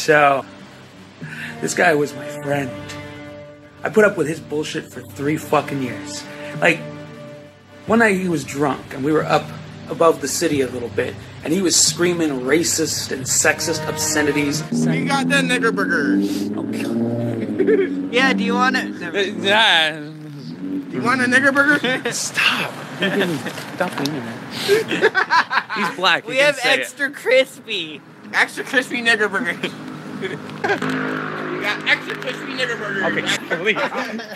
So, 0.00 0.46
this 1.60 1.74
guy 1.74 1.94
was 1.94 2.14
my 2.14 2.26
friend. 2.42 2.70
I 3.82 3.90
put 3.90 4.04
up 4.04 4.16
with 4.16 4.28
his 4.28 4.40
bullshit 4.40 4.90
for 4.90 5.02
three 5.02 5.36
fucking 5.36 5.82
years. 5.82 6.24
Like, 6.58 6.80
one 7.86 7.98
night 7.98 8.16
he 8.16 8.28
was 8.28 8.42
drunk 8.44 8.94
and 8.94 9.04
we 9.04 9.12
were 9.12 9.24
up 9.24 9.46
above 9.90 10.20
the 10.20 10.28
city 10.28 10.62
a 10.62 10.68
little 10.68 10.88
bit 10.88 11.14
and 11.44 11.52
he 11.52 11.60
was 11.60 11.76
screaming 11.76 12.30
racist 12.40 13.12
and 13.12 13.24
sexist 13.24 13.86
obscenities. 13.88 14.60
You 14.72 15.06
got 15.06 15.28
the 15.28 15.36
nigger 15.36 15.74
burgers. 15.74 16.50
Yeah, 18.10 18.32
do 18.32 18.42
you 18.42 18.54
want 18.54 18.74
it? 18.76 19.02
Uh, 19.02 19.18
yeah. 19.40 20.00
You 20.00 21.00
want 21.00 21.20
a 21.20 21.24
nigger 21.26 21.54
burger? 21.54 22.12
Stop. 22.12 22.72
Stop 23.76 24.04
doing 24.04 24.18
that. 24.18 25.72
He's 25.76 25.96
black. 25.96 26.26
We 26.26 26.34
he 26.34 26.40
have 26.40 26.56
say 26.56 26.74
it. 26.74 26.80
extra 26.80 27.10
crispy. 27.10 28.00
extra 28.32 28.64
crispy 28.64 29.00
nigger 29.00 29.30
burgers. 29.30 29.70
You 30.20 31.60
got 31.60 31.86
extra 31.88 32.14
crispy 32.16 32.52
nigger 32.52 32.78
burgers. 32.78 33.38
Okay, 33.48 33.72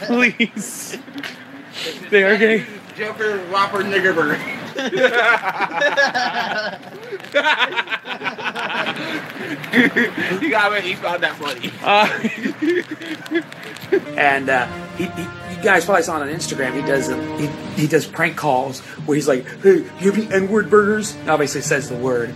please, 0.07 0.97
please. 0.97 2.11
They 2.11 2.23
are 2.23 2.37
gay. 2.37 2.65
Joker 2.97 3.39
Whopper 3.51 3.83
nigger 3.83 4.15
burger. 4.15 4.39
you 10.43 10.51
got 10.51 10.73
me. 10.73 10.91
You 10.91 10.97
found 10.97 11.23
that 11.23 11.37
funny. 11.37 11.71
And 14.17 14.49
uh, 14.49 14.67
he, 14.97 15.05
he, 15.07 15.23
you 15.23 15.63
guys 15.63 15.85
probably 15.85 16.03
saw 16.03 16.17
it 16.17 16.23
on 16.23 16.29
Instagram. 16.29 16.75
He 16.75 16.83
does 16.83 17.11
um, 17.11 17.39
he, 17.39 17.47
he 17.83 17.87
does 17.87 18.07
prank 18.07 18.37
calls 18.37 18.81
where 18.81 19.15
he's 19.15 19.29
like, 19.29 19.47
"Hey, 19.63 19.85
you 20.01 20.11
have 20.11 20.17
any 20.17 20.33
N-word 20.33 20.69
burgers?" 20.71 21.15
And 21.15 21.31
obviously 21.31 21.61
says 21.61 21.89
the 21.89 21.97
word. 21.97 22.35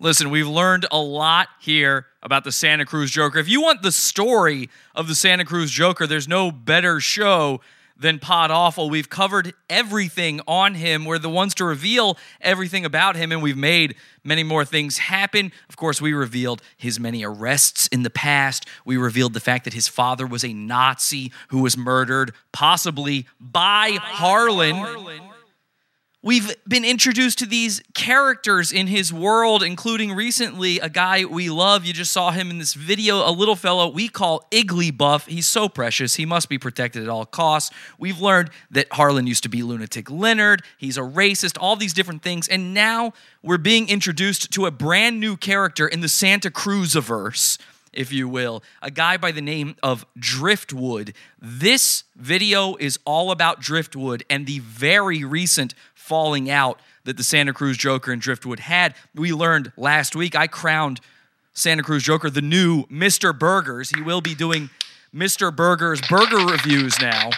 Listen, 0.00 0.30
we've 0.30 0.48
learned 0.48 0.86
a 0.90 0.98
lot 0.98 1.48
here 1.60 2.06
about 2.24 2.42
the 2.42 2.52
Santa 2.52 2.86
Cruz 2.86 3.10
Joker. 3.10 3.38
If 3.38 3.48
you 3.48 3.60
want 3.60 3.82
the 3.82 3.92
story 3.92 4.70
of 4.94 5.06
the 5.06 5.14
Santa 5.14 5.44
Cruz 5.44 5.70
Joker, 5.70 6.06
there's 6.06 6.26
no 6.26 6.50
better 6.50 6.98
show 6.98 7.60
than 7.96 8.18
Pod 8.18 8.50
Awful. 8.50 8.90
We've 8.90 9.08
covered 9.08 9.54
everything 9.70 10.40
on 10.48 10.74
him. 10.74 11.04
We're 11.04 11.18
the 11.18 11.28
ones 11.28 11.54
to 11.56 11.64
reveal 11.64 12.18
everything 12.40 12.84
about 12.84 13.14
him, 13.14 13.30
and 13.30 13.42
we've 13.42 13.56
made 13.56 13.94
many 14.24 14.42
more 14.42 14.64
things 14.64 14.98
happen. 14.98 15.52
Of 15.68 15.76
course, 15.76 16.00
we 16.00 16.12
revealed 16.12 16.60
his 16.76 16.98
many 16.98 17.24
arrests 17.24 17.86
in 17.88 18.02
the 18.02 18.10
past. 18.10 18.66
We 18.84 18.96
revealed 18.96 19.32
the 19.32 19.40
fact 19.40 19.64
that 19.64 19.74
his 19.74 19.86
father 19.86 20.26
was 20.26 20.44
a 20.44 20.52
Nazi 20.52 21.30
who 21.48 21.60
was 21.60 21.76
murdered, 21.76 22.32
possibly 22.52 23.26
by 23.38 23.98
Harlan. 24.00 25.33
We've 26.24 26.56
been 26.66 26.86
introduced 26.86 27.38
to 27.40 27.46
these 27.46 27.82
characters 27.92 28.72
in 28.72 28.86
his 28.86 29.12
world, 29.12 29.62
including 29.62 30.12
recently 30.12 30.80
a 30.80 30.88
guy 30.88 31.26
we 31.26 31.50
love. 31.50 31.84
You 31.84 31.92
just 31.92 32.14
saw 32.14 32.30
him 32.30 32.48
in 32.48 32.56
this 32.56 32.72
video, 32.72 33.28
a 33.28 33.30
little 33.30 33.56
fellow 33.56 33.90
we 33.90 34.08
call 34.08 34.46
Igglybuff. 34.50 35.28
He's 35.28 35.46
so 35.46 35.68
precious. 35.68 36.14
He 36.14 36.24
must 36.24 36.48
be 36.48 36.56
protected 36.56 37.02
at 37.02 37.10
all 37.10 37.26
costs. 37.26 37.74
We've 37.98 38.22
learned 38.22 38.48
that 38.70 38.90
Harlan 38.90 39.26
used 39.26 39.42
to 39.42 39.50
be 39.50 39.62
Lunatic 39.62 40.10
Leonard. 40.10 40.62
He's 40.78 40.96
a 40.96 41.02
racist, 41.02 41.58
all 41.60 41.76
these 41.76 41.92
different 41.92 42.22
things. 42.22 42.48
And 42.48 42.72
now 42.72 43.12
we're 43.42 43.58
being 43.58 43.90
introduced 43.90 44.50
to 44.52 44.64
a 44.64 44.70
brand 44.70 45.20
new 45.20 45.36
character 45.36 45.86
in 45.86 46.00
the 46.00 46.08
Santa 46.08 46.50
Cruziverse 46.50 47.58
if 47.94 48.12
you 48.12 48.28
will, 48.28 48.62
a 48.82 48.90
guy 48.90 49.16
by 49.16 49.32
the 49.32 49.40
name 49.40 49.76
of 49.82 50.04
Driftwood. 50.18 51.14
This 51.40 52.04
video 52.16 52.76
is 52.76 52.98
all 53.04 53.30
about 53.30 53.60
Driftwood 53.60 54.24
and 54.28 54.46
the 54.46 54.58
very 54.60 55.24
recent 55.24 55.74
falling 56.04 56.50
out 56.50 56.78
that 57.04 57.16
the 57.16 57.24
Santa 57.24 57.54
Cruz 57.54 57.78
Joker 57.78 58.12
and 58.12 58.20
Driftwood 58.20 58.60
had. 58.60 58.94
We 59.14 59.32
learned 59.32 59.72
last 59.78 60.14
week, 60.14 60.36
I 60.36 60.46
crowned 60.46 61.00
Santa 61.54 61.82
Cruz 61.82 62.02
Joker 62.02 62.28
the 62.28 62.42
new 62.42 62.84
Mr. 62.84 63.36
Burgers. 63.36 63.90
He 63.90 64.02
will 64.02 64.20
be 64.20 64.34
doing 64.34 64.68
Mr. 65.14 65.54
Burgers 65.54 66.02
burger 66.02 66.44
reviews 66.44 67.00
now. 67.00 67.30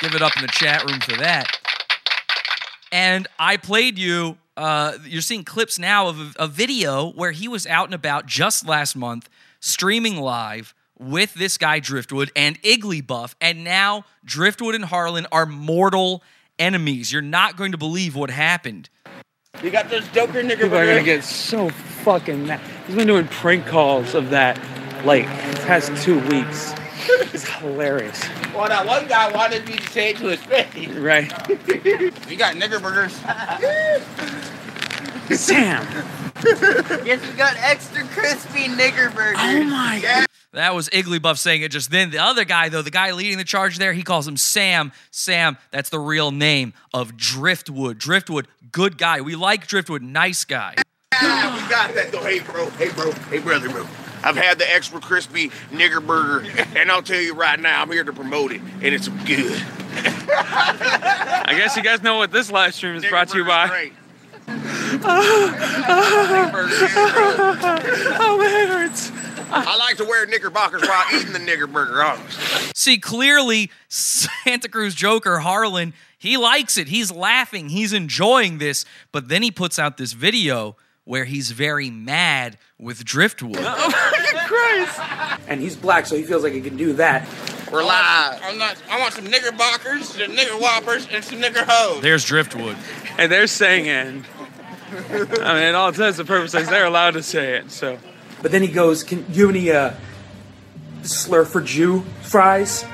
Give 0.00 0.14
it 0.14 0.22
up 0.22 0.32
in 0.36 0.42
the 0.42 0.48
chat 0.48 0.88
room 0.88 1.00
for 1.00 1.16
that. 1.18 1.54
And 2.92 3.28
I 3.38 3.58
played 3.58 3.98
you. 3.98 4.38
Uh, 4.56 4.94
you're 5.04 5.20
seeing 5.20 5.44
clips 5.44 5.78
now 5.78 6.08
of 6.08 6.18
a, 6.18 6.44
a 6.44 6.46
video 6.46 7.10
where 7.10 7.32
he 7.32 7.46
was 7.46 7.66
out 7.66 7.86
and 7.86 7.94
about 7.94 8.24
just 8.24 8.66
last 8.66 8.96
month, 8.96 9.28
streaming 9.60 10.16
live 10.16 10.74
with 10.98 11.34
this 11.34 11.58
guy 11.58 11.78
Driftwood 11.78 12.30
and 12.34 12.60
Igglybuff, 12.62 13.34
and 13.40 13.64
now 13.64 14.04
Driftwood 14.24 14.74
and 14.74 14.84
Harlan 14.86 15.26
are 15.30 15.46
mortal 15.46 16.22
enemies. 16.60 17.12
You're 17.12 17.22
not 17.22 17.56
going 17.56 17.72
to 17.72 17.78
believe 17.78 18.14
what 18.14 18.30
happened. 18.30 18.88
You 19.62 19.70
got 19.70 19.90
those 19.90 20.06
Joker 20.08 20.42
nigger 20.42 20.62
People 20.62 20.78
are 20.78 20.86
gonna 20.86 21.02
get 21.02 21.24
so 21.24 21.68
fucking 21.70 22.46
mad. 22.46 22.60
He's 22.86 22.96
been 22.96 23.06
doing 23.06 23.26
prank 23.28 23.66
calls 23.66 24.14
of 24.14 24.30
that 24.30 24.58
like 25.04 25.24
the 25.24 25.60
past 25.66 26.02
two 26.02 26.20
weeks. 26.28 26.74
It's 27.32 27.48
hilarious. 27.48 28.22
Well, 28.54 28.68
that 28.68 28.86
one 28.86 29.08
guy 29.08 29.32
wanted 29.32 29.66
me 29.66 29.76
to 29.76 29.90
say 29.90 30.10
it 30.10 30.18
to 30.18 30.28
his 30.28 30.40
face. 30.40 30.88
Right. 30.96 31.30
we 32.28 32.36
got 32.36 32.54
nigger 32.56 32.80
burgers. 32.80 33.14
Sam. 35.38 35.86
Yes, 37.04 37.20
we 37.28 37.36
got 37.36 37.56
extra 37.58 38.04
crispy 38.08 38.66
nigger 38.66 39.14
burgers. 39.14 39.36
Oh 39.38 39.64
my 39.64 40.00
god. 40.00 40.26
That 40.52 40.74
was 40.74 40.88
Igglybuff 40.88 41.38
saying 41.38 41.62
it 41.62 41.70
just 41.70 41.92
then. 41.92 42.10
The 42.10 42.18
other 42.18 42.44
guy, 42.44 42.68
though, 42.70 42.82
the 42.82 42.90
guy 42.90 43.12
leading 43.12 43.38
the 43.38 43.44
charge 43.44 43.78
there, 43.78 43.92
he 43.92 44.02
calls 44.02 44.26
him 44.26 44.36
Sam. 44.36 44.90
Sam, 45.12 45.56
that's 45.70 45.90
the 45.90 46.00
real 46.00 46.32
name 46.32 46.72
of 46.92 47.16
Driftwood. 47.16 47.98
Driftwood, 47.98 48.48
good 48.72 48.98
guy. 48.98 49.20
We 49.20 49.36
like 49.36 49.68
Driftwood, 49.68 50.02
nice 50.02 50.44
guy. 50.44 50.74
Yeah, 51.22 51.54
we 51.54 51.68
got 51.70 51.94
that 51.94 52.10
though. 52.10 52.22
Hey, 52.22 52.40
bro. 52.40 52.68
Hey, 52.70 52.88
bro. 52.90 53.12
Hey, 53.12 53.38
brother, 53.38 53.68
bro. 53.68 53.86
I've 54.22 54.36
had 54.36 54.58
the 54.58 54.68
extra 54.70 55.00
crispy 55.00 55.50
nigger 55.70 56.04
burger, 56.04 56.46
and 56.76 56.90
I'll 56.90 57.02
tell 57.02 57.20
you 57.20 57.34
right 57.34 57.58
now, 57.58 57.80
I'm 57.80 57.90
here 57.90 58.04
to 58.04 58.12
promote 58.12 58.52
it, 58.52 58.60
and 58.60 58.84
it's 58.94 59.08
good. 59.08 59.62
I 59.92 61.54
guess 61.56 61.76
you 61.76 61.82
guys 61.82 62.02
know 62.02 62.16
what 62.18 62.30
this 62.32 62.50
live 62.50 62.74
stream 62.74 62.96
is 62.96 63.06
brought 63.06 63.28
to 63.28 63.38
you 63.38 63.44
by. 63.44 63.68
Great. 63.68 63.92
Oh, 68.22 68.36
my 68.38 68.44
head 68.48 68.68
hurts. 68.68 69.10
I 69.52 69.76
like 69.76 69.96
to 69.96 70.04
wear 70.04 70.26
knickerbockers 70.26 70.82
while 70.82 71.04
eating 71.14 71.32
the 71.32 71.38
nigger 71.38 71.70
burger, 71.70 72.02
honestly. 72.02 72.70
See, 72.74 72.98
clearly, 72.98 73.70
Santa 73.88 74.68
Cruz 74.68 74.94
Joker 74.94 75.40
Harlan, 75.40 75.92
he 76.18 76.36
likes 76.36 76.78
it. 76.78 76.88
He's 76.88 77.10
laughing. 77.10 77.68
He's 77.68 77.92
enjoying 77.92 78.58
this. 78.58 78.84
But 79.12 79.28
then 79.28 79.42
he 79.42 79.50
puts 79.50 79.78
out 79.78 79.96
this 79.96 80.12
video 80.12 80.76
where 81.04 81.24
he's 81.24 81.50
very 81.50 81.90
mad 81.90 82.58
with 82.78 83.04
Driftwood. 83.04 83.56
Oh, 83.58 83.92
Christ! 84.46 85.00
And 85.48 85.60
he's 85.60 85.74
black, 85.74 86.06
so 86.06 86.16
he 86.16 86.22
feels 86.22 86.42
like 86.42 86.52
he 86.52 86.60
can 86.60 86.76
do 86.76 86.92
that. 86.94 87.28
We're 87.72 87.82
live. 87.82 88.40
I'm 88.42 88.58
not. 88.58 88.76
I 88.88 88.98
want 89.00 89.14
some 89.14 89.24
knickerbockers, 89.24 90.08
some 90.08 90.32
nigger 90.32 90.60
whoppers, 90.60 91.08
and 91.10 91.24
some 91.24 91.40
nigger 91.40 91.64
hoes. 91.66 92.02
There's 92.02 92.24
Driftwood. 92.24 92.76
And 93.18 93.30
they're 93.30 93.46
saying, 93.46 94.24
I 94.92 95.54
mean, 95.54 95.62
in 95.62 95.74
all 95.74 95.88
intents 95.88 96.18
and 96.18 96.28
purposes, 96.28 96.68
they're 96.68 96.86
allowed 96.86 97.12
to 97.12 97.22
say 97.22 97.56
it. 97.56 97.70
So 97.70 97.98
But 98.42 98.52
then 98.52 98.62
he 98.62 98.68
goes, 98.68 99.02
"Can 99.02 99.24
you 99.32 99.46
have 99.46 99.54
any 99.56 99.70
uh, 99.70 99.92
slur 101.02 101.44
for 101.44 101.60
Jew 101.60 102.04
fries?" 102.22 102.84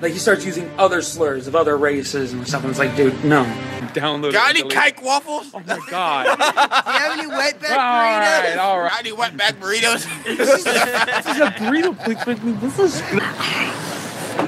Like 0.00 0.12
he 0.12 0.18
starts 0.18 0.46
using 0.46 0.70
other 0.78 1.02
slurs 1.02 1.46
of 1.46 1.54
other 1.54 1.76
races 1.76 2.32
and 2.32 2.48
stuff. 2.48 2.62
And 2.62 2.70
it's 2.70 2.78
like, 2.78 2.96
dude, 2.96 3.22
no. 3.22 3.44
download. 3.92 4.32
Got 4.32 4.50
any 4.50 4.60
it, 4.60 4.70
delete- 4.70 4.78
cake 4.96 5.02
waffles? 5.02 5.50
Oh 5.52 5.60
my 5.60 5.78
god! 5.90 6.24
Do 6.38 6.44
you 6.92 6.98
have 6.98 7.18
any 7.18 7.28
wetback 7.28 7.76
burritos? 7.76 7.76
All 7.76 8.18
right, 8.18 8.56
all 8.58 8.80
right. 8.80 8.90
Got 8.90 9.00
any 9.00 9.12
wetback 9.14 9.60
burritos? 9.60 10.06
This 10.36 11.26
is 11.26 11.40
a 11.40 11.50
burrito 11.50 11.94
place. 12.02 12.24
but 12.24 12.40
This 12.62 12.78
is 12.78 13.02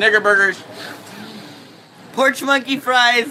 nigger 0.00 0.22
burgers, 0.22 0.62
Porch 2.14 2.43
monkey 2.43 2.78
fries. 2.78 3.31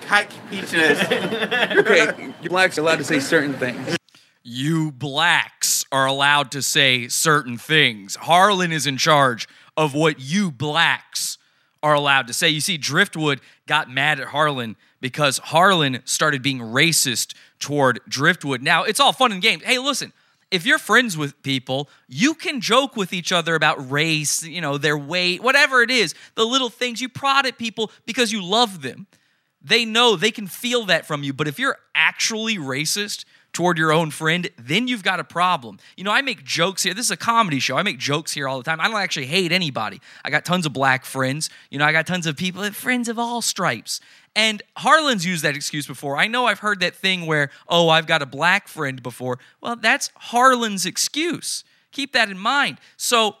kike 0.00 0.30
pizzas. 0.50 1.76
okay. 1.76 2.34
Blacks 2.48 2.78
are 2.78 2.80
allowed 2.80 2.96
to 2.96 3.04
say 3.04 3.20
certain 3.20 3.52
things. 3.52 3.96
You 4.42 4.90
blacks 4.90 5.84
are 5.92 6.06
allowed 6.06 6.50
to 6.52 6.62
say 6.62 7.08
certain 7.08 7.58
things. 7.58 8.16
Harlan 8.16 8.72
is 8.72 8.86
in 8.86 8.96
charge 8.96 9.46
of 9.76 9.94
what 9.94 10.18
you 10.18 10.50
blacks 10.50 11.38
are 11.82 11.94
allowed 11.94 12.26
to 12.28 12.32
say. 12.32 12.48
You 12.48 12.60
see, 12.60 12.76
Driftwood 12.76 13.40
got 13.66 13.90
mad 13.90 14.20
at 14.20 14.28
Harlan 14.28 14.76
because 15.00 15.38
Harlan 15.38 16.00
started 16.04 16.42
being 16.42 16.58
racist 16.58 17.34
toward 17.58 18.00
Driftwood. 18.08 18.62
Now, 18.62 18.84
it's 18.84 19.00
all 19.00 19.12
fun 19.12 19.32
and 19.32 19.42
games. 19.42 19.62
Hey, 19.64 19.78
listen, 19.78 20.12
if 20.50 20.66
you're 20.66 20.78
friends 20.78 21.16
with 21.16 21.40
people, 21.42 21.88
you 22.08 22.34
can 22.34 22.60
joke 22.60 22.96
with 22.96 23.12
each 23.12 23.32
other 23.32 23.54
about 23.54 23.90
race, 23.90 24.42
you 24.42 24.60
know, 24.60 24.78
their 24.78 24.98
weight, 24.98 25.42
whatever 25.42 25.82
it 25.82 25.90
is, 25.90 26.14
the 26.34 26.44
little 26.44 26.68
things. 26.68 27.00
You 27.00 27.08
prod 27.08 27.46
at 27.46 27.58
people 27.58 27.90
because 28.06 28.32
you 28.32 28.44
love 28.44 28.82
them. 28.82 29.06
They 29.60 29.84
know 29.84 30.16
they 30.16 30.30
can 30.30 30.46
feel 30.46 30.84
that 30.86 31.06
from 31.06 31.22
you. 31.22 31.32
But 31.32 31.48
if 31.48 31.58
you're 31.58 31.78
actually 31.94 32.56
racist 32.56 33.24
toward 33.52 33.76
your 33.76 33.92
own 33.92 34.10
friend, 34.10 34.48
then 34.58 34.88
you've 34.88 35.02
got 35.02 35.20
a 35.20 35.24
problem. 35.24 35.78
You 35.96 36.04
know, 36.04 36.10
I 36.10 36.22
make 36.22 36.44
jokes 36.44 36.82
here. 36.82 36.94
This 36.94 37.06
is 37.06 37.10
a 37.10 37.16
comedy 37.16 37.58
show. 37.58 37.76
I 37.76 37.82
make 37.82 37.98
jokes 37.98 38.32
here 38.32 38.48
all 38.48 38.58
the 38.58 38.64
time. 38.64 38.80
I 38.80 38.88
don't 38.88 38.96
actually 38.96 39.26
hate 39.26 39.52
anybody. 39.52 40.00
I 40.24 40.30
got 40.30 40.44
tons 40.44 40.64
of 40.66 40.72
black 40.72 41.04
friends. 41.04 41.50
You 41.70 41.78
know, 41.78 41.84
I 41.84 41.92
got 41.92 42.06
tons 42.06 42.26
of 42.26 42.36
people, 42.36 42.62
friends 42.72 43.08
of 43.08 43.18
all 43.18 43.42
stripes. 43.42 44.00
And 44.34 44.62
Harlan's 44.78 45.26
used 45.26 45.44
that 45.44 45.54
excuse 45.54 45.86
before. 45.86 46.16
I 46.16 46.26
know 46.26 46.46
I've 46.46 46.60
heard 46.60 46.80
that 46.80 46.94
thing 46.94 47.26
where, 47.26 47.50
oh, 47.68 47.90
I've 47.90 48.06
got 48.06 48.22
a 48.22 48.26
black 48.26 48.68
friend 48.68 49.02
before. 49.02 49.38
Well, 49.60 49.76
that's 49.76 50.10
Harlan's 50.16 50.86
excuse. 50.86 51.64
Keep 51.90 52.14
that 52.14 52.30
in 52.30 52.38
mind. 52.38 52.78
So 52.96 53.36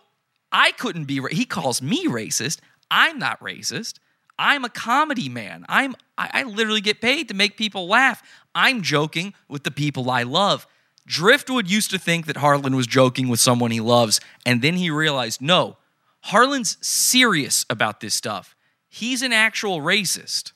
I 0.50 0.72
couldn't 0.72 1.04
be, 1.04 1.22
he 1.30 1.46
calls 1.46 1.80
me 1.80 2.06
racist. 2.06 2.58
I'm 2.90 3.18
not 3.18 3.40
racist. 3.40 3.94
I'm 4.38 4.64
a 4.64 4.68
comedy 4.68 5.28
man. 5.28 5.64
I'm 5.68 5.94
I, 6.18 6.30
I 6.32 6.42
literally 6.44 6.80
get 6.80 7.00
paid 7.00 7.28
to 7.28 7.34
make 7.34 7.56
people 7.56 7.86
laugh. 7.86 8.22
I'm 8.54 8.82
joking 8.82 9.34
with 9.48 9.64
the 9.64 9.70
people 9.70 10.10
I 10.10 10.22
love. 10.22 10.66
Driftwood 11.06 11.68
used 11.68 11.90
to 11.90 11.98
think 11.98 12.26
that 12.26 12.36
Harlan 12.36 12.76
was 12.76 12.86
joking 12.86 13.28
with 13.28 13.40
someone 13.40 13.70
he 13.70 13.80
loves, 13.80 14.20
and 14.46 14.62
then 14.62 14.74
he 14.74 14.90
realized 14.90 15.40
no, 15.40 15.76
Harlan's 16.22 16.76
serious 16.80 17.66
about 17.68 18.00
this 18.00 18.14
stuff. 18.14 18.54
He's 18.88 19.22
an 19.22 19.32
actual 19.32 19.80
racist. 19.80 20.52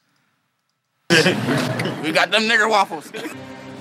We 2.06 2.12
got 2.12 2.31
them 2.31 2.43
nigger 2.43 2.70
waffles. 2.70 3.10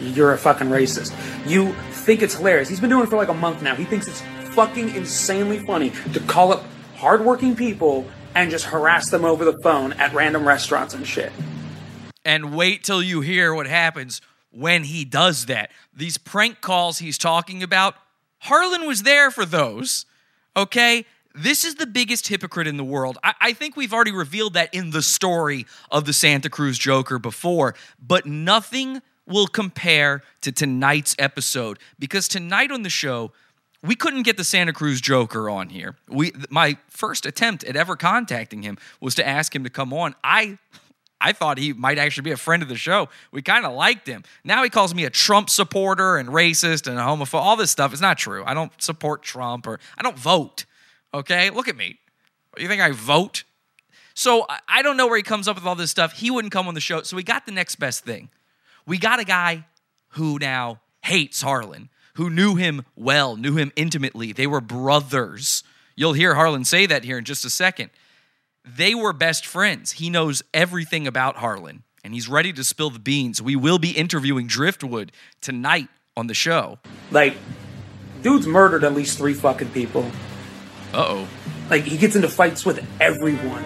You're 0.01 0.33
a 0.33 0.37
fucking 0.37 0.67
racist. 0.67 1.13
You 1.47 1.73
think 1.91 2.23
it's 2.23 2.33
hilarious. 2.33 2.67
He's 2.67 2.79
been 2.79 2.89
doing 2.89 3.03
it 3.03 3.09
for 3.09 3.17
like 3.17 3.27
a 3.27 3.35
month 3.35 3.61
now. 3.61 3.75
He 3.75 3.83
thinks 3.83 4.07
it's 4.07 4.21
fucking 4.55 4.95
insanely 4.95 5.59
funny 5.59 5.91
to 6.13 6.19
call 6.21 6.51
up 6.51 6.63
hardworking 6.95 7.55
people 7.55 8.07
and 8.33 8.49
just 8.49 8.65
harass 8.65 9.11
them 9.11 9.25
over 9.25 9.45
the 9.45 9.59
phone 9.59 9.93
at 9.93 10.11
random 10.13 10.47
restaurants 10.47 10.95
and 10.95 11.05
shit. 11.05 11.31
And 12.25 12.55
wait 12.55 12.83
till 12.83 13.01
you 13.01 13.21
hear 13.21 13.53
what 13.53 13.67
happens 13.67 14.21
when 14.51 14.83
he 14.83 15.05
does 15.05 15.45
that. 15.45 15.71
These 15.93 16.17
prank 16.17 16.59
calls 16.61 16.99
he's 16.99 17.17
talking 17.17 17.61
about, 17.61 17.95
Harlan 18.39 18.87
was 18.87 19.03
there 19.03 19.31
for 19.31 19.45
those. 19.45 20.05
Okay? 20.57 21.05
This 21.33 21.65
is 21.65 21.75
the 21.75 21.85
biggest 21.85 22.27
hypocrite 22.27 22.67
in 22.67 22.77
the 22.77 22.83
world. 22.83 23.17
I, 23.23 23.33
I 23.41 23.53
think 23.53 23.75
we've 23.75 23.93
already 23.93 24.13
revealed 24.13 24.53
that 24.53 24.73
in 24.73 24.91
the 24.91 25.01
story 25.01 25.65
of 25.91 26.05
the 26.05 26.13
Santa 26.13 26.49
Cruz 26.49 26.77
Joker 26.77 27.19
before, 27.19 27.75
but 27.99 28.25
nothing 28.25 29.01
will 29.27 29.47
compare 29.47 30.23
to 30.41 30.51
tonight's 30.51 31.15
episode 31.19 31.79
because 31.99 32.27
tonight 32.27 32.71
on 32.71 32.83
the 32.83 32.89
show, 32.89 33.31
we 33.83 33.95
couldn't 33.95 34.23
get 34.23 34.37
the 34.37 34.43
Santa 34.43 34.71
Cruz 34.71 35.01
Joker 35.01 35.49
on 35.49 35.69
here. 35.69 35.95
We 36.07 36.31
my 36.49 36.77
first 36.87 37.25
attempt 37.25 37.63
at 37.65 37.75
ever 37.75 37.95
contacting 37.95 38.63
him 38.63 38.77
was 38.99 39.13
to 39.15 39.27
ask 39.27 39.55
him 39.55 39.63
to 39.63 39.69
come 39.69 39.93
on. 39.93 40.15
I 40.23 40.57
I 41.21 41.31
thought 41.31 41.57
he 41.57 41.73
might 41.73 41.97
actually 41.97 42.23
be 42.23 42.31
a 42.31 42.37
friend 42.37 42.61
of 42.61 42.69
the 42.69 42.75
show. 42.75 43.09
We 43.31 43.41
kind 43.41 43.65
of 43.65 43.73
liked 43.73 44.07
him. 44.07 44.23
Now 44.43 44.63
he 44.63 44.69
calls 44.69 44.93
me 44.93 45.05
a 45.05 45.09
Trump 45.09 45.49
supporter 45.49 46.17
and 46.17 46.29
racist 46.29 46.87
and 46.87 46.99
a 46.99 47.01
homophobe. 47.01 47.39
All 47.39 47.55
this 47.55 47.71
stuff 47.71 47.93
is 47.93 48.01
not 48.01 48.17
true. 48.17 48.43
I 48.45 48.53
don't 48.53 48.71
support 48.81 49.23
Trump 49.23 49.65
or 49.65 49.79
I 49.97 50.03
don't 50.03 50.17
vote. 50.17 50.65
Okay, 51.13 51.49
look 51.49 51.67
at 51.67 51.77
me. 51.77 51.99
You 52.57 52.67
think 52.67 52.81
I 52.81 52.91
vote? 52.91 53.43
So 54.13 54.45
I- 54.67 54.81
don't 54.81 54.97
know 54.97 55.07
where 55.07 55.17
he 55.17 55.23
comes 55.23 55.47
up 55.47 55.55
with 55.55 55.65
all 55.65 55.75
this 55.75 55.91
stuff. 55.91 56.13
He 56.13 56.29
wouldn't 56.29 56.51
come 56.53 56.67
on 56.67 56.73
the 56.73 56.79
show. 56.81 57.01
So 57.01 57.15
we 57.15 57.23
got 57.23 57.45
the 57.45 57.51
next 57.51 57.75
best 57.75 58.03
thing. 58.03 58.29
We 58.85 58.97
got 58.97 59.19
a 59.19 59.23
guy 59.25 59.65
who 60.09 60.37
now 60.39 60.79
hates 61.01 61.41
Harlan, 61.41 61.89
who 62.15 62.29
knew 62.29 62.55
him 62.55 62.83
well, 62.95 63.35
knew 63.35 63.55
him 63.55 63.71
intimately. 63.75 64.31
They 64.31 64.47
were 64.47 64.61
brothers. 64.61 65.63
You'll 65.95 66.13
hear 66.13 66.35
Harlan 66.35 66.65
say 66.65 66.85
that 66.85 67.03
here 67.03 67.17
in 67.17 67.23
just 67.25 67.45
a 67.45 67.49
second. 67.49 67.89
They 68.65 68.95
were 68.95 69.13
best 69.13 69.45
friends. 69.45 69.93
He 69.93 70.09
knows 70.09 70.41
everything 70.53 71.05
about 71.05 71.37
Harlan, 71.37 71.83
and 72.03 72.13
he's 72.13 72.27
ready 72.27 72.51
to 72.53 72.63
spill 72.63 72.89
the 72.89 72.99
beans. 72.99 73.41
We 73.41 73.55
will 73.55 73.77
be 73.77 73.91
interviewing 73.91 74.47
Driftwood 74.47 75.11
tonight 75.39 75.87
on 76.17 76.27
the 76.27 76.33
show. 76.33 76.79
Like, 77.11 77.37
dude's 78.23 78.47
murdered 78.47 78.83
at 78.83 78.93
least 78.95 79.17
three 79.17 79.33
fucking 79.35 79.69
people. 79.69 80.09
Uh 80.93 81.05
oh. 81.07 81.27
Like, 81.69 81.83
he 81.83 81.97
gets 81.97 82.15
into 82.15 82.29
fights 82.29 82.65
with 82.65 82.83
everyone 82.99 83.63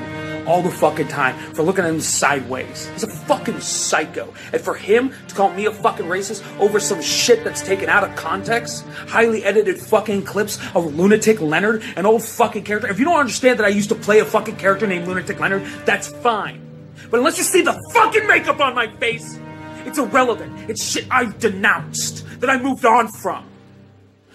all 0.50 0.64
the 0.64 0.72
fucking 0.72 1.08
time 1.08 1.38
for 1.54 1.62
looking 1.62 1.86
at 1.86 1.92
him 1.92 2.02
sideways. 2.02 2.90
He's 2.94 3.04
a 3.04 3.08
fucking 3.08 3.62
psycho. 3.62 4.34
And 4.52 4.60
for 4.60 4.74
him 4.74 5.14
to 5.28 5.36
call 5.36 5.54
me 5.54 5.66
a 5.66 5.72
fucking 5.72 6.08
racist 6.08 6.44
over 6.60 6.80
some 6.80 7.02
shit 7.02 7.44
that's 7.44 7.62
taken 7.62 7.88
out 7.88 8.04
of 8.04 8.16
context, 8.16 8.84
highly 9.08 9.44
edited 9.44 9.80
fucking 9.80 10.24
clips 10.24 10.58
of 10.74 10.96
Lunatic 10.96 11.40
Leonard, 11.40 11.84
an 11.96 12.08
old 12.08 12.24
fucking 12.24 12.64
character. 12.64 12.90
If 12.90 12.98
you 12.98 13.06
don't 13.06 13.20
understand 13.20 13.60
that 13.60 13.66
I 13.66 13.70
used 13.70 13.90
to 13.90 13.96
play 13.96 14.20
a 14.20 14.26
fucking 14.26 14.56
character 14.56 14.88
named 14.88 15.08
Lunatic 15.08 15.40
Leonard, 15.40 15.66
that's 15.86 16.08
fine. 16.08 16.66
But 17.12 17.20
unless 17.20 17.38
you 17.38 17.44
see 17.44 17.62
the 17.62 17.80
fucking 17.94 18.26
makeup 18.26 18.60
on 18.60 18.74
my 18.74 18.88
face, 18.98 19.40
it's 19.86 20.00
irrelevant. 20.00 20.70
It's 20.70 20.84
shit 20.84 21.06
I've 21.12 21.38
denounced, 21.40 22.26
that 22.42 22.50
I 22.50 22.58
moved 22.58 22.86
on 22.86 23.08
from. 23.08 23.46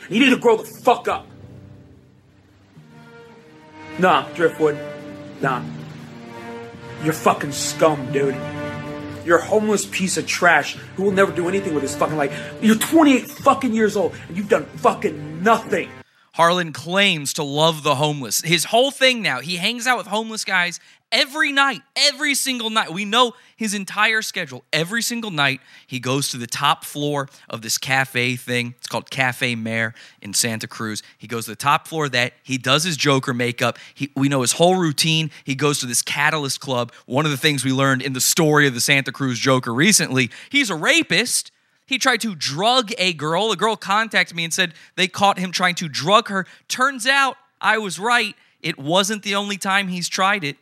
You 0.08 0.20
need 0.20 0.31
to 0.31 0.38
grow 0.38 0.56
the 0.58 0.64
fuck 0.82 1.08
up. 1.08 1.26
Nah, 3.99 4.28
Driftwood. 4.34 4.78
Nah. 5.40 5.62
You're 7.05 7.12
fucking 7.12 7.53
scum, 7.53 8.11
dude. 8.12 8.35
You're 9.27 9.37
a 9.37 9.45
homeless 9.45 9.85
piece 9.85 10.17
of 10.17 10.27
trash 10.27 10.77
who 10.97 11.03
will 11.03 11.12
never 11.12 11.33
do 11.33 11.49
anything 11.51 11.75
with 11.75 11.83
his 11.83 11.95
fucking 11.95 12.17
life. 12.17 12.55
You're 12.62 12.77
28 12.77 13.31
fucking 13.31 13.75
years 13.75 13.95
old 13.95 14.15
and 14.27 14.37
you've 14.37 14.49
done 14.49 14.65
fucking 14.65 15.43
nothing. 15.43 15.91
Harlan 16.33 16.73
claims 16.73 17.35
to 17.35 17.43
love 17.43 17.83
the 17.83 17.97
homeless. 17.97 18.41
His 18.41 18.65
whole 18.65 18.91
thing 18.91 19.21
now, 19.21 19.41
he 19.41 19.56
hangs 19.56 19.87
out 19.87 19.99
with 19.99 20.06
homeless 20.06 20.47
guys 20.47 20.81
every 21.14 21.52
night, 21.52 21.81
every 21.94 22.34
single 22.34 22.69
night. 22.69 22.93
We 22.93 23.05
know 23.05 23.34
his 23.56 23.72
entire 23.72 24.20
schedule. 24.20 24.64
Every 24.72 25.00
single 25.00 25.31
night, 25.31 25.61
he 25.87 26.00
goes 26.00 26.28
to 26.31 26.37
the 26.37 26.46
top 26.49 26.84
floor 26.84 27.28
of 27.49 27.62
this 27.62 27.78
cafe 27.78 28.34
thing. 28.37 28.75
It's 28.78 28.88
called 28.88 29.08
Cafe 29.11 29.55
Mare 29.55 29.94
in 30.20 30.34
Santa 30.34 30.66
Cruz. 30.66 31.02
He 31.16 31.28
goes 31.28 31.44
to 31.44 31.52
the 31.52 31.56
top 31.56 31.87
floor 31.87 32.06
of 32.06 32.12
that. 32.12 32.34
He 32.43 32.58
does 32.58 32.82
his 32.82 32.96
Joker 32.96 33.32
makeup. 33.32 33.78
He, 33.94 34.11
we 34.16 34.28
know 34.28 34.43
his 34.43 34.52
whole 34.52 34.76
routine. 34.76 35.31
He 35.44 35.55
goes 35.55 35.78
to 35.78 35.87
this 35.87 36.02
Catalyst 36.02 36.61
Club. 36.61 36.93
One 37.06 37.25
of 37.25 37.31
the 37.31 37.38
things 37.38 37.64
we 37.64 37.72
learned 37.72 38.02
in 38.02 38.12
the 38.12 38.20
story 38.20 38.66
of 38.66 38.75
the 38.75 38.81
Santa 38.81 39.12
Cruz 39.12 39.38
Joker 39.38 39.72
recently, 39.72 40.31
he's 40.50 40.69
a 40.69 40.76
rapist. 40.76 41.52
He 41.87 41.99
tried 41.99 42.22
to 42.22 42.34
drug 42.34 42.90
a 42.99 43.12
girl. 43.12 43.52
A 43.52 43.56
girl 43.56 43.76
contacted 43.76 44.37
me 44.37 44.43
and 44.43 44.52
said 44.52 44.75
they 44.96 45.06
caught 45.06 45.38
him 45.38 45.52
trying 45.52 45.76
to 45.76 45.88
drug 45.88 46.28
her. 46.28 46.44
Turns 46.66 47.06
out 47.06 47.37
I 47.61 47.78
was 47.78 48.00
right. 48.00 48.34
It 48.61 48.78
wasn't 48.78 49.22
the 49.22 49.37
only 49.37 49.58
time 49.58 49.88
he's 49.88 50.08
tried 50.08 50.43
it. 50.43 50.56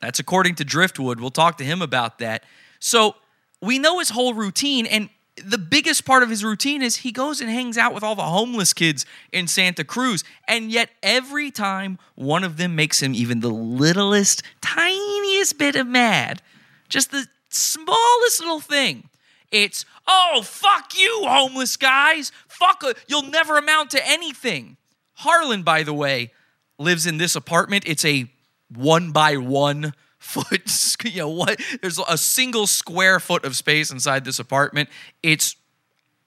That's 0.00 0.18
according 0.18 0.56
to 0.56 0.64
Driftwood. 0.64 1.20
We'll 1.20 1.30
talk 1.30 1.58
to 1.58 1.64
him 1.64 1.82
about 1.82 2.18
that. 2.18 2.44
So 2.78 3.16
we 3.60 3.78
know 3.78 3.98
his 3.98 4.10
whole 4.10 4.34
routine, 4.34 4.86
and 4.86 5.08
the 5.42 5.58
biggest 5.58 6.04
part 6.04 6.22
of 6.22 6.30
his 6.30 6.44
routine 6.44 6.82
is 6.82 6.96
he 6.96 7.12
goes 7.12 7.40
and 7.40 7.50
hangs 7.50 7.76
out 7.76 7.94
with 7.94 8.02
all 8.02 8.14
the 8.14 8.22
homeless 8.22 8.72
kids 8.72 9.04
in 9.32 9.46
Santa 9.46 9.84
Cruz. 9.84 10.24
And 10.46 10.70
yet, 10.70 10.90
every 11.02 11.50
time 11.50 11.98
one 12.14 12.44
of 12.44 12.56
them 12.56 12.74
makes 12.74 13.02
him 13.02 13.14
even 13.14 13.40
the 13.40 13.50
littlest, 13.50 14.42
tiniest 14.60 15.58
bit 15.58 15.76
of 15.76 15.86
mad, 15.86 16.42
just 16.88 17.10
the 17.10 17.26
smallest 17.48 18.40
little 18.40 18.60
thing, 18.60 19.08
it's, 19.50 19.84
oh, 20.06 20.42
fuck 20.44 20.98
you, 20.98 21.24
homeless 21.24 21.76
guys. 21.76 22.32
Fuck, 22.48 22.82
uh, 22.84 22.94
you'll 23.06 23.22
never 23.22 23.56
amount 23.56 23.90
to 23.92 24.06
anything. 24.06 24.76
Harlan, 25.14 25.62
by 25.62 25.82
the 25.82 25.94
way, 25.94 26.32
lives 26.78 27.06
in 27.06 27.18
this 27.18 27.36
apartment. 27.36 27.84
It's 27.86 28.04
a 28.04 28.30
one 28.74 29.12
by 29.12 29.36
one 29.36 29.92
foot, 30.18 30.96
you 31.04 31.18
know 31.18 31.28
what? 31.28 31.60
There's 31.80 31.98
a 31.98 32.18
single 32.18 32.66
square 32.66 33.20
foot 33.20 33.44
of 33.44 33.56
space 33.56 33.90
inside 33.90 34.24
this 34.24 34.38
apartment. 34.38 34.88
It's, 35.22 35.56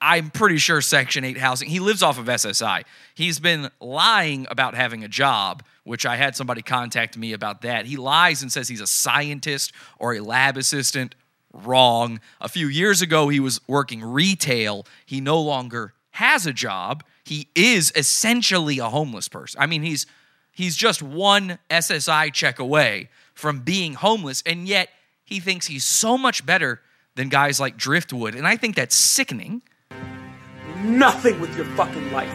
I'm 0.00 0.30
pretty 0.30 0.56
sure, 0.56 0.80
Section 0.80 1.24
8 1.24 1.36
housing. 1.36 1.68
He 1.68 1.80
lives 1.80 2.02
off 2.02 2.18
of 2.18 2.26
SSI. 2.26 2.84
He's 3.14 3.38
been 3.38 3.68
lying 3.80 4.46
about 4.50 4.74
having 4.74 5.04
a 5.04 5.08
job, 5.08 5.62
which 5.84 6.06
I 6.06 6.16
had 6.16 6.34
somebody 6.34 6.62
contact 6.62 7.18
me 7.18 7.32
about 7.32 7.60
that. 7.62 7.84
He 7.84 7.96
lies 7.96 8.40
and 8.40 8.50
says 8.50 8.68
he's 8.68 8.80
a 8.80 8.86
scientist 8.86 9.72
or 9.98 10.14
a 10.14 10.20
lab 10.20 10.56
assistant. 10.56 11.14
Wrong. 11.52 12.20
A 12.40 12.48
few 12.48 12.68
years 12.68 13.02
ago, 13.02 13.28
he 13.28 13.40
was 13.40 13.60
working 13.66 14.02
retail. 14.02 14.86
He 15.04 15.20
no 15.20 15.40
longer 15.40 15.94
has 16.12 16.46
a 16.46 16.52
job. 16.52 17.02
He 17.24 17.48
is 17.54 17.92
essentially 17.96 18.78
a 18.78 18.88
homeless 18.88 19.28
person. 19.28 19.60
I 19.60 19.66
mean, 19.66 19.82
he's 19.82 20.06
he's 20.52 20.76
just 20.76 21.02
one 21.02 21.58
SSI 21.70 22.32
check 22.32 22.58
away 22.58 23.08
from 23.34 23.60
being 23.60 23.94
homeless, 23.94 24.42
and 24.44 24.68
yet 24.68 24.88
he 25.24 25.40
thinks 25.40 25.66
he's 25.66 25.84
so 25.84 26.18
much 26.18 26.44
better 26.44 26.80
than 27.14 27.28
guys 27.28 27.60
like 27.60 27.76
Driftwood, 27.76 28.34
and 28.34 28.46
I 28.46 28.56
think 28.56 28.76
that's 28.76 28.94
sickening. 28.94 29.62
Nothing 30.84 31.40
with 31.40 31.54
your 31.56 31.66
fucking 31.76 32.12
life. 32.12 32.32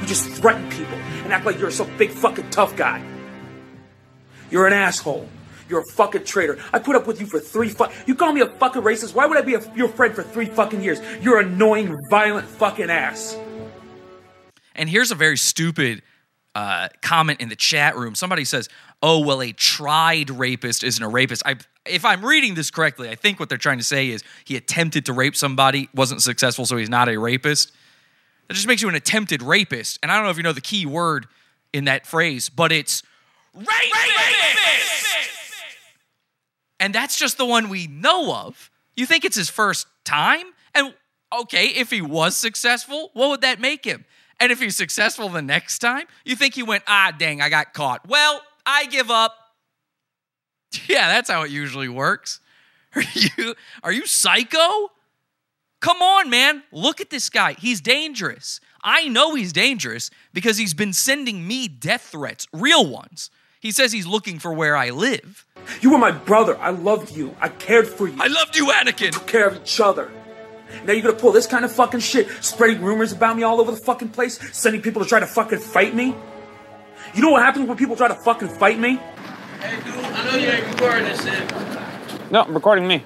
You 0.00 0.06
just 0.06 0.28
threaten 0.28 0.68
people 0.70 0.96
and 1.24 1.32
act 1.32 1.46
like 1.46 1.58
you're 1.58 1.70
some 1.70 1.94
big 1.96 2.10
fucking 2.10 2.50
tough 2.50 2.76
guy. 2.76 3.02
You're 4.50 4.66
an 4.66 4.72
asshole. 4.72 5.28
You're 5.68 5.80
a 5.80 5.92
fucking 5.92 6.24
traitor. 6.24 6.58
I 6.72 6.78
put 6.78 6.94
up 6.94 7.06
with 7.06 7.20
you 7.20 7.26
for 7.26 7.40
three 7.40 7.68
fu- 7.68 7.86
You 8.06 8.14
call 8.14 8.32
me 8.32 8.40
a 8.40 8.46
fucking 8.46 8.82
racist? 8.82 9.14
Why 9.14 9.26
would 9.26 9.36
I 9.36 9.42
be 9.42 9.54
a, 9.54 9.74
your 9.74 9.88
friend 9.88 10.14
for 10.14 10.22
three 10.22 10.46
fucking 10.46 10.80
years? 10.80 11.00
You're 11.20 11.40
annoying, 11.40 11.96
violent 12.08 12.46
fucking 12.46 12.88
ass. 12.88 13.36
And 14.76 14.88
here's 14.88 15.10
a 15.10 15.16
very 15.16 15.36
stupid 15.36 16.02
uh, 16.56 16.88
comment 17.02 17.38
in 17.42 17.50
the 17.50 17.54
chat 17.54 17.96
room. 17.96 18.14
Somebody 18.14 18.46
says, 18.46 18.70
"Oh, 19.02 19.20
well, 19.20 19.42
a 19.42 19.52
tried 19.52 20.30
rapist 20.30 20.82
isn't 20.84 21.04
a 21.04 21.08
rapist." 21.08 21.42
I, 21.44 21.56
if 21.84 22.02
I'm 22.02 22.24
reading 22.24 22.54
this 22.54 22.70
correctly, 22.70 23.10
I 23.10 23.14
think 23.14 23.38
what 23.38 23.50
they're 23.50 23.58
trying 23.58 23.76
to 23.76 23.84
say 23.84 24.08
is 24.08 24.24
he 24.46 24.56
attempted 24.56 25.04
to 25.04 25.12
rape 25.12 25.36
somebody, 25.36 25.90
wasn't 25.94 26.22
successful, 26.22 26.64
so 26.64 26.78
he's 26.78 26.88
not 26.88 27.10
a 27.10 27.18
rapist. 27.18 27.72
That 28.48 28.54
just 28.54 28.66
makes 28.66 28.80
you 28.80 28.88
an 28.88 28.94
attempted 28.94 29.42
rapist. 29.42 29.98
And 30.02 30.10
I 30.10 30.14
don't 30.14 30.24
know 30.24 30.30
if 30.30 30.38
you 30.38 30.44
know 30.44 30.54
the 30.54 30.62
key 30.62 30.86
word 30.86 31.26
in 31.74 31.84
that 31.84 32.06
phrase, 32.06 32.48
but 32.48 32.72
it's 32.72 33.02
rapist. 33.54 33.74
And 36.80 36.94
that's 36.94 37.18
just 37.18 37.36
the 37.36 37.44
one 37.44 37.68
we 37.68 37.86
know 37.86 38.34
of. 38.34 38.70
You 38.96 39.04
think 39.04 39.26
it's 39.26 39.36
his 39.36 39.50
first 39.50 39.88
time? 40.06 40.46
And 40.74 40.94
okay, 41.38 41.66
if 41.66 41.90
he 41.90 42.00
was 42.00 42.34
successful, 42.34 43.10
what 43.12 43.28
would 43.28 43.42
that 43.42 43.60
make 43.60 43.84
him? 43.84 44.06
And 44.38 44.52
if 44.52 44.60
he's 44.60 44.76
successful 44.76 45.28
the 45.28 45.42
next 45.42 45.78
time, 45.78 46.06
you 46.24 46.36
think 46.36 46.54
he 46.54 46.62
went, 46.62 46.84
ah, 46.86 47.12
dang, 47.16 47.40
I 47.40 47.48
got 47.48 47.72
caught. 47.72 48.06
Well, 48.08 48.42
I 48.64 48.86
give 48.86 49.10
up. 49.10 49.34
Yeah, 50.88 51.08
that's 51.08 51.30
how 51.30 51.42
it 51.42 51.50
usually 51.50 51.88
works. 51.88 52.40
Are 52.94 53.02
you 53.14 53.54
are 53.82 53.92
you 53.92 54.04
psycho? 54.06 54.90
Come 55.80 56.02
on, 56.02 56.28
man. 56.28 56.64
Look 56.72 57.00
at 57.00 57.08
this 57.08 57.30
guy. 57.30 57.52
He's 57.54 57.80
dangerous. 57.80 58.60
I 58.82 59.08
know 59.08 59.34
he's 59.34 59.52
dangerous 59.52 60.10
because 60.34 60.58
he's 60.58 60.74
been 60.74 60.92
sending 60.92 61.46
me 61.46 61.68
death 61.68 62.02
threats, 62.02 62.46
real 62.52 62.86
ones. 62.90 63.30
He 63.60 63.70
says 63.70 63.92
he's 63.92 64.06
looking 64.06 64.38
for 64.38 64.52
where 64.52 64.76
I 64.76 64.90
live. 64.90 65.46
You 65.80 65.90
were 65.92 65.98
my 65.98 66.10
brother. 66.10 66.58
I 66.58 66.70
loved 66.70 67.16
you. 67.16 67.34
I 67.40 67.48
cared 67.48 67.86
for 67.88 68.06
you. 68.08 68.16
I 68.18 68.26
loved 68.26 68.56
you, 68.56 68.66
Anakin. 68.66 69.12
took 69.12 69.26
care 69.26 69.48
of 69.48 69.56
each 69.56 69.80
other. 69.80 70.10
Now 70.86 70.92
you're 70.92 71.02
gonna 71.02 71.14
pull 71.14 71.32
this 71.32 71.46
kind 71.46 71.64
of 71.64 71.72
fucking 71.72 72.00
shit, 72.00 72.28
spreading 72.42 72.82
rumors 72.82 73.12
about 73.12 73.36
me 73.36 73.42
all 73.42 73.60
over 73.60 73.72
the 73.72 73.76
fucking 73.76 74.10
place, 74.10 74.38
sending 74.56 74.82
people 74.82 75.02
to 75.02 75.08
try 75.08 75.20
to 75.20 75.26
fucking 75.26 75.58
fight 75.58 75.94
me? 75.94 76.14
You 77.14 77.22
know 77.22 77.30
what 77.30 77.42
happens 77.42 77.66
when 77.66 77.76
people 77.76 77.96
try 77.96 78.08
to 78.08 78.14
fucking 78.14 78.48
fight 78.48 78.78
me? 78.78 79.00
Hey, 79.60 79.76
dude, 79.84 79.94
I 79.94 80.24
know 80.24 80.36
you 80.36 80.48
ain't 80.48 80.66
recording 80.68 81.04
this 81.04 81.24
shit. 81.24 81.52
No, 82.30 82.42
I'm 82.42 82.54
recording 82.54 82.86
me. 82.86 83.02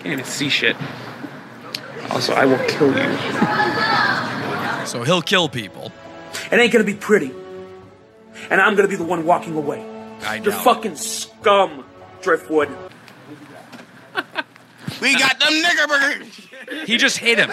Can't 0.00 0.06
even 0.06 0.24
see 0.24 0.48
shit. 0.48 0.76
Also, 2.10 2.32
I 2.32 2.46
will 2.46 2.58
kill 2.66 2.88
you. 2.96 4.86
So 4.86 5.02
he'll 5.02 5.22
kill 5.22 5.48
people. 5.48 5.92
It 6.50 6.58
ain't 6.58 6.72
gonna 6.72 6.84
be 6.84 6.94
pretty. 6.94 7.32
And 8.50 8.60
I'm 8.60 8.74
gonna 8.74 8.88
be 8.88 8.96
the 8.96 9.04
one 9.04 9.26
walking 9.26 9.54
away. 9.56 9.80
I 10.22 10.38
know. 10.38 10.44
You're 10.44 10.52
fucking 10.54 10.96
scum, 10.96 11.84
Driftwood. 12.22 12.68
We 15.00 15.18
got 15.18 15.38
them 15.38 15.52
nigger 15.52 15.88
burgers. 15.88 16.86
He 16.86 16.96
just 16.96 17.18
hit 17.18 17.38
him. 17.38 17.50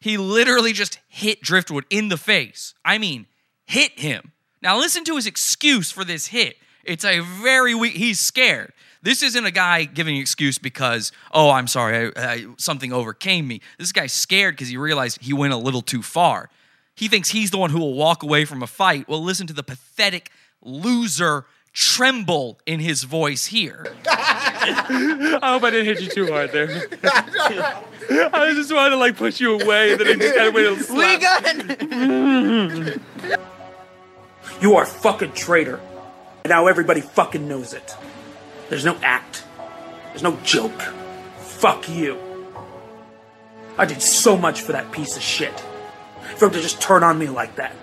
he 0.00 0.16
literally 0.16 0.72
just 0.72 0.98
hit 1.08 1.40
Driftwood 1.40 1.84
in 1.90 2.08
the 2.08 2.16
face. 2.16 2.74
I 2.84 2.98
mean, 2.98 3.26
hit 3.64 3.98
him. 3.98 4.32
Now 4.62 4.78
listen 4.78 5.04
to 5.04 5.16
his 5.16 5.26
excuse 5.26 5.90
for 5.90 6.04
this 6.04 6.28
hit. 6.28 6.56
It's 6.84 7.04
a 7.04 7.20
very 7.20 7.74
weak. 7.74 7.94
He's 7.94 8.20
scared. 8.20 8.72
This 9.02 9.22
isn't 9.22 9.44
a 9.44 9.50
guy 9.50 9.84
giving 9.84 10.16
an 10.16 10.20
excuse 10.22 10.58
because, 10.58 11.12
oh, 11.32 11.50
I'm 11.50 11.66
sorry, 11.66 12.10
I, 12.16 12.32
I, 12.32 12.46
something 12.56 12.90
overcame 12.90 13.46
me. 13.46 13.60
This 13.78 13.92
guy's 13.92 14.14
scared 14.14 14.54
because 14.54 14.68
he 14.68 14.78
realized 14.78 15.22
he 15.22 15.34
went 15.34 15.52
a 15.52 15.58
little 15.58 15.82
too 15.82 16.02
far. 16.02 16.48
He 16.94 17.08
thinks 17.08 17.30
he's 17.30 17.50
the 17.50 17.58
one 17.58 17.70
who 17.70 17.78
will 17.78 17.94
walk 17.94 18.22
away 18.22 18.46
from 18.46 18.62
a 18.62 18.66
fight. 18.66 19.06
Well, 19.06 19.22
listen 19.22 19.46
to 19.48 19.52
the 19.52 19.62
pathetic 19.62 20.30
loser 20.62 21.44
tremble 21.74 22.58
in 22.64 22.80
his 22.80 23.02
voice 23.02 23.46
here. 23.46 23.84
I 24.08 25.38
hope 25.42 25.64
I 25.64 25.70
didn't 25.70 25.86
hit 25.86 26.00
you 26.00 26.08
too 26.08 26.32
hard 26.32 26.52
there. 26.52 26.68
I 28.32 28.52
just 28.54 28.72
wanted 28.72 28.90
to 28.90 28.96
like 28.96 29.16
push 29.16 29.40
you 29.40 29.60
away, 29.60 29.92
and 29.92 30.00
then 30.00 30.06
I 30.08 30.14
just 30.14 30.34
kind 30.34 30.48
of 30.48 30.54
went 30.54 30.66
a 30.68 30.74
We 30.74 30.82
slap. 30.82 31.20
got 33.30 33.40
You 34.62 34.76
are 34.76 34.84
a 34.84 34.86
fucking 34.86 35.32
traitor. 35.32 35.80
And 36.44 36.50
now 36.50 36.66
everybody 36.68 37.00
fucking 37.00 37.46
knows 37.48 37.72
it. 37.74 37.96
There's 38.70 38.84
no 38.84 38.96
act. 39.02 39.44
There's 40.08 40.22
no 40.22 40.36
joke. 40.44 40.80
Fuck 41.38 41.88
you. 41.88 42.18
I 43.76 43.84
did 43.86 44.00
so 44.00 44.36
much 44.36 44.60
for 44.60 44.72
that 44.72 44.92
piece 44.92 45.16
of 45.16 45.22
shit. 45.22 45.58
For 46.36 46.46
him 46.46 46.52
to 46.52 46.60
just 46.60 46.80
turn 46.80 47.02
on 47.02 47.18
me 47.18 47.26
like 47.28 47.56
that. 47.56 47.74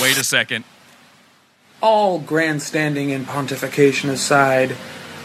Wait 0.00 0.18
a 0.18 0.24
second. 0.24 0.64
All 1.82 2.18
grandstanding 2.18 3.12
and 3.12 3.26
pontification 3.26 4.10
aside, 4.10 4.74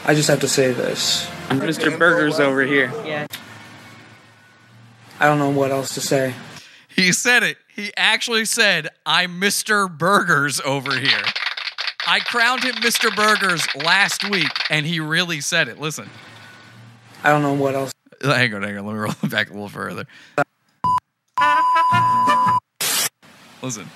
I 0.06 0.14
just 0.14 0.30
have 0.30 0.42
to 0.42 0.48
say 0.48 0.72
this. 0.74 1.28
Mr. 1.50 1.98
Burgers 1.98 2.40
over 2.40 2.62
here. 2.64 2.92
Yeah. 3.06 3.28
I 5.20 5.26
don't 5.28 5.40
know 5.40 5.50
what 5.50 5.72
else 5.72 5.94
to 5.94 6.02
say. 6.02 6.34
He 6.90 7.12
said 7.12 7.44
it. 7.44 7.58
He 7.74 7.92
actually 7.96 8.46
said, 8.46 8.90
I'm 9.06 9.40
Mr. 9.40 9.90
Burgers 9.90 10.62
over 10.62 10.98
here. 10.98 11.24
I 12.08 12.20
crowned 12.20 12.64
him 12.64 12.76
Mr. 12.76 13.14
Burgers 13.16 13.66
last 13.76 14.30
week, 14.30 14.52
and 14.70 14.86
he 14.86 15.00
really 15.00 15.42
said 15.42 15.68
it. 15.68 15.80
Listen. 15.80 16.10
I 17.24 17.30
don't 17.30 17.42
know 17.42 17.54
what 17.54 17.76
else. 17.76 17.92
Hang 18.22 18.54
on, 18.54 18.64
hang 18.64 18.78
on. 18.78 18.86
Let 18.86 18.94
me 18.94 19.00
roll 19.00 19.14
it 19.24 19.30
back 19.30 19.50
a 19.50 19.54
little 19.54 19.70
further. 19.70 20.06
Listen. 23.62 23.90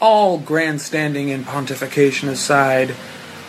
All 0.00 0.38
grandstanding 0.38 1.30
and 1.30 1.44
pontification 1.44 2.28
aside, 2.28 2.94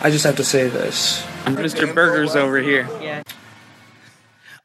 I 0.00 0.10
just 0.10 0.24
have 0.24 0.36
to 0.36 0.44
say 0.44 0.68
this. 0.68 1.22
Mr. 1.44 1.94
Burgers 1.94 2.34
over 2.36 2.58
here. 2.58 2.88
Yeah. 3.00 3.22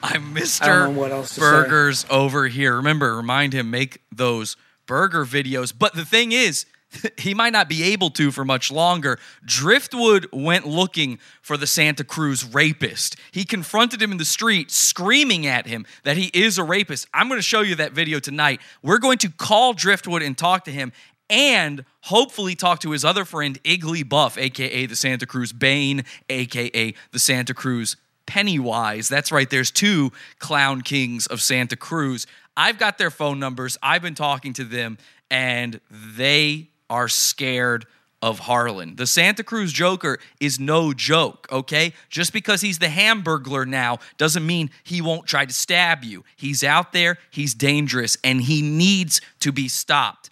I'm 0.02 0.36
Mr. 0.36 0.94
know 0.94 1.00
what 1.00 1.12
else 1.12 1.30
to 1.30 1.36
say. 1.36 1.42
Burgers 1.42 2.06
over 2.10 2.48
here. 2.48 2.76
Remember, 2.76 3.16
remind 3.16 3.54
him, 3.54 3.72
make 3.72 4.02
those 4.12 4.56
burger 4.86 5.26
videos. 5.26 5.74
But 5.78 5.94
the 5.96 6.06
thing 6.06 6.32
is, 6.32 6.66
he 7.18 7.34
might 7.34 7.54
not 7.54 7.70
be 7.70 7.84
able 7.84 8.10
to 8.12 8.32
for 8.32 8.46
much 8.46 8.72
longer. 8.72 9.20
Driftwood 9.44 10.28
went 10.32 10.66
looking 10.66 11.20
for 11.42 11.58
the 11.58 11.68
Santa 11.68 12.04
Cruz 12.04 12.46
rapist. 12.46 13.16
He 13.32 13.46
confronted 13.46 14.02
him 14.02 14.12
in 14.12 14.18
the 14.18 14.26
street, 14.26 14.72
screaming 14.72 15.48
at 15.48 15.68
him 15.68 15.86
that 16.04 16.18
he 16.18 16.30
is 16.34 16.58
a 16.58 16.64
rapist. 16.64 17.08
I'm 17.14 17.28
going 17.28 17.40
to 17.40 17.44
show 17.44 17.62
you 17.62 17.76
that 17.76 17.94
video 17.94 18.20
tonight. 18.20 18.62
We're 18.82 19.00
going 19.00 19.18
to 19.20 19.30
call 19.30 19.74
Driftwood 19.74 20.22
and 20.22 20.38
talk 20.38 20.66
to 20.66 20.72
him 20.72 20.92
and 21.30 21.86
hopefully 22.02 22.56
talk 22.56 22.80
to 22.82 22.92
his 22.92 23.04
other 23.04 23.26
friend, 23.26 23.62
Igglybuff, 23.64 24.42
aka 24.42 24.86
the 24.86 24.96
Santa 24.96 25.26
Cruz 25.26 25.52
Bane, 25.52 26.04
aka 26.30 26.94
the 27.12 27.20
Santa 27.20 27.54
Cruz 27.54 27.98
Pennywise. 28.26 29.10
That's 29.10 29.32
right, 29.32 29.50
there's 29.50 29.72
two 29.72 30.12
clown 30.40 30.82
kings 30.82 31.28
of 31.28 31.42
Santa 31.42 31.76
Cruz. 31.76 32.28
I've 32.58 32.78
got 32.78 32.98
their 32.98 33.12
phone 33.12 33.40
numbers, 33.40 33.78
I've 33.84 34.02
been 34.02 34.16
talking 34.16 34.54
to 34.54 34.64
them, 34.64 34.98
and 35.30 35.80
they 35.90 36.70
are 36.90 37.08
scared 37.08 37.86
of 38.22 38.40
Harlan. 38.40 38.96
The 38.96 39.06
Santa 39.06 39.44
Cruz 39.44 39.72
Joker 39.72 40.18
is 40.40 40.60
no 40.60 40.94
joke, 40.94 41.48
okay? 41.52 41.94
Just 42.10 42.34
because 42.34 42.62
he's 42.62 42.80
the 42.80 42.88
Hamburglar 42.88 43.68
now 43.68 44.00
doesn't 44.18 44.46
mean 44.46 44.72
he 44.84 45.02
won't 45.02 45.28
try 45.28 45.46
to 45.46 45.54
stab 45.54 46.04
you. 46.04 46.24
He's 46.36 46.64
out 46.64 46.92
there, 46.92 47.18
he's 47.30 47.54
dangerous, 47.54 48.18
and 48.24 48.42
he 48.42 48.62
needs 48.64 49.22
to 49.42 49.52
be 49.52 49.68
stopped. 49.68 50.32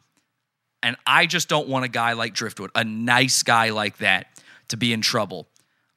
And 0.84 0.98
I 1.08 1.26
just 1.26 1.48
don't 1.48 1.70
want 1.70 1.86
a 1.86 1.88
guy 1.88 2.12
like 2.14 2.34
Driftwood, 2.34 2.70
a 2.76 2.84
nice 2.84 3.42
guy 3.42 3.70
like 3.70 3.98
that, 4.00 4.28
to 4.68 4.76
be 4.76 4.92
in 4.92 5.00
trouble. 5.00 5.48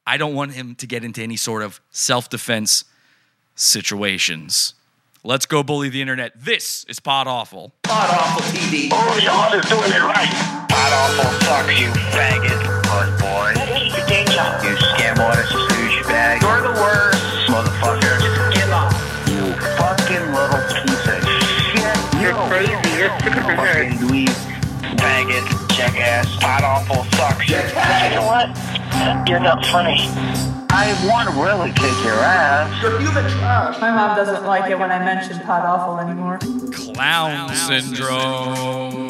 I 0.07 0.15
don't 0.15 0.33
want 0.33 0.53
him 0.53 0.75
to 0.75 0.87
get 0.87 1.03
into 1.03 1.21
any 1.21 1.35
sort 1.35 1.61
of 1.61 1.81
self 1.91 2.29
defense 2.29 2.85
situations. 3.53 4.73
Let's 5.25 5.45
go 5.45 5.61
bully 5.61 5.89
the 5.89 6.01
internet. 6.01 6.31
This 6.37 6.85
is 6.85 7.01
Pod 7.01 7.27
Awful. 7.27 7.73
Pod 7.83 8.09
Awful 8.09 8.45
TV. 8.57 8.87
Oh, 8.93 9.19
your 9.19 9.59
is 9.59 9.65
doing 9.67 9.91
it 9.91 10.01
right. 10.01 10.31
Pod 10.69 10.93
Awful 10.93 11.31
fuck 11.45 11.67
you 11.77 11.91
faggot. 12.15 12.63
Puss 12.83 13.21
boy. 13.21 13.51
You 14.63 14.75
scam 14.77 15.19
artist, 15.19 15.51
douchebag. 15.51 16.41
You're 16.41 16.61
the 16.61 16.79
worst. 16.79 17.19
Motherfucker. 17.49 18.21
Just 18.21 18.55
give 18.55 18.69
up. 18.71 18.93
You 19.27 19.51
fucking 19.75 20.31
little 20.31 20.63
piece 20.79 21.07
of 21.11 21.19
shit. 21.27 22.21
You're 22.21 22.33
crazy. 22.47 22.71
You're 22.97 23.19
sick 23.19 23.35
of. 23.35 23.43
Fucking 23.43 23.97
dweeb. 24.07 24.56
Faggot. 24.97 25.75
Jackass. 25.75 26.35
Pod 26.37 26.63
Awful 26.63 27.03
sucks. 27.17 27.47
You 27.49 27.55
know 28.15 28.25
what? 28.25 29.27
You're 29.29 29.39
not 29.39 29.65
funny. 29.67 29.97
I 30.69 30.93
want 31.07 31.29
to 31.29 31.35
really 31.35 31.71
kick 31.71 32.03
your 32.03 32.15
ass. 32.15 32.81
You're 32.81 32.99
human 32.99 33.23
trash. 33.31 33.79
My 33.79 33.91
mom 33.91 34.15
doesn't 34.17 34.45
like 34.45 34.69
it 34.69 34.77
when 34.77 34.91
I 34.91 34.99
mention 34.99 35.39
Pod 35.39 35.63
Awful 35.65 35.99
anymore. 35.99 36.39
Clown 36.73 37.53
syndrome. 37.55 39.07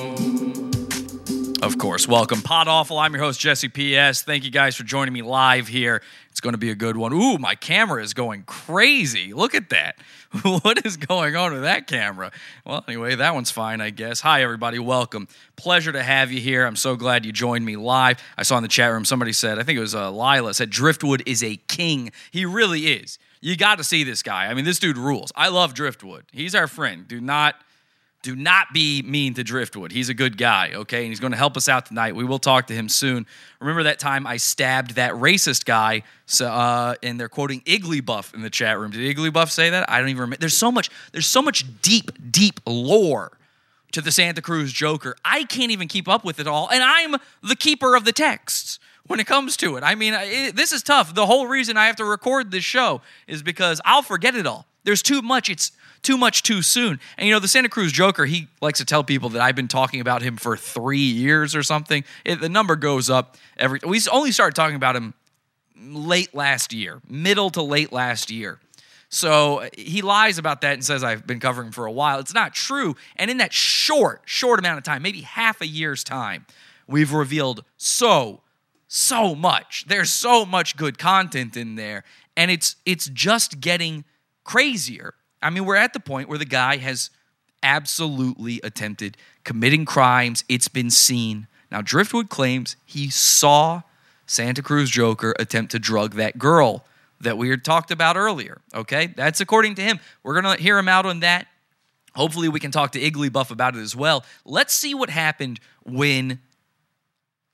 Of 1.64 1.78
course, 1.80 2.08
welcome. 2.08 2.42
Pod 2.42 2.68
Awful. 2.68 3.00
I'm 3.00 3.14
your 3.14 3.24
host, 3.24 3.40
Jesse 3.40 3.68
P.S. 3.68 4.22
Thank 4.22 4.46
you 4.46 4.52
guys 4.52 4.76
for 4.76 4.84
joining 4.84 5.14
me 5.14 5.24
live 5.24 5.68
here. 5.68 6.04
It's 6.38 6.42
going 6.42 6.54
to 6.54 6.60
be 6.60 6.70
a 6.70 6.76
good 6.76 6.98
one. 6.98 7.14
Ooh, 7.14 7.40
my 7.40 7.56
camera 7.56 8.04
is 8.04 8.14
going 8.14 8.44
crazy. 8.44 9.34
Look 9.34 9.56
at 9.56 9.72
that. 9.72 9.98
what 10.44 10.86
is 10.86 10.96
going 10.96 11.36
on 11.36 11.52
with 11.52 11.64
that 11.64 11.88
camera? 11.88 12.32
Well, 12.64 12.86
anyway, 12.88 13.16
that 13.16 13.34
one's 13.34 13.50
fine, 13.50 13.82
I 13.82 13.90
guess. 13.90 14.22
Hi, 14.22 14.44
everybody. 14.44 14.78
Welcome. 14.78 15.28
Pleasure 15.56 15.92
to 15.92 16.04
have 16.04 16.32
you 16.32 16.40
here. 16.40 16.68
I'm 16.68 16.76
so 16.76 16.96
glad 16.96 17.26
you 17.26 17.32
joined 17.32 17.66
me 17.66 17.76
live. 17.76 18.22
I 18.38 18.44
saw 18.44 18.56
in 18.58 18.62
the 18.62 18.70
chat 18.70 18.92
room 18.92 19.04
somebody 19.04 19.34
said, 19.34 19.58
I 19.58 19.64
think 19.64 19.78
it 19.78 19.82
was 19.82 19.96
uh, 19.96 20.12
Lila, 20.12 20.54
said 20.54 20.70
Driftwood 20.70 21.24
is 21.26 21.44
a 21.44 21.56
king. 21.68 22.12
He 22.30 22.46
really 22.46 22.82
is. 22.82 23.18
You 23.42 23.58
got 23.58 23.80
to 23.80 23.84
see 23.84 24.04
this 24.04 24.22
guy. 24.22 24.46
I 24.46 24.54
mean, 24.54 24.64
this 24.64 24.78
dude 24.78 25.00
rules. 25.00 25.32
I 25.36 25.48
love 25.48 25.74
Driftwood. 25.74 26.26
He's 26.32 26.54
our 26.54 26.68
friend. 26.68 27.08
Do 27.08 27.20
not 27.20 27.56
do 28.28 28.36
not 28.36 28.74
be 28.74 29.02
mean 29.04 29.36
to 29.36 29.44
Driftwood. 29.46 29.94
He's 29.94 30.10
a 30.10 30.14
good 30.14 30.38
guy, 30.38 30.72
okay? 30.74 31.04
And 31.04 31.08
he's 31.08 31.22
going 31.22 31.32
to 31.32 31.38
help 31.38 31.56
us 31.56 31.70
out 31.70 31.86
tonight. 31.86 32.14
We 32.14 32.26
will 32.26 32.40
talk 32.40 32.68
to 32.68 32.74
him 32.74 32.90
soon. 32.90 33.26
Remember 33.62 33.84
that 33.84 34.00
time 34.00 34.28
I 34.28 34.36
stabbed 34.36 34.96
that 34.96 35.14
racist 35.14 35.64
guy? 35.64 36.04
So, 36.26 36.46
uh, 36.46 36.96
and 37.02 37.18
they're 37.18 37.30
quoting 37.30 37.62
Igglybuff 37.62 38.34
in 38.34 38.42
the 38.42 38.50
chat 38.50 38.78
room. 38.78 38.92
Did 38.92 39.16
Igglybuff 39.16 39.50
say 39.50 39.70
that? 39.70 39.90
I 39.90 40.00
don't 40.00 40.10
even 40.10 40.20
remember. 40.20 40.42
There's 40.42 40.58
so 40.58 40.74
much. 40.74 40.90
There's 41.14 41.26
so 41.26 41.42
much 41.42 41.64
deep, 41.82 42.12
deep 42.30 42.60
lore 42.66 43.32
to 43.94 44.02
the 44.02 44.12
Santa 44.12 44.42
Cruz 44.42 44.74
Joker. 44.74 45.16
I 45.24 45.46
can't 45.46 45.72
even 45.72 45.88
keep 45.88 46.10
up 46.10 46.26
with 46.26 46.42
it 46.42 46.48
all, 46.48 46.68
and 46.70 46.84
I'm 46.84 47.16
the 47.42 47.56
keeper 47.56 47.96
of 47.96 48.04
the 48.04 48.12
texts 48.12 48.78
when 49.06 49.22
it 49.22 49.26
comes 49.26 49.56
to 49.56 49.78
it. 49.78 49.86
I 49.86 49.96
mean, 49.96 50.14
it, 50.18 50.54
this 50.54 50.74
is 50.74 50.84
tough. 50.84 51.16
The 51.16 51.28
whole 51.28 51.48
reason 51.48 51.78
I 51.78 51.86
have 51.86 51.96
to 51.96 52.04
record 52.04 52.52
this 52.52 52.66
show 52.66 53.00
is 53.26 53.42
because 53.42 53.80
I'll 53.86 54.02
forget 54.02 54.36
it 54.36 54.46
all. 54.46 54.66
There's 54.84 55.02
too 55.02 55.22
much. 55.22 55.50
It's 55.50 55.72
too 56.02 56.18
much 56.18 56.44
too 56.44 56.62
soon. 56.62 57.00
And 57.18 57.28
you 57.28 57.34
know, 57.34 57.40
the 57.40 57.48
Santa 57.48 57.70
Cruz 57.70 57.92
Joker, 57.92 58.26
he 58.26 58.48
likes 58.62 58.80
to 58.80 58.86
tell 58.86 59.04
people 59.04 59.30
that 59.30 59.42
I've 59.42 59.56
been 59.56 59.68
talking 59.68 60.02
about 60.02 60.22
him 60.22 60.38
for 60.38 60.58
three 60.58 61.00
years 61.00 61.56
or 61.56 61.64
something. 61.64 62.04
It, 62.26 62.42
the 62.42 62.50
number 62.50 62.76
goes 62.76 63.10
up 63.10 63.38
every. 63.58 63.80
We 63.86 64.02
only 64.12 64.32
started 64.32 64.56
talking 64.56 64.76
about 64.76 64.96
him 64.96 65.14
late 65.80 66.34
last 66.34 66.74
year, 66.74 67.02
middle 67.08 67.50
to 67.52 67.62
late 67.62 67.92
last 67.92 68.32
year. 68.32 68.60
So 69.10 69.70
he 69.78 70.02
lies 70.02 70.38
about 70.38 70.62
that 70.62 70.74
and 70.74 70.84
says 70.84 71.04
I've 71.04 71.26
been 71.26 71.40
covering 71.40 71.72
for 71.72 71.86
a 71.86 71.92
while. 71.92 72.20
It's 72.20 72.34
not 72.34 72.54
true. 72.54 72.96
And 73.16 73.32
in 73.32 73.38
that 73.38 73.54
short, 73.54 74.22
short 74.26 74.60
amount 74.60 74.80
of 74.80 74.84
time, 74.84 75.02
maybe 75.02 75.22
half 75.22 75.62
a 75.62 75.68
year's 75.68 76.04
time, 76.04 76.46
we've 76.88 77.14
revealed 77.14 77.64
so, 77.78 78.42
so 78.88 79.34
much. 79.34 79.86
There's 79.88 80.10
so 80.10 80.46
much 80.46 80.76
good 80.76 80.98
content 80.98 81.56
in 81.56 81.76
there, 81.76 82.04
and 82.36 82.52
it's 82.52 82.76
it's 82.86 83.08
just 83.08 83.62
getting 83.62 84.04
crazier. 84.44 85.14
I 85.42 85.50
mean, 85.50 85.66
we're 85.66 85.76
at 85.76 85.94
the 85.94 86.00
point 86.00 86.30
where 86.30 86.38
the 86.38 86.46
guy 86.46 86.78
has 86.78 87.10
absolutely 87.64 88.60
attempted 88.64 89.18
committing 89.44 89.86
crimes. 89.86 90.44
It's 90.50 90.68
been 90.68 90.90
seen. 90.90 91.48
Now, 91.72 91.82
Driftwood 91.82 92.30
claims 92.30 92.76
he 92.86 93.10
saw 93.10 93.82
Santa 94.26 94.62
Cruz 94.62 94.90
Joker 94.90 95.36
attempt 95.40 95.72
to 95.72 95.80
drug 95.80 96.16
that 96.16 96.38
girl 96.38 96.86
that 97.20 97.38
we 97.38 97.50
had 97.50 97.64
talked 97.66 97.92
about 97.92 98.16
earlier. 98.16 98.62
Okay, 98.74 99.08
that's 99.08 99.42
according 99.42 99.76
to 99.76 99.82
him. 99.82 100.00
We're 100.24 100.40
gonna 100.40 100.58
hear 100.58 100.78
him 100.78 100.88
out 100.88 101.06
on 101.06 101.22
that. 101.22 101.48
Hopefully, 102.16 102.50
we 102.50 102.60
can 102.60 102.72
talk 102.72 102.92
to 102.92 103.00
Igglybuff 103.00 103.52
about 103.52 103.76
it 103.76 103.80
as 103.80 103.96
well. 103.96 104.24
Let's 104.46 104.74
see 104.74 104.94
what 104.94 105.10
happened 105.10 105.60
when 105.84 106.40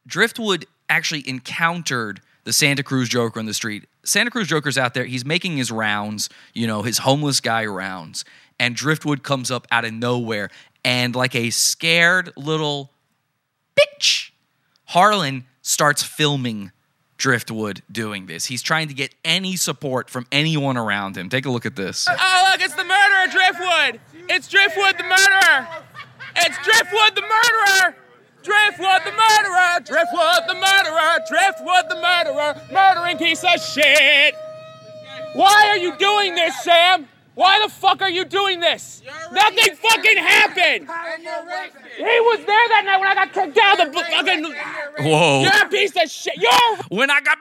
Driftwood 0.07 0.65
actually 0.89 1.27
encountered 1.27 2.21
the 2.43 2.53
Santa 2.53 2.83
Cruz 2.83 3.09
Joker 3.09 3.39
on 3.39 3.45
the 3.45 3.53
street. 3.53 3.85
Santa 4.03 4.29
Cruz 4.29 4.47
Joker's 4.47 4.77
out 4.77 4.93
there. 4.93 5.05
He's 5.05 5.25
making 5.25 5.57
his 5.57 5.71
rounds, 5.71 6.29
you 6.53 6.67
know, 6.67 6.81
his 6.81 6.99
homeless 6.99 7.39
guy 7.39 7.65
rounds. 7.65 8.25
And 8.59 8.75
Driftwood 8.75 9.23
comes 9.23 9.49
up 9.49 9.67
out 9.71 9.85
of 9.85 9.93
nowhere 9.93 10.49
and, 10.85 11.15
like 11.15 11.35
a 11.35 11.49
scared 11.49 12.31
little 12.35 12.91
bitch, 13.75 14.31
Harlan 14.85 15.45
starts 15.61 16.03
filming 16.03 16.71
Driftwood 17.17 17.81
doing 17.91 18.25
this. 18.25 18.45
He's 18.45 18.61
trying 18.61 18.89
to 18.89 18.93
get 18.93 19.15
any 19.23 19.55
support 19.55 20.09
from 20.09 20.27
anyone 20.31 20.77
around 20.77 21.17
him. 21.17 21.29
Take 21.29 21.45
a 21.45 21.49
look 21.49 21.65
at 21.65 21.75
this. 21.75 22.05
Oh, 22.09 22.47
look, 22.51 22.61
it's 22.61 22.73
the 22.75 22.83
murderer, 22.83 23.27
Driftwood. 23.31 24.01
It's 24.29 24.47
Driftwood, 24.49 24.97
the 24.97 25.03
murderer. 25.03 25.67
It's 26.35 26.57
Driftwood, 26.63 27.15
the 27.15 27.21
murderer. 27.21 27.95
Driftwood, 28.43 29.01
the 29.05 29.11
murderer. 29.11 29.79
Driftwood, 29.83 30.43
the 30.47 30.55
murderer. 30.55 31.19
Driftwood, 31.27 31.89
the 31.89 31.99
murderer. 32.01 32.61
Murdering 32.71 33.17
piece 33.17 33.43
of 33.43 33.59
shit. 33.61 34.35
Why 35.33 35.69
are 35.69 35.77
you 35.77 35.95
doing 35.97 36.35
this, 36.35 36.61
Sam? 36.63 37.07
Why 37.35 37.59
the 37.63 37.69
fuck 37.69 38.01
are 38.03 38.09
you 38.09 38.25
doing 38.25 38.59
this? 38.59 39.01
Nothing 39.31 39.75
fucking 39.75 40.17
happened. 40.17 40.87
He 41.97 42.03
was 42.03 42.37
there 42.45 42.67
that 42.69 42.83
night 42.85 42.99
when 42.99 43.09
I 43.09 43.15
got 43.15 43.33
kicked 43.33 43.57
out 43.57 43.87
of 43.87 43.91
the 43.93 43.99
fucking. 43.99 44.43
Whoa. 44.99 45.41
You're 45.41 45.65
a 45.65 45.69
piece 45.69 45.95
of 45.95 46.11
shit. 46.11 46.35
You're 46.37 46.77
when 46.89 47.09
I 47.09 47.21
got 47.21 47.39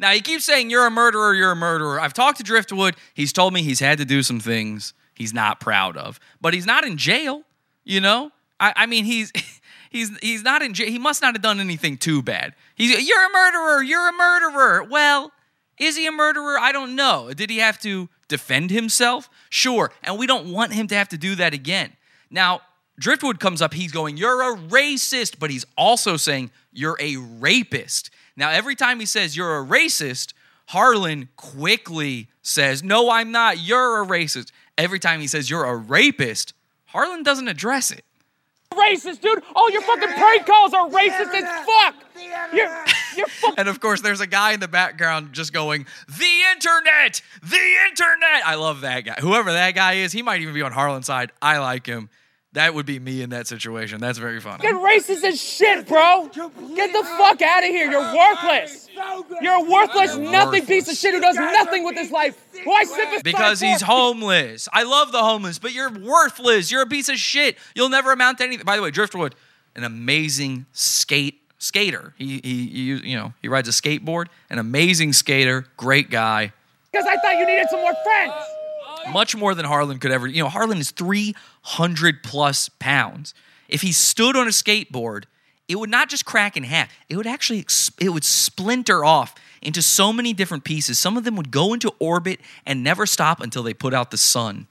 now 0.00 0.12
he 0.12 0.20
keeps 0.20 0.44
saying 0.44 0.70
you're 0.70 0.86
a 0.86 0.90
murderer, 0.90 1.34
you're 1.34 1.50
a 1.50 1.56
murderer. 1.56 2.00
I've 2.00 2.14
talked 2.14 2.38
to 2.38 2.44
Driftwood. 2.44 2.94
He's 3.14 3.32
told 3.32 3.52
me 3.52 3.62
he's 3.62 3.80
had 3.80 3.98
to 3.98 4.04
do 4.04 4.22
some 4.22 4.38
things 4.38 4.94
he's 5.14 5.34
not 5.34 5.58
proud 5.58 5.96
of, 5.96 6.20
but 6.40 6.54
he's 6.54 6.66
not 6.66 6.84
in 6.84 6.96
jail. 6.96 7.42
You 7.84 8.00
know, 8.00 8.30
I, 8.60 8.72
I 8.76 8.86
mean 8.86 9.04
he's 9.04 9.32
he's 9.90 10.16
he's 10.18 10.42
not 10.42 10.62
in 10.62 10.74
jail. 10.74 10.88
He 10.88 10.98
must 10.98 11.22
not 11.22 11.34
have 11.34 11.42
done 11.42 11.60
anything 11.60 11.96
too 11.96 12.22
bad. 12.22 12.54
He's 12.74 12.90
you're 12.90 13.26
a 13.26 13.32
murderer, 13.32 13.82
you're 13.82 14.08
a 14.08 14.12
murderer. 14.12 14.84
Well, 14.84 15.32
is 15.78 15.96
he 15.96 16.06
a 16.06 16.12
murderer? 16.12 16.58
I 16.58 16.72
don't 16.72 16.96
know. 16.96 17.32
Did 17.32 17.50
he 17.50 17.58
have 17.58 17.78
to 17.80 18.08
defend 18.28 18.70
himself? 18.70 19.28
Sure, 19.50 19.92
and 20.02 20.18
we 20.18 20.26
don't 20.26 20.52
want 20.52 20.72
him 20.72 20.86
to 20.88 20.94
have 20.94 21.08
to 21.10 21.18
do 21.18 21.34
that 21.36 21.54
again. 21.54 21.92
Now, 22.30 22.60
Driftwood 22.98 23.38
comes 23.38 23.62
up, 23.62 23.74
he's 23.74 23.92
going, 23.92 24.16
You're 24.16 24.54
a 24.54 24.56
racist, 24.56 25.38
but 25.38 25.50
he's 25.50 25.64
also 25.76 26.16
saying, 26.16 26.50
You're 26.72 26.96
a 27.00 27.16
rapist. 27.16 28.10
Now, 28.36 28.50
every 28.50 28.74
time 28.74 29.00
he 29.00 29.06
says, 29.06 29.36
You're 29.36 29.58
a 29.58 29.64
racist, 29.64 30.32
Harlan 30.66 31.28
quickly 31.36 32.28
says, 32.42 32.82
No, 32.82 33.10
I'm 33.10 33.30
not. 33.30 33.58
You're 33.60 34.02
a 34.02 34.06
racist. 34.06 34.50
Every 34.76 34.98
time 34.98 35.20
he 35.20 35.26
says, 35.28 35.48
You're 35.48 35.64
a 35.64 35.76
rapist, 35.76 36.54
Harlan 36.86 37.22
doesn't 37.22 37.48
address 37.48 37.90
it. 37.90 38.04
Racist, 38.82 39.20
dude. 39.20 39.42
All 39.54 39.70
your 39.70 39.82
fucking 39.82 40.08
prank 40.08 40.46
calls 40.46 40.72
are 40.74 40.88
racist 40.88 41.34
as 41.34 41.66
fuck. 41.66 41.94
You're, 42.52 42.66
you're 43.16 43.26
fucking. 43.26 43.58
And 43.58 43.68
of 43.68 43.80
course, 43.80 44.00
there's 44.00 44.20
a 44.20 44.26
guy 44.26 44.52
in 44.52 44.60
the 44.60 44.68
background 44.68 45.32
just 45.32 45.52
going, 45.52 45.86
The 46.08 46.52
internet! 46.52 47.20
The 47.42 47.74
internet! 47.90 48.46
I 48.46 48.54
love 48.56 48.80
that 48.82 49.00
guy. 49.04 49.16
Whoever 49.20 49.52
that 49.52 49.74
guy 49.74 49.94
is, 49.94 50.12
he 50.12 50.22
might 50.22 50.40
even 50.40 50.54
be 50.54 50.62
on 50.62 50.72
Harlan's 50.72 51.06
side. 51.06 51.32
I 51.40 51.58
like 51.58 51.86
him. 51.86 52.08
That 52.58 52.74
would 52.74 52.86
be 52.86 52.98
me 52.98 53.22
in 53.22 53.30
that 53.30 53.46
situation. 53.46 54.00
That's 54.00 54.18
very 54.18 54.40
funny. 54.40 54.62
Get 54.62 54.74
racist 54.74 55.22
as 55.22 55.40
shit, 55.40 55.86
bro. 55.86 56.28
Get 56.74 56.92
the 56.92 57.04
fuck 57.16 57.40
out 57.40 57.62
of 57.62 57.68
here. 57.68 57.88
You're 57.88 58.00
worthless. 58.00 58.88
You're 59.40 59.64
a 59.64 59.70
worthless, 59.70 60.16
nothing 60.16 60.66
piece 60.66 60.90
of 60.90 60.96
shit 60.96 61.14
who 61.14 61.20
does 61.20 61.36
nothing 61.36 61.84
with 61.84 61.96
his 61.96 62.10
life. 62.10 62.36
Why 62.64 62.82
sympathize 62.82 63.22
Because 63.22 63.60
he's 63.60 63.80
homeless. 63.80 64.68
I 64.72 64.82
love 64.82 65.12
the 65.12 65.22
homeless, 65.22 65.60
but 65.60 65.72
you're 65.72 65.88
worthless. 65.88 66.72
You're 66.72 66.82
a 66.82 66.88
piece 66.88 67.08
of 67.08 67.14
shit. 67.14 67.56
You'll 67.76 67.90
never 67.90 68.10
amount 68.10 68.38
to 68.38 68.44
anything. 68.44 68.64
By 68.64 68.74
the 68.74 68.82
way, 68.82 68.90
Driftwood, 68.90 69.36
an 69.76 69.84
amazing 69.84 70.66
skate 70.72 71.40
skater. 71.58 72.12
He 72.18 72.40
he, 72.42 72.66
he 72.66 73.08
you 73.10 73.16
know 73.16 73.34
he 73.40 73.46
rides 73.46 73.68
a 73.68 73.70
skateboard. 73.70 74.26
An 74.50 74.58
amazing 74.58 75.12
skater. 75.12 75.66
Great 75.76 76.10
guy. 76.10 76.52
Because 76.90 77.06
I 77.06 77.18
thought 77.18 77.38
you 77.38 77.46
needed 77.46 77.68
some 77.70 77.82
more 77.82 77.94
friends. 78.02 78.34
Much 79.12 79.36
more 79.36 79.54
than 79.54 79.64
Harlan 79.64 79.98
could 79.98 80.10
ever. 80.10 80.26
You 80.26 80.42
know, 80.42 80.48
Harlan 80.48 80.78
is 80.78 80.90
300 80.90 82.22
plus 82.22 82.68
pounds. 82.68 83.34
If 83.68 83.82
he 83.82 83.92
stood 83.92 84.36
on 84.36 84.46
a 84.46 84.50
skateboard, 84.50 85.24
it 85.68 85.78
would 85.78 85.90
not 85.90 86.08
just 86.08 86.24
crack 86.24 86.56
in 86.56 86.62
half. 86.64 86.90
It 87.08 87.16
would 87.16 87.26
actually 87.26 87.66
it 88.00 88.08
would 88.10 88.24
splinter 88.24 89.04
off 89.04 89.34
into 89.60 89.82
so 89.82 90.12
many 90.12 90.32
different 90.32 90.64
pieces. 90.64 90.98
Some 90.98 91.16
of 91.16 91.24
them 91.24 91.36
would 91.36 91.50
go 91.50 91.74
into 91.74 91.92
orbit 91.98 92.40
and 92.64 92.82
never 92.82 93.06
stop 93.06 93.40
until 93.40 93.62
they 93.62 93.74
put 93.74 93.92
out 93.92 94.10
the 94.10 94.16
sun. 94.16 94.66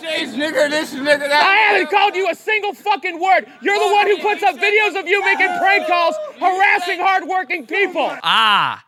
This 0.00 0.34
nigga, 0.34 0.68
this 0.68 0.92
nigga, 0.92 1.28
that. 1.28 1.32
I 1.32 1.72
haven't 1.72 1.90
called 1.90 2.16
you 2.16 2.28
a 2.28 2.34
single 2.34 2.74
fucking 2.74 3.20
word. 3.20 3.46
You're 3.60 3.78
the 3.78 3.94
one 3.94 4.06
who 4.08 4.18
puts 4.18 4.42
up 4.42 4.56
videos 4.56 4.98
of 4.98 5.06
you 5.06 5.22
making 5.24 5.46
prank 5.58 5.86
calls, 5.86 6.16
harassing 6.40 6.98
hardworking 6.98 7.66
people. 7.66 8.10
Ah, 8.22 8.84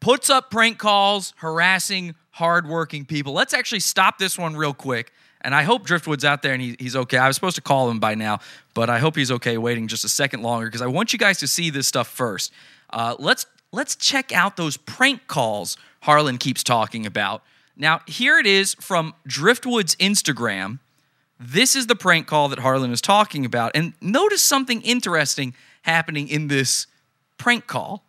puts 0.00 0.30
up 0.30 0.50
prank 0.50 0.78
calls, 0.78 1.34
harassing 1.38 2.14
hardworking 2.36 3.06
people. 3.06 3.32
Let's 3.32 3.54
actually 3.54 3.80
stop 3.80 4.18
this 4.18 4.36
one 4.36 4.56
real 4.56 4.74
quick. 4.74 5.10
And 5.40 5.54
I 5.54 5.62
hope 5.62 5.86
Driftwood's 5.86 6.24
out 6.24 6.42
there 6.42 6.52
and 6.52 6.60
he, 6.60 6.76
he's 6.78 6.94
okay. 6.94 7.16
I 7.16 7.28
was 7.28 7.34
supposed 7.34 7.56
to 7.56 7.62
call 7.62 7.88
him 7.88 7.98
by 7.98 8.14
now, 8.14 8.40
but 8.74 8.90
I 8.90 8.98
hope 8.98 9.16
he's 9.16 9.30
okay 9.30 9.56
waiting 9.56 9.88
just 9.88 10.04
a 10.04 10.08
second 10.08 10.42
longer 10.42 10.66
because 10.66 10.82
I 10.82 10.86
want 10.86 11.14
you 11.14 11.18
guys 11.18 11.38
to 11.38 11.46
see 11.46 11.70
this 11.70 11.86
stuff 11.86 12.08
first. 12.08 12.52
Uh, 12.90 13.16
let's 13.18 13.46
let's 13.72 13.96
check 13.96 14.32
out 14.32 14.58
those 14.58 14.76
prank 14.76 15.26
calls 15.28 15.78
Harlan 16.00 16.36
keeps 16.36 16.62
talking 16.62 17.06
about. 17.06 17.42
Now, 17.74 18.00
here 18.06 18.38
it 18.38 18.46
is 18.46 18.74
from 18.74 19.14
Driftwood's 19.26 19.96
Instagram. 19.96 20.78
This 21.40 21.74
is 21.74 21.86
the 21.86 21.96
prank 21.96 22.26
call 22.26 22.50
that 22.50 22.58
Harlan 22.58 22.92
is 22.92 23.00
talking 23.00 23.46
about. 23.46 23.72
And 23.74 23.94
notice 24.02 24.42
something 24.42 24.82
interesting 24.82 25.54
happening 25.82 26.28
in 26.28 26.48
this 26.48 26.86
prank 27.38 27.66
call. 27.66 28.05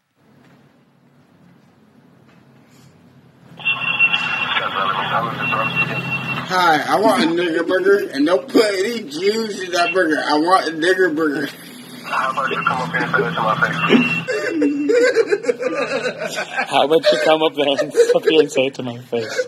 Hi, 6.50 6.82
I 6.96 7.00
want 7.02 7.24
a 7.24 7.28
nigger 7.28 7.68
burger, 7.68 8.10
and 8.14 8.26
don't 8.26 8.48
put 8.48 8.64
any 8.64 9.02
Jews 9.04 9.62
in 9.62 9.72
that 9.74 9.94
burger. 9.94 10.18
I 10.18 10.38
want 10.38 10.70
a 10.70 10.72
nigger 10.72 11.14
burger. 11.14 11.50
How 12.06 12.32
about 12.32 12.50
you 12.50 12.64
come 12.64 12.82
up 12.82 12.94
here 12.94 13.04
and 13.04 13.12
say 13.12 13.20
this 13.20 13.36
to 13.36 13.42
my 13.44 13.56
face? 13.60 13.76
How 16.70 16.86
about 16.86 17.12
you 17.12 17.20
come 17.26 17.44
up 17.44 17.54
there 17.54 17.68
and 17.68 17.94
up 18.16 18.24
here 18.24 18.40
and 18.40 18.50
say 18.50 18.68
it 18.68 18.76
to 18.76 18.84
my 18.84 18.98
face? 19.00 19.48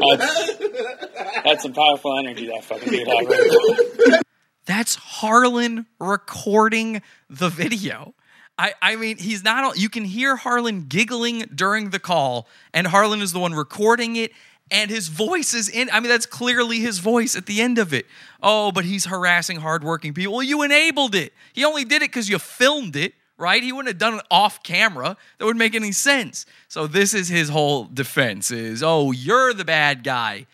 That's, 0.00 1.42
that's 1.42 1.62
some 1.64 1.72
powerful 1.72 2.16
energy 2.16 2.46
that 2.46 2.62
fucking 2.62 2.88
dude 2.88 3.08
had 3.08 3.26
right 3.26 3.28
there. 3.28 4.20
That's 4.66 4.94
Harlan 4.94 5.86
recording 5.98 7.02
the 7.28 7.48
video. 7.48 8.14
I, 8.56 8.74
I 8.82 8.94
mean, 8.96 9.18
he's 9.18 9.42
not, 9.42 9.76
you 9.78 9.88
can 9.88 10.04
hear 10.04 10.36
Harlan 10.36 10.86
giggling 10.88 11.46
during 11.54 11.90
the 11.90 11.98
call, 11.98 12.48
and 12.74 12.86
Harlan 12.86 13.22
is 13.22 13.32
the 13.32 13.38
one 13.38 13.54
recording 13.54 14.16
it, 14.16 14.32
and 14.70 14.90
his 14.90 15.08
voice 15.08 15.54
is 15.54 15.68
in. 15.68 15.88
I 15.90 16.00
mean, 16.00 16.08
that's 16.08 16.26
clearly 16.26 16.80
his 16.80 16.98
voice 16.98 17.36
at 17.36 17.46
the 17.46 17.60
end 17.60 17.78
of 17.78 17.92
it. 17.92 18.06
Oh, 18.42 18.72
but 18.72 18.84
he's 18.84 19.06
harassing 19.06 19.60
hardworking 19.60 20.14
people. 20.14 20.34
Well, 20.34 20.42
you 20.42 20.62
enabled 20.62 21.14
it. 21.14 21.32
He 21.52 21.64
only 21.64 21.84
did 21.84 22.02
it 22.02 22.10
because 22.10 22.28
you 22.28 22.38
filmed 22.38 22.96
it, 22.96 23.14
right? 23.36 23.62
He 23.62 23.72
wouldn't 23.72 23.88
have 23.88 23.98
done 23.98 24.14
it 24.14 24.26
off 24.30 24.62
camera. 24.62 25.16
That 25.38 25.44
wouldn't 25.44 25.58
make 25.58 25.74
any 25.74 25.92
sense. 25.92 26.46
So, 26.68 26.86
this 26.86 27.14
is 27.14 27.28
his 27.28 27.48
whole 27.48 27.84
defense 27.84 28.50
is, 28.50 28.82
oh, 28.82 29.12
you're 29.12 29.54
the 29.54 29.64
bad 29.64 30.04
guy. 30.04 30.46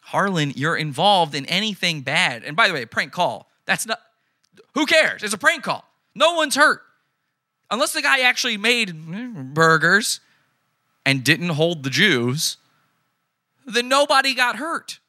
Harlan, 0.00 0.52
you're 0.54 0.76
involved 0.76 1.34
in 1.34 1.46
anything 1.46 2.02
bad. 2.02 2.44
And 2.44 2.56
by 2.56 2.68
the 2.68 2.74
way, 2.74 2.84
prank 2.86 3.12
call. 3.12 3.50
That's 3.64 3.86
not. 3.86 4.00
Who 4.74 4.86
cares? 4.86 5.22
It's 5.22 5.34
a 5.34 5.38
prank 5.38 5.64
call. 5.64 5.84
No 6.14 6.34
one's 6.34 6.54
hurt. 6.54 6.82
Unless 7.70 7.92
the 7.92 8.02
guy 8.02 8.20
actually 8.20 8.56
made 8.56 8.94
burgers 9.54 10.20
and 11.04 11.24
didn't 11.24 11.48
hold 11.48 11.82
the 11.82 11.90
Jews, 11.90 12.56
then 13.66 13.88
nobody 13.88 14.34
got 14.34 14.56
hurt. 14.56 15.00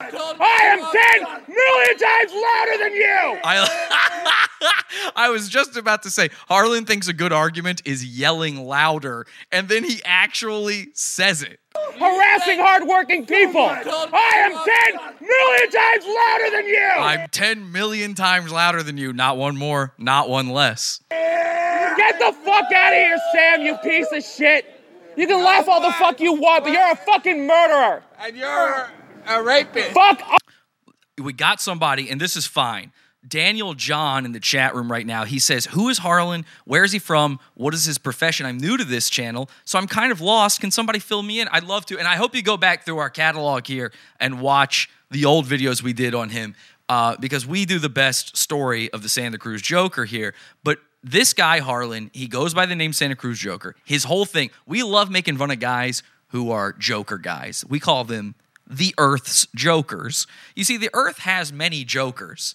I 0.00 0.08
am 0.08 1.46
10 1.46 1.54
million 1.54 1.98
times 1.98 2.32
louder 2.32 2.78
than 2.78 2.92
you! 2.92 3.40
I, 3.44 5.12
I 5.16 5.30
was 5.30 5.48
just 5.48 5.76
about 5.76 6.02
to 6.02 6.10
say, 6.10 6.30
Harlan 6.48 6.86
thinks 6.86 7.06
a 7.08 7.12
good 7.12 7.32
argument 7.32 7.82
is 7.84 8.04
yelling 8.04 8.64
louder, 8.64 9.26
and 9.52 9.68
then 9.68 9.84
he 9.84 10.00
actually 10.04 10.88
says 10.94 11.42
it. 11.42 11.60
Harassing 11.98 12.58
hardworking 12.58 13.26
people! 13.26 13.62
I 13.62 14.32
am 14.36 14.52
10 14.98 15.28
million 15.28 15.70
times 15.70 16.04
louder 16.04 16.56
than 16.56 16.66
you! 16.66 16.90
I'm 16.98 17.28
10 17.28 17.72
million 17.72 18.14
times 18.14 18.50
louder 18.50 18.82
than 18.82 18.96
you. 18.96 19.12
Not 19.12 19.36
one 19.36 19.56
more, 19.56 19.94
not 19.98 20.28
one 20.28 20.48
less. 20.50 21.00
Get 21.10 22.18
the 22.18 22.32
fuck 22.44 22.72
out 22.72 22.92
of 22.92 22.98
here, 22.98 23.18
Sam, 23.32 23.60
you 23.62 23.76
piece 23.78 24.10
of 24.12 24.24
shit! 24.24 24.71
You 25.16 25.26
can 25.26 25.42
laugh 25.44 25.68
all 25.68 25.80
the 25.80 25.92
fuck 25.92 26.20
you 26.20 26.34
want, 26.34 26.64
but 26.64 26.72
you're 26.72 26.90
a 26.90 26.96
fucking 26.96 27.46
murderer! 27.46 28.02
And 28.18 28.36
you're 28.36 28.90
a 29.26 29.42
rapist. 29.42 29.92
Fuck 29.92 30.22
off! 30.22 30.38
we 31.20 31.32
got 31.32 31.60
somebody, 31.60 32.10
and 32.10 32.20
this 32.20 32.36
is 32.36 32.46
fine. 32.46 32.92
Daniel 33.26 33.74
John 33.74 34.24
in 34.24 34.32
the 34.32 34.40
chat 34.40 34.74
room 34.74 34.90
right 34.90 35.06
now, 35.06 35.24
he 35.24 35.38
says, 35.38 35.66
Who 35.66 35.88
is 35.88 35.98
Harlan? 35.98 36.44
Where 36.64 36.82
is 36.82 36.90
he 36.90 36.98
from? 36.98 37.38
What 37.54 37.72
is 37.72 37.84
his 37.84 37.98
profession? 37.98 38.46
I'm 38.46 38.58
new 38.58 38.76
to 38.76 38.84
this 38.84 39.08
channel, 39.08 39.48
so 39.64 39.78
I'm 39.78 39.86
kind 39.86 40.10
of 40.10 40.20
lost. 40.20 40.60
Can 40.60 40.72
somebody 40.72 40.98
fill 40.98 41.22
me 41.22 41.40
in? 41.40 41.48
I'd 41.48 41.64
love 41.64 41.86
to. 41.86 41.98
And 41.98 42.08
I 42.08 42.16
hope 42.16 42.34
you 42.34 42.42
go 42.42 42.56
back 42.56 42.84
through 42.84 42.98
our 42.98 43.10
catalog 43.10 43.66
here 43.66 43.92
and 44.18 44.40
watch 44.40 44.90
the 45.10 45.24
old 45.24 45.46
videos 45.46 45.82
we 45.82 45.92
did 45.92 46.14
on 46.14 46.30
him 46.30 46.56
uh, 46.88 47.16
because 47.20 47.46
we 47.46 47.64
do 47.64 47.78
the 47.78 47.88
best 47.88 48.36
story 48.36 48.90
of 48.92 49.02
the 49.02 49.08
Santa 49.08 49.38
Cruz 49.38 49.62
Joker 49.62 50.04
here. 50.04 50.34
But 50.64 50.78
this 51.02 51.32
guy, 51.32 51.58
Harlan, 51.58 52.10
he 52.12 52.28
goes 52.28 52.54
by 52.54 52.66
the 52.66 52.76
name 52.76 52.92
Santa 52.92 53.16
Cruz 53.16 53.38
Joker. 53.38 53.74
His 53.84 54.04
whole 54.04 54.24
thing, 54.24 54.50
we 54.66 54.82
love 54.82 55.10
making 55.10 55.36
fun 55.36 55.50
of 55.50 55.58
guys 55.60 56.02
who 56.28 56.50
are 56.50 56.72
Joker 56.72 57.18
guys. 57.18 57.64
We 57.68 57.80
call 57.80 58.04
them 58.04 58.34
the 58.66 58.94
Earth's 58.98 59.46
Jokers. 59.54 60.26
You 60.54 60.64
see, 60.64 60.76
the 60.76 60.90
Earth 60.94 61.18
has 61.18 61.52
many 61.52 61.84
Jokers, 61.84 62.54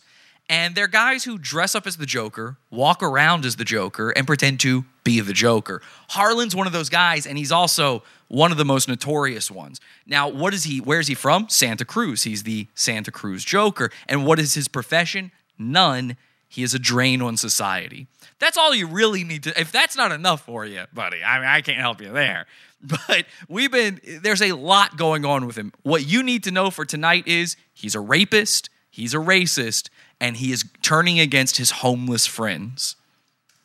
and 0.49 0.75
they're 0.75 0.88
guys 0.88 1.25
who 1.25 1.38
dress 1.38 1.75
up 1.75 1.86
as 1.86 1.97
the 1.97 2.05
Joker, 2.05 2.57
walk 2.71 3.03
around 3.03 3.45
as 3.45 3.57
the 3.57 3.65
Joker, 3.65 4.12
and 4.12 4.25
pretend 4.25 4.60
to 4.62 4.86
be 5.03 5.19
the 5.19 5.33
Joker. 5.33 5.81
Harlan's 6.10 6.55
one 6.55 6.67
of 6.67 6.73
those 6.73 6.89
guys, 6.89 7.27
and 7.27 7.38
he's 7.38 7.51
also 7.51 8.03
one 8.29 8.51
of 8.51 8.57
the 8.57 8.65
most 8.65 8.88
notorious 8.88 9.51
ones. 9.51 9.79
Now, 10.05 10.27
what 10.27 10.53
is 10.53 10.63
he? 10.63 10.79
Where's 10.79 11.07
he 11.07 11.15
from? 11.15 11.49
Santa 11.49 11.86
Cruz. 11.86 12.23
He's 12.23 12.43
the 12.43 12.67
Santa 12.75 13.12
Cruz 13.12 13.43
Joker. 13.43 13.91
And 14.07 14.25
what 14.25 14.39
is 14.39 14.53
his 14.53 14.67
profession? 14.67 15.31
None. 15.57 16.17
He 16.47 16.63
is 16.63 16.73
a 16.73 16.79
drain 16.79 17.21
on 17.21 17.38
society. 17.38 18.07
That's 18.39 18.57
all 18.57 18.73
you 18.73 18.88
really 18.88 19.23
need 19.23 19.43
to. 19.43 19.60
If 19.60 19.71
that's 19.71 19.97
not 19.97 20.12
enough 20.12 20.41
for 20.45 20.65
you, 20.65 20.83
buddy, 20.93 21.23
I 21.23 21.39
mean, 21.39 21.47
I 21.47 21.62
can't 21.62 21.79
help 21.79 22.01
you 22.01 22.12
there. 22.12 22.45
But 22.79 23.25
we've 23.49 23.71
been, 23.71 23.99
there's 24.21 24.41
a 24.43 24.51
lot 24.51 24.97
going 24.97 25.25
on 25.25 25.47
with 25.47 25.55
him. 25.55 25.73
What 25.81 26.05
you 26.05 26.21
need 26.21 26.43
to 26.43 26.51
know 26.51 26.69
for 26.69 26.86
tonight 26.86 27.27
is 27.27 27.57
he's 27.73 27.95
a 27.95 27.99
rapist, 27.99 28.69
he's 28.91 29.15
a 29.15 29.17
racist, 29.17 29.89
and 30.21 30.38
he 30.38 30.51
is 30.51 30.63
turning 30.83 31.19
against 31.19 31.57
his 31.57 31.71
homeless 31.71 32.27
friends. 32.27 32.95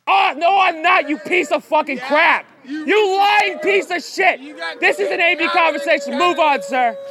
Oh, 0.07 0.35
no, 0.37 0.59
I'm 0.59 0.83
not, 0.83 1.09
you 1.09 1.19
piece 1.19 1.53
of 1.53 1.65
fucking 1.65 1.99
crap! 1.99 2.47
You 2.65 3.17
lying 3.17 3.59
piece 3.61 3.91
of 3.91 4.03
shit! 4.03 4.41
This 4.81 4.99
is 4.99 5.11
an 5.11 5.21
AB 5.21 5.49
conversation. 5.49 6.19
Move 6.19 6.39
on, 6.39 6.63
sir. 6.63 6.97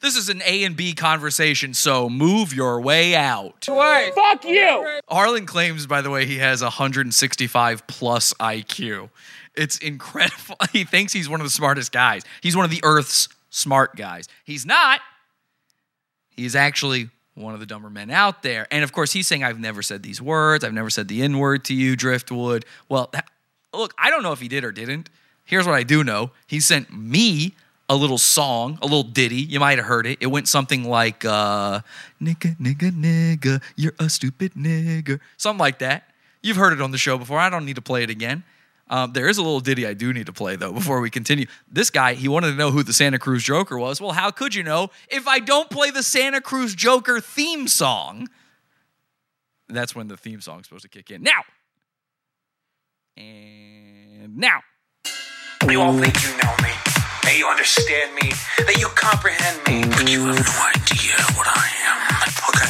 This 0.00 0.16
is 0.16 0.28
an 0.28 0.42
A 0.44 0.64
and 0.64 0.74
B 0.74 0.92
conversation, 0.92 1.72
so 1.72 2.08
move 2.08 2.52
your 2.52 2.80
way 2.80 3.14
out. 3.14 3.66
Fuck 4.12 4.44
you! 4.44 4.98
Harlan 5.08 5.46
claims, 5.46 5.86
by 5.86 6.00
the 6.00 6.10
way, 6.10 6.26
he 6.26 6.38
has 6.38 6.62
165 6.62 7.86
plus 7.86 8.32
IQ. 8.40 9.10
It's 9.54 9.78
incredible. 9.78 10.56
He 10.72 10.82
thinks 10.82 11.12
he's 11.12 11.28
one 11.28 11.40
of 11.40 11.46
the 11.46 11.50
smartest 11.50 11.92
guys. 11.92 12.22
He's 12.40 12.56
one 12.56 12.64
of 12.64 12.72
the 12.72 12.80
Earth's 12.82 13.28
smart 13.50 13.94
guys. 13.94 14.26
He's 14.44 14.66
not. 14.66 15.00
He's 16.30 16.56
actually 16.56 17.10
one 17.34 17.54
of 17.54 17.60
the 17.60 17.66
dumber 17.66 17.90
men 17.90 18.10
out 18.10 18.42
there. 18.42 18.66
And 18.70 18.84
of 18.84 18.92
course, 18.92 19.12
he's 19.12 19.26
saying, 19.26 19.42
I've 19.44 19.58
never 19.58 19.82
said 19.82 20.02
these 20.02 20.22
words. 20.22 20.64
I've 20.64 20.72
never 20.72 20.90
said 20.90 21.08
the 21.08 21.22
N 21.22 21.38
word 21.38 21.64
to 21.66 21.74
you, 21.74 21.96
Driftwood. 21.96 22.64
Well, 22.88 23.10
that- 23.12 23.28
look, 23.72 23.92
I 23.98 24.10
don't 24.10 24.22
know 24.22 24.32
if 24.32 24.40
he 24.40 24.48
did 24.48 24.64
or 24.64 24.72
didn't. 24.72 25.10
Here's 25.44 25.66
what 25.66 25.74
I 25.74 25.82
do 25.82 26.02
know 26.04 26.30
he 26.46 26.60
sent 26.60 26.92
me 26.92 27.54
a 27.88 27.96
little 27.96 28.18
song, 28.18 28.78
a 28.80 28.86
little 28.86 29.02
ditty. 29.02 29.36
You 29.42 29.60
might 29.60 29.76
have 29.78 29.86
heard 29.86 30.06
it. 30.06 30.18
It 30.20 30.28
went 30.28 30.48
something 30.48 30.84
like, 30.84 31.24
uh, 31.24 31.80
nigga, 32.20 32.56
nigga, 32.58 32.90
nigga, 32.90 33.62
you're 33.76 33.92
a 33.98 34.08
stupid 34.08 34.54
nigger. 34.54 35.20
Something 35.36 35.58
like 35.60 35.80
that. 35.80 36.10
You've 36.42 36.56
heard 36.56 36.72
it 36.72 36.80
on 36.80 36.92
the 36.92 36.98
show 36.98 37.18
before. 37.18 37.38
I 37.38 37.50
don't 37.50 37.66
need 37.66 37.76
to 37.76 37.82
play 37.82 38.02
it 38.02 38.10
again. 38.10 38.42
Um, 38.88 39.12
there 39.12 39.28
is 39.28 39.38
a 39.38 39.42
little 39.42 39.60
ditty 39.60 39.86
I 39.86 39.94
do 39.94 40.12
need 40.12 40.26
to 40.26 40.32
play, 40.32 40.56
though, 40.56 40.72
before 40.72 41.00
we 41.00 41.08
continue. 41.08 41.46
This 41.70 41.90
guy, 41.90 42.14
he 42.14 42.28
wanted 42.28 42.50
to 42.50 42.56
know 42.56 42.70
who 42.70 42.82
the 42.82 42.92
Santa 42.92 43.18
Cruz 43.18 43.42
Joker 43.42 43.78
was. 43.78 44.00
Well, 44.00 44.12
how 44.12 44.30
could 44.30 44.54
you 44.54 44.62
know 44.62 44.90
if 45.08 45.26
I 45.26 45.38
don't 45.38 45.70
play 45.70 45.90
the 45.90 46.02
Santa 46.02 46.40
Cruz 46.40 46.74
Joker 46.74 47.20
theme 47.20 47.66
song? 47.66 48.28
That's 49.68 49.94
when 49.94 50.08
the 50.08 50.16
theme 50.16 50.42
song's 50.42 50.66
supposed 50.66 50.82
to 50.82 50.88
kick 50.88 51.10
in. 51.10 51.22
Now! 51.22 51.42
And 53.16 54.36
now! 54.36 54.60
You 55.70 55.80
all 55.80 55.94
think 55.98 56.14
you 56.22 56.28
know 56.42 56.54
me, 56.62 56.72
that 57.22 57.36
you 57.38 57.46
understand 57.46 58.14
me, 58.16 58.32
that 58.58 58.76
you 58.78 58.88
comprehend 58.88 59.56
me, 59.66 59.88
but 59.96 60.10
you 60.10 60.20
have 60.26 60.36
no 60.36 60.56
idea 60.68 61.16
what 61.34 61.48
I 61.48 61.70
am, 61.88 62.04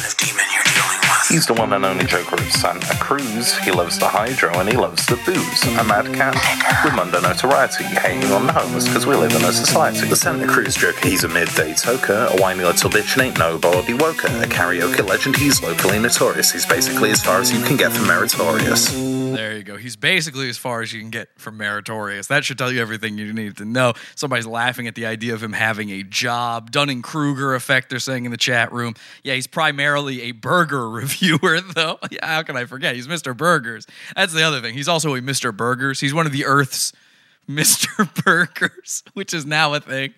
kind 0.05 0.11
of 0.11 0.17
demon 0.17 0.45
you're 0.53 0.63
dealing 0.63 0.99
with. 1.01 1.27
He's 1.29 1.45
the 1.45 1.53
one 1.53 1.73
and 1.73 1.85
only 1.85 2.05
Joker 2.05 2.35
of 2.35 2.51
Santa 2.51 2.95
Cruz. 2.97 3.57
He 3.59 3.71
loves 3.71 3.97
the 3.97 4.07
hydro 4.07 4.53
and 4.59 4.69
he 4.69 4.77
loves 4.77 5.05
the 5.07 5.15
booze. 5.25 5.63
A 5.79 5.83
madcap 5.83 6.35
with 6.83 6.93
mundo 6.93 7.19
notoriety, 7.21 7.83
hating 7.83 8.31
on 8.31 8.45
the 8.45 8.53
homeless 8.53 8.87
because 8.87 9.05
we 9.05 9.15
live 9.15 9.33
in 9.33 9.43
a 9.43 9.51
society. 9.51 10.07
The 10.07 10.15
Santa 10.15 10.47
Cruz 10.47 10.75
Joker, 10.75 10.99
he's 11.07 11.23
a 11.23 11.27
midday 11.27 11.73
toker, 11.73 12.35
a 12.35 12.41
whiny 12.41 12.63
little 12.63 12.89
bitch 12.89 13.13
and 13.13 13.23
ain't 13.23 13.39
nobody 13.39 13.93
woker. 13.93 14.27
A 14.43 14.47
karaoke 14.47 15.07
legend, 15.07 15.35
he's 15.37 15.61
locally 15.63 15.99
notorious. 15.99 16.51
He's 16.51 16.65
basically 16.65 17.09
as 17.09 17.23
far 17.23 17.39
as 17.39 17.51
you 17.51 17.61
can 17.63 17.77
get 17.77 17.91
from 17.91 18.07
meritorious. 18.07 18.91
There 18.91 19.57
you 19.57 19.63
go. 19.63 19.77
He's 19.77 19.95
basically 19.95 20.49
as 20.49 20.57
far 20.57 20.81
as 20.81 20.93
you 20.93 21.01
can 21.01 21.09
get 21.09 21.29
from 21.37 21.57
meritorious. 21.57 22.27
That 22.27 22.45
should 22.45 22.57
tell 22.57 22.71
you 22.71 22.81
everything 22.81 23.17
you 23.17 23.33
need 23.33 23.57
to 23.57 23.65
know. 23.65 23.93
Somebody's 24.15 24.47
laughing 24.47 24.87
at 24.87 24.95
the 24.95 25.05
idea 25.05 25.33
of 25.33 25.43
him 25.43 25.53
having 25.53 25.89
a 25.89 26.03
job. 26.03 26.71
Dunning 26.71 27.01
Kruger 27.01 27.55
effect, 27.55 27.89
they're 27.89 27.99
saying 27.99 28.25
in 28.25 28.31
the 28.31 28.37
chat 28.37 28.71
room. 28.71 28.93
Yeah, 29.23 29.33
he's 29.33 29.47
primarily 29.47 29.94
a 29.97 30.31
burger 30.31 30.89
reviewer, 30.89 31.61
though. 31.61 31.99
Yeah, 32.11 32.25
how 32.27 32.43
can 32.43 32.55
I 32.55 32.65
forget? 32.65 32.95
He's 32.95 33.07
Mr. 33.07 33.35
Burgers. 33.35 33.87
That's 34.15 34.33
the 34.33 34.43
other 34.43 34.61
thing. 34.61 34.73
He's 34.73 34.87
also 34.87 35.15
a 35.15 35.21
Mr. 35.21 35.55
Burgers. 35.55 35.99
He's 35.99 36.13
one 36.13 36.25
of 36.25 36.31
the 36.31 36.45
Earth's 36.45 36.93
Mr. 37.49 38.07
Burgers, 38.23 39.03
which 39.13 39.33
is 39.33 39.45
now 39.45 39.73
a 39.73 39.79
thing. 39.79 40.13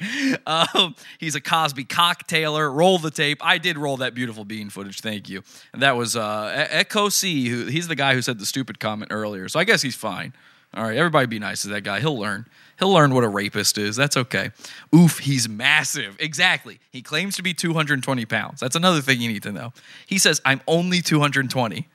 Um, 0.46 0.96
he's 1.18 1.36
a 1.36 1.42
Cosby 1.42 1.86
cocktailer. 1.86 2.74
Roll 2.74 3.00
the 3.00 3.12
tape. 3.12 3.40
I 3.42 3.58
did 3.58 3.78
roll 3.78 3.98
that 3.98 4.14
beautiful 4.14 4.46
bean 4.46 4.70
footage. 4.70 5.02
Thank 5.02 5.28
you. 5.28 5.44
And 5.74 5.82
that 5.82 5.98
was 5.98 6.16
uh, 6.16 6.68
Echo 6.70 7.10
C. 7.10 7.48
Who 7.50 7.66
he's 7.66 7.88
the 7.88 7.96
guy 7.96 8.14
who 8.14 8.22
said 8.22 8.40
the 8.40 8.46
stupid 8.46 8.80
comment 8.80 9.12
earlier. 9.12 9.50
So 9.50 9.60
I 9.60 9.64
guess 9.66 9.82
he's 9.82 9.96
fine. 9.96 10.34
All 10.74 10.84
right, 10.84 10.98
everybody 10.98 11.28
be 11.28 11.40
nice 11.40 11.64
to 11.64 11.70
that 11.70 11.82
guy. 11.82 12.00
He'll 12.00 12.18
learn. 12.18 12.46
He'll 12.80 12.94
learn 12.94 13.14
what 13.14 13.24
a 13.24 13.28
rapist 13.28 13.78
is. 13.78 13.96
That's 13.96 14.16
okay. 14.18 14.52
Oof, 14.96 15.20
he's 15.20 15.50
massive. 15.50 16.16
Exactly. 16.20 16.80
He 16.92 17.02
claims 17.02 17.36
to 17.38 17.44
be 17.44 17.54
220 17.54 18.26
pounds. 18.26 18.60
That's 18.60 18.76
another 18.76 19.02
thing 19.02 19.20
you 19.20 19.32
need 19.32 19.44
to 19.44 19.52
know. 19.52 19.74
He 20.06 20.20
says, 20.20 20.42
I'm 20.46 20.62
only 20.68 21.02
220. 21.02 21.88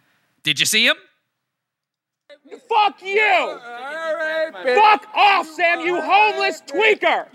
Did 0.43 0.59
you 0.59 0.67
see 0.67 0.87
him? 0.87 0.97
Fuck 2.69 3.01
you! 3.03 3.59
Fuck 4.75 5.07
off, 5.15 5.47
Sam, 5.47 5.81
you 5.81 6.01
homeless 6.01 6.63
tweaker! 6.67 7.27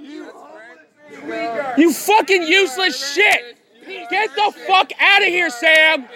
You 1.77 1.93
fucking 1.93 2.43
useless 2.43 3.13
shit! 3.13 3.57
Get 3.85 4.35
the 4.35 4.53
fuck 4.67 4.91
out 4.99 5.21
of 5.21 5.29
here, 5.29 5.49
Sam! 5.49 6.07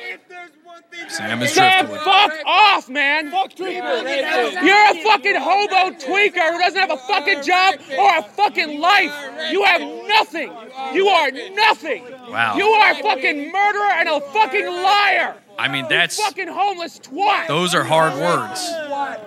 Sam 1.08 1.41
is 1.41 1.54
Sam, 1.54 1.86
driftwood. 1.86 1.99
fuck 2.06 2.32
off, 2.45 2.89
man! 2.89 3.32
You're 3.32 4.91
a 4.91 5.04
fucking 5.04 5.36
hobo 5.36 5.91
tweaker 5.97 6.51
who 6.51 6.60
doesn't 6.60 6.80
have 6.80 6.91
a 6.91 6.97
fucking 6.97 7.43
job 7.43 7.75
or 7.97 8.17
a 8.17 8.23
fucking 8.23 8.80
life! 8.80 9.13
You 9.51 9.63
have 9.63 9.82
nothing! 10.08 10.51
You 10.93 11.08
are 11.08 11.32
nothing! 11.32 12.04
Wow. 12.30 12.56
You 12.58 12.67
are 12.67 12.91
a 12.91 12.95
fucking 13.01 13.51
murderer 13.51 13.91
and 13.93 14.10
a 14.10 14.19
fucking 14.19 14.65
liar! 14.65 15.36
I 15.58 15.67
mean, 15.67 15.86
that's 15.89 16.17
You 16.17 16.25
fucking 16.25 16.47
homeless 16.47 16.99
twat! 16.99 17.47
those 17.47 17.75
are 17.75 17.84
hard 17.84 18.13
words 18.19 18.65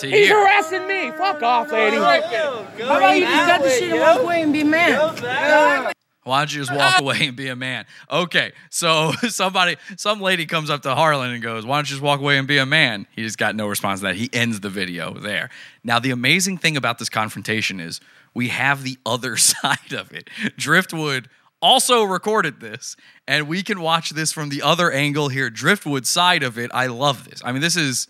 to 0.00 0.06
He's 0.06 0.28
hear. 0.28 0.36
harassing 0.38 0.86
me! 0.86 1.10
Fuck 1.16 1.42
off, 1.42 1.70
lady! 1.72 1.96
How 1.96 2.96
about 2.98 3.16
you 3.16 3.24
just 3.24 3.48
cut 3.48 3.62
the 3.62 3.70
shit 3.70 3.90
and 3.92 4.00
walk 4.00 4.20
away 4.20 4.42
and 4.42 4.52
be 4.52 4.60
a 4.62 4.64
man? 4.64 5.92
Why 6.24 6.40
don't 6.40 6.54
you 6.54 6.64
just 6.64 6.74
walk 6.74 6.98
away 7.00 7.26
and 7.26 7.36
be 7.36 7.48
a 7.48 7.56
man? 7.56 7.84
Okay, 8.10 8.52
so 8.70 9.12
somebody, 9.28 9.76
some 9.96 10.20
lady 10.20 10.46
comes 10.46 10.70
up 10.70 10.82
to 10.82 10.94
Harlan 10.94 11.30
and 11.30 11.42
goes, 11.42 11.64
Why 11.64 11.76
don't 11.76 11.88
you 11.88 11.94
just 11.94 12.02
walk 12.02 12.20
away 12.20 12.38
and 12.38 12.48
be 12.48 12.58
a 12.58 12.66
man? 12.66 13.06
He 13.14 13.22
just 13.22 13.38
got 13.38 13.54
no 13.54 13.66
response 13.66 14.00
to 14.00 14.06
that. 14.06 14.16
He 14.16 14.30
ends 14.32 14.60
the 14.60 14.70
video 14.70 15.14
there. 15.14 15.50
Now, 15.84 15.98
the 15.98 16.10
amazing 16.10 16.58
thing 16.58 16.76
about 16.76 16.98
this 16.98 17.08
confrontation 17.08 17.78
is 17.78 18.00
we 18.32 18.48
have 18.48 18.82
the 18.82 18.98
other 19.06 19.36
side 19.36 19.92
of 19.92 20.12
it. 20.12 20.28
Driftwood 20.56 21.28
also 21.62 22.02
recorded 22.02 22.60
this, 22.60 22.96
and 23.26 23.48
we 23.48 23.62
can 23.62 23.80
watch 23.80 24.10
this 24.10 24.32
from 24.32 24.48
the 24.48 24.62
other 24.62 24.90
angle 24.90 25.28
here, 25.28 25.48
Driftwood 25.50 26.06
side 26.06 26.42
of 26.42 26.58
it. 26.58 26.70
I 26.74 26.88
love 26.88 27.28
this. 27.28 27.40
I 27.44 27.52
mean, 27.52 27.62
this 27.62 27.76
is 27.76 28.08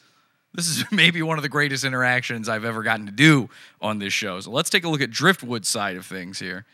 this 0.54 0.68
is 0.68 0.84
maybe 0.92 1.20
one 1.20 1.36
of 1.36 1.42
the 1.42 1.48
greatest 1.48 1.84
interactions 1.84 2.48
I've 2.48 2.64
ever 2.64 2.84
gotten 2.84 3.06
to 3.06 3.12
do 3.12 3.50
on 3.80 3.98
this 3.98 4.12
show. 4.12 4.38
So 4.38 4.52
let's 4.52 4.70
take 4.70 4.84
a 4.84 4.88
look 4.88 5.00
at 5.00 5.10
Driftwood's 5.10 5.68
side 5.68 5.96
of 5.96 6.06
things 6.06 6.38
here. 6.38 6.64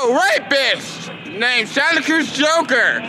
Oh, 0.00 0.14
rapist 0.38 1.10
named 1.26 1.68
Santa 1.68 2.02
Cruz 2.02 2.32
Joker. 2.32 3.00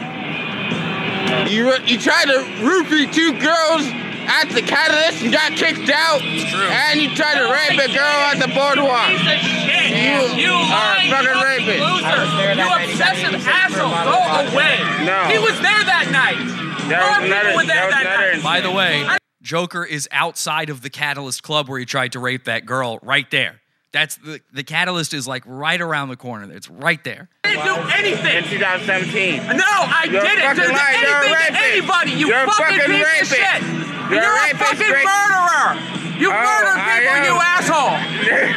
You 1.47 1.69
you 1.85 1.99
tried 1.99 2.25
to 2.25 2.39
roofie 2.65 3.11
two 3.13 3.33
girls 3.39 3.85
at 4.25 4.49
the 4.49 4.61
catalyst 4.61 5.21
and 5.21 5.31
got 5.31 5.51
kicked 5.53 5.89
out. 5.89 6.21
And 6.21 6.99
you 6.99 7.13
tried 7.15 7.37
to 7.37 7.45
rape 7.45 7.77
a 7.79 7.93
girl 7.93 8.19
at 8.33 8.39
the 8.39 8.47
boardwalk. 8.47 9.09
You, 9.09 10.49
You 10.49 10.53
are 10.53 10.57
a 10.57 11.09
lying 11.09 11.11
fucking 11.11 11.29
fucking 11.29 11.43
rapist. 11.45 11.81
loser. 11.85 12.53
You 12.57 12.67
obsessive 12.73 13.47
asshole. 13.47 13.93
Go 14.09 14.17
away. 14.53 14.77
No. 15.05 15.25
He 15.29 15.37
was 15.37 15.59
there 15.61 15.83
that 15.85 16.09
night. 16.11 16.41
More 16.89 17.21
people 17.21 17.55
were 17.55 17.65
there 17.65 17.89
that 17.89 18.33
night. 18.33 18.43
By 18.43 18.61
the 18.61 18.71
way, 18.71 19.07
Joker 19.43 19.85
is 19.85 20.07
outside 20.11 20.69
of 20.69 20.81
the 20.81 20.89
Catalyst 20.89 21.43
Club 21.43 21.69
where 21.69 21.79
he 21.79 21.85
tried 21.85 22.13
to 22.13 22.19
rape 22.19 22.45
that 22.45 22.65
girl 22.65 22.97
right 23.03 23.29
there. 23.29 23.61
That's 23.91 24.17
the 24.17 24.39
the 24.53 24.63
Catalyst 24.63 25.13
is 25.15 25.27
like 25.27 25.41
right 25.47 25.81
around 25.81 26.09
the 26.09 26.15
corner. 26.15 26.51
It's 26.53 26.69
right 26.69 27.03
there. 27.03 27.27
I 27.43 27.49
didn't 27.57 27.65
do 27.65 27.75
anything. 27.97 28.37
In 28.37 28.43
2017. 28.45 29.57
No, 29.57 29.65
I 29.65 30.05
You're 30.05 30.21
didn't 30.21 30.55
do 30.55 30.69
liar. 30.69 30.93
You're 31.01 31.25
anything 31.25 31.53
to 31.57 31.61
anybody. 31.73 32.11
You 32.13 32.27
You're 32.29 32.45
fucking, 32.45 32.77
fucking 32.77 32.93
piece 32.93 33.05
rapist. 33.09 33.31
of 33.33 33.37
shit. 33.41 33.61
You're 34.13 34.21
You're, 34.21 34.45
a 34.45 34.53
a 34.53 34.57
fucking 34.61 34.93
Drake. 34.93 35.09
murderer. 35.09 35.97
You 36.21 36.29
Oh, 36.29 36.37
murdered 36.37 36.79
people, 36.85 37.17
you 37.25 37.35
asshole. 37.41 37.97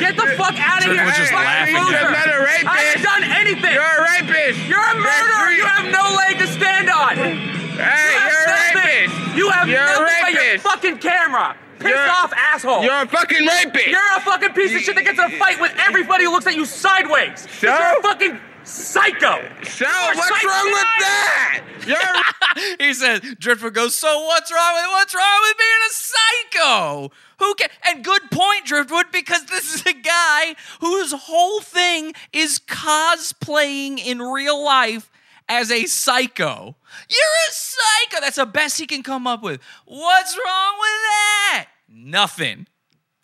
Get 0.00 0.16
the 0.16 0.26
fuck 0.36 0.56
out 0.60 0.78
of 0.82 0.92
Drake 0.92 0.98
here, 0.98 1.06
was 1.06 1.16
just 1.16 1.32
laughing. 1.32 1.74
loser. 1.76 1.92
You're 2.00 2.10
not 2.10 2.28
a 2.28 2.38
rapist. 2.44 2.66
I 2.68 2.78
haven't 2.84 3.02
done 3.04 3.24
anything. 3.24 3.72
You're 3.72 3.96
a 3.96 4.02
rapist. 4.12 4.58
You're 4.68 4.82
a 4.82 4.96
murderer. 4.98 5.50
You 5.56 5.64
have 5.64 5.86
no 5.88 6.04
leg 6.20 6.36
to 6.38 6.46
stand 6.48 6.90
on. 6.90 7.16
Hey, 7.16 8.12
you 8.12 8.20
you're 8.28 8.44
a 8.44 8.52
rapist. 8.52 9.36
You 9.38 9.48
have 9.50 9.68
You're 9.68 9.80
a 9.80 9.86
nothing 9.86 10.20
but 10.22 10.32
your 10.34 10.58
fucking 10.58 10.98
camera. 10.98 11.56
Piss 11.84 11.92
You're- 11.92 12.08
off, 12.08 12.32
asshole. 12.32 12.82
You're 12.82 13.02
a 13.02 13.06
fucking 13.06 13.46
rapist. 13.46 13.86
You're 13.86 14.16
a 14.16 14.20
fucking 14.20 14.52
piece 14.54 14.74
of 14.74 14.80
shit 14.80 14.94
that 14.96 15.04
gets 15.04 15.18
in 15.18 15.24
a 15.26 15.38
fight 15.38 15.60
with 15.60 15.72
everybody 15.86 16.24
who 16.24 16.30
looks 16.32 16.46
at 16.46 16.54
you 16.54 16.64
sideways. 16.64 17.46
So? 17.60 17.68
You're 17.68 17.98
a 17.98 18.02
fucking 18.02 18.40
psycho. 18.64 19.42
So, 19.64 19.84
You're 19.84 20.12
a 20.12 20.16
what's 20.16 20.44
wrong 20.44 20.64
with 20.72 20.88
that? 21.00 21.64
You're 21.86 22.76
he 22.86 22.94
said, 22.94 23.38
Driftwood 23.38 23.74
goes, 23.74 23.94
So 23.94 24.24
what's 24.24 24.50
wrong 24.52 24.74
with 24.74 24.86
what's 24.88 25.14
wrong 25.14 25.40
with 25.42 25.58
being 25.58 25.70
a 25.86 25.92
psycho? 25.92 27.10
Who 27.40 27.54
can 27.54 27.68
and 27.86 28.04
good 28.04 28.22
point, 28.30 28.64
Driftwood, 28.64 29.12
because 29.12 29.44
this 29.46 29.74
is 29.74 29.86
a 29.86 29.92
guy 29.92 30.54
whose 30.80 31.12
whole 31.12 31.60
thing 31.60 32.14
is 32.32 32.58
cosplaying 32.58 33.98
in 34.04 34.20
real 34.20 34.64
life 34.64 35.10
as 35.48 35.70
a 35.70 35.84
psycho. 35.86 36.76
You're 37.10 37.48
a 37.48 37.52
psycho. 37.52 38.20
That's 38.20 38.36
the 38.36 38.46
best 38.46 38.78
he 38.78 38.86
can 38.86 39.02
come 39.02 39.26
up 39.26 39.42
with. 39.42 39.60
What's 39.84 40.36
wrong 40.36 40.74
with 40.78 40.88
that? 40.88 41.66
Nothing. 41.94 42.66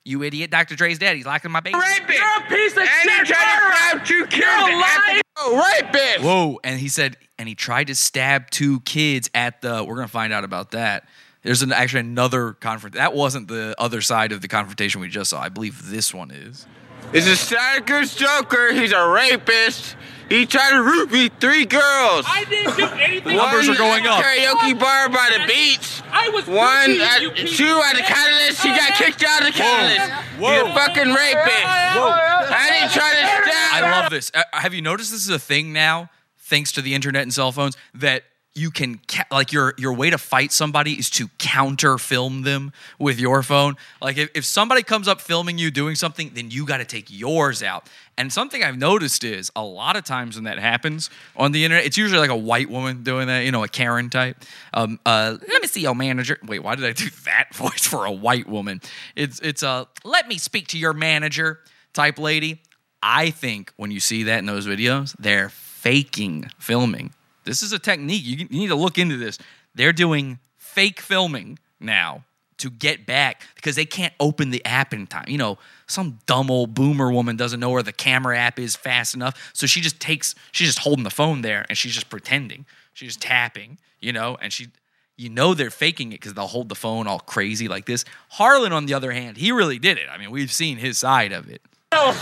You 0.05 0.23
idiot, 0.23 0.51
Dr. 0.51 0.77
Dre's 0.77 0.99
dad. 0.99 1.17
He's 1.17 1.27
locking 1.27 1.51
my 1.51 1.61
baby. 1.61 1.77
rapist. 1.79 2.19
You're 2.19 2.45
a 2.45 2.49
piece 2.49 2.73
of 2.73 2.79
and 2.79 3.05
you 3.05 3.25
shit. 3.25 3.27
tried 3.27 3.61
to 3.61 3.77
stab 3.77 4.05
two 4.07 4.27
kids. 4.27 4.37
You're 4.37 4.49
a 4.49 4.83
at 4.83 5.23
the- 5.37 5.51
lying- 5.51 5.85
rapist. 5.93 6.25
Whoa. 6.25 6.61
And 6.65 6.79
he 6.81 6.89
said, 6.89 7.17
and 7.39 7.49
he 7.49 7.55
tried 7.55 7.89
to 7.89 7.95
stab 7.95 8.51
two 8.51 8.81
kids 8.81 9.29
at 9.35 9.61
the, 9.61 9.85
we're 9.85 9.97
going 9.97 10.07
to 10.07 10.13
find 10.13 10.33
out 10.33 10.45
about 10.45 10.71
that. 10.73 11.07
There's 11.43 11.63
an, 11.63 11.73
actually 11.73 12.01
another 12.01 12.53
confront. 12.53 12.95
That 12.95 13.15
wasn't 13.15 13.49
the 13.49 13.75
other 13.79 14.01
side 14.03 14.33
of 14.33 14.41
the 14.43 14.49
confrontation 14.49 15.01
we 15.01 15.09
just 15.09 15.31
saw. 15.31 15.41
I 15.41 15.49
believe 15.49 15.91
this 15.91 16.13
one 16.15 16.31
is. 16.31 16.67
This 17.13 17.27
is 17.27 17.41
Santa 17.41 17.83
Cruz 17.83 18.15
Joker. 18.15 18.73
He's 18.73 18.93
a 18.93 19.09
rapist. 19.09 19.97
He 20.31 20.47
tried 20.47 20.71
to 20.71 20.83
root 20.83 21.11
me 21.11 21.29
three 21.29 21.67
girls. 21.67 22.25
I 22.27 22.45
didn't 22.49 22.77
do 22.77 22.87
anything. 22.87 23.37
numbers 23.37 23.69
are 23.69 23.75
going 23.75 24.07
up. 24.07 24.23
karaoke 24.23 24.79
bar 24.79 25.09
by 25.09 25.29
the 25.37 25.45
beach. 25.47 26.01
I 26.13 26.29
was 26.29 26.47
One 26.47 27.01
at 27.01 27.21
two 27.49 27.83
at 27.85 27.97
the 27.97 28.03
catalyst. 28.03 28.63
He 28.63 28.69
got 28.69 28.95
kicked 28.95 29.25
out 29.25 29.41
of 29.41 29.49
the 29.49 29.53
catalyst. 29.53 30.13
Whoa. 30.39 30.51
He's 30.51 30.63
a 30.63 30.75
fucking 30.75 31.09
rapist. 31.13 31.67
And 31.67 32.75
he 32.75 32.95
tried 32.95 33.15
to 33.19 33.51
stab. 33.51 33.85
I 33.85 34.01
love 34.01 34.11
this. 34.11 34.31
Uh, 34.33 34.43
have 34.53 34.73
you 34.73 34.83
noticed 34.83 35.11
this 35.11 35.23
is 35.23 35.31
a 35.31 35.39
thing 35.39 35.73
now, 35.73 36.11
thanks 36.39 36.71
to 36.73 36.83
the 36.83 36.95
internet 36.95 37.23
and 37.23 37.35
cell 37.35 37.51
phones, 37.51 37.77
that 37.95 38.23
you 38.55 38.71
can 38.71 39.01
ca- 39.07 39.27
like 39.31 39.53
your 39.53 39.75
your 39.79 39.93
way 39.93 40.11
to 40.11 40.19
fight 40.19 40.51
somebody 40.51 40.93
is 40.95 41.09
to 41.11 41.29
counter 41.39 41.99
film 41.99 42.43
them 42.43 42.73
with 42.99 43.21
your 43.21 43.43
phone. 43.43 43.77
Like 44.03 44.19
if, 44.19 44.31
if 44.35 44.45
somebody 44.45 44.83
comes 44.83 45.07
up 45.07 45.21
filming 45.21 45.57
you 45.57 45.71
doing 45.71 45.95
something, 45.95 46.33
then 46.35 46.51
you 46.51 46.67
got 46.67 46.79
to 46.79 46.85
take 46.85 47.07
yours 47.09 47.63
out. 47.63 47.89
And 48.19 48.33
something 48.33 48.63
I've 48.63 48.77
noticed 48.77 49.23
is 49.25 49.51
a 49.55 49.65
lot 49.65 49.97
of 49.97 50.05
times 50.05 50.35
when 50.35 50.45
that 50.45 50.59
happens 50.59 51.11
on 51.37 51.53
the 51.53 51.65
internet, 51.65 51.87
it's 51.87 51.97
usually 51.97 52.21
like 52.21 52.31
a 52.31 52.37
white 52.37 52.69
woman 52.69 53.03
doing 53.03 53.29
that, 53.29 53.45
you 53.45 53.53
know, 53.53 53.63
a 53.63 53.69
Karen 53.69 54.11
type. 54.11 54.37
Um, 54.75 54.99
uh, 55.07 55.37
let 55.49 55.63
me 55.63 55.69
see 55.69 55.83
your 55.83 55.95
manager. 55.95 56.37
Wait, 56.45 56.59
why 56.59 56.75
did 56.75 56.85
I 56.85 56.93
do 56.93 57.09
that 57.25 57.55
voice 57.55 57.87
for 57.87 58.05
a 58.05 58.13
white 58.13 58.49
woman? 58.49 58.81
It's 59.15 59.39
it's 59.41 59.63
a 59.63 59.87
let 60.05 60.27
me 60.27 60.39
speak 60.39 60.69
to 60.69 60.79
your 60.79 60.93
manager 60.93 61.61
type 61.93 62.19
lady. 62.19 62.61
I 63.03 63.31
think 63.31 63.73
when 63.77 63.91
you 63.91 64.01
see 64.01 64.25
that 64.25 64.41
in 64.41 64.47
those 64.47 64.67
videos, 64.67 65.15
they're 65.19 65.49
faking 65.49 66.51
filming. 66.59 67.15
This 67.45 67.63
is 67.63 67.73
a 67.73 67.79
technique. 67.79 68.25
You, 68.25 68.37
you 68.37 68.61
need 68.61 68.69
to 68.69 68.75
look 68.75 68.99
into 68.99 69.17
this. 69.17 69.39
They're 69.75 69.93
doing 69.93 70.39
fake 70.57 71.01
filming 71.01 71.59
now 71.79 72.25
to 72.59 72.71
get 72.71 73.07
back 73.07 73.43
because 73.55 73.75
they 73.75 73.87
can't 73.87 74.13
open 74.21 74.51
the 74.51 74.65
app 74.65 74.93
in 74.93 75.07
time. 75.07 75.25
You 75.29 75.39
know, 75.39 75.59
some 75.87 76.19
dumb 76.27 76.51
old 76.51 76.75
boomer 76.75 77.11
woman 77.11 77.37
doesn't 77.37 77.59
know 77.59 77.71
where 77.71 77.83
the 77.83 77.93
camera 77.93 78.39
app 78.39 78.59
is 78.59 78.77
fast 78.77 79.15
enough. 79.15 79.51
So 79.55 79.67
she 79.67 79.81
just 79.81 79.99
takes, 79.99 80.35
she's 80.53 80.69
just 80.69 80.81
holding 80.81 81.05
the 81.05 81.11
phone 81.11 81.41
there 81.41 81.65
and 81.69 81.77
she's 81.77 81.95
just 81.95 82.11
pretending. 82.11 82.67
She's 82.93 83.15
just 83.15 83.23
tapping, 83.23 83.79
you 84.01 84.13
know, 84.13 84.37
and 84.43 84.53
she, 84.53 84.69
you 85.17 85.31
know, 85.31 85.55
they're 85.55 85.71
faking 85.71 86.13
it 86.13 86.21
because 86.21 86.35
they'll 86.35 86.47
hold 86.47 86.69
the 86.69 86.75
phone 86.75 87.07
all 87.07 87.21
crazy 87.21 87.67
like 87.67 87.87
this. 87.87 88.05
Harlan, 88.31 88.73
on 88.73 88.87
the 88.87 88.95
other 88.95 89.13
hand, 89.13 89.39
he 89.39 89.53
really 89.53 89.79
did 89.79 89.97
it. 89.97 90.09
I 90.11 90.19
mean, 90.19 90.31
we've 90.31 90.53
seen 90.53 90.77
his 90.77 90.99
side 90.99 91.33
of 91.33 91.49
it. 91.49 91.63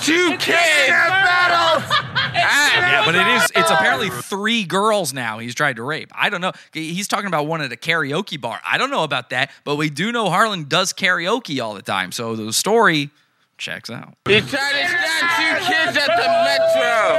Two 0.03 0.37
kids. 0.39 0.93
Ah, 2.41 2.71
yeah, 2.79 3.05
but 3.05 3.15
it 3.17 3.27
is. 3.27 3.51
It's 3.57 3.71
apparently 3.71 4.11
three 4.11 4.65
girls 4.65 5.13
now. 5.13 5.39
He's 5.39 5.55
tried 5.55 5.77
to 5.77 5.83
rape. 5.83 6.11
I 6.15 6.31
don't 6.31 6.41
know. 6.41 6.53
He's 6.73 7.09
talking 7.09 7.27
about 7.27 7.47
one 7.47 7.61
at 7.61 7.73
a 7.73 7.77
karaoke 7.77 8.41
bar. 8.41 8.61
I 8.67 8.79
don't 8.79 8.91
know 8.91 9.03
about 9.03 9.31
that, 9.31 9.51
but 9.65 9.75
we 9.77 9.91
do 9.91 10.13
know 10.13 10.31
Harlan 10.31 10.65
does 10.65 10.93
karaoke 10.93 11.61
all 11.63 11.75
the 11.75 11.83
time. 11.83 12.13
So 12.13 12.37
the 12.37 12.53
story 12.53 13.11
checks 13.57 13.91
out. 13.91 14.15
He 14.27 14.41
tried 14.41 14.47
to 14.73 14.89
stab 14.89 15.27
two 15.37 15.57
kids 15.67 15.97
at 15.97 16.07
the 16.17 16.29
metro. 16.45 17.19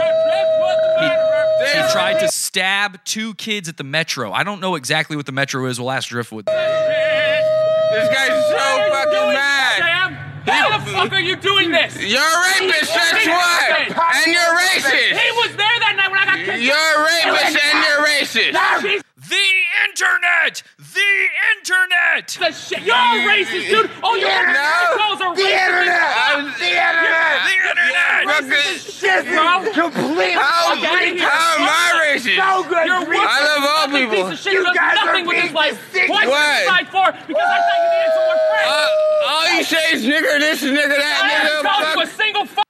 He 1.66 1.92
tried 1.92 2.20
to 2.22 2.28
stab 2.30 3.04
two 3.04 3.34
kids 3.36 3.68
at 3.68 3.76
the 3.78 3.84
metro. 3.84 4.32
I 4.32 4.44
don't 4.44 4.62
know 4.62 4.76
exactly 4.76 5.18
what 5.18 5.26
the 5.26 5.34
metro 5.34 5.66
is. 5.66 5.80
We'll 5.80 5.92
ask 5.92 6.08
Driftwood. 6.10 6.46
This 6.46 8.10
guy's 8.10 8.48
so 8.48 8.90
fucking 8.92 9.34
mad. 9.34 10.19
How 10.50 10.78
the 10.78 10.92
fuck 10.92 11.12
are 11.14 11.20
you 11.20 11.36
doing 11.36 11.72
this? 11.72 11.96
You're 12.02 12.22
a 12.22 12.60
rapist, 12.60 12.94
that's 12.94 13.28
what. 13.28 14.26
And 14.26 14.34
you're 14.34 14.42
racist. 14.42 15.18
He 15.18 15.32
was 15.42 15.56
there 15.56 15.78
that 15.80 15.94
night 15.98 16.12
when 16.12 16.20
I 16.20 16.26
got 16.26 16.38
kicked 16.46 16.62
You're 16.62 16.76
a 16.76 17.04
rapist 17.04 17.58
and 17.58 17.78
you're 17.86 18.02
racist. 18.06 19.04
The 19.30 19.48
internet! 19.86 20.64
The 20.78 21.12
internet! 21.54 22.28
The 22.40 22.52
shit. 22.52 22.82
You're 22.82 22.96
a 22.98 23.22
racist, 23.30 23.70
dude. 23.70 23.92
Oh, 24.02 24.16
you're 24.16 24.26
No. 24.30 24.98
calls 24.98 25.22
are 25.22 25.36
The 25.36 25.42
racist. 25.44 25.70
internet. 25.70 26.58
The 26.58 26.72
internet. 26.74 27.38
The 27.46 27.56
internet! 27.70 28.22
Fucking 28.26 28.80
Shit, 28.90 29.26
bro. 29.30 29.70
Complete. 29.74 30.34
How, 30.34 30.74
how 30.74 30.74
am 30.74 31.70
I 31.70 32.10
racist? 32.10 32.36
So 32.42 32.64
good. 32.68 32.86
You're 32.88 33.06
I 33.22 33.40
love 33.46 33.64
all 33.70 33.88
people. 33.94 34.30
Piece 34.32 34.34
of 34.34 34.40
shit. 34.44 34.54
You 34.54 34.74
guys 34.74 34.96
nothing 34.96 35.28
with 35.28 35.38
this 35.44 35.54
life. 35.54 35.78
Why 36.10 36.26
What? 36.28 36.66
side 36.66 36.88
for? 36.90 37.12
Because 37.28 37.44
I 37.46 37.60
thought 37.62 37.80
you 37.80 37.90
needed 37.94 38.12
some 38.16 38.26
more 38.26 38.40
friends. 38.50 38.68
Uh, 38.68 39.30
all 39.30 39.48
you 39.54 39.64
say 39.64 39.84
is 39.94 40.06
nigger 40.06 40.40
this 40.40 40.64
and 40.64 40.76
nigger 40.78 40.94
I 40.96 40.98
that, 40.98 41.62
haven't 41.62 41.64
talked 41.70 41.94
to 41.94 42.00
a 42.00 42.04
nigga. 42.04 42.08
Fuck. 42.08 42.18
single 42.26 42.46
fuck. 42.46 42.66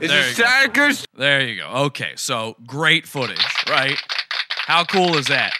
Is 0.00 0.08
There 0.10 0.20
it 0.20 0.28
you 0.30 0.34
go. 0.34 0.90
There 1.16 1.40
you 1.48 1.60
go. 1.60 1.66
Okay, 1.86 2.12
so 2.14 2.56
great 2.66 3.06
footage, 3.06 3.44
right? 3.68 3.98
How 4.66 4.84
cool 4.84 5.16
is 5.16 5.26
that? 5.26 5.52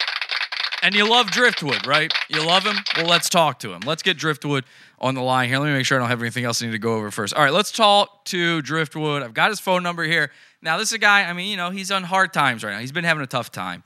And 0.83 0.95
you 0.95 1.07
love 1.07 1.29
Driftwood, 1.29 1.85
right? 1.85 2.11
You 2.27 2.45
love 2.45 2.63
him? 2.63 2.75
Well, 2.97 3.05
let's 3.05 3.29
talk 3.29 3.59
to 3.59 3.71
him. 3.71 3.81
Let's 3.85 4.01
get 4.01 4.17
Driftwood 4.17 4.65
on 4.99 5.13
the 5.13 5.21
line 5.21 5.47
here. 5.47 5.59
Let 5.59 5.67
me 5.67 5.73
make 5.73 5.85
sure 5.85 5.97
I 5.97 6.01
don't 6.01 6.09
have 6.09 6.21
anything 6.21 6.43
else 6.43 6.61
I 6.61 6.65
need 6.65 6.71
to 6.71 6.79
go 6.79 6.95
over 6.95 7.11
first. 7.11 7.35
All 7.35 7.43
right, 7.43 7.53
let's 7.53 7.71
talk 7.71 8.25
to 8.25 8.61
Driftwood. 8.63 9.21
I've 9.21 9.35
got 9.35 9.49
his 9.49 9.59
phone 9.59 9.83
number 9.83 10.03
here. 10.03 10.31
Now, 10.61 10.77
this 10.77 10.89
is 10.89 10.93
a 10.93 10.99
guy, 10.99 11.23
I 11.23 11.33
mean, 11.33 11.49
you 11.49 11.57
know, 11.57 11.69
he's 11.69 11.91
on 11.91 12.03
hard 12.03 12.33
times 12.33 12.63
right 12.63 12.73
now. 12.73 12.79
He's 12.79 12.91
been 12.91 13.03
having 13.03 13.23
a 13.23 13.27
tough 13.27 13.51
time. 13.51 13.83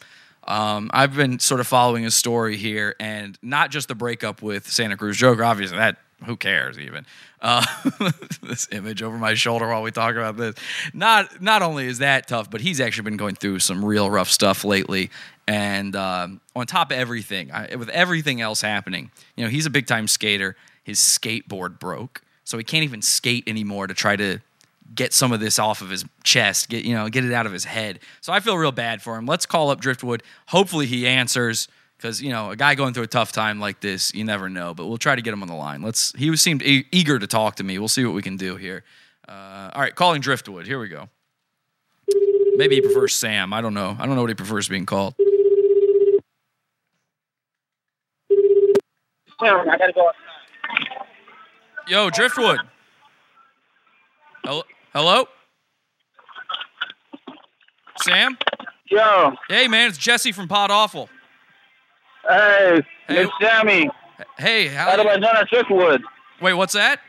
Um, 0.48 0.92
I've 0.94 1.16
been 1.16 1.40
sort 1.40 1.60
of 1.60 1.68
following 1.68 2.04
his 2.04 2.16
story 2.16 2.56
here, 2.56 2.96
and 3.00 3.38
not 3.42 3.72
just 3.72 3.88
the 3.88 3.96
breakup 3.96 4.42
with 4.42 4.70
Santa 4.70 4.96
Cruz 4.96 5.18
Joker. 5.18 5.44
Obviously, 5.44 5.78
that 5.78 5.98
who 6.24 6.38
cares 6.38 6.80
even? 6.80 7.06
Uh, 7.42 7.66
this 8.42 8.68
image 8.72 9.04
over 9.04 9.18
my 9.18 9.34
shoulder 9.34 9.68
while 9.68 9.82
we 9.82 9.92
talk 9.92 10.16
about 10.16 10.38
this. 10.38 10.56
Not 10.94 11.42
not 11.42 11.62
only 11.62 11.88
is 11.88 12.00
that 12.00 12.28
tough, 12.28 12.50
but 12.50 12.62
he's 12.62 12.80
actually 12.80 13.04
been 13.04 13.18
going 13.18 13.36
through 13.36 13.60
some 13.60 13.84
real 13.84 14.10
rough 14.10 14.30
stuff 14.30 14.64
lately. 14.64 15.12
And 15.48 15.96
um, 15.96 16.42
on 16.56 16.66
top 16.66 16.92
of 16.92 16.98
everything, 16.98 17.52
I, 17.52 17.76
with 17.76 17.90
everything 17.90 18.42
else 18.42 18.62
happening, 18.62 19.12
you 19.36 19.44
know, 19.44 19.50
he's 19.50 19.66
a 19.66 19.70
big 19.70 19.88
time 19.88 20.08
skater. 20.08 20.56
His 20.84 21.00
skateboard 21.00 21.80
broke, 21.80 22.22
so 22.44 22.58
he 22.58 22.64
can't 22.64 22.84
even 22.84 23.02
skate 23.02 23.44
anymore 23.48 23.88
to 23.88 23.94
try 23.94 24.16
to 24.16 24.40
get 24.94 25.14
some 25.14 25.32
of 25.32 25.40
this 25.40 25.58
off 25.58 25.82
of 25.82 25.90
his 25.90 26.06
chest, 26.24 26.70
get 26.70 26.86
you 26.86 26.94
know, 26.94 27.10
get 27.10 27.26
it 27.26 27.34
out 27.34 27.46
of 27.46 27.52
his 27.52 27.66
head. 27.66 28.00
So 28.22 28.32
I 28.32 28.40
feel 28.40 28.58
real 28.58 28.72
bad 28.72 29.02
for 29.02 29.18
him. 29.18 29.26
Let's 29.26 29.46
call 29.46 29.72
up 29.72 29.82
Driftwood. 29.82 30.24
Hopefully 30.48 30.86
he 30.86 31.08
answers 31.08 31.68
because 31.98 32.22
you 32.22 32.30
know 32.30 32.52
a 32.52 32.56
guy 32.56 32.76
going 32.76 32.94
through 32.94 33.04
a 33.04 33.08
tough 33.08 33.32
time 33.32 33.60
like 33.60 33.80
this, 33.80 34.14
you 34.14 34.24
never 34.24 34.50
know. 34.50 34.74
But 34.74 34.88
we'll 34.88 34.98
try 34.98 35.16
to 35.16 35.22
get 35.22 35.34
him 35.34 35.42
on 35.42 35.48
the 35.48 35.56
line. 35.56 35.82
Let's. 35.82 36.14
He 36.18 36.36
seemed 36.38 36.62
e- 36.64 36.86
eager 36.92 37.20
to 37.20 37.28
talk 37.28 37.56
to 37.56 37.64
me. 37.64 37.80
We'll 37.80 37.88
see 37.88 38.06
what 38.06 38.14
we 38.14 38.22
can 38.22 38.38
do 38.38 38.56
here. 38.56 38.84
Uh, 39.28 39.72
all 39.74 39.82
right, 39.82 39.96
calling 39.96 40.22
Driftwood. 40.22 40.68
Here 40.68 40.80
we 40.80 40.88
go. 40.88 41.10
Maybe 42.58 42.76
he 42.76 42.82
prefers 42.82 43.14
Sam. 43.14 43.54
I 43.54 43.62
don't 43.62 43.74
know. 43.74 43.96
I 44.00 44.06
don't 44.06 44.16
know 44.16 44.22
what 44.22 44.30
he 44.30 44.36
prefers 44.36 44.68
being 44.68 44.86
called. 44.86 45.16
I 49.42 49.78
gotta 49.78 49.94
go. 49.94 50.12
Yo, 51.88 52.10
Driftwood. 52.10 52.60
Hello? 54.44 54.64
Hello? 54.94 55.26
Sam? 58.02 58.38
Yo. 58.90 59.34
Hey, 59.50 59.68
man, 59.68 59.90
it's 59.90 59.98
Jesse 59.98 60.32
from 60.32 60.48
Pod 60.48 60.72
Awful. 60.72 61.10
Hey, 62.28 62.82
Hey. 63.08 63.24
it's 63.24 63.32
Sammy. 63.42 63.90
Hey, 64.38 64.68
how 64.68 64.90
Otherwise 64.90 65.20
known 65.20 65.36
as 65.38 65.48
Driftwood. 65.50 66.02
Wait, 66.42 66.54
what's 66.54 66.74
that? 66.74 67.00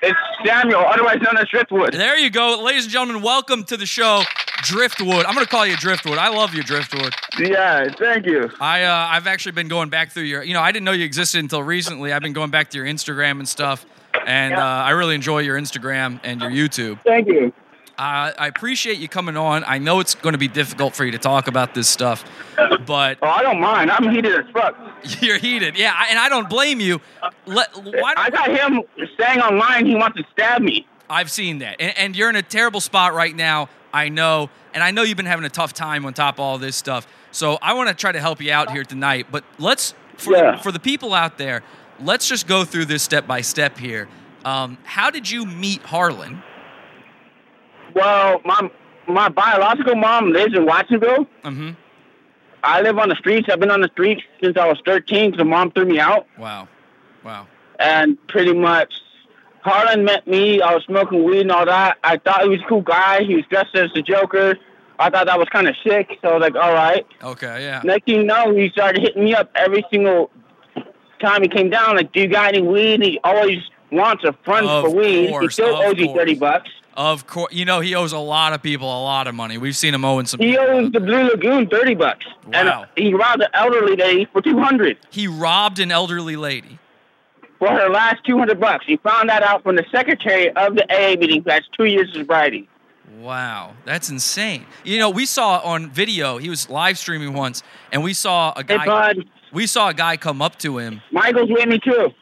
It's 0.00 0.18
Samuel, 0.44 0.80
otherwise 0.86 1.18
known 1.20 1.36
as 1.38 1.48
Driftwood. 1.48 1.92
There 1.92 2.16
you 2.16 2.30
go. 2.30 2.62
Ladies 2.62 2.84
and 2.84 2.92
gentlemen, 2.92 3.20
welcome 3.22 3.64
to 3.64 3.76
the 3.76 3.84
show, 3.86 4.22
Driftwood. 4.62 5.26
I'm 5.26 5.34
going 5.34 5.44
to 5.44 5.50
call 5.50 5.66
you 5.66 5.76
Driftwood. 5.76 6.18
I 6.18 6.28
love 6.28 6.54
you, 6.54 6.62
Driftwood. 6.62 7.12
Yeah, 7.38 7.88
thank 7.98 8.24
you. 8.26 8.48
I, 8.60 8.84
uh, 8.84 8.94
I've 9.10 9.26
actually 9.26 9.52
been 9.52 9.66
going 9.68 9.88
back 9.88 10.12
through 10.12 10.22
your, 10.24 10.42
you 10.44 10.54
know, 10.54 10.60
I 10.62 10.70
didn't 10.70 10.84
know 10.84 10.92
you 10.92 11.04
existed 11.04 11.40
until 11.40 11.62
recently. 11.64 12.12
I've 12.12 12.22
been 12.22 12.32
going 12.32 12.50
back 12.50 12.70
to 12.70 12.78
your 12.78 12.86
Instagram 12.86 13.40
and 13.40 13.48
stuff, 13.48 13.84
and 14.24 14.54
uh, 14.54 14.58
I 14.60 14.90
really 14.90 15.16
enjoy 15.16 15.40
your 15.40 15.58
Instagram 15.58 16.20
and 16.22 16.40
your 16.40 16.50
YouTube. 16.50 17.00
Thank 17.02 17.26
you. 17.26 17.52
Uh, 17.98 18.30
I 18.38 18.46
appreciate 18.46 18.98
you 18.98 19.08
coming 19.08 19.36
on. 19.36 19.64
I 19.66 19.78
know 19.78 19.98
it's 19.98 20.14
going 20.14 20.34
to 20.34 20.38
be 20.38 20.46
difficult 20.46 20.94
for 20.94 21.04
you 21.04 21.10
to 21.12 21.18
talk 21.18 21.48
about 21.48 21.74
this 21.74 21.88
stuff, 21.88 22.24
but 22.86 23.18
Oh, 23.20 23.26
I 23.26 23.42
don't 23.42 23.60
mind. 23.60 23.90
I'm 23.90 24.08
heated 24.08 24.34
as 24.38 24.44
fuck. 24.52 24.76
you're 25.20 25.38
heated. 25.38 25.76
Yeah, 25.76 25.92
I- 25.96 26.06
and 26.10 26.18
I 26.18 26.28
don't 26.28 26.48
blame 26.48 26.78
you. 26.78 27.00
Let, 27.46 27.74
why 27.76 28.14
I 28.16 28.30
got 28.30 28.50
him 28.50 28.82
saying 29.18 29.40
online 29.40 29.86
he 29.86 29.96
wants 29.96 30.16
to 30.16 30.24
stab 30.30 30.62
me. 30.62 30.86
I've 31.10 31.30
seen 31.30 31.58
that. 31.58 31.80
And, 31.80 31.98
and 31.98 32.16
you're 32.16 32.30
in 32.30 32.36
a 32.36 32.42
terrible 32.42 32.80
spot 32.80 33.14
right 33.14 33.34
now. 33.34 33.68
I 33.92 34.10
know. 34.10 34.50
And 34.74 34.84
I 34.84 34.92
know 34.92 35.02
you've 35.02 35.16
been 35.16 35.26
having 35.26 35.44
a 35.46 35.50
tough 35.50 35.72
time 35.72 36.06
on 36.06 36.14
top 36.14 36.34
of 36.36 36.40
all 36.40 36.58
this 36.58 36.76
stuff. 36.76 37.04
So 37.32 37.58
I 37.60 37.72
want 37.72 37.88
to 37.88 37.94
try 37.96 38.12
to 38.12 38.20
help 38.20 38.40
you 38.40 38.52
out 38.52 38.70
here 38.70 38.84
tonight. 38.84 39.26
But 39.32 39.42
let's, 39.58 39.94
for, 40.18 40.34
Yeah. 40.36 40.56
for 40.58 40.70
the 40.70 40.78
people 40.78 41.14
out 41.14 41.36
there, 41.36 41.64
let's 42.00 42.28
just 42.28 42.46
go 42.46 42.64
through 42.64 42.84
this 42.84 43.02
step 43.02 43.26
by 43.26 43.40
step 43.40 43.76
here. 43.76 44.06
Um, 44.44 44.78
how 44.84 45.10
did 45.10 45.28
you 45.28 45.44
meet 45.46 45.82
Harlan? 45.82 46.44
Well, 47.98 48.40
my 48.44 48.70
my 49.08 49.28
biological 49.28 49.94
mom 49.96 50.30
lives 50.32 50.54
in 50.54 50.66
Watsonville. 50.66 51.26
Mm-hmm. 51.44 51.70
I 52.62 52.80
live 52.82 52.98
on 52.98 53.08
the 53.08 53.14
streets. 53.16 53.48
I've 53.50 53.60
been 53.60 53.70
on 53.70 53.80
the 53.80 53.88
streets 53.88 54.22
since 54.42 54.56
I 54.56 54.66
was 54.68 54.80
13 54.84 55.30
because 55.30 55.46
mom 55.46 55.70
threw 55.70 55.84
me 55.86 55.98
out. 55.98 56.26
Wow. 56.38 56.68
Wow. 57.24 57.46
And 57.78 58.18
pretty 58.26 58.52
much, 58.52 58.92
Harlan 59.62 60.04
met 60.04 60.26
me. 60.26 60.60
I 60.60 60.74
was 60.74 60.84
smoking 60.84 61.24
weed 61.24 61.42
and 61.42 61.52
all 61.52 61.64
that. 61.66 61.98
I 62.04 62.18
thought 62.18 62.42
he 62.42 62.48
was 62.48 62.60
a 62.60 62.64
cool 62.66 62.82
guy. 62.82 63.22
He 63.22 63.34
was 63.36 63.44
dressed 63.46 63.74
as 63.74 63.90
the 63.94 64.02
Joker. 64.02 64.56
I 64.98 65.08
thought 65.10 65.26
that 65.26 65.38
was 65.38 65.48
kind 65.48 65.68
of 65.68 65.76
sick. 65.84 66.18
So 66.20 66.28
I 66.30 66.32
was 66.34 66.40
like, 66.40 66.56
all 66.56 66.74
right. 66.74 67.06
Okay, 67.22 67.62
yeah. 67.62 67.80
Next 67.84 68.04
thing 68.06 68.16
you 68.16 68.24
know, 68.24 68.54
he 68.54 68.68
started 68.70 69.00
hitting 69.02 69.24
me 69.24 69.34
up 69.34 69.50
every 69.54 69.84
single 69.90 70.30
time 71.20 71.42
he 71.42 71.48
came 71.48 71.70
down. 71.70 71.96
Like, 71.96 72.12
do 72.12 72.20
you 72.20 72.28
got 72.28 72.54
any 72.54 72.62
weed? 72.62 73.02
He 73.02 73.20
always 73.22 73.58
wants 73.92 74.24
a 74.24 74.32
front 74.44 74.66
Of 74.66 74.84
for 74.84 74.90
weed. 74.96 75.30
course, 75.30 75.44
he 75.56 75.62
still 75.62 75.76
owes 75.76 75.96
you 75.96 76.12
30 76.14 76.34
bucks. 76.34 76.68
Of 76.98 77.28
course. 77.28 77.54
You 77.54 77.64
know, 77.64 77.78
he 77.78 77.94
owes 77.94 78.12
a 78.12 78.18
lot 78.18 78.52
of 78.52 78.60
people 78.60 78.88
a 78.88 79.02
lot 79.04 79.28
of 79.28 79.34
money. 79.36 79.56
We've 79.56 79.76
seen 79.76 79.94
him 79.94 80.04
owing 80.04 80.26
some. 80.26 80.40
He 80.40 80.58
owes 80.58 80.90
the 80.90 80.98
Blue 80.98 81.28
Lagoon 81.28 81.68
30 81.68 81.94
bucks. 81.94 82.26
And 82.52 82.68
Wow. 82.68 82.86
he 82.96 83.14
robbed 83.14 83.40
an 83.42 83.48
elderly 83.54 83.94
lady 83.94 84.24
for 84.32 84.42
200 84.42 84.98
He 85.10 85.28
robbed 85.28 85.78
an 85.78 85.92
elderly 85.92 86.34
lady. 86.34 86.78
for 87.60 87.68
her 87.68 87.88
last 87.88 88.24
200 88.24 88.58
bucks. 88.60 88.84
He 88.84 88.96
found 88.98 89.28
that 89.28 89.42
out 89.44 89.62
from 89.62 89.76
the 89.76 89.84
secretary 89.92 90.50
of 90.50 90.74
the 90.74 90.84
AA 90.92 91.16
meeting 91.16 91.42
That's 91.46 91.66
two 91.76 91.84
years 91.84 92.08
of 92.10 92.14
sobriety. 92.16 92.68
Wow, 93.20 93.74
that's 93.84 94.10
insane. 94.10 94.66
You 94.84 94.98
know, 94.98 95.08
we 95.10 95.24
saw 95.24 95.58
on 95.64 95.90
video, 95.90 96.38
he 96.38 96.50
was 96.50 96.68
live 96.68 96.98
streaming 96.98 97.32
once, 97.32 97.62
and 97.92 98.02
we 98.02 98.12
saw 98.12 98.52
a 98.56 98.62
guy. 98.64 98.78
Hey, 98.78 98.86
bud. 98.86 99.16
we 99.52 99.66
saw 99.66 99.88
a 99.88 99.94
guy 99.94 100.16
come 100.16 100.42
up 100.42 100.58
to 100.58 100.78
him. 100.78 101.00
Michael's 101.10 101.48
with 101.50 101.66
me 101.68 101.78
too. 101.78 102.12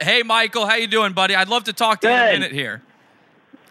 Hey 0.00 0.22
Michael, 0.22 0.66
how 0.66 0.74
you 0.76 0.86
doing, 0.86 1.14
buddy? 1.14 1.34
I'd 1.34 1.48
love 1.48 1.64
to 1.64 1.72
talk 1.72 2.00
to 2.02 2.08
you 2.08 2.14
in 2.14 2.20
a 2.20 2.32
minute 2.32 2.52
here. 2.52 2.82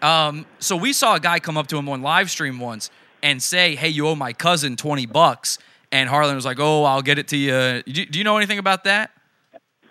Um, 0.02 0.46
so 0.58 0.76
we 0.76 0.92
saw 0.92 1.14
a 1.16 1.20
guy 1.20 1.40
come 1.40 1.56
up 1.56 1.66
to 1.68 1.76
him 1.76 1.88
on 1.88 2.02
live 2.02 2.30
stream 2.30 2.58
once 2.58 2.90
and 3.22 3.42
say, 3.42 3.74
"Hey, 3.76 3.88
you 3.88 4.06
owe 4.06 4.14
my 4.14 4.32
cousin 4.32 4.76
20 4.76 5.06
bucks." 5.06 5.58
And 5.92 6.08
Harlan 6.08 6.34
was 6.34 6.44
like, 6.44 6.58
"Oh, 6.60 6.84
I'll 6.84 7.02
get 7.02 7.18
it 7.18 7.28
to 7.28 7.36
you." 7.36 7.82
Do, 7.82 8.06
do 8.06 8.18
you 8.18 8.24
know 8.24 8.36
anything 8.36 8.58
about 8.58 8.84
that? 8.84 9.10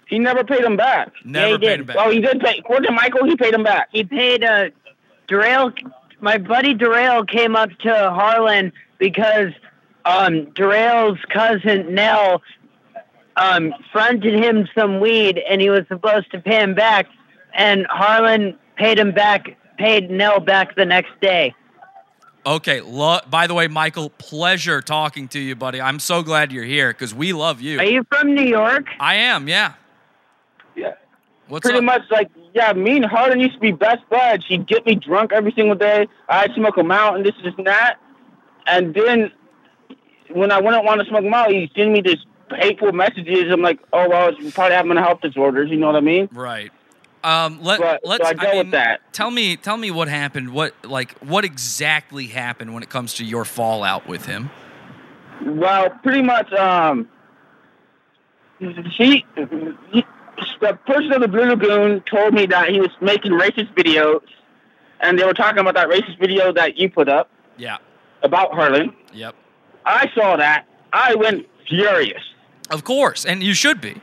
He 0.08 0.18
never 0.18 0.44
paid 0.44 0.62
him 0.62 0.76
back. 0.76 1.12
Never 1.24 1.54
he 1.54 1.58
paid 1.60 1.68
did. 1.68 1.80
him 1.82 1.86
back. 1.86 1.96
Oh, 2.00 2.10
he 2.10 2.20
did 2.20 2.40
pay. 2.40 2.58
According 2.58 2.88
to 2.88 2.92
Michael, 2.94 3.26
he 3.26 3.36
paid 3.36 3.54
him 3.54 3.64
back. 3.64 3.90
He 3.92 4.04
paid 4.04 4.44
uh 4.44 4.70
Darrell 5.28 5.72
my 6.22 6.38
buddy 6.38 6.74
Darrell 6.74 7.24
came 7.26 7.56
up 7.56 7.70
to 7.80 7.94
Harlan 8.12 8.74
because 8.98 9.52
um 10.06 10.52
Darrell's 10.52 11.20
cousin 11.32 11.94
Nell 11.94 12.42
um 13.38 13.74
fronted 13.92 14.34
him 14.34 14.68
some 14.76 15.00
weed 15.00 15.40
and 15.50 15.62
he 15.62 15.70
was 15.70 15.84
supposed 15.88 16.32
to 16.32 16.40
pay 16.40 16.60
him 16.60 16.74
back 16.74 17.06
and 17.54 17.86
Harlan 17.88 18.58
paid 18.76 18.98
him 18.98 19.12
back 19.12 19.56
paid 19.80 20.12
Nell 20.12 20.40
back 20.40 20.76
the 20.76 20.86
next 20.86 21.12
day. 21.22 21.56
Okay. 22.46 22.82
Lo- 22.82 23.20
by 23.30 23.48
the 23.48 23.54
way, 23.54 23.68
Michael, 23.68 24.12
pleasure 24.12 24.82
talking 24.82 25.28
to 25.30 25.40
you, 25.40 25.56
buddy. 25.56 25.82
I'm 25.82 26.00
so 26.00 26.22
glad 26.22 26.52
you're 26.52 26.64
here 26.64 26.90
because 26.90 27.14
we 27.16 27.34
love 27.34 27.62
you. 27.62 27.80
Are 27.80 27.86
you 27.86 28.06
from 28.12 28.36
New 28.36 28.44
York? 28.44 28.88
I 29.00 29.16
am. 29.16 29.48
Yeah. 29.48 29.74
Yeah. 30.76 30.94
What's 31.48 31.64
Pretty 31.64 31.80
up? 31.80 31.84
much 31.86 32.02
like, 32.12 32.30
yeah, 32.54 32.74
me 32.74 32.98
and 32.98 33.06
Harlan 33.06 33.40
used 33.40 33.56
to 33.56 33.60
be 33.60 33.72
best 33.72 34.08
buds. 34.10 34.46
He'd 34.48 34.68
get 34.68 34.86
me 34.86 34.96
drunk 34.96 35.32
every 35.34 35.52
single 35.54 35.76
day. 35.76 36.08
I'd 36.28 36.54
smoke 36.54 36.78
him 36.78 36.92
out 36.92 37.16
and 37.16 37.26
this, 37.26 37.34
this, 37.44 37.54
and 37.58 37.66
that. 37.66 37.98
And 38.68 38.94
then 38.94 39.32
when 40.30 40.52
I 40.52 40.60
wouldn't 40.60 40.86
want 40.86 41.02
to 41.02 41.08
smoke 41.08 41.24
him 41.24 41.34
out, 41.34 41.50
he'd 41.52 41.72
send 41.76 41.92
me 41.94 42.02
this 42.02 42.18
hateful 42.56 42.92
messages. 42.92 43.52
I'm 43.52 43.62
like, 43.62 43.80
oh, 43.94 44.08
well, 44.10 44.30
it's 44.38 44.54
probably 44.54 44.76
having 44.76 44.96
health 44.98 45.22
disorders. 45.22 45.70
You 45.72 45.78
know 45.78 45.88
what 45.88 45.96
I 45.96 46.02
mean? 46.02 46.30
Right. 46.32 46.72
Um, 47.24 47.62
let, 47.62 47.80
But- 47.80 48.02
let's. 48.04 48.24
so 48.24 48.30
I 48.30 48.34
dealt 48.34 48.58
with 48.58 48.72
that. 48.72 49.02
Tell 49.14 49.30
me, 49.32 49.56
tell 49.58 49.78
me 49.78 49.92
what 49.92 50.08
happened. 50.08 50.54
What 50.54 50.74
like 50.86 51.18
what 51.20 51.44
exactly 51.46 52.28
happened 52.28 52.74
when 52.74 52.82
it 52.84 52.90
comes 52.90 53.16
to 53.16 53.26
your 53.26 53.44
fallout 53.46 54.08
with 54.08 54.26
him? 54.26 54.50
Well, 55.46 55.90
pretty 56.04 56.22
much, 56.22 56.52
um, 56.54 57.08
he, 58.60 59.26
he, 59.92 60.06
the 60.62 60.74
person 60.86 61.14
of 61.14 61.22
the 61.22 61.28
Blue 61.30 61.46
Lagoon 61.46 62.02
told 62.10 62.34
me 62.34 62.46
that 62.48 62.70
he 62.70 62.80
was 62.82 62.90
making 63.02 63.32
racist 63.32 63.74
videos, 63.74 64.22
and 65.00 65.18
they 65.18 65.24
were 65.24 65.34
talking 65.34 65.60
about 65.60 65.76
that 65.76 65.88
racist 65.90 66.20
video 66.20 66.52
that 66.54 66.78
you 66.78 66.90
put 66.90 67.08
up 67.08 67.30
Yeah. 67.58 67.78
about 68.24 68.52
Harlan. 68.54 68.94
Yep. 69.14 69.36
I 69.86 70.10
saw 70.14 70.36
that. 70.36 70.66
I 70.92 71.16
went 71.16 71.48
furious. 71.68 72.22
Of 72.70 72.84
course, 72.84 73.26
and 73.26 73.42
you 73.42 73.54
should 73.54 73.80
be. 73.80 74.02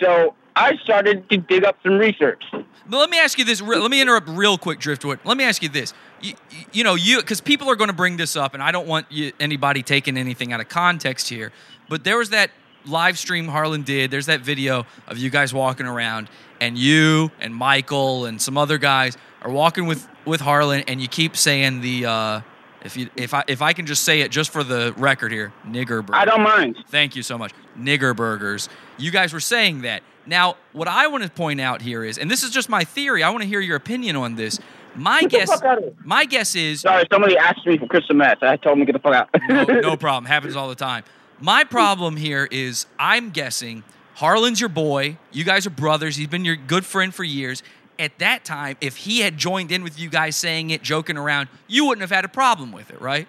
So 0.00 0.34
I 0.56 0.76
started 0.76 1.28
to 1.30 1.36
dig 1.36 1.64
up 1.64 1.76
some 1.82 1.98
research. 1.98 2.44
But 2.52 2.98
let 2.98 3.10
me 3.10 3.18
ask 3.18 3.38
you 3.38 3.44
this. 3.44 3.60
Let 3.60 3.90
me 3.90 4.00
interrupt 4.00 4.28
real 4.28 4.56
quick, 4.58 4.78
Driftwood. 4.78 5.18
Let 5.24 5.36
me 5.36 5.44
ask 5.44 5.62
you 5.62 5.68
this. 5.68 5.92
You, 6.20 6.34
you 6.72 6.84
know, 6.84 6.94
you 6.94 7.18
because 7.20 7.40
people 7.40 7.70
are 7.70 7.76
going 7.76 7.90
to 7.90 7.96
bring 7.96 8.16
this 8.16 8.36
up, 8.36 8.54
and 8.54 8.62
I 8.62 8.70
don't 8.70 8.86
want 8.86 9.10
you, 9.10 9.32
anybody 9.40 9.82
taking 9.82 10.16
anything 10.16 10.52
out 10.52 10.60
of 10.60 10.68
context 10.68 11.28
here. 11.28 11.52
But 11.88 12.04
there 12.04 12.18
was 12.18 12.30
that 12.30 12.50
live 12.86 13.18
stream 13.18 13.48
Harlan 13.48 13.82
did. 13.82 14.10
There's 14.10 14.26
that 14.26 14.40
video 14.40 14.86
of 15.08 15.18
you 15.18 15.30
guys 15.30 15.52
walking 15.52 15.86
around, 15.86 16.28
and 16.60 16.78
you 16.78 17.30
and 17.40 17.54
Michael 17.54 18.26
and 18.26 18.40
some 18.40 18.56
other 18.56 18.78
guys 18.78 19.16
are 19.42 19.50
walking 19.50 19.86
with 19.86 20.08
with 20.24 20.40
Harlan, 20.40 20.84
and 20.86 21.00
you 21.00 21.08
keep 21.08 21.36
saying 21.36 21.80
the. 21.80 22.06
Uh, 22.06 22.40
if 22.84 22.98
you 22.98 23.08
if 23.16 23.32
I 23.32 23.44
if 23.48 23.62
I 23.62 23.72
can 23.72 23.86
just 23.86 24.04
say 24.04 24.20
it 24.20 24.30
just 24.30 24.50
for 24.50 24.62
the 24.62 24.94
record 24.98 25.32
here, 25.32 25.52
nigger 25.66 26.04
burger. 26.04 26.14
I 26.14 26.26
don't 26.26 26.42
mind. 26.42 26.84
Thank 26.88 27.16
you 27.16 27.22
so 27.22 27.38
much. 27.38 27.52
Nigger 27.78 28.14
burgers. 28.14 28.68
You 28.98 29.10
guys 29.10 29.32
were 29.32 29.40
saying 29.40 29.82
that. 29.82 30.02
Now, 30.26 30.56
what 30.72 30.88
I 30.88 31.06
want 31.08 31.24
to 31.24 31.30
point 31.30 31.60
out 31.60 31.82
here 31.82 32.02
is, 32.04 32.18
and 32.18 32.30
this 32.30 32.42
is 32.42 32.50
just 32.50 32.68
my 32.68 32.84
theory. 32.84 33.22
I 33.22 33.30
want 33.30 33.42
to 33.42 33.48
hear 33.48 33.60
your 33.60 33.76
opinion 33.76 34.16
on 34.16 34.34
this. 34.36 34.58
My 34.94 35.20
Get 35.22 35.30
guess. 35.30 35.48
fuck 35.50 35.64
out 35.64 35.78
of 35.78 35.84
here. 35.84 35.94
My 36.04 36.24
guess 36.24 36.54
is. 36.54 36.80
Sorry, 36.82 37.04
somebody 37.12 37.36
asked 37.36 37.66
me 37.66 37.78
for 37.78 37.86
crystal 37.86 38.14
meth. 38.14 38.42
I 38.42 38.56
told 38.56 38.78
him 38.78 38.86
to 38.86 38.92
get 38.92 38.92
the 38.92 38.98
fuck 39.00 39.14
out. 39.14 39.28
no, 39.48 39.64
no 39.80 39.96
problem. 39.98 40.24
Happens 40.26 40.56
all 40.56 40.68
the 40.68 40.74
time. 40.74 41.04
My 41.40 41.64
problem 41.64 42.16
here 42.16 42.48
is 42.50 42.86
I'm 42.98 43.30
guessing 43.30 43.82
Harlan's 44.14 44.60
your 44.60 44.68
boy. 44.68 45.18
You 45.32 45.44
guys 45.44 45.66
are 45.66 45.70
brothers. 45.70 46.16
He's 46.16 46.28
been 46.28 46.44
your 46.44 46.56
good 46.56 46.86
friend 46.86 47.12
for 47.14 47.24
years. 47.24 47.62
At 47.98 48.18
that 48.18 48.44
time, 48.44 48.76
if 48.80 48.96
he 48.98 49.20
had 49.20 49.36
joined 49.36 49.70
in 49.70 49.82
with 49.82 49.98
you 49.98 50.08
guys 50.08 50.36
saying 50.36 50.70
it, 50.70 50.82
joking 50.82 51.16
around, 51.16 51.48
you 51.68 51.86
wouldn't 51.86 52.00
have 52.02 52.10
had 52.10 52.24
a 52.24 52.28
problem 52.28 52.72
with 52.72 52.90
it, 52.90 53.00
right? 53.00 53.28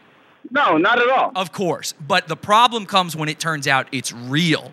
No, 0.51 0.77
not 0.77 0.99
at 0.99 1.09
all. 1.09 1.31
Of 1.35 1.51
course. 1.51 1.93
But 2.07 2.27
the 2.27 2.35
problem 2.35 2.85
comes 2.85 3.15
when 3.15 3.29
it 3.29 3.39
turns 3.39 3.67
out 3.67 3.87
it's 3.91 4.11
real. 4.13 4.71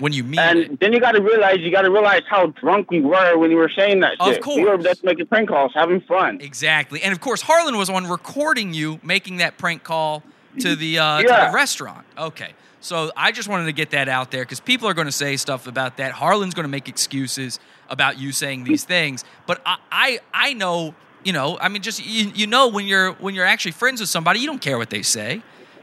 When 0.00 0.12
you 0.12 0.24
mean 0.24 0.40
and 0.40 0.58
it. 0.58 0.80
then 0.80 0.92
you 0.92 1.00
got 1.00 1.12
to 1.12 1.22
realize 1.22 1.58
you 1.60 1.70
got 1.70 1.82
to 1.82 1.90
realize 1.90 2.22
how 2.28 2.46
drunk 2.46 2.90
we 2.90 3.00
were 3.00 3.38
when 3.38 3.50
we 3.50 3.54
were 3.54 3.68
saying 3.68 4.00
that 4.00 4.14
Of 4.18 4.34
shit. 4.34 4.46
We 4.46 4.64
were 4.64 4.78
just 4.78 5.04
making 5.04 5.26
prank 5.26 5.48
calls, 5.48 5.72
having 5.74 6.00
fun. 6.00 6.40
Exactly. 6.40 7.02
And 7.02 7.12
of 7.12 7.20
course, 7.20 7.42
Harlan 7.42 7.76
was 7.76 7.88
on 7.88 8.08
recording 8.08 8.74
you 8.74 8.98
making 9.02 9.36
that 9.36 9.58
prank 9.58 9.84
call 9.84 10.22
to 10.58 10.74
the, 10.74 10.98
uh, 10.98 11.22
to 11.22 11.28
the 11.28 11.50
restaurant. 11.54 12.06
Okay. 12.18 12.54
So 12.80 13.12
I 13.14 13.30
just 13.30 13.46
wanted 13.46 13.66
to 13.66 13.72
get 13.72 13.90
that 13.90 14.08
out 14.08 14.30
there 14.30 14.42
because 14.42 14.58
people 14.58 14.88
are 14.88 14.94
going 14.94 15.06
to 15.06 15.12
say 15.12 15.36
stuff 15.36 15.66
about 15.66 15.98
that. 15.98 16.12
Harlan's 16.12 16.54
going 16.54 16.64
to 16.64 16.70
make 16.70 16.88
excuses 16.88 17.60
about 17.90 18.18
you 18.18 18.32
saying 18.32 18.64
these 18.64 18.84
things. 18.84 19.22
But 19.46 19.60
I, 19.66 19.76
I, 19.92 20.20
I 20.32 20.52
know, 20.54 20.94
you 21.22 21.34
know, 21.34 21.58
I 21.60 21.68
mean, 21.68 21.82
just 21.82 22.04
you, 22.04 22.32
you 22.34 22.46
know, 22.46 22.68
when 22.68 22.86
you're 22.86 23.12
when 23.12 23.34
you're 23.34 23.44
actually 23.44 23.72
friends 23.72 24.00
with 24.00 24.08
somebody, 24.08 24.40
you 24.40 24.46
don't 24.46 24.62
care 24.62 24.78
what 24.78 24.88
they 24.88 25.02
say. 25.02 25.42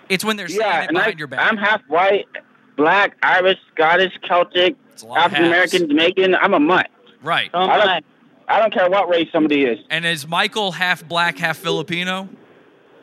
It's 0.09 0.25
when 0.25 0.37
they're 0.37 0.47
saying 0.47 0.61
it 0.61 0.87
and 0.89 0.97
I, 0.97 1.01
behind 1.01 1.19
your 1.19 1.27
back. 1.27 1.51
I'm 1.51 1.57
half 1.57 1.81
white, 1.87 2.25
black, 2.77 3.17
Irish, 3.21 3.57
Scottish, 3.73 4.13
Celtic, 4.25 4.75
African 5.15 5.45
American, 5.45 5.89
Jamaican. 5.89 6.35
I'm 6.35 6.53
a 6.53 6.59
mutt. 6.59 6.89
right. 7.21 7.49
I 7.53 7.77
don't, 7.77 8.05
I 8.47 8.59
don't 8.59 8.73
care 8.73 8.89
what 8.89 9.09
race 9.09 9.27
somebody 9.31 9.65
is. 9.65 9.79
And 9.89 10.05
is 10.05 10.25
Michael 10.25 10.71
half 10.71 11.05
black, 11.05 11.37
half 11.37 11.57
Filipino? 11.57 12.29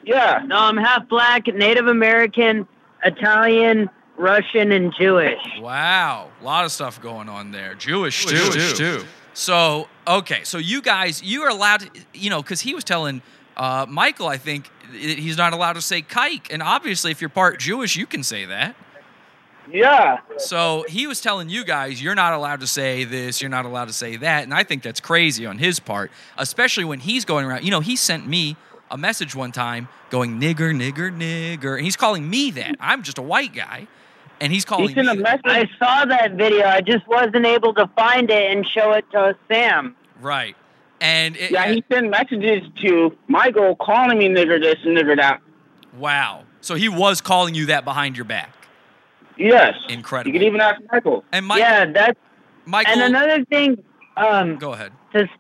Yeah. 0.05 0.43
No, 0.47 0.57
I'm 0.57 0.79
half 0.79 1.09
black, 1.09 1.47
Native 1.49 1.87
American, 1.87 2.67
Italian, 3.05 3.91
Russian, 4.17 4.73
and 4.73 4.95
Jewish. 4.99 5.41
Wow, 5.61 6.31
a 6.41 6.45
lot 6.45 6.65
of 6.65 6.73
stuff 6.73 7.03
going 7.03 7.29
on 7.29 7.51
there. 7.51 7.75
Jewish, 7.75 8.25
too. 8.25 8.37
Jewish, 8.37 8.79
too. 8.79 9.05
So 9.35 9.89
okay, 10.07 10.45
so 10.45 10.59
you 10.59 10.81
guys, 10.81 11.23
you 11.23 11.43
are 11.43 11.49
allowed, 11.51 11.81
to, 11.81 11.91
you 12.15 12.31
know, 12.31 12.41
because 12.41 12.61
he 12.61 12.73
was 12.75 12.85
telling 12.85 13.21
uh, 13.57 13.85
Michael, 13.89 14.29
I 14.29 14.37
think 14.37 14.71
he's 14.93 15.37
not 15.37 15.53
allowed 15.53 15.73
to 15.75 15.83
say 15.83 16.03
kike, 16.03 16.53
and 16.53 16.63
obviously, 16.63 17.11
if 17.11 17.21
you're 17.21 17.31
part 17.31 17.59
Jewish, 17.59 17.97
you 17.97 18.07
can 18.07 18.23
say 18.23 18.45
that. 18.45 18.77
Yeah. 19.71 20.19
So 20.39 20.85
he 20.89 21.07
was 21.07 21.21
telling 21.21 21.49
you 21.49 21.65
guys, 21.65 22.03
you're 22.03 22.15
not 22.15 22.33
allowed 22.33 22.61
to 22.61 22.67
say 22.67 23.05
this, 23.05 23.41
you're 23.41 23.51
not 23.51 23.65
allowed 23.65 23.89
to 23.89 23.93
say 23.93 24.17
that, 24.17 24.45
and 24.45 24.55
I 24.55 24.63
think 24.65 24.83
that's 24.83 25.01
crazy 25.01 25.47
on 25.47 25.59
his 25.59 25.81
part, 25.81 26.11
especially 26.39 26.85
when 26.85 27.01
he's 27.01 27.25
going 27.25 27.47
around. 27.47 27.65
You 27.65 27.71
know, 27.71 27.81
he 27.81 27.97
sent 27.97 28.27
me 28.27 28.57
a 28.91 28.99
message 28.99 29.35
one 29.35 29.53
time 29.53 29.89
going 30.11 30.41
nigger, 30.41 30.75
nigger, 30.75 31.11
nigger, 31.11 31.77
and 31.77 31.85
he's 31.85 31.97
calling 31.97 32.29
me 32.29 32.51
that. 32.53 32.77
I'm 32.81 33.03
just 33.03 33.19
a 33.19 33.23
white 33.23 33.55
guy, 33.55 33.87
and 34.41 34.53
he's 34.53 34.65
calling 34.65 34.95
me. 34.95 35.03
that. 35.03 35.41
I 35.45 35.69
saw 35.79 36.05
that 36.05 36.33
video. 36.33 36.67
I 36.67 36.81
just 36.81 37.07
wasn't 37.07 37.47
able 37.47 37.75
to 37.75 37.89
find 37.97 38.31
it 38.31 38.51
and 38.53 38.67
show 38.67 38.93
it 38.93 39.05
to 39.13 39.37
Sam. 39.51 39.97
Right. 40.21 40.57
And 41.01 41.37
it, 41.37 41.51
yeah, 41.51 41.73
he 41.73 41.85
sent 41.91 42.09
messages 42.09 42.63
to 42.83 43.17
Michael 43.29 43.77
calling 43.77 44.19
me 44.19 44.29
nigger 44.29 44.61
this 44.61 44.77
and 44.85 44.97
nigger 44.97 45.17
that. 45.17 45.41
Wow. 45.99 46.45
So 46.61 46.77
he 46.77 46.89
was 46.89 47.21
calling 47.21 47.55
you 47.55 47.67
that 47.67 47.85
behind 47.85 48.17
your 48.17 48.25
back. 48.25 48.51
Yes. 49.37 49.75
Incredible. 49.89 50.33
You 50.33 50.39
can 50.39 50.47
even 50.47 50.61
ask 50.61 50.81
Michael. 50.93 51.25
And 51.33 51.47
Mike, 51.47 51.59
yeah, 51.61 51.87
that's 51.87 52.19
Michael. 52.67 52.93
And 52.93 53.03
another 53.03 53.45
thing, 53.45 53.83
um, 54.17 54.57
Go 54.59 54.73
ahead. 54.73 54.93
just 55.13 55.31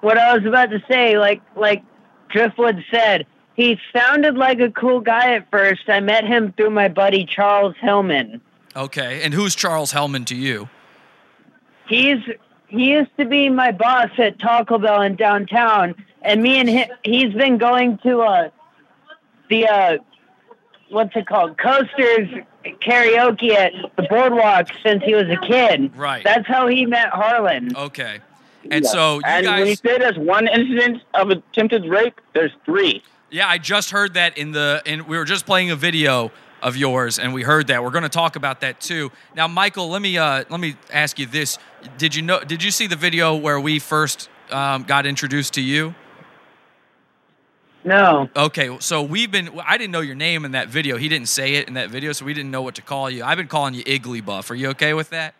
what 0.00 0.18
I 0.18 0.34
was 0.36 0.44
about 0.44 0.70
to 0.70 0.82
say, 0.88 1.18
like 1.18 1.40
like 1.54 1.82
Driftwood 2.28 2.84
said, 2.90 3.26
he 3.54 3.78
sounded 3.96 4.36
like 4.36 4.60
a 4.60 4.70
cool 4.70 5.00
guy 5.00 5.34
at 5.34 5.50
first. 5.50 5.88
I 5.88 6.00
met 6.00 6.24
him 6.24 6.52
through 6.56 6.70
my 6.70 6.88
buddy 6.88 7.24
Charles 7.24 7.74
Hillman. 7.80 8.40
Okay. 8.74 9.22
And 9.22 9.32
who's 9.32 9.54
Charles 9.54 9.92
Hellman 9.92 10.26
to 10.26 10.36
you? 10.36 10.68
He's 11.88 12.18
he 12.68 12.90
used 12.90 13.16
to 13.18 13.24
be 13.24 13.48
my 13.48 13.70
boss 13.70 14.10
at 14.18 14.38
Taco 14.40 14.78
Bell 14.78 15.02
in 15.02 15.14
downtown, 15.14 15.94
and 16.22 16.42
me 16.42 16.58
and 16.58 16.68
him, 16.68 16.88
he's 17.04 17.32
been 17.32 17.58
going 17.58 17.98
to 17.98 18.20
uh 18.22 18.50
the 19.48 19.66
uh 19.68 19.98
what's 20.90 21.14
it 21.14 21.26
called 21.26 21.56
coasters 21.58 22.28
karaoke 22.80 23.52
at 23.54 23.72
the 23.96 24.02
boardwalk 24.04 24.68
since 24.82 25.02
he 25.04 25.14
was 25.14 25.24
a 25.28 25.36
kid. 25.46 25.96
Right. 25.96 26.24
That's 26.24 26.46
how 26.46 26.66
he 26.68 26.86
met 26.86 27.08
Harlan. 27.10 27.76
Okay. 27.76 28.20
And 28.70 28.84
Yeah. 28.84 28.90
so 28.90 29.14
you 29.16 29.22
and 29.26 29.46
when 29.46 29.58
you 29.58 29.64
guys. 29.76 29.78
say 29.80 29.98
there's 29.98 30.18
one 30.18 30.48
incident 30.48 31.02
of 31.14 31.30
attempted 31.30 31.84
rape, 31.86 32.20
there's 32.32 32.52
three. 32.64 33.02
Yeah, 33.30 33.48
I 33.48 33.58
just 33.58 33.90
heard 33.90 34.14
that 34.14 34.36
in 34.38 34.52
the. 34.52 34.82
And 34.86 35.06
we 35.06 35.16
were 35.18 35.24
just 35.24 35.46
playing 35.46 35.70
a 35.70 35.76
video 35.76 36.30
of 36.62 36.76
yours, 36.76 37.18
and 37.18 37.34
we 37.34 37.42
heard 37.42 37.66
that. 37.68 37.82
We're 37.84 37.90
going 37.90 38.02
to 38.02 38.08
talk 38.08 38.34
about 38.36 38.60
that 38.60 38.80
too. 38.80 39.10
Now, 39.34 39.46
Michael, 39.46 39.88
let 39.88 40.00
me 40.00 40.16
uh, 40.16 40.44
let 40.48 40.60
me 40.60 40.76
ask 40.92 41.18
you 41.18 41.26
this: 41.26 41.58
Did 41.98 42.14
you 42.14 42.22
know? 42.22 42.40
Did 42.40 42.62
you 42.62 42.70
see 42.70 42.86
the 42.86 42.96
video 42.96 43.34
where 43.36 43.60
we 43.60 43.78
first 43.78 44.28
um, 44.50 44.84
got 44.84 45.06
introduced 45.06 45.54
to 45.54 45.60
you? 45.60 45.94
No. 47.86 48.28
Okay, 48.34 48.76
so 48.80 49.00
we've 49.00 49.30
been. 49.30 49.48
I 49.64 49.78
didn't 49.78 49.92
know 49.92 50.00
your 50.00 50.16
name 50.16 50.44
in 50.44 50.50
that 50.50 50.68
video. 50.68 50.96
He 50.96 51.08
didn't 51.08 51.28
say 51.28 51.54
it 51.54 51.68
in 51.68 51.74
that 51.74 51.88
video, 51.88 52.10
so 52.10 52.24
we 52.24 52.34
didn't 52.34 52.50
know 52.50 52.62
what 52.62 52.74
to 52.74 52.82
call 52.82 53.08
you. 53.08 53.22
I've 53.22 53.38
been 53.38 53.46
calling 53.46 53.74
you 53.74 53.84
Igglybuff. 53.84 54.50
Are 54.50 54.56
you 54.56 54.70
okay 54.70 54.92
with 54.92 55.10
that? 55.10 55.34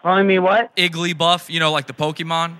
Calling 0.00 0.26
me 0.26 0.38
what? 0.38 0.74
Igglybuff. 0.74 1.50
You 1.50 1.60
know, 1.60 1.70
like 1.70 1.86
the 1.86 1.92
Pokemon. 1.92 2.54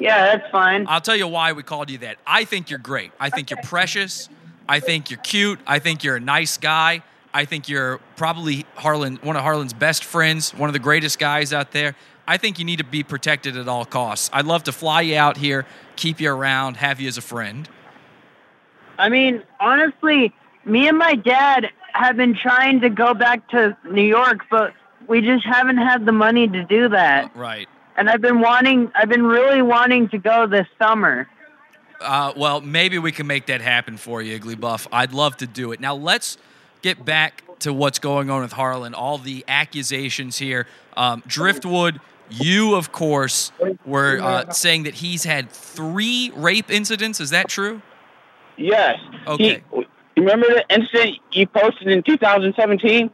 Yeah, 0.00 0.36
that's 0.36 0.50
fine. 0.50 0.86
I'll 0.88 1.00
tell 1.00 1.14
you 1.14 1.28
why 1.28 1.52
we 1.52 1.62
called 1.62 1.88
you 1.88 1.98
that. 1.98 2.16
I 2.26 2.44
think 2.44 2.68
you're 2.68 2.80
great. 2.80 3.12
I 3.20 3.30
think 3.30 3.48
you're 3.48 3.62
precious. 3.62 4.28
I 4.68 4.80
think 4.80 5.08
you're 5.08 5.20
cute. 5.20 5.60
I 5.68 5.78
think 5.78 6.02
you're 6.02 6.16
a 6.16 6.20
nice 6.20 6.58
guy. 6.58 7.04
I 7.32 7.44
think 7.44 7.68
you're 7.68 7.98
probably 8.16 8.66
Harlan, 8.74 9.16
one 9.22 9.36
of 9.36 9.42
Harlan's 9.42 9.72
best 9.72 10.04
friends, 10.04 10.52
one 10.52 10.68
of 10.68 10.72
the 10.72 10.80
greatest 10.80 11.20
guys 11.20 11.52
out 11.52 11.70
there. 11.70 11.94
I 12.26 12.36
think 12.36 12.58
you 12.58 12.64
need 12.64 12.78
to 12.78 12.84
be 12.84 13.02
protected 13.02 13.56
at 13.56 13.68
all 13.68 13.84
costs. 13.84 14.30
I'd 14.32 14.46
love 14.46 14.64
to 14.64 14.72
fly 14.72 15.02
you 15.02 15.16
out 15.16 15.36
here, 15.36 15.66
keep 15.96 16.20
you 16.20 16.30
around, 16.30 16.78
have 16.78 17.00
you 17.00 17.08
as 17.08 17.18
a 17.18 17.22
friend. 17.22 17.68
I 18.98 19.08
mean, 19.08 19.42
honestly, 19.60 20.32
me 20.64 20.88
and 20.88 20.96
my 20.96 21.14
dad 21.14 21.70
have 21.92 22.16
been 22.16 22.34
trying 22.34 22.80
to 22.80 22.88
go 22.88 23.14
back 23.14 23.48
to 23.50 23.76
New 23.90 24.02
York, 24.02 24.40
but 24.50 24.72
we 25.06 25.20
just 25.20 25.44
haven't 25.44 25.76
had 25.76 26.06
the 26.06 26.12
money 26.12 26.48
to 26.48 26.64
do 26.64 26.88
that. 26.88 27.34
Right. 27.36 27.68
And 27.96 28.08
I've 28.08 28.20
been 28.20 28.40
wanting, 28.40 28.90
I've 28.94 29.08
been 29.08 29.26
really 29.26 29.62
wanting 29.62 30.08
to 30.08 30.18
go 30.18 30.46
this 30.46 30.66
summer. 30.78 31.28
Uh, 32.00 32.32
well, 32.36 32.60
maybe 32.60 32.98
we 32.98 33.12
can 33.12 33.26
make 33.26 33.46
that 33.46 33.60
happen 33.60 33.96
for 33.96 34.20
you, 34.20 34.38
Igglybuff. 34.38 34.88
I'd 34.90 35.12
love 35.12 35.36
to 35.38 35.46
do 35.46 35.72
it. 35.72 35.80
Now, 35.80 35.94
let's 35.94 36.38
get 36.82 37.04
back 37.04 37.42
to 37.60 37.72
what's 37.72 37.98
going 37.98 38.30
on 38.30 38.42
with 38.42 38.52
Harlan, 38.52 38.94
all 38.94 39.18
the 39.18 39.44
accusations 39.46 40.38
here. 40.38 40.66
Um, 40.96 41.22
Driftwood, 41.26 42.00
you, 42.30 42.74
of 42.74 42.92
course, 42.92 43.52
were 43.84 44.20
uh, 44.20 44.50
saying 44.50 44.84
that 44.84 44.94
he's 44.94 45.24
had 45.24 45.50
three 45.50 46.32
rape 46.34 46.70
incidents. 46.70 47.20
Is 47.20 47.30
that 47.30 47.48
true? 47.48 47.82
Yes. 48.56 48.98
Okay. 49.26 49.62
He, 49.74 49.86
remember 50.16 50.46
the 50.48 50.64
incident 50.70 51.18
you 51.32 51.46
posted 51.46 51.88
in 51.88 52.02
2017? 52.02 53.10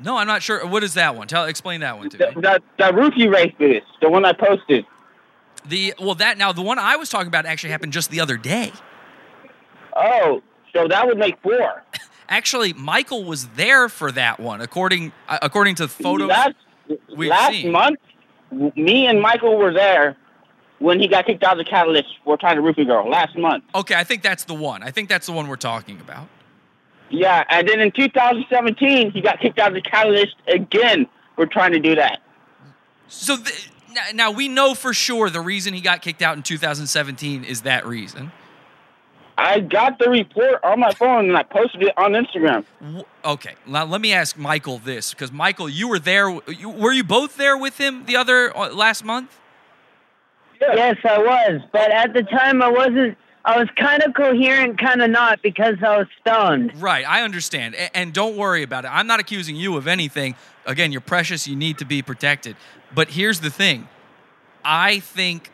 No, 0.00 0.16
I'm 0.16 0.26
not 0.28 0.42
sure. 0.42 0.64
What 0.66 0.84
is 0.84 0.94
that 0.94 1.16
one? 1.16 1.26
Tell, 1.26 1.44
explain 1.46 1.80
that 1.80 1.98
one 1.98 2.08
to 2.10 2.16
The, 2.16 2.26
me. 2.28 2.34
the, 2.36 2.62
the 2.78 2.84
roofie 2.84 3.32
rapist, 3.32 3.86
the 4.00 4.08
one 4.08 4.24
I 4.24 4.32
posted. 4.32 4.86
The 5.66 5.94
well, 6.00 6.14
that 6.14 6.38
now 6.38 6.52
the 6.52 6.62
one 6.62 6.78
I 6.78 6.96
was 6.96 7.08
talking 7.08 7.26
about 7.26 7.44
actually 7.44 7.70
happened 7.70 7.92
just 7.92 8.10
the 8.10 8.20
other 8.20 8.36
day. 8.36 8.72
Oh, 9.96 10.40
so 10.72 10.86
that 10.88 11.06
would 11.06 11.18
make 11.18 11.36
four. 11.42 11.82
Actually, 12.30 12.72
Michael 12.74 13.24
was 13.24 13.48
there 13.48 13.88
for 13.88 14.12
that 14.12 14.38
one, 14.38 14.60
according 14.60 15.12
uh, 15.28 15.38
according 15.42 15.74
to 15.76 15.88
photos 15.88 16.28
Last, 16.28 16.54
we've 17.16 17.30
last 17.30 17.52
seen. 17.52 17.72
month, 17.72 17.98
me 18.50 19.06
and 19.06 19.20
Michael 19.20 19.56
were 19.56 19.72
there 19.72 20.16
when 20.78 21.00
he 21.00 21.08
got 21.08 21.26
kicked 21.26 21.42
out 21.42 21.58
of 21.58 21.64
the 21.64 21.70
Catalyst 21.70 22.08
for 22.24 22.36
trying 22.36 22.56
to 22.56 22.62
roofie 22.62 22.86
girl 22.86 23.08
last 23.08 23.36
month. 23.36 23.64
Okay, 23.74 23.94
I 23.94 24.04
think 24.04 24.22
that's 24.22 24.44
the 24.44 24.54
one. 24.54 24.82
I 24.82 24.90
think 24.90 25.08
that's 25.08 25.26
the 25.26 25.32
one 25.32 25.48
we're 25.48 25.56
talking 25.56 26.00
about. 26.00 26.28
Yeah, 27.10 27.44
and 27.48 27.68
then 27.68 27.80
in 27.80 27.90
2017, 27.90 29.10
he 29.12 29.20
got 29.20 29.40
kicked 29.40 29.58
out 29.58 29.68
of 29.68 29.74
the 29.74 29.80
Catalyst 29.80 30.36
again 30.46 31.06
for 31.36 31.46
trying 31.46 31.72
to 31.72 31.80
do 31.80 31.94
that. 31.94 32.20
So 33.08 33.36
th- 33.36 33.70
now 34.14 34.30
we 34.30 34.48
know 34.48 34.74
for 34.74 34.92
sure 34.92 35.30
the 35.30 35.40
reason 35.40 35.72
he 35.72 35.80
got 35.80 36.02
kicked 36.02 36.22
out 36.22 36.36
in 36.36 36.42
2017 36.42 37.44
is 37.44 37.62
that 37.62 37.86
reason. 37.86 38.30
I 39.38 39.60
got 39.60 40.00
the 40.00 40.10
report 40.10 40.64
on 40.64 40.80
my 40.80 40.92
phone 40.92 41.28
and 41.28 41.36
I 41.36 41.44
posted 41.44 41.82
it 41.84 41.96
on 41.96 42.12
Instagram. 42.12 42.64
Okay, 43.24 43.54
now 43.68 43.84
let 43.84 44.00
me 44.00 44.12
ask 44.12 44.36
Michael 44.36 44.78
this 44.78 45.14
because 45.14 45.30
Michael, 45.30 45.68
you 45.68 45.86
were 45.86 46.00
there. 46.00 46.28
Were 46.28 46.92
you 46.92 47.04
both 47.04 47.36
there 47.36 47.56
with 47.56 47.78
him 47.78 48.04
the 48.06 48.16
other 48.16 48.54
uh, 48.56 48.70
last 48.74 49.04
month? 49.04 49.38
Yes, 50.60 50.96
I 51.04 51.18
was, 51.18 51.60
but 51.72 51.88
at 51.92 52.12
the 52.14 52.24
time 52.24 52.60
I 52.62 52.68
wasn't. 52.68 53.16
I 53.44 53.56
was 53.56 53.68
kind 53.76 54.02
of 54.02 54.12
coherent, 54.12 54.78
kind 54.78 55.00
of 55.00 55.08
not, 55.10 55.40
because 55.40 55.76
I 55.82 55.96
was 55.96 56.06
stoned. 56.20 56.82
Right, 56.82 57.08
I 57.08 57.22
understand, 57.22 57.76
A- 57.76 57.96
and 57.96 58.12
don't 58.12 58.36
worry 58.36 58.62
about 58.62 58.84
it. 58.84 58.88
I'm 58.88 59.06
not 59.06 59.20
accusing 59.20 59.56
you 59.56 59.76
of 59.76 59.86
anything. 59.86 60.34
Again, 60.66 60.90
you're 60.92 61.00
precious. 61.00 61.46
You 61.46 61.56
need 61.56 61.78
to 61.78 61.86
be 61.86 62.02
protected. 62.02 62.56
But 62.92 63.10
here's 63.10 63.38
the 63.40 63.50
thing: 63.50 63.88
I 64.64 64.98
think 64.98 65.52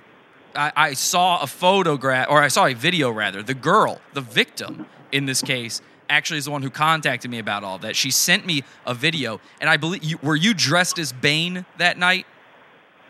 I, 0.55 0.73
I 0.77 0.93
saw 0.95 1.43
a 1.43 1.47
photograph, 1.47 2.29
or 2.31 2.43
I 2.43 2.49
saw 2.49 2.67
a 2.67 2.75
video 2.75 3.11
rather. 3.11 3.43
The 3.43 3.55
girl, 3.55 4.01
the 4.13 4.21
victim 4.21 4.87
in 5.13 5.27
this 5.27 5.43
case, 5.43 5.81
actually 6.09 6.39
is 6.39 6.45
the 6.45 6.51
one 6.51 6.63
who 6.63 6.71
contacted 6.71 7.31
me 7.31 7.39
about 7.39 7.65
all 7.65 7.79
that. 7.79 7.97
She 7.97 8.11
sent 8.11 8.47
me 8.47 8.65
a 8.87 8.95
video, 8.95 9.41
and 9.61 9.71
I 9.71 9.77
believe 9.77 10.05
you 10.05 10.19
were 10.23 10.37
you 10.37 10.55
dressed 10.55 10.99
as 10.99 11.13
Bane 11.13 11.65
that 11.79 11.99
night. 11.99 12.27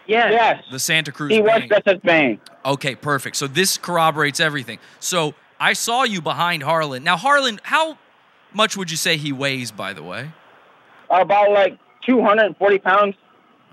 Yes. 0.06 0.32
Yes. 0.32 0.64
The 0.70 0.78
Santa 0.78 1.12
Cruz. 1.12 1.32
He 1.32 1.40
was 1.40 1.52
Bane. 1.60 1.68
dressed 1.68 1.88
as 1.88 1.98
Bane. 1.98 2.40
Okay, 2.64 2.94
perfect. 2.94 3.36
So 3.36 3.46
this 3.46 3.78
corroborates 3.78 4.40
everything. 4.40 4.78
So 5.00 5.34
I 5.58 5.72
saw 5.72 6.04
you 6.04 6.20
behind 6.20 6.62
Harlan. 6.62 7.04
Now, 7.04 7.16
Harlan, 7.16 7.60
how 7.62 7.98
much 8.52 8.76
would 8.76 8.90
you 8.90 8.96
say 8.96 9.16
he 9.16 9.32
weighs, 9.32 9.70
by 9.70 9.92
the 9.92 10.02
way? 10.02 10.30
About 11.10 11.50
like 11.52 11.78
240 12.06 12.78
pounds. 12.78 13.14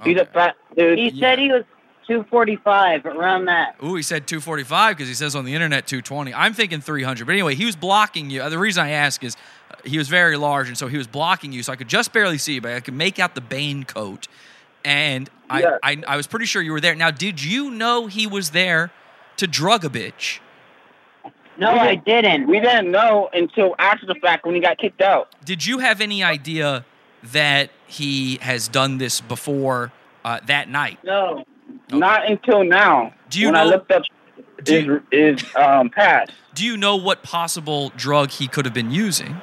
He's 0.03 0.17
a 0.17 0.25
fat 0.25 0.55
dude. 0.75 0.97
He 0.97 1.19
said 1.19 1.37
he 1.37 1.49
was 1.51 1.63
245, 2.11 3.05
around 3.05 3.45
that. 3.45 3.75
Ooh, 3.81 3.95
he 3.95 4.01
said 4.03 4.27
245 4.27 4.97
because 4.97 5.07
he 5.07 5.13
says 5.13 5.33
on 5.33 5.45
the 5.45 5.53
internet 5.53 5.87
220. 5.87 6.33
I'm 6.33 6.53
thinking 6.53 6.81
300. 6.81 7.25
But 7.25 7.31
anyway, 7.31 7.55
he 7.55 7.65
was 7.65 7.77
blocking 7.77 8.29
you. 8.29 8.41
Uh, 8.41 8.49
The 8.49 8.57
reason 8.59 8.83
I 8.83 8.89
ask 8.91 9.23
is 9.23 9.37
uh, 9.69 9.75
he 9.85 9.97
was 9.97 10.09
very 10.09 10.35
large, 10.35 10.67
and 10.67 10.77
so 10.77 10.87
he 10.87 10.97
was 10.97 11.07
blocking 11.07 11.53
you, 11.53 11.63
so 11.63 11.71
I 11.71 11.77
could 11.77 11.87
just 11.87 12.11
barely 12.11 12.37
see 12.37 12.55
you, 12.55 12.61
but 12.61 12.73
I 12.73 12.81
could 12.81 12.93
make 12.95 13.17
out 13.17 13.33
the 13.33 13.41
Bane 13.41 13.85
coat. 13.85 14.27
And 14.83 15.29
I, 15.49 15.61
Yeah. 15.61 15.77
I, 15.81 16.03
I 16.05 16.17
was 16.17 16.27
pretty 16.27 16.45
sure 16.47 16.61
you 16.61 16.73
were 16.73 16.81
there. 16.81 16.95
Now, 16.95 17.11
did 17.11 17.41
you 17.41 17.71
know 17.71 18.07
he 18.07 18.27
was 18.27 18.49
there 18.49 18.91
to 19.37 19.47
drug 19.47 19.85
a 19.85 19.89
bitch? 19.89 20.39
No, 21.57 21.69
I 21.71 21.95
didn't. 21.95 22.47
We 22.47 22.59
didn't 22.59 22.91
know 22.91 23.29
until 23.33 23.75
after 23.79 24.05
the 24.05 24.15
fact 24.15 24.45
when 24.45 24.55
he 24.55 24.61
got 24.61 24.77
kicked 24.77 25.01
out. 25.01 25.33
Did 25.45 25.65
you 25.65 25.79
have 25.79 26.01
any 26.01 26.23
idea 26.23 26.83
that 27.23 27.69
he 27.87 28.37
has 28.41 28.67
done 28.67 28.97
this 28.97 29.21
before 29.21 29.91
uh, 30.25 30.39
that 30.47 30.69
night? 30.69 30.99
No, 31.03 31.43
not 31.91 32.29
until 32.29 32.63
now. 32.63 33.13
Do 33.29 33.39
you 33.39 33.47
when 33.47 33.53
know- 33.53 33.61
I 33.61 33.63
looked 33.65 33.91
up 33.91 34.03
his, 34.65 34.85
his 35.11 35.55
um, 35.55 35.89
past? 35.89 36.31
Do 36.53 36.65
you 36.65 36.77
know 36.77 36.95
what 36.95 37.23
possible 37.23 37.91
drug 37.95 38.29
he 38.31 38.47
could 38.47 38.65
have 38.65 38.73
been 38.73 38.91
using? 38.91 39.39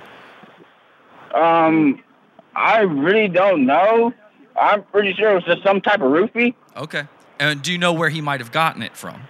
Um, 1.34 2.02
I 2.54 2.80
really 2.80 3.28
don't 3.28 3.66
know. 3.66 4.12
I'm 4.60 4.82
pretty 4.84 5.14
sure 5.14 5.30
it 5.30 5.34
was 5.34 5.44
just 5.44 5.62
some 5.62 5.80
type 5.80 6.00
of 6.00 6.10
roofie. 6.10 6.54
Okay. 6.76 7.04
And 7.38 7.62
do 7.62 7.72
you 7.72 7.78
know 7.78 7.92
where 7.92 8.08
he 8.08 8.20
might 8.20 8.40
have 8.40 8.50
gotten 8.52 8.82
it 8.82 8.96
from? 8.96 9.22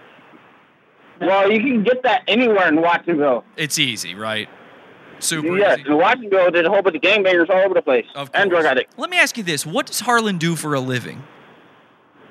Well, 1.21 1.51
you 1.51 1.59
can 1.59 1.83
get 1.83 2.03
that 2.03 2.23
anywhere 2.27 2.67
in 2.67 2.81
Watsonville. 2.81 3.43
It's 3.57 3.77
easy, 3.77 4.15
right? 4.15 4.49
Super 5.19 5.57
yes, 5.57 5.79
easy. 5.79 5.89
in 5.89 5.97
Watsonville, 5.97 6.51
there's 6.51 6.65
a 6.65 6.69
whole 6.69 6.81
bunch 6.81 6.95
of 6.95 7.01
gangbangers 7.01 7.49
all 7.49 7.57
over 7.57 7.73
the 7.73 7.81
place. 7.81 8.05
And 8.33 8.49
drug 8.49 8.65
addicts. 8.65 8.97
Let 8.97 9.09
me 9.09 9.17
ask 9.17 9.37
you 9.37 9.43
this: 9.43 9.65
What 9.65 9.85
does 9.85 9.99
Harlan 9.99 10.37
do 10.37 10.55
for 10.55 10.73
a 10.73 10.79
living? 10.79 11.21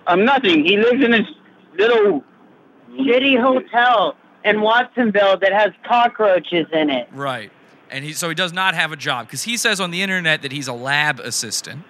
Um, 0.08 0.24
nothing. 0.24 0.64
He 0.64 0.76
lives 0.76 1.04
in 1.04 1.12
his 1.12 1.26
little 1.78 2.24
Shitty 2.92 3.40
hotel 3.40 4.16
in 4.44 4.60
Watsonville 4.62 5.38
that 5.38 5.52
has 5.52 5.70
cockroaches 5.86 6.66
in 6.72 6.90
it. 6.90 7.08
Right. 7.12 7.52
And 7.90 8.04
he 8.04 8.12
so 8.12 8.28
he 8.28 8.34
does 8.34 8.52
not 8.52 8.74
have 8.74 8.92
a 8.92 8.96
job 8.96 9.26
because 9.26 9.42
he 9.44 9.56
says 9.56 9.80
on 9.80 9.90
the 9.90 10.02
internet 10.02 10.42
that 10.42 10.52
he's 10.52 10.68
a 10.68 10.72
lab 10.72 11.20
assistant. 11.20 11.84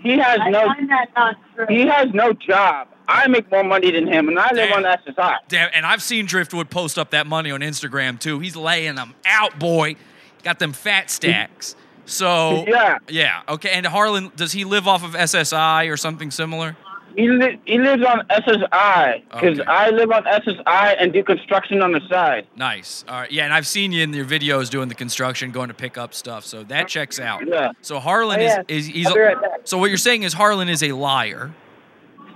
He 0.00 0.16
has 0.18 0.38
I 0.40 0.50
no. 0.50 0.64
find 0.66 0.88
that 0.90 1.08
not 1.14 1.36
true. 1.54 1.66
He 1.68 1.86
has 1.86 2.08
no 2.14 2.32
job. 2.32 2.88
I 3.06 3.26
make 3.28 3.50
more 3.50 3.64
money 3.64 3.90
than 3.90 4.06
him, 4.06 4.28
and 4.28 4.38
I 4.38 4.52
live 4.52 4.68
Damn. 4.70 4.84
on 4.84 4.98
SSI. 4.98 5.36
Damn, 5.48 5.70
and 5.74 5.84
I've 5.84 6.02
seen 6.02 6.26
Driftwood 6.26 6.70
post 6.70 6.96
up 6.98 7.10
that 7.10 7.26
money 7.26 7.50
on 7.50 7.60
Instagram 7.60 8.18
too. 8.18 8.38
He's 8.38 8.54
laying 8.56 8.94
them 8.94 9.14
out, 9.26 9.58
boy. 9.58 9.96
Got 10.44 10.58
them 10.60 10.72
fat 10.72 11.10
stacks. 11.10 11.74
So 12.06 12.64
Yeah. 12.66 12.98
yeah, 13.08 13.42
okay. 13.48 13.70
And 13.70 13.84
Harlan, 13.86 14.32
does 14.36 14.52
he 14.52 14.64
live 14.64 14.88
off 14.88 15.04
of 15.04 15.12
SSI 15.14 15.90
or 15.92 15.96
something 15.96 16.30
similar? 16.30 16.76
He 17.20 17.28
li- 17.28 17.60
he 17.66 17.78
lives 17.78 18.04
on 18.04 18.26
SSI 18.28 19.22
because 19.30 19.60
Okay. 19.60 19.68
I 19.70 19.90
live 19.90 20.10
on 20.10 20.24
SSI 20.24 20.96
and 20.98 21.12
do 21.12 21.22
construction 21.22 21.82
on 21.82 21.92
the 21.92 22.00
side. 22.08 22.46
Nice. 22.56 23.04
All 23.08 23.20
right. 23.20 23.30
Yeah, 23.30 23.44
and 23.44 23.52
I've 23.52 23.66
seen 23.66 23.92
you 23.92 24.02
in 24.02 24.12
your 24.12 24.24
videos 24.24 24.70
doing 24.70 24.88
the 24.88 24.94
construction, 24.94 25.50
going 25.50 25.68
to 25.68 25.74
pick 25.74 25.98
up 25.98 26.14
stuff. 26.14 26.44
So 26.44 26.62
that 26.64 26.88
checks 26.88 27.20
out. 27.20 27.46
Yeah. 27.46 27.72
So 27.82 27.98
Harlan 28.00 28.40
Oh, 28.40 28.42
yeah. 28.42 28.62
is, 28.68 28.86
is 28.88 28.94
he's 28.94 29.14
right 29.14 29.36
so 29.64 29.76
what 29.78 29.90
you're 29.90 29.98
saying 29.98 30.22
is 30.22 30.32
Harlan 30.32 30.68
is 30.68 30.82
a 30.82 30.92
liar. 30.92 31.52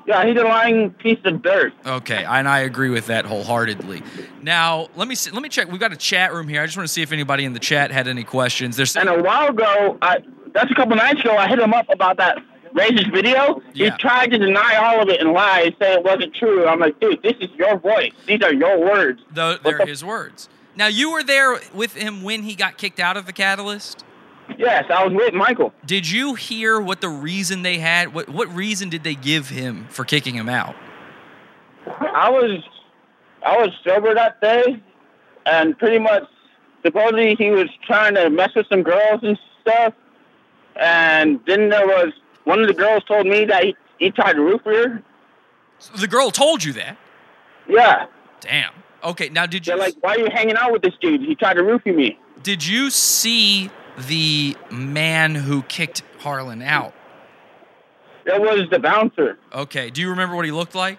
Yeah, 0.07 0.27
he's 0.27 0.39
a 0.39 0.45
lying 0.45 0.91
piece 0.91 1.19
of 1.25 1.41
dirt. 1.41 1.73
Okay, 1.87 2.25
and 2.25 2.47
I 2.47 2.59
agree 2.61 2.91
with 2.91 3.07
that 3.07 3.25
wholeheartedly. 3.25 4.03
Now, 4.43 4.89
let 4.97 5.09
me 5.09 5.15
see, 5.15 5.31
let 5.31 5.43
me 5.43 5.49
check. 5.49 5.71
We've 5.71 5.81
got 5.81 5.95
a 5.95 5.97
chat 5.97 6.35
room 6.35 6.47
here. 6.47 6.61
I 6.61 6.67
just 6.67 6.77
want 6.77 6.87
to 6.87 6.93
see 6.93 7.01
if 7.01 7.11
anybody 7.11 7.47
in 7.47 7.55
the 7.55 7.59
chat 7.59 7.91
had 7.91 8.07
any 8.07 8.23
questions. 8.23 8.77
There's 8.77 8.95
And 8.97 9.09
a 9.09 9.23
while 9.23 9.49
ago, 9.49 9.97
I 10.03 10.19
that's 10.53 10.71
a 10.71 10.75
couple 10.75 10.95
nights 10.97 11.21
ago, 11.21 11.35
I 11.37 11.49
hit 11.49 11.59
him 11.59 11.73
up 11.73 11.87
about 11.89 12.19
that 12.19 12.37
racist 12.75 13.13
video. 13.13 13.63
Yeah. 13.73 13.91
He 13.91 13.99
tried 13.99 14.31
to 14.33 14.39
deny 14.39 14.77
all 14.77 15.03
of 15.03 15.09
it 15.09 15.21
and 15.21 15.33
lie 15.33 15.63
and 15.67 15.77
say 15.81 15.95
it 15.95 16.05
wasn't 16.05 16.35
true. 16.35 16.67
I'm 16.67 16.81
like, 16.81 16.99
dude, 17.01 17.23
this 17.23 17.35
is 17.41 17.51
your 17.57 17.79
voice. 17.79 18.13
These 18.27 18.43
are 18.43 18.53
your 18.53 18.79
words. 18.79 19.23
Though 19.33 19.57
they're 19.57 19.87
his 19.87 20.05
words. 20.05 20.49
Now 20.77 20.89
you 20.89 21.13
were 21.13 21.23
there 21.23 21.61
with 21.73 21.95
him 21.95 22.23
when 22.23 22.43
he 22.43 22.55
got 22.55 22.77
kicked 22.79 22.99
out 22.99 23.17
of 23.17 23.27
the 23.27 23.33
Catalyst. 23.33 24.05
Yes, 24.59 24.85
I 24.91 25.05
was 25.05 25.15
with 25.15 25.33
Michael. 25.33 25.73
Did 25.87 26.11
you 26.11 26.35
hear 26.35 26.81
what 26.81 27.01
the 27.01 27.09
reason 27.09 27.63
they 27.63 27.79
had? 27.79 28.13
What 28.13 28.29
what 28.29 28.55
reason 28.55 28.91
did 28.91 29.03
they 29.03 29.15
give 29.15 29.49
him 29.49 29.87
for 29.89 30.05
kicking 30.05 30.35
him 30.35 30.49
out? 30.49 30.75
I 31.87 32.29
was 32.29 32.63
I 33.45 33.57
was 33.57 33.71
sober 33.85 34.15
that 34.15 34.41
day, 34.41 34.83
and 35.47 35.79
pretty 35.79 35.99
much 35.99 36.25
supposedly 36.85 37.37
he 37.37 37.51
was 37.51 37.69
trying 37.87 38.15
to 38.17 38.29
mess 38.29 38.55
with 38.55 38.67
some 38.69 38.83
girls 38.83 39.21
and 39.23 39.39
stuff. 39.63 39.95
And 40.77 41.41
then 41.47 41.69
there 41.71 41.87
was 41.87 42.13
one 42.45 42.61
of 42.61 42.69
the 42.69 42.75
girls 42.75 43.03
told 43.05 43.27
me 43.27 43.45
that 43.47 43.65
he, 43.65 43.77
he 43.99 44.11
tried 44.11 44.35
to 44.35 44.43
roof 44.43 44.63
her. 44.65 45.03
So 45.79 45.93
the 45.97 46.09
girl 46.09 46.31
told 46.31 46.63
you 46.65 46.73
that. 46.75 46.97
Yeah, 47.69 48.07
Damn. 48.41 48.73
Okay. 49.03 49.29
Now 49.31 49.47
did 49.47 49.67
you 49.67 49.73
they're 49.73 49.79
like, 49.81 49.95
why 50.01 50.15
are 50.15 50.19
you 50.19 50.29
hanging 50.33 50.57
out 50.57 50.73
with 50.73 50.83
this 50.83 50.95
dude? 51.01 51.23
He 51.23 51.35
tried 51.35 51.55
to 51.55 51.63
roofie 51.63 51.95
me. 51.95 52.19
did 52.43 52.67
you 52.67 52.91
see 52.91 53.71
the 54.09 54.57
man 54.71 55.35
who 55.35 55.63
kicked 55.63 56.03
Harlan 56.19 56.61
out? 56.63 56.93
That 58.27 58.41
was 58.41 58.69
the 58.71 58.79
bouncer. 58.79 59.39
Okay. 59.53 59.91
Do 59.91 60.01
you 60.01 60.11
remember 60.11 60.37
what 60.37 60.45
he 60.45 60.51
looked 60.51 60.75
like? 60.75 60.99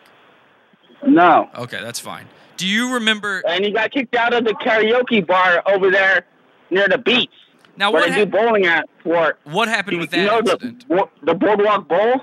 No. 1.06 1.50
Okay, 1.56 1.82
that's 1.82 2.00
fine. 2.00 2.26
Do 2.58 2.68
you 2.68 2.94
remember? 2.96 3.44
And 3.48 3.64
he 3.66 3.72
got 3.72 3.92
kicked 3.92 4.16
out 4.16 4.34
of 4.34 4.44
the 4.46 4.54
karaoke 4.54 5.26
bar 5.26 5.62
over 5.68 5.92
there 5.92 6.26
near 6.70 6.88
the 6.88 6.98
beach. 6.98 7.30
Now 7.78 7.92
where 7.92 8.02
what 8.02 8.10
hap- 8.10 8.18
do 8.20 8.26
bowling 8.26 8.66
at 8.66 8.88
for 9.04 9.38
What 9.44 9.68
happened 9.68 9.96
you, 9.96 10.00
with 10.02 10.14
you 10.14 10.22
that 10.26 10.32
know 10.32 10.40
incident? 10.54 10.86
the 10.88 11.08
the 11.24 11.34
boardwalk 11.34 11.88
bowl. 11.88 12.22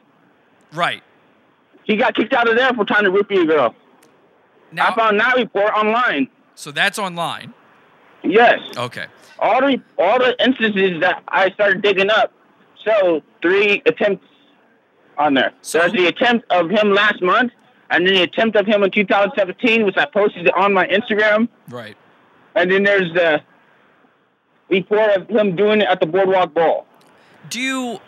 Right. 0.73 1.03
He 1.85 1.97
got 1.97 2.15
kicked 2.15 2.33
out 2.33 2.49
of 2.49 2.57
there 2.57 2.73
for 2.75 2.85
trying 2.85 3.05
to 3.05 3.11
roofie 3.11 3.43
a 3.43 3.47
girl. 3.47 3.75
Now, 4.71 4.89
I 4.89 4.95
found 4.95 5.21
that 5.21 5.37
report 5.37 5.73
online. 5.75 6.29
so 6.55 6.71
that's 6.71 6.99
online. 6.99 7.53
Yes. 8.23 8.61
Okay. 8.77 9.07
All 9.39 9.61
the 9.61 9.81
all 9.99 10.19
the 10.19 10.35
instances 10.45 11.01
that 11.01 11.23
I 11.29 11.51
started 11.51 11.83
digging 11.83 12.09
up 12.11 12.33
show 12.85 13.23
three 13.43 13.83
attempts 13.87 14.27
on 15.19 15.35
there. 15.35 15.53
So- 15.61 15.79
There's 15.81 15.93
the 15.93 16.07
attempt 16.07 16.51
of 16.51 16.71
him 16.71 16.95
last 16.95 17.21
month, 17.21 17.53
and 17.91 18.07
then 18.07 18.15
the 18.15 18.23
attempt 18.23 18.57
of 18.57 18.65
him 18.67 18.83
in 18.83 18.91
2017, 18.91 19.85
which 19.85 19.97
I 19.99 20.07
posted 20.07 20.49
on 20.53 20.73
my 20.73 20.87
Instagram, 20.87 21.49
Right. 21.69 21.97
and 22.55 22.71
then 22.71 22.85
there's 22.85 23.13
the 23.13 23.43
of 24.71 25.29
him 25.29 25.57
doing 25.57 25.81
it 25.81 25.89
at 25.89 26.01
the 26.01 26.07
Boardwalk 26.07 26.55
Bowl. 26.55 26.87
Do 27.51 27.61
you? 27.61 28.01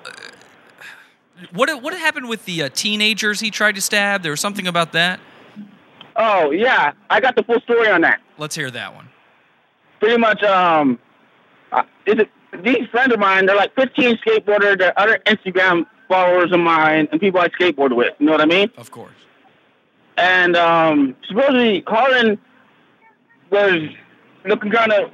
What 1.53 1.83
what 1.83 1.93
happened 1.95 2.29
with 2.29 2.45
the 2.45 2.63
uh, 2.63 2.69
teenagers 2.73 3.41
he 3.41 3.51
tried 3.51 3.75
to 3.75 3.81
stab? 3.81 4.23
There 4.23 4.31
was 4.31 4.41
something 4.41 4.67
about 4.67 4.93
that. 4.93 5.21
Oh 6.17 6.51
yeah, 6.51 6.93
I 7.11 7.21
got 7.21 7.37
the 7.37 7.43
full 7.43 7.61
story 7.61 7.89
on 7.89 8.03
that. 8.03 8.21
Let's 8.39 8.55
hear 8.55 8.71
that 8.71 8.95
one. 8.95 9.09
Pretty 10.01 10.17
much, 10.17 10.43
um, 10.43 10.99
uh, 11.73 11.83
it, 12.07 12.29
these 12.63 12.87
friends 12.91 13.13
of 13.13 13.19
mine, 13.19 13.47
they're 13.47 13.57
like 13.57 13.75
15 13.75 14.19
skateboarders. 14.19 14.79
They're 14.79 14.99
other 14.99 15.19
Instagram 15.27 15.87
followers 16.09 16.53
of 16.53 16.61
mine 16.61 17.09
and 17.11 17.21
people 17.21 17.41
I 17.41 17.49
skateboard 17.49 17.95
with. 17.97 18.15
You 18.19 18.27
know 18.27 18.33
what 18.33 18.41
I 18.41 18.47
mean? 18.47 18.71
Of 18.77 18.91
course. 18.91 19.15
And 20.17 20.57
um, 20.57 21.17
supposedly 21.27 21.81
Colin 21.83 22.39
was 23.51 23.89
looking 24.45 24.71
kind 24.71 24.93
of 24.93 25.11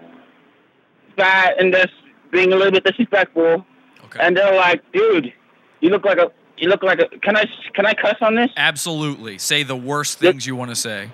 fat 1.17 1.55
and 1.61 1.73
just 1.73 1.93
being 2.31 2.53
a 2.53 2.57
little 2.57 2.73
bit 2.73 2.85
disrespectful. 2.85 3.65
Okay. 4.07 4.19
And 4.21 4.37
they're 4.37 4.55
like, 4.57 4.83
"Dude, 4.93 5.33
you 5.81 5.91
look 5.91 6.05
like 6.05 6.19
a 6.19 6.31
you 6.57 6.69
look 6.69 6.83
like 6.83 6.99
a 7.01 7.09
can 7.21 7.37
I 7.37 7.45
can 7.75 7.87
I 7.87 7.95
cuss 7.95 8.17
on 8.21 8.35
this?" 8.35 8.51
Absolutely. 8.57 9.39
Say 9.39 9.63
the 9.63 9.77
worst 9.77 10.19
things 10.19 10.47
you 10.47 10.57
want 10.57 10.71
to 10.71 10.77
say. 10.77 11.11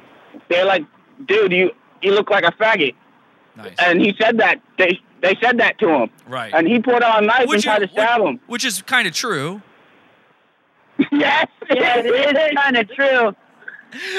They're 0.49 0.65
like, 0.65 0.85
"Dude, 1.27 1.53
you 1.53 1.71
you 2.03 2.13
look 2.13 2.31
like 2.31 2.45
a 2.45 2.53
faggot." 2.53 2.95
Nice. 3.57 3.75
And 3.79 4.01
he 4.01 4.15
said 4.21 4.39
that 4.39 4.61
they 4.79 5.01
they 5.23 5.37
said 5.43 5.59
that 5.59 5.79
to 5.79 5.89
him. 5.89 6.11
Right. 6.29 6.53
And 6.55 6.67
he 6.69 6.81
pulled 6.81 7.03
out 7.03 7.23
a 7.23 7.27
knife 7.27 7.41
and 7.41 7.49
Which 7.49 7.63
tried 7.65 7.79
to 7.79 7.85
is- 7.87 7.91
stab 7.91 8.21
him. 8.21 8.39
Which 8.47 8.65
is 8.65 8.83
kind 8.83 9.07
of 9.09 9.15
true. 9.15 9.63
yes, 11.13 11.47
Yeah, 11.71 11.99
it 11.99 12.37
is 12.37 12.59
kind 12.59 12.77
of 12.77 12.89
true. 12.91 13.35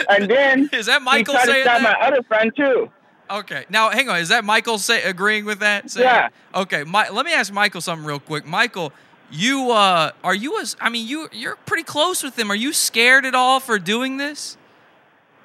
And 0.09 0.29
then 0.29 0.69
Is 0.73 0.85
that 0.87 1.01
Michael 1.03 1.35
he 1.35 1.43
tried 1.43 1.53
to 1.55 1.61
stab 1.61 1.81
that? 1.81 1.99
my 1.99 2.07
other 2.07 2.23
friend 2.23 2.51
too. 2.55 2.89
Okay. 3.29 3.65
Now, 3.69 3.89
hang 3.89 4.09
on. 4.09 4.19
Is 4.19 4.29
that 4.29 4.43
Michael 4.45 4.77
say, 4.77 5.03
agreeing 5.03 5.45
with 5.45 5.59
that? 5.59 5.89
Saying- 5.91 6.05
Yeah. 6.05 6.29
Okay. 6.55 6.83
My, 6.83 7.09
let 7.09 7.25
me 7.25 7.33
ask 7.33 7.51
Michael 7.51 7.81
something 7.81 8.05
real 8.05 8.19
quick. 8.19 8.45
Michael, 8.45 8.93
you 9.29 9.71
uh, 9.71 10.11
are 10.23 10.35
you 10.35 10.59
as 10.61 10.77
I 10.79 10.89
mean 10.89 11.05
you 11.05 11.27
you're 11.33 11.57
pretty 11.65 11.83
close 11.83 12.23
with 12.23 12.39
him. 12.39 12.49
Are 12.49 12.55
you 12.55 12.71
scared 12.71 13.25
at 13.25 13.35
all 13.35 13.59
for 13.59 13.77
doing 13.77 14.17
this? 14.17 14.55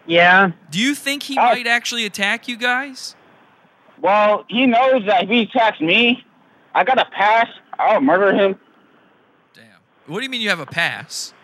Yeah. 0.06 0.52
Do 0.70 0.78
you 0.78 0.94
think 0.94 1.24
he 1.24 1.36
Uh, 1.36 1.42
might 1.42 1.66
actually 1.66 2.04
attack 2.06 2.46
you 2.48 2.56
guys? 2.56 3.16
Well, 4.00 4.44
he 4.48 4.66
knows 4.66 5.04
that 5.06 5.24
if 5.24 5.28
he 5.28 5.42
attacks 5.42 5.80
me, 5.80 6.24
I 6.74 6.84
got 6.84 6.98
a 6.98 7.04
pass. 7.06 7.48
I'll 7.78 8.00
murder 8.00 8.32
him. 8.32 8.58
Damn. 9.54 9.64
What 10.06 10.18
do 10.18 10.24
you 10.24 10.30
mean 10.30 10.40
you 10.40 10.48
have 10.50 10.60
a 10.60 10.66
pass? 10.66 11.34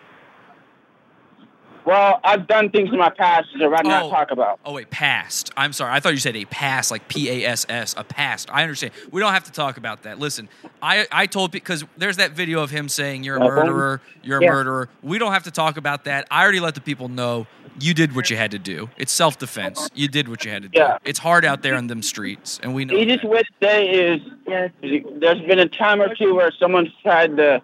Well, 1.89 2.19
I've 2.23 2.45
done 2.45 2.69
things 2.69 2.89
in 2.91 2.99
my 2.99 3.09
past 3.09 3.47
that 3.57 3.65
I'd 3.73 3.83
Oh. 3.85 3.89
not 3.89 4.09
talk 4.11 4.29
about. 4.29 4.59
Oh 4.63 4.73
wait, 4.73 4.91
past. 4.91 5.51
I'm 5.57 5.73
sorry. 5.73 5.91
I 5.91 5.99
thought 5.99 6.11
you 6.13 6.19
said 6.19 6.35
a 6.35 6.45
past, 6.45 6.91
like 6.91 7.07
P 7.07 7.29
A 7.43 7.47
S 7.49 7.65
S, 7.67 7.95
a 7.97 8.03
past. 8.03 8.47
I 8.53 8.61
understand. 8.61 8.93
We 9.09 9.19
don't 9.19 9.33
have 9.33 9.45
to 9.45 9.51
talk 9.51 9.77
about 9.77 10.03
that. 10.03 10.19
Listen, 10.19 10.49
I 10.83 11.07
I 11.11 11.25
told 11.25 11.49
because 11.51 11.83
there's 11.97 12.17
that 12.17 12.33
video 12.33 12.61
of 12.61 12.69
him 12.69 12.89
saying 12.89 13.23
you're 13.23 13.37
a 13.37 13.39
murderer, 13.39 14.01
you're 14.21 14.37
a 14.37 14.43
Yeah. 14.43 14.51
murderer. 14.51 14.87
We 15.01 15.17
don't 15.17 15.31
have 15.33 15.43
to 15.45 15.51
talk 15.51 15.77
about 15.77 16.03
that. 16.03 16.27
I 16.29 16.43
already 16.43 16.59
let 16.59 16.75
the 16.75 16.81
people 16.81 17.09
know 17.09 17.47
you 17.79 17.95
did 17.95 18.15
what 18.15 18.29
you 18.29 18.37
had 18.37 18.51
to 18.51 18.59
do. 18.59 18.89
It's 18.97 19.11
self 19.11 19.39
defense. 19.39 19.89
You 19.95 20.07
did 20.09 20.27
what 20.27 20.45
you 20.45 20.51
had 20.51 20.61
to 20.61 20.69
do. 20.69 20.77
Yeah. 20.77 20.99
It's 21.05 21.17
hard 21.17 21.43
out 21.43 21.63
there 21.63 21.73
in 21.73 21.87
them 21.87 22.03
streets, 22.03 22.59
and 22.61 22.75
we 22.75 22.85
know. 22.85 22.93
easiest 22.95 23.23
way 23.23 23.39
to 23.41 23.45
say 23.63 23.87
is 23.89 24.21
there's 24.45 25.41
been 25.47 25.57
a 25.59 25.67
time 25.67 26.01
or 26.03 26.13
two 26.13 26.35
where 26.35 26.51
someone's 26.59 26.89
tried 27.01 27.35
to 27.37 27.63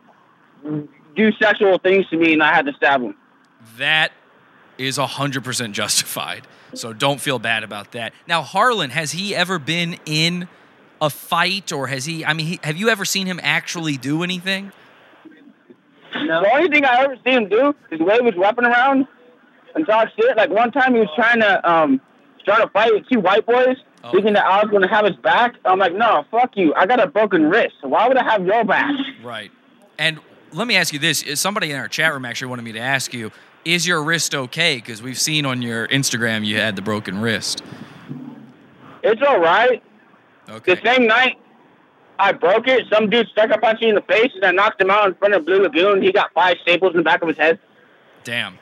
do 1.16 1.32
sexual 1.40 1.78
things 1.78 2.08
to 2.10 2.18
me 2.18 2.34
and 2.34 2.42
I 2.42 2.54
had 2.56 2.66
to 2.66 2.74
stab 2.74 3.02
them. 3.02 3.16
That 3.78 4.12
is 4.78 4.98
100% 4.98 5.72
justified. 5.72 6.48
So 6.74 6.94
don't 6.94 7.22
feel 7.22 7.40
bad 7.40 7.64
about 7.64 7.92
that. 7.94 8.14
Now, 8.28 8.42
Harlan, 8.42 8.90
has 8.90 9.12
he 9.12 9.36
ever 9.36 9.60
been 9.60 9.98
in 10.06 10.48
a 11.02 11.10
fight 11.10 11.72
or 11.72 11.88
has 11.88 12.06
he, 12.06 12.26
I 12.26 12.34
mean, 12.34 12.46
he, 12.48 12.60
have 12.64 12.78
you 12.78 12.90
ever 12.90 13.06
seen 13.06 13.28
him 13.28 13.40
actually 13.44 13.98
do 13.98 14.24
anything? 14.24 14.72
The 16.14 16.52
only 16.54 16.70
thing 16.70 16.86
I 16.86 17.04
ever 17.04 17.18
see 17.26 17.32
him 17.32 17.50
do 17.50 17.76
is 17.92 18.00
wave 18.00 18.26
his 18.26 18.36
weapon 18.36 18.66
around 18.66 19.08
and 19.76 19.86
talk 19.86 20.10
shit. 20.16 20.36
Like 20.38 20.50
one 20.50 20.72
time 20.72 20.94
he 20.94 21.02
was 21.02 21.10
trying 21.16 21.42
to 21.42 21.70
um 21.70 22.02
start 22.42 22.64
a 22.64 22.70
fight 22.70 22.94
with 22.94 23.08
two 23.10 23.20
white 23.20 23.46
boys, 23.46 23.78
thinking 24.12 24.34
that 24.34 24.46
I 24.46 24.62
was 24.62 24.70
going 24.70 24.84
to 24.84 24.88
have 24.88 25.06
his 25.06 25.16
back. 25.18 25.56
I'm 25.66 25.80
like, 25.80 25.94
no, 25.94 26.24
fuck 26.32 26.56
you. 26.56 26.74
I 26.76 26.86
got 26.86 27.02
a 27.02 27.08
broken 27.08 27.50
wrist. 27.50 27.76
Why 27.82 28.08
would 28.08 28.18
I 28.18 28.24
have 28.24 28.46
your 28.46 28.64
back? 28.64 28.92
Right. 29.24 29.52
And 29.98 30.20
let 30.52 30.68
me 30.68 30.76
ask 30.76 30.94
you 30.94 31.00
this. 31.00 31.24
Is 31.24 31.42
Somebody 31.42 31.72
in 31.72 31.78
our 31.78 31.88
chat 31.88 32.14
room 32.14 32.24
actually 32.24 32.48
wanted 32.48 32.64
me 32.64 32.72
to 32.74 32.80
ask 32.80 33.14
you, 33.14 33.32
is 33.66 33.86
your 33.86 34.04
wrist 34.04 34.34
okay? 34.34 34.76
Because 34.76 35.02
we've 35.02 35.20
seen 35.20 35.46
on 35.46 35.62
your 35.62 35.88
Instagram 35.88 36.46
you 36.46 36.58
had 36.58 36.76
the 36.76 36.82
broken 36.82 37.20
wrist. 37.20 37.64
It's 39.04 39.22
all 39.22 39.40
right. 39.40 39.84
Okay. 40.48 40.76
The 40.76 40.82
same 40.84 41.08
night 41.08 41.38
I 42.18 42.32
broke 42.32 42.68
it, 42.68 42.86
some 42.92 43.10
dude 43.10 43.28
stuck 43.30 43.50
a 43.52 43.58
punch 43.58 43.82
me 43.82 43.90
in 43.90 43.96
the 43.96 44.02
face 44.02 44.32
and 44.36 44.46
I 44.46 44.52
knocked 44.52 44.80
him 44.80 44.90
out 44.90 45.08
in 45.08 45.16
front 45.16 45.34
of 45.34 45.46
Blue 45.46 45.62
Lagoon. 45.62 46.02
He 46.02 46.12
got 46.12 46.32
five 46.34 46.58
staples 46.62 46.92
in 46.92 46.98
the 46.98 47.04
back 47.04 47.22
of 47.22 47.28
his 47.28 47.38
head. 47.38 47.60
Damn. 48.24 48.58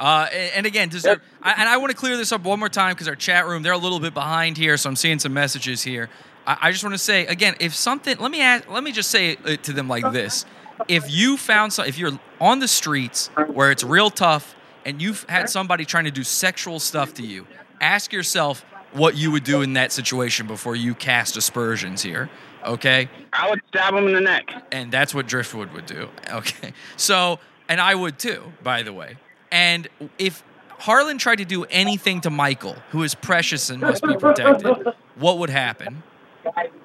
Uh, 0.00 0.26
and, 0.32 0.66
again, 0.66 0.88
does 0.88 1.02
there, 1.02 1.20
I, 1.40 1.52
and 1.52 1.68
I 1.68 1.76
want 1.76 1.90
to 1.92 1.96
clear 1.96 2.16
this 2.16 2.32
up 2.32 2.42
one 2.42 2.58
more 2.58 2.68
time 2.68 2.94
because 2.94 3.06
our 3.06 3.14
chat 3.14 3.46
room 3.46 3.62
they're 3.62 3.72
a 3.72 3.78
little 3.78 4.00
bit 4.00 4.12
behind 4.12 4.56
here, 4.56 4.76
so 4.76 4.90
I'm 4.90 4.96
seeing 4.96 5.20
some 5.20 5.32
messages 5.32 5.82
here. 5.82 6.10
I, 6.46 6.58
I 6.62 6.72
just 6.72 6.82
want 6.82 6.94
to 6.94 6.98
say 6.98 7.26
again, 7.26 7.54
if 7.60 7.74
something, 7.74 8.18
let 8.18 8.30
me 8.30 8.40
ask, 8.40 8.68
let 8.68 8.82
me 8.82 8.90
just 8.90 9.10
say 9.10 9.36
it 9.44 9.62
to 9.64 9.72
them 9.72 9.88
like 9.88 10.12
this: 10.12 10.44
If 10.88 11.10
you 11.10 11.36
found 11.36 11.72
some, 11.72 11.86
if 11.86 11.98
you're 11.98 12.18
on 12.40 12.58
the 12.58 12.68
streets 12.68 13.28
where 13.48 13.70
it's 13.70 13.84
real 13.84 14.10
tough 14.10 14.54
and 14.84 15.00
you've 15.00 15.24
had 15.28 15.48
somebody 15.48 15.84
trying 15.84 16.04
to 16.04 16.10
do 16.10 16.24
sexual 16.24 16.78
stuff 16.78 17.14
to 17.14 17.22
you, 17.26 17.46
ask 17.80 18.12
yourself 18.12 18.64
what 18.92 19.16
you 19.16 19.30
would 19.30 19.44
do 19.44 19.62
in 19.62 19.74
that 19.74 19.92
situation 19.92 20.46
before 20.46 20.76
you 20.76 20.94
cast 20.94 21.36
aspersions 21.36 22.02
here. 22.02 22.30
Okay. 22.64 23.08
I 23.32 23.50
would 23.50 23.60
stab 23.68 23.94
him 23.94 24.06
in 24.06 24.14
the 24.14 24.20
neck. 24.20 24.50
And 24.72 24.90
that's 24.90 25.14
what 25.14 25.26
Driftwood 25.26 25.72
would 25.72 25.86
do. 25.86 26.08
Okay. 26.32 26.72
So, 26.96 27.38
and 27.68 27.80
I 27.80 27.94
would 27.94 28.18
too, 28.18 28.52
by 28.62 28.82
the 28.82 28.92
way. 28.92 29.16
And 29.52 29.88
if 30.18 30.42
Harlan 30.78 31.18
tried 31.18 31.36
to 31.36 31.44
do 31.44 31.64
anything 31.64 32.20
to 32.22 32.30
Michael, 32.30 32.76
who 32.90 33.02
is 33.02 33.14
precious 33.14 33.70
and 33.70 33.80
must 33.80 34.02
be 34.02 34.16
protected, 34.16 34.92
what 35.16 35.38
would 35.38 35.50
happen? 35.50 36.02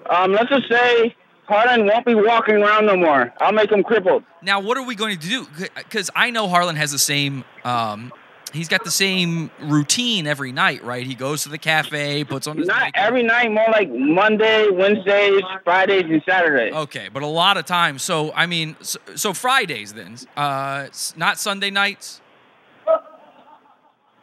Um, 0.10 0.34
let's 0.34 0.50
just 0.50 0.70
say 0.70 1.16
Harlan 1.50 1.88
won't 1.88 2.06
be 2.06 2.14
walking 2.14 2.58
around 2.58 2.86
no 2.86 2.96
more. 2.96 3.34
I'll 3.42 3.52
make 3.52 3.72
him 3.72 3.84
crippled. 3.84 4.24
Now, 4.44 4.60
what 4.60 4.78
are 4.78 4.84
we 4.84 4.94
going 4.94 5.18
to 5.18 5.28
do? 5.28 5.48
Because 5.76 6.12
I 6.16 6.30
know 6.30 6.48
Harlan 6.48 6.76
has 6.76 6.92
the 6.92 7.00
same. 7.00 7.44
Um, 7.66 8.14
he's 8.54 8.68
got 8.68 8.84
the 8.84 8.92
same 8.92 9.50
routine 9.60 10.28
every 10.28 10.52
night, 10.52 10.84
right? 10.84 11.06
He 11.06 11.16
goes 11.16 11.42
to 11.44 11.50
the 11.50 11.58
cafe, 11.58 12.24
puts 12.24 12.46
on 12.46 12.58
his. 12.58 12.68
Not 12.68 12.92
every 12.94 13.24
night, 13.24 13.52
more 13.52 13.66
like 13.72 13.90
Monday, 13.90 14.70
Wednesdays, 14.70 15.42
Fridays, 15.64 16.06
and 16.06 16.22
Saturdays. 16.24 16.72
Okay, 16.74 17.10
but 17.12 17.24
a 17.24 17.28
lot 17.28 17.58
of 17.58 17.66
times. 17.66 18.04
So 18.04 18.32
I 18.34 18.46
mean, 18.46 18.76
so, 18.82 19.00
so 19.16 19.34
Fridays 19.34 19.94
then, 19.94 20.18
uh, 20.38 20.88
not 21.18 21.40
Sunday 21.40 21.72
nights. 21.72 22.22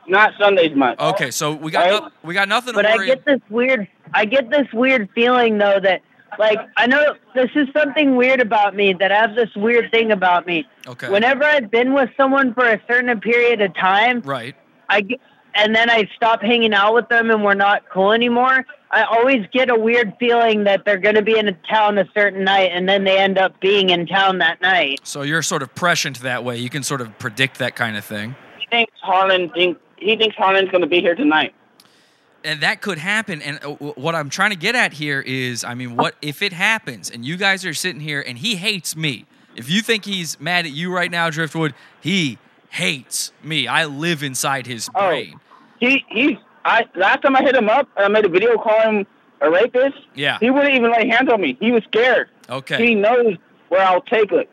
Not 0.08 0.32
Sundays 0.38 0.76
much. 0.76 1.00
Okay, 1.00 1.32
so 1.32 1.52
we 1.54 1.72
got 1.72 2.04
no, 2.04 2.10
we 2.22 2.34
got 2.34 2.46
nothing 2.48 2.74
to 2.74 2.78
But 2.78 2.86
I 2.86 2.94
worry. 2.94 3.06
get 3.06 3.24
this 3.24 3.40
weird, 3.50 3.88
I 4.14 4.24
get 4.24 4.48
this 4.48 4.68
weird 4.72 5.10
feeling 5.12 5.58
though 5.58 5.80
that, 5.82 6.02
like, 6.38 6.58
I 6.76 6.86
know 6.86 7.14
this 7.34 7.50
is 7.54 7.68
something 7.76 8.16
weird 8.16 8.40
about 8.40 8.74
me 8.74 8.92
that 8.94 9.12
I 9.12 9.16
have 9.16 9.34
this 9.34 9.54
weird 9.56 9.90
thing 9.90 10.12
about 10.12 10.46
me. 10.46 10.66
Okay. 10.86 11.08
Whenever 11.08 11.44
I've 11.44 11.70
been 11.70 11.94
with 11.94 12.10
someone 12.16 12.54
for 12.54 12.68
a 12.68 12.80
certain 12.88 13.18
period 13.20 13.60
of 13.60 13.74
time, 13.74 14.20
right. 14.20 14.54
I 14.88 15.00
get, 15.00 15.20
and 15.54 15.74
then 15.74 15.88
I 15.90 16.08
stop 16.14 16.42
hanging 16.42 16.74
out 16.74 16.94
with 16.94 17.08
them 17.08 17.30
and 17.30 17.42
we're 17.42 17.54
not 17.54 17.88
cool 17.90 18.12
anymore. 18.12 18.66
I 18.90 19.02
always 19.02 19.46
get 19.52 19.68
a 19.68 19.74
weird 19.74 20.14
feeling 20.20 20.64
that 20.64 20.84
they're 20.84 20.98
going 20.98 21.16
to 21.16 21.22
be 21.22 21.36
in 21.36 21.48
a 21.48 21.52
town 21.68 21.98
a 21.98 22.08
certain 22.14 22.44
night, 22.44 22.70
and 22.72 22.88
then 22.88 23.02
they 23.02 23.18
end 23.18 23.36
up 23.36 23.60
being 23.60 23.90
in 23.90 24.06
town 24.06 24.38
that 24.38 24.60
night. 24.62 25.00
So 25.02 25.22
you're 25.22 25.42
sort 25.42 25.62
of 25.62 25.74
prescient 25.74 26.20
that 26.20 26.44
way. 26.44 26.58
You 26.58 26.70
can 26.70 26.84
sort 26.84 27.00
of 27.00 27.18
predict 27.18 27.58
that 27.58 27.74
kind 27.74 27.96
of 27.96 28.04
thing. 28.04 28.36
He 28.58 28.66
thinks 28.70 28.92
Harlan 29.02 29.50
think 29.50 29.78
he 29.98 30.16
thinks 30.16 30.36
Harlan's 30.36 30.70
going 30.70 30.82
to 30.82 30.86
be 30.86 31.00
here 31.00 31.16
tonight. 31.16 31.52
And 32.46 32.60
that 32.62 32.80
could 32.80 32.98
happen. 32.98 33.42
And 33.42 33.58
uh, 33.64 33.70
what 33.74 34.14
I'm 34.14 34.30
trying 34.30 34.50
to 34.50 34.56
get 34.56 34.74
at 34.74 34.92
here 34.92 35.20
is, 35.20 35.64
I 35.64 35.74
mean, 35.74 35.96
what 35.96 36.14
if 36.22 36.42
it 36.42 36.52
happens 36.52 37.10
and 37.10 37.24
you 37.24 37.36
guys 37.36 37.64
are 37.66 37.74
sitting 37.74 38.00
here 38.00 38.20
and 38.26 38.38
he 38.38 38.56
hates 38.56 38.96
me? 38.96 39.26
If 39.56 39.68
you 39.70 39.82
think 39.82 40.04
he's 40.04 40.38
mad 40.38 40.64
at 40.66 40.72
you 40.72 40.92
right 40.94 41.10
now, 41.10 41.28
Driftwood, 41.30 41.74
he 42.00 42.38
hates 42.70 43.32
me. 43.42 43.66
I 43.66 43.86
live 43.86 44.22
inside 44.22 44.66
his 44.66 44.88
Oh, 44.94 45.08
brain. 45.08 45.40
he 45.80 46.04
he's 46.08 46.36
I 46.64 46.84
last 46.94 47.22
time 47.22 47.34
I 47.36 47.42
hit 47.42 47.54
him 47.56 47.68
up 47.68 47.88
I 47.96 48.08
made 48.08 48.24
a 48.26 48.28
video 48.28 48.56
calling 48.58 48.98
him 49.00 49.06
a 49.40 49.50
rapist. 49.50 49.96
Yeah. 50.14 50.38
He 50.40 50.50
wouldn't 50.50 50.74
even 50.74 50.90
lay 50.92 51.08
hands 51.08 51.28
on 51.30 51.40
me. 51.40 51.56
He 51.60 51.72
was 51.72 51.82
scared. 51.84 52.28
Okay. 52.48 52.86
He 52.86 52.94
knows 52.94 53.36
where 53.68 53.82
I'll 53.82 54.00
take 54.02 54.30
it. 54.32 54.48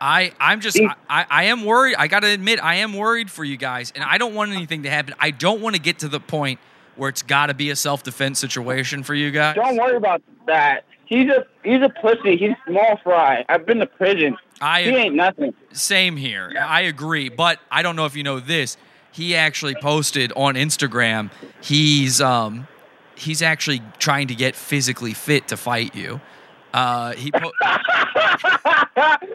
I, 0.00 0.32
I'm 0.38 0.60
just, 0.60 0.78
I, 0.78 0.94
I, 1.08 1.26
I 1.30 1.44
am 1.44 1.64
worried. 1.64 1.94
I 1.96 2.08
got 2.08 2.20
to 2.20 2.28
admit, 2.28 2.62
I 2.62 2.76
am 2.76 2.92
worried 2.94 3.30
for 3.30 3.42
you 3.44 3.56
guys, 3.56 3.92
and 3.94 4.04
I 4.04 4.18
don't 4.18 4.34
want 4.34 4.50
anything 4.52 4.82
to 4.82 4.90
happen. 4.90 5.14
I 5.18 5.30
don't 5.30 5.62
want 5.62 5.76
to 5.76 5.80
get 5.80 6.00
to 6.00 6.08
the 6.08 6.20
point 6.20 6.60
where 6.96 7.08
it's 7.08 7.22
got 7.22 7.46
to 7.46 7.54
be 7.54 7.70
a 7.70 7.76
self 7.76 8.02
defense 8.02 8.38
situation 8.38 9.02
for 9.02 9.14
you 9.14 9.30
guys. 9.30 9.56
Don't 9.56 9.76
worry 9.76 9.96
about 9.96 10.22
that. 10.46 10.84
He's 11.06 11.28
a 11.30 11.44
he's 11.62 11.82
a 11.82 11.88
pussy. 11.88 12.36
He's 12.36 12.54
small 12.66 12.98
fry. 13.02 13.44
I've 13.48 13.66
been 13.66 13.78
to 13.78 13.86
prison. 13.86 14.36
I 14.60 14.82
he 14.82 14.90
ain't 14.90 15.14
nothing. 15.14 15.54
Same 15.72 16.16
here. 16.16 16.54
I 16.58 16.82
agree, 16.82 17.28
but 17.28 17.60
I 17.70 17.82
don't 17.82 17.96
know 17.96 18.06
if 18.06 18.16
you 18.16 18.22
know 18.22 18.40
this. 18.40 18.76
He 19.12 19.36
actually 19.36 19.74
posted 19.76 20.32
on 20.34 20.54
Instagram. 20.54 21.30
He's 21.60 22.20
um 22.20 22.66
he's 23.16 23.42
actually 23.42 23.82
trying 23.98 24.28
to 24.28 24.34
get 24.34 24.54
physically 24.56 25.14
fit 25.14 25.48
to 25.48 25.56
fight 25.56 25.94
you. 25.94 26.20
Uh, 26.74 27.12
he 27.12 27.30
po- 27.30 27.52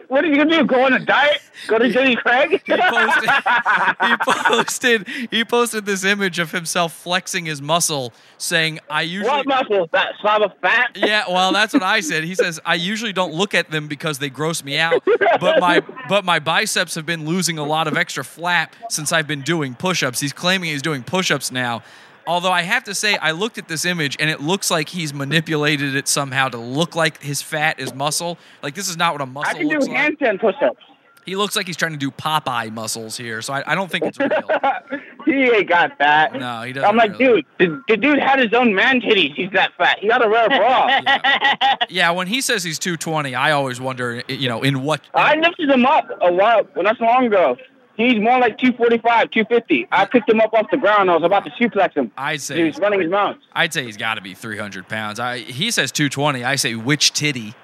what 0.08 0.22
are 0.22 0.26
you 0.26 0.36
gonna 0.36 0.58
do? 0.58 0.64
Go 0.66 0.84
on 0.84 0.92
a 0.92 0.98
diet? 0.98 1.40
Go 1.68 1.78
to 1.78 1.90
Jenny 1.90 2.14
Craig? 2.14 2.60
he 2.66 2.76
posted 2.76 3.30
he 4.02 4.16
posted 4.18 5.08
he 5.30 5.44
posted 5.46 5.86
this 5.86 6.04
image 6.04 6.38
of 6.38 6.52
himself 6.52 6.92
flexing 6.92 7.46
his 7.46 7.62
muscle, 7.62 8.12
saying, 8.36 8.78
"I 8.90 9.02
usually 9.02 9.30
what 9.30 9.46
muscles? 9.46 9.88
That 9.92 10.12
slab 10.20 10.42
of 10.42 10.52
fat? 10.60 10.90
Yeah, 10.94 11.24
well, 11.30 11.50
that's 11.54 11.72
what 11.72 11.82
I 11.82 12.00
said. 12.00 12.24
He 12.24 12.34
says 12.34 12.60
I 12.66 12.74
usually 12.74 13.14
don't 13.14 13.32
look 13.32 13.54
at 13.54 13.70
them 13.70 13.88
because 13.88 14.18
they 14.18 14.28
gross 14.28 14.62
me 14.62 14.76
out, 14.78 15.02
but 15.40 15.60
my 15.60 15.80
but 16.10 16.26
my 16.26 16.40
biceps 16.40 16.94
have 16.94 17.06
been 17.06 17.24
losing 17.24 17.56
a 17.56 17.64
lot 17.64 17.88
of 17.88 17.96
extra 17.96 18.22
flap 18.22 18.76
since 18.90 19.12
I've 19.12 19.26
been 19.26 19.40
doing 19.40 19.74
push-ups. 19.74 20.20
He's 20.20 20.34
claiming 20.34 20.68
he's 20.68 20.82
doing 20.82 21.02
push-ups 21.02 21.50
now. 21.50 21.82
Although 22.30 22.52
I 22.52 22.62
have 22.62 22.84
to 22.84 22.94
say, 22.94 23.16
I 23.16 23.32
looked 23.32 23.58
at 23.58 23.66
this 23.66 23.84
image 23.84 24.16
and 24.20 24.30
it 24.30 24.40
looks 24.40 24.70
like 24.70 24.88
he's 24.88 25.12
manipulated 25.12 25.96
it 25.96 26.06
somehow 26.06 26.48
to 26.48 26.58
look 26.58 26.94
like 26.94 27.20
his 27.20 27.42
fat 27.42 27.80
is 27.80 27.92
muscle. 27.92 28.38
Like 28.62 28.76
this 28.76 28.88
is 28.88 28.96
not 28.96 29.14
what 29.14 29.20
a 29.20 29.26
muscle 29.26 29.50
I 29.50 29.58
can 29.58 29.68
do 29.68 29.80
like. 29.80 29.90
handstand 29.90 30.40
push-ups. 30.40 30.80
He 31.26 31.34
looks 31.34 31.56
like 31.56 31.66
he's 31.66 31.76
trying 31.76 31.90
to 31.90 31.98
do 31.98 32.12
Popeye 32.12 32.72
muscles 32.72 33.16
here, 33.16 33.42
so 33.42 33.52
I, 33.52 33.72
I 33.72 33.74
don't 33.74 33.90
think 33.90 34.04
it's 34.04 34.18
real. 34.18 34.30
he 35.26 35.50
ain't 35.50 35.68
got 35.68 35.98
that. 35.98 36.32
No, 36.34 36.62
he 36.62 36.72
doesn't. 36.72 36.88
I'm 36.88 36.96
like, 36.96 37.18
dude, 37.18 37.44
the, 37.58 37.82
the 37.88 37.96
dude 37.96 38.20
had 38.20 38.38
his 38.38 38.54
own 38.54 38.76
man 38.76 39.00
titties. 39.00 39.34
He's 39.34 39.50
that 39.50 39.72
fat. 39.76 39.98
He 39.98 40.06
got 40.06 40.24
a 40.24 40.28
bra. 40.28 41.76
Yeah, 41.90 42.12
when 42.12 42.28
he 42.28 42.40
says 42.40 42.62
he's 42.62 42.78
220, 42.78 43.34
I 43.34 43.50
always 43.50 43.80
wonder, 43.80 44.22
you 44.28 44.48
know, 44.48 44.62
in 44.62 44.84
what 44.84 45.00
I 45.14 45.34
lifted 45.34 45.68
him 45.68 45.84
up 45.84 46.08
a 46.20 46.32
while, 46.32 46.62
well, 46.76 46.84
not 46.84 46.96
so 46.96 47.04
long 47.04 47.26
ago. 47.26 47.56
He's 47.96 48.18
more 48.20 48.38
like 48.38 48.56
245, 48.56 49.30
250. 49.30 49.88
I 49.92 50.06
picked 50.06 50.28
him 50.30 50.40
up 50.40 50.54
off 50.54 50.66
the 50.70 50.78
ground. 50.78 51.10
I 51.10 51.14
was 51.14 51.22
about 51.24 51.44
to 51.44 51.50
suplex 51.50 51.94
him. 51.94 52.10
I'd 52.16 52.40
say 52.40 52.56
He 52.56 52.62
was 52.64 52.78
running 52.78 53.00
his 53.00 53.10
mouth. 53.10 53.36
I'd 53.52 53.74
say 53.74 53.84
he's 53.84 53.98
got 53.98 54.14
to 54.14 54.22
be 54.22 54.32
300 54.32 54.88
pounds. 54.88 55.20
I, 55.20 55.38
he 55.38 55.70
says 55.70 55.92
220. 55.92 56.42
I 56.42 56.56
say 56.56 56.74
which 56.74 57.12
titty? 57.12 57.54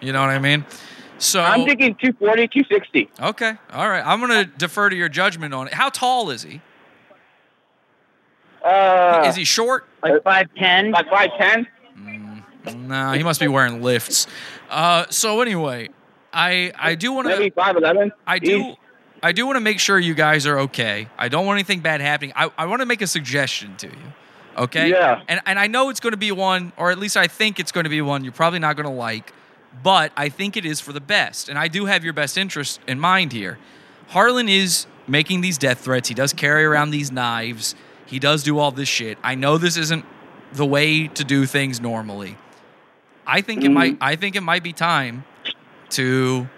You 0.00 0.12
know 0.12 0.20
what 0.20 0.30
I 0.30 0.38
mean? 0.38 0.66
So 1.18 1.40
I'm 1.40 1.64
thinking 1.64 1.94
240, 1.96 2.48
260. 2.48 3.10
okay, 3.20 3.54
all 3.72 3.88
right. 3.88 4.06
I'm 4.06 4.20
gonna 4.20 4.44
defer 4.44 4.88
to 4.88 4.94
your 4.94 5.08
judgment 5.08 5.52
on 5.52 5.66
it. 5.66 5.74
How 5.74 5.88
tall 5.88 6.30
is 6.30 6.42
he? 6.44 6.60
Uh, 8.64 9.24
is 9.26 9.34
he 9.34 9.44
short? 9.44 9.86
Like 10.02 10.22
five 10.22 10.46
ten. 10.56 10.92
Like 10.92 11.08
five 11.10 11.30
ten. 11.38 11.66
No, 12.76 13.12
he 13.12 13.22
must 13.22 13.40
be 13.40 13.48
wearing 13.48 13.82
lifts. 13.82 14.26
Uh, 14.70 15.06
so 15.10 15.40
anyway, 15.40 15.88
I 16.32 16.72
I 16.78 16.94
do 16.94 17.12
want 17.12 17.28
to. 17.28 17.36
Maybe 17.38 17.50
five 17.50 17.76
eleven. 17.76 18.12
I 18.26 18.38
do. 18.38 18.76
I 19.22 19.32
do 19.32 19.46
want 19.46 19.56
to 19.56 19.60
make 19.60 19.80
sure 19.80 19.98
you 19.98 20.14
guys 20.14 20.46
are 20.46 20.58
okay. 20.60 21.08
I 21.18 21.28
don't 21.28 21.46
want 21.46 21.56
anything 21.56 21.80
bad 21.80 22.00
happening. 22.00 22.32
I, 22.36 22.50
I 22.56 22.66
want 22.66 22.80
to 22.80 22.86
make 22.86 23.02
a 23.02 23.06
suggestion 23.06 23.76
to 23.78 23.86
you. 23.88 24.12
Okay? 24.56 24.90
Yeah. 24.90 25.22
And 25.28 25.40
and 25.46 25.58
I 25.58 25.66
know 25.66 25.88
it's 25.90 26.00
going 26.00 26.12
to 26.12 26.18
be 26.18 26.32
one, 26.32 26.72
or 26.76 26.90
at 26.90 26.98
least 26.98 27.16
I 27.16 27.26
think 27.26 27.60
it's 27.60 27.72
going 27.72 27.84
to 27.84 27.90
be 27.90 28.00
one 28.00 28.24
you're 28.24 28.32
probably 28.32 28.58
not 28.58 28.76
going 28.76 28.88
to 28.88 28.92
like, 28.92 29.32
but 29.82 30.12
I 30.16 30.28
think 30.28 30.56
it 30.56 30.64
is 30.64 30.80
for 30.80 30.92
the 30.92 31.00
best. 31.00 31.48
And 31.48 31.58
I 31.58 31.68
do 31.68 31.86
have 31.86 32.04
your 32.04 32.12
best 32.12 32.36
interest 32.36 32.80
in 32.86 32.98
mind 32.98 33.32
here. 33.32 33.58
Harlan 34.08 34.48
is 34.48 34.86
making 35.06 35.40
these 35.40 35.58
death 35.58 35.80
threats. 35.80 36.08
He 36.08 36.14
does 36.14 36.32
carry 36.32 36.64
around 36.64 36.90
these 36.90 37.12
knives. 37.12 37.74
He 38.06 38.18
does 38.18 38.42
do 38.42 38.58
all 38.58 38.70
this 38.70 38.88
shit. 38.88 39.18
I 39.22 39.34
know 39.34 39.58
this 39.58 39.76
isn't 39.76 40.04
the 40.52 40.66
way 40.66 41.08
to 41.08 41.24
do 41.24 41.46
things 41.46 41.80
normally. 41.80 42.36
I 43.26 43.42
think 43.42 43.62
it 43.62 43.68
might 43.68 43.94
mm-hmm. 43.94 44.04
I 44.04 44.16
think 44.16 44.36
it 44.36 44.40
might 44.40 44.62
be 44.62 44.72
time 44.72 45.24
to 45.90 46.48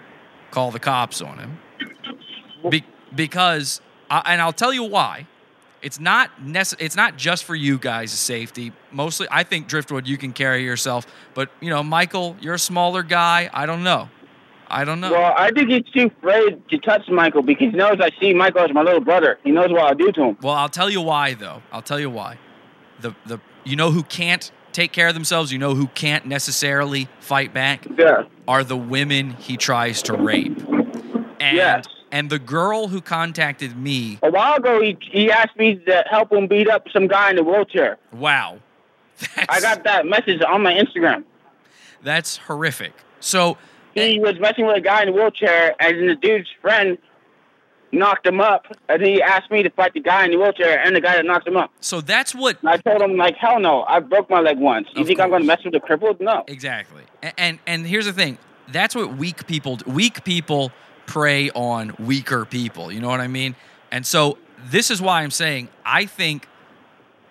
call 0.50 0.70
the 0.70 0.78
cops 0.78 1.20
on 1.20 1.38
him. 1.38 1.58
Be- 2.68 2.84
because 3.14 3.80
I, 4.10 4.22
and 4.26 4.40
I'll 4.42 4.52
tell 4.52 4.72
you 4.72 4.84
why. 4.84 5.26
It's 5.82 5.98
not 5.98 6.30
nece- 6.42 6.76
it's 6.78 6.94
not 6.96 7.16
just 7.16 7.44
for 7.44 7.54
you 7.54 7.78
guys' 7.78 8.10
safety. 8.12 8.72
Mostly 8.92 9.26
I 9.30 9.44
think 9.44 9.66
Driftwood 9.66 10.06
you 10.06 10.18
can 10.18 10.32
carry 10.34 10.62
yourself, 10.62 11.06
but 11.34 11.50
you 11.60 11.70
know, 11.70 11.82
Michael, 11.82 12.36
you're 12.40 12.54
a 12.54 12.58
smaller 12.58 13.02
guy. 13.02 13.48
I 13.52 13.64
don't 13.64 13.82
know. 13.82 14.10
I 14.68 14.84
don't 14.84 15.00
know. 15.00 15.10
Well, 15.10 15.34
I 15.36 15.50
think 15.50 15.70
he's 15.70 15.82
too 15.92 16.10
afraid 16.18 16.68
to 16.68 16.78
touch 16.78 17.08
Michael 17.08 17.42
because 17.42 17.70
he 17.70 17.76
knows 17.76 17.96
I 18.00 18.10
see 18.20 18.34
Michael 18.34 18.60
as 18.60 18.72
my 18.74 18.82
little 18.82 19.00
brother. 19.00 19.38
He 19.42 19.50
knows 19.52 19.70
what 19.70 19.80
I'll 19.82 19.94
do 19.94 20.12
to 20.12 20.22
him. 20.26 20.38
Well, 20.42 20.54
I'll 20.54 20.68
tell 20.68 20.90
you 20.90 21.00
why 21.00 21.32
though. 21.34 21.62
I'll 21.72 21.82
tell 21.82 21.98
you 21.98 22.10
why. 22.10 22.38
The 23.00 23.14
the 23.24 23.40
you 23.64 23.74
know 23.76 23.90
who 23.90 24.02
can't 24.02 24.52
take 24.72 24.92
care 24.92 25.08
of 25.08 25.14
themselves, 25.14 25.50
you 25.50 25.58
know 25.58 25.74
who 25.74 25.86
can't 25.88 26.26
necessarily 26.26 27.08
fight 27.20 27.52
back 27.54 27.86
Yeah. 27.98 28.24
are 28.46 28.62
the 28.62 28.76
women 28.76 29.30
he 29.32 29.56
tries 29.56 30.02
to 30.02 30.12
rape. 30.14 30.56
And 31.40 31.56
Yes. 31.56 31.86
And 32.12 32.30
the 32.30 32.38
girl 32.38 32.88
who 32.88 33.00
contacted 33.00 33.76
me, 33.76 34.18
A 34.22 34.30
while 34.30 34.56
ago, 34.56 34.80
he 34.80 34.96
he 35.00 35.30
asked 35.30 35.56
me 35.56 35.76
to 35.76 36.04
help 36.10 36.32
him 36.32 36.46
beat 36.46 36.68
up 36.68 36.86
some 36.92 37.06
guy 37.06 37.30
in 37.30 37.38
a 37.38 37.42
wheelchair. 37.42 37.98
wow. 38.12 38.58
I 39.50 39.60
got 39.60 39.84
that 39.84 40.06
message 40.06 40.40
on 40.40 40.62
my 40.62 40.72
Instagram. 40.72 41.24
That's 42.02 42.38
horrific. 42.38 42.92
So 43.20 43.58
He 43.94 44.18
was 44.18 44.38
messing 44.40 44.66
with 44.66 44.76
a 44.76 44.80
guy 44.80 45.02
in 45.02 45.08
a 45.08 45.12
wheelchair, 45.12 45.74
and 45.78 46.08
the 46.08 46.14
dude's 46.14 46.48
friend 46.62 46.96
knocked 47.92 48.26
him 48.26 48.40
up, 48.40 48.66
and 48.88 49.02
he 49.02 49.20
asked 49.20 49.50
me 49.50 49.62
to 49.62 49.70
fight 49.70 49.92
the 49.92 50.00
guy 50.00 50.24
in 50.24 50.30
the 50.30 50.38
wheelchair 50.38 50.80
and 50.80 50.94
the 50.96 51.00
guy 51.00 51.16
that 51.16 51.26
knocked 51.26 51.46
him 51.46 51.56
up. 51.56 51.70
So 51.80 52.00
that's 52.00 52.34
what 52.34 52.58
And 52.60 52.70
I 52.70 52.76
told 52.78 53.02
him 53.02 53.16
like, 53.16 53.36
hell 53.36 53.58
no, 53.60 53.82
I 53.82 54.00
broke 54.00 54.30
my 54.30 54.40
leg 54.40 54.58
once. 54.58 54.88
You 54.94 55.04
think 55.04 55.20
I'm 55.20 55.28
going 55.28 55.42
to 55.42 55.46
mess 55.46 55.62
with 55.64 55.72
the 55.74 55.80
crippled? 55.80 56.20
No. 56.20 56.44
Exactly. 56.46 57.02
And, 57.22 57.34
and 57.36 57.58
and 57.66 57.86
here's 57.86 58.06
the 58.06 58.12
thing. 58.12 58.38
That's 58.68 58.94
what 58.94 59.16
weak 59.16 59.46
people 59.46 59.76
do. 59.76 59.90
Weak 59.90 60.22
people 60.24 60.70
prey 61.10 61.50
on 61.50 61.94
weaker 61.98 62.44
people. 62.44 62.92
You 62.92 63.00
know 63.00 63.08
what 63.08 63.20
I 63.20 63.26
mean? 63.26 63.56
And 63.90 64.06
so 64.06 64.38
this 64.70 64.90
is 64.90 65.02
why 65.02 65.22
I'm 65.22 65.30
saying 65.32 65.68
I 65.84 66.06
think 66.06 66.46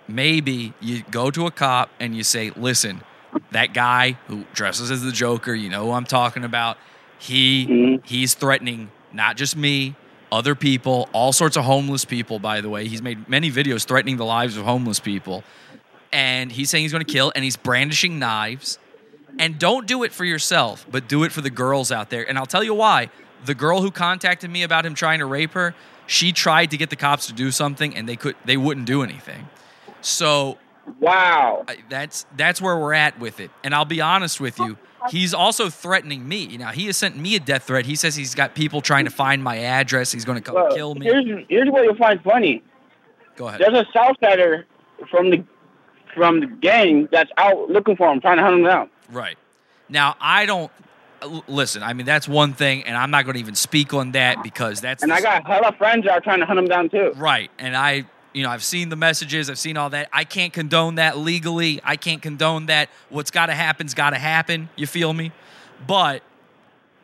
maybe 0.08 0.74
you 0.82 1.04
go 1.10 1.32
to 1.32 1.46
a 1.46 1.52
cop 1.52 1.90
and 2.00 2.16
you 2.16 2.24
say, 2.24 2.52
"Listen, 2.52 3.02
that 3.52 3.74
guy 3.74 4.18
who 4.28 4.44
dresses 4.54 4.92
as 4.92 5.02
the 5.02 5.12
Joker, 5.12 5.54
you 5.54 5.70
know 5.70 5.86
who 5.86 5.92
I'm 5.92 6.06
talking 6.06 6.44
about. 6.44 6.78
He 7.18 7.66
mm-hmm. 7.66 8.06
he's 8.06 8.34
threatening 8.34 8.92
not 9.14 9.38
just 9.38 9.56
me, 9.56 9.96
other 10.32 10.56
people, 10.56 11.10
all 11.14 11.32
sorts 11.32 11.58
of 11.58 11.64
homeless 11.64 12.06
people. 12.06 12.40
By 12.40 12.62
the 12.62 12.70
way, 12.70 12.88
he's 12.88 13.02
made 13.02 13.28
many 13.30 13.50
videos 13.50 13.86
threatening 13.86 14.18
the 14.18 14.26
lives 14.26 14.58
of 14.58 14.66
homeless 14.66 15.00
people, 15.00 15.44
and 16.12 16.52
he's 16.52 16.70
saying 16.70 16.84
he's 16.84 16.92
going 16.92 17.06
to 17.06 17.12
kill, 17.12 17.32
and 17.36 17.44
he's 17.44 17.58
brandishing 17.58 18.20
knives. 18.20 18.78
And 19.38 19.58
don't 19.58 19.88
do 19.88 20.04
it 20.04 20.12
for 20.12 20.26
yourself, 20.26 20.86
but 20.92 21.08
do 21.08 21.24
it 21.24 21.32
for 21.32 21.40
the 21.40 21.50
girls 21.50 21.94
out 21.94 22.10
there. 22.10 22.28
And 22.28 22.38
I'll 22.38 22.46
tell 22.46 22.64
you 22.64 22.74
why. 22.74 23.10
The 23.46 23.56
girl 23.56 23.82
who 23.82 23.92
contacted 23.92 24.50
me 24.50 24.64
about 24.64 24.86
him 24.86 24.94
trying 24.96 25.20
to 25.20 25.26
rape 25.26 25.52
her, 25.52 25.74
she 26.08 26.32
tried 26.32 26.72
to 26.72 26.78
get 26.78 26.90
the 26.90 26.96
cops 26.96 27.28
to 27.28 27.34
do 27.34 27.52
something, 27.52 27.96
and 27.96 28.08
they 28.08 28.16
could 28.16 28.36
they 28.46 28.58
wouldn't 28.58 28.86
do 28.86 29.04
anything. 29.04 29.48
So 30.02 30.58
wow, 31.00 31.66
that's 31.90 32.26
that's 32.36 32.62
where 32.62 32.78
we're 32.78 32.94
at 32.94 33.20
with 33.20 33.40
it. 33.40 33.52
And 33.64 33.74
I'll 33.74 33.86
be 33.86 34.02
honest 34.02 34.40
with 34.42 34.60
you, 34.60 34.78
he's 35.10 35.34
also 35.34 35.70
threatening 35.70 36.28
me. 36.28 36.58
Now 36.58 36.72
he 36.72 36.88
has 36.88 36.98
sent 36.98 37.18
me 37.18 37.36
a 37.36 37.40
death 37.40 37.64
threat. 37.64 37.86
He 37.86 37.96
says 37.96 38.16
he's 38.16 38.36
got 38.36 38.56
people 38.56 38.82
trying 38.82 39.06
to 39.06 39.12
find 39.12 39.44
my 39.44 39.58
address. 39.60 40.12
He's 40.12 40.26
going 40.26 40.38
to 40.38 40.44
come 40.44 40.56
Well, 40.56 40.72
kill 40.76 40.96
me. 40.96 41.06
Here's 41.06 41.46
here's 41.48 41.70
what 41.70 41.84
you'll 41.84 41.96
find 41.96 42.22
funny. 42.22 42.64
Go 43.36 43.48
ahead. 43.48 43.62
There's 43.62 43.78
a 43.78 43.86
Southsider 43.98 44.66
from 45.10 45.30
the 45.30 45.44
from 46.14 46.40
the 46.40 46.48
gang 46.48 47.08
that's 47.12 47.32
out 47.38 47.70
looking 47.70 47.96
for 47.96 48.12
him, 48.12 48.20
trying 48.20 48.38
to 48.38 48.44
hunt 48.44 48.56
him 48.56 48.64
down. 48.64 48.90
Right. 49.12 49.38
Now, 49.90 50.16
I 50.20 50.46
don't 50.46 50.72
listen. 51.48 51.84
I 51.84 51.94
mean, 51.94 52.06
that's 52.06 52.28
one 52.28 52.54
thing, 52.54 52.84
and 52.84 52.96
I'm 52.98 53.12
not 53.12 53.26
going 53.26 53.36
to 53.36 53.40
even 53.40 53.56
speak 53.56 53.94
on 53.94 54.12
that 54.12 54.44
because 54.44 54.82
that's 54.82 55.04
And 55.04 55.12
I 55.12 55.22
got 55.22 55.46
hella 55.46 55.74
friends 55.78 56.06
that 56.06 56.12
are 56.14 56.22
trying 56.22 56.40
to 56.40 56.46
hunt 56.46 56.60
him 56.60 56.68
down 56.68 56.90
too. 56.90 57.14
right. 57.16 57.50
And 57.60 57.76
I, 57.76 58.06
you 58.34 58.44
know, 58.44 58.50
I've 58.50 58.64
seen 58.64 58.90
the 58.90 58.96
messages, 58.96 59.50
I've 59.50 59.60
seen 59.60 59.78
all 59.78 59.90
that. 59.92 60.10
I 60.14 60.24
can't 60.24 60.54
condone 60.54 60.96
that 60.96 61.18
legally. 61.18 61.80
I 61.84 61.96
can't 61.96 62.22
condone 62.22 62.68
that. 62.68 62.90
What's 63.10 63.32
got 63.32 63.48
to 63.48 63.54
happen's 63.54 63.94
got 63.94 64.12
to 64.12 64.18
happen. 64.20 64.70
You 64.76 64.88
feel 64.88 65.14
me? 65.14 65.32
But 65.88 66.22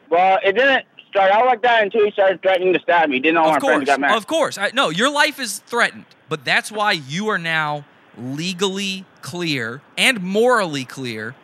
Well, 0.10 0.40
it 0.44 0.54
didn't 0.54 0.86
start 1.10 1.32
out 1.32 1.46
like 1.46 1.62
that 1.62 1.84
until 1.84 2.06
he 2.06 2.12
started 2.12 2.42
threatening 2.42 2.74
to 2.74 2.80
stab 2.80 3.10
me. 3.10 3.20
Didn't 3.20 3.38
all 3.38 3.50
my 3.50 3.58
of 3.58 3.64
friends 3.64 3.80
course, 3.80 3.86
got 3.88 4.00
mad. 4.00 4.18
of 4.18 4.28
course. 4.28 4.58
I, 4.58 4.72
no, 4.74 4.90
your 4.90 5.10
life 5.10 5.40
is 5.40 5.60
threatened, 5.60 6.06
but 6.30 6.44
that's 6.46 6.72
why 6.72 6.92
you 6.92 7.30
are 7.30 7.38
now 7.38 7.86
legally 8.18 9.06
clear 9.22 9.82
and 9.98 10.22
morally 10.22 10.86
clear 10.86 11.36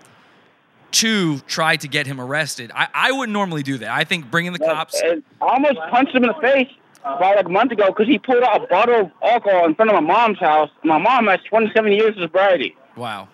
to 0.92 1.40
try 1.42 1.76
to 1.78 1.88
get 1.88 2.08
him 2.08 2.20
arrested. 2.20 2.72
I, 2.74 2.88
I 2.94 3.12
wouldn't 3.12 3.34
normally 3.34 3.64
do 3.64 3.78
that. 3.80 3.90
I 3.90 4.04
think 4.04 4.30
bringing 4.30 4.54
the 4.54 4.60
cops. 4.60 5.00
And 5.02 5.24
I 5.42 5.48
almost 5.48 5.80
punched 5.90 6.14
him 6.14 6.24
in 6.24 6.30
the 6.30 6.42
face 6.42 6.70
about 7.04 7.36
like 7.36 7.46
a 7.46 7.50
month 7.50 7.72
ago 7.72 7.88
because 7.88 8.08
he 8.08 8.20
pulled 8.20 8.44
out 8.44 8.64
a 8.64 8.68
bottle 8.68 9.02
of 9.02 9.12
alcohol 9.24 9.66
in 9.66 9.76
front 9.76 9.92
of 9.92 9.96
my 9.96 10.02
mom's 10.02 10.40
house. 10.40 10.70
My 10.84 10.98
mom 10.98 11.28
has 11.28 11.40
27 11.50 11.92
years 11.92 12.16
of 12.18 12.24
sobriety. 12.24 12.76
Wow. 12.96 13.30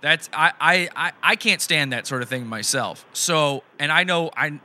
That's 0.00 0.30
I, 0.32 0.52
I 0.60 0.88
I 0.96 1.12
I 1.22 1.36
can't 1.36 1.60
stand 1.60 1.92
that 1.92 2.06
sort 2.06 2.22
of 2.22 2.28
thing 2.28 2.46
myself. 2.46 3.04
So, 3.12 3.62
and 3.78 3.92
I 3.92 4.04
know 4.04 4.30
I 4.34 4.58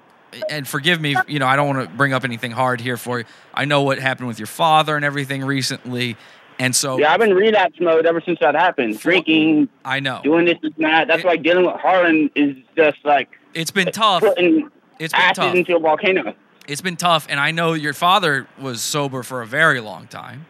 and 0.50 0.68
forgive 0.68 1.00
me, 1.00 1.16
you 1.28 1.40
know, 1.40 1.48
I 1.48 1.56
don't 1.56 1.76
want 1.76 1.90
to 1.90 1.96
bring 1.96 2.14
up 2.14 2.24
anything 2.24 2.52
hard 2.52 2.82
here 2.82 2.98
for 2.98 3.20
you. 3.20 3.26
I 3.54 3.66
know 3.66 3.84
what 3.84 4.00
happened 4.00 4.28
with 4.28 4.40
your 4.40 4.48
father 4.48 4.96
and 4.96 5.06
everything 5.06 5.44
recently. 5.44 6.18
And 6.60 6.76
so 6.76 6.98
Yeah, 6.98 7.12
I've 7.14 7.20
been 7.20 7.34
relapse 7.34 7.80
mode 7.80 8.06
ever 8.06 8.22
since 8.22 8.40
that 8.40 8.56
happened. 8.56 9.00
Drinking, 9.00 9.68
I 9.84 10.00
know. 10.00 10.22
doing 10.24 10.46
this 10.46 10.58
and 10.62 10.74
that. 10.80 11.08
That's 11.08 11.24
why 11.24 11.36
dealing 11.38 11.66
with 11.66 11.76
Harlan 11.82 12.30
is 12.36 12.56
just 12.78 12.98
like 13.04 13.30
it's 13.54 13.72
been 13.72 13.92
tough. 13.92 14.22
putting 14.24 14.70
It's 15.00 15.14
been 15.14 15.34
tough. 15.34 15.56
into 15.56 15.76
a 15.76 15.80
volcano. 15.80 16.34
It's 16.68 16.82
been 16.82 16.96
tough 16.96 17.28
and 17.30 17.40
I 17.40 17.52
know 17.52 17.74
your 17.74 17.94
father 17.94 18.48
was 18.60 18.82
sober 18.82 19.22
for 19.24 19.42
a 19.42 19.46
very 19.48 19.80
long 19.82 20.08
time. 20.08 20.46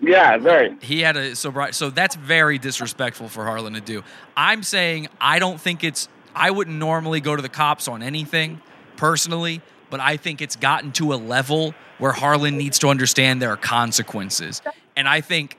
Yeah, 0.00 0.36
very. 0.38 0.76
He 0.82 1.00
had 1.00 1.16
a 1.16 1.34
sobriety, 1.36 1.72
so 1.72 1.88
that's 1.88 2.16
very 2.16 2.58
disrespectful 2.58 3.28
for 3.28 3.44
Harlan 3.44 3.72
to 3.74 3.80
do. 3.80 4.02
I'm 4.36 4.62
saying 4.62 5.08
I 5.20 5.38
don't 5.38 5.58
think 5.60 5.82
it's. 5.84 6.08
I 6.34 6.50
wouldn't 6.50 6.76
normally 6.76 7.20
go 7.20 7.36
to 7.36 7.40
the 7.40 7.48
cops 7.48 7.86
on 7.86 8.02
anything 8.02 8.60
personally, 8.96 9.62
but 9.88 10.00
I 10.00 10.16
think 10.16 10.42
it's 10.42 10.56
gotten 10.56 10.90
to 10.92 11.14
a 11.14 11.16
level 11.16 11.74
where 11.98 12.10
Harlan 12.12 12.58
needs 12.58 12.78
to 12.80 12.88
understand 12.88 13.40
there 13.40 13.50
are 13.50 13.56
consequences, 13.56 14.60
and 14.96 15.08
I 15.08 15.20
think 15.20 15.56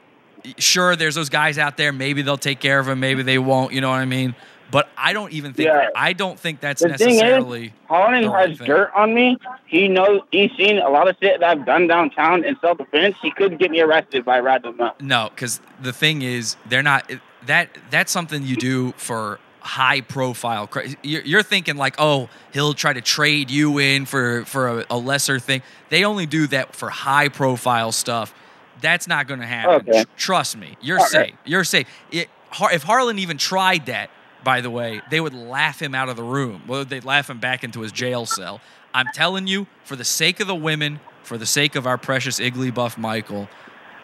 sure 0.58 0.96
there's 0.96 1.16
those 1.16 1.30
guys 1.30 1.58
out 1.58 1.78
there. 1.78 1.92
Maybe 1.92 2.22
they'll 2.22 2.38
take 2.38 2.60
care 2.60 2.80
of 2.80 2.88
him, 2.88 3.00
maybe 3.00 3.24
they 3.24 3.38
won't. 3.38 3.74
You 3.74 3.82
know 3.82 3.90
what 3.90 4.00
I 4.00 4.06
mean? 4.06 4.36
But 4.72 4.90
I 4.98 5.14
don't 5.14 5.32
even 5.32 5.54
think. 5.54 5.68
Yeah. 5.68 5.90
I 5.96 6.14
don't 6.14 6.40
think 6.40 6.60
that's 6.60 6.82
The 6.82 6.98
thing 6.98 7.18
necessarily. 7.18 7.66
is, 7.68 7.72
Harlan 7.88 8.24
the 8.24 8.30
right 8.30 8.50
has 8.50 8.58
thing. 8.58 8.68
dirt 8.68 8.92
on 8.96 9.14
me. 9.14 9.38
He 9.68 9.88
knows. 9.88 10.22
He's 10.32 10.52
seen 10.58 10.80
a 10.80 10.90
lot 10.90 11.08
of 11.08 11.16
shit 11.22 11.40
that 11.40 11.50
I've 11.50 11.66
done 11.66 11.86
downtown 11.88 12.44
in 12.44 12.58
self 12.60 12.80
defense. 12.80 13.16
He 13.22 13.30
couldn't 13.32 13.60
get 13.60 13.70
me 13.70 13.80
arrested 13.82 14.26
by 14.26 14.40
ratting 14.40 14.82
up. 14.82 15.00
No, 15.02 15.30
because 15.34 15.62
the 15.82 15.94
thing 15.94 16.24
is, 16.24 16.58
they're 16.68 16.82
not. 16.84 17.10
That 17.46 17.70
that's 17.92 18.12
something 18.12 18.42
you 18.42 18.56
do 18.56 18.94
for 18.98 19.40
high 19.60 20.02
profile. 20.02 20.68
You're, 21.04 21.22
you're 21.24 21.44
thinking 21.44 21.76
like, 21.78 21.96
oh, 22.00 22.28
he'll 22.52 22.74
try 22.74 22.94
to 22.94 23.02
trade 23.02 23.52
you 23.52 23.78
in 23.78 24.06
for 24.06 24.46
for 24.46 24.84
a 24.90 24.98
lesser 24.98 25.38
thing. 25.38 25.62
They 25.90 26.04
only 26.06 26.26
do 26.26 26.48
that 26.48 26.76
for 26.76 26.90
high 26.90 27.30
profile 27.30 27.92
stuff. 27.92 28.34
That's 28.82 29.08
not 29.08 29.28
going 29.28 29.40
to 29.40 29.46
happen. 29.46 29.88
Okay. 29.90 30.04
Tr- 30.04 30.10
trust 30.18 30.58
me. 30.58 30.78
You're 30.82 30.98
All 30.98 31.04
right. 31.04 31.12
safe. 31.12 31.36
You're 31.46 31.64
safe. 31.64 31.88
It, 32.12 32.30
Har- 32.52 32.72
if 32.74 32.84
Harlan 32.84 33.20
even 33.20 33.38
tried 33.38 33.86
that, 33.88 34.10
by 34.44 34.62
the 34.62 34.70
way, 34.70 35.02
they 35.10 35.20
would 35.20 35.34
laugh 35.34 35.82
him 35.82 35.96
out 35.96 36.08
of 36.10 36.16
the 36.16 36.24
room. 36.24 36.64
Well, 36.68 36.86
they'd 36.86 37.04
laugh 37.06 37.30
him 37.30 37.40
back 37.40 37.64
into 37.64 37.82
his 37.82 37.92
jail 37.92 38.26
cell. 38.26 38.62
I'm 38.94 39.08
telling 39.14 39.48
you, 39.48 39.68
for 39.84 39.96
the 39.96 40.06
sake 40.06 40.40
of 40.40 40.48
the 40.48 40.56
women, 40.56 41.00
for 41.24 41.38
the 41.38 41.46
sake 41.46 41.76
of 41.76 41.86
our 41.88 41.98
precious 41.98 42.40
Igglybuff 42.40 42.98
Michael, 42.98 43.50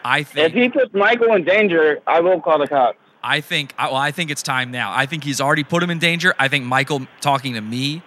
I 0.04 0.22
think. 0.24 0.48
If 0.48 0.52
he 0.60 0.68
puts 0.68 0.92
Michael 0.92 1.32
in 1.34 1.44
danger, 1.44 2.00
I 2.06 2.20
will 2.20 2.40
call 2.40 2.58
the 2.58 2.66
cops. 2.66 2.98
I 3.22 3.40
think 3.40 3.72
I- 3.78 3.86
well, 3.86 3.96
I 3.96 4.10
think 4.10 4.30
it's 4.32 4.42
time 4.42 4.70
now. 4.72 4.92
I 4.92 5.06
think 5.06 5.22
he's 5.22 5.40
already 5.40 5.62
put 5.64 5.82
him 5.82 5.90
in 5.90 5.98
danger. 6.00 6.34
I 6.40 6.48
think 6.48 6.64
Michael 6.64 7.06
talking 7.20 7.54
to 7.54 7.60
me 7.60 8.02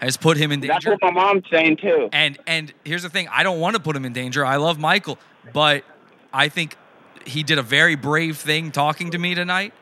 has 0.00 0.16
put 0.16 0.36
him 0.36 0.52
in 0.52 0.60
danger. 0.60 0.72
That's 0.74 0.86
what 0.86 1.02
my 1.02 1.10
mom's 1.10 1.42
saying 1.50 1.78
too. 1.78 2.08
And 2.12 2.38
and 2.46 2.72
here's 2.84 3.02
the 3.02 3.10
thing, 3.10 3.26
I 3.32 3.42
don't 3.42 3.58
want 3.58 3.74
to 3.74 3.82
put 3.82 3.96
him 3.96 4.04
in 4.04 4.12
danger. 4.12 4.46
I 4.46 4.56
love 4.56 4.78
Michael, 4.78 5.18
but 5.52 5.82
I 6.32 6.48
think 6.48 6.76
he 7.24 7.42
did 7.42 7.58
a 7.58 7.62
very 7.62 7.94
brave 7.96 8.38
thing 8.38 8.70
talking 8.70 9.10
to 9.10 9.18
me 9.18 9.34
tonight. 9.34 9.72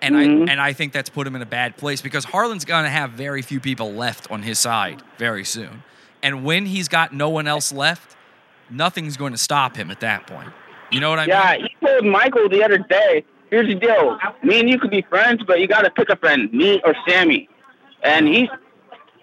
And 0.00 0.16
Mhm. 0.16 0.48
I 0.48 0.52
and 0.52 0.60
I 0.60 0.72
think 0.72 0.92
that's 0.92 1.08
put 1.08 1.26
him 1.26 1.36
in 1.36 1.42
a 1.42 1.46
bad 1.46 1.76
place 1.76 2.00
because 2.02 2.24
Harlan's 2.24 2.64
going 2.64 2.84
to 2.84 2.90
have 2.90 3.10
very 3.10 3.40
few 3.40 3.60
people 3.60 3.92
left 3.92 4.30
on 4.30 4.42
his 4.42 4.58
side 4.58 5.02
very 5.16 5.44
soon. 5.44 5.84
And 6.22 6.44
when 6.44 6.66
he's 6.66 6.88
got 6.88 7.12
no 7.12 7.28
one 7.28 7.46
else 7.46 7.72
left, 7.72 8.16
nothing's 8.68 9.16
going 9.16 9.32
to 9.32 9.38
stop 9.38 9.76
him 9.76 9.90
at 9.90 10.00
that 10.00 10.26
point. 10.26 10.48
You 10.90 11.00
know 11.00 11.10
what 11.10 11.20
I 11.20 11.26
yeah, 11.26 11.52
mean? 11.52 11.60
Yeah, 11.60 11.68
he 11.80 11.86
told 11.86 12.04
Michael 12.04 12.48
the 12.48 12.64
other 12.64 12.78
day, 12.78 13.24
here's 13.50 13.68
the 13.68 13.74
deal. 13.74 14.18
Me 14.42 14.60
and 14.60 14.68
you 14.68 14.78
could 14.78 14.90
be 14.90 15.02
friends, 15.02 15.42
but 15.46 15.60
you 15.60 15.66
got 15.68 15.82
to 15.82 15.90
pick 15.90 16.08
a 16.10 16.16
friend, 16.16 16.52
me 16.52 16.80
or 16.84 16.94
Sammy. 17.08 17.48
And 18.02 18.26
he's, 18.26 18.48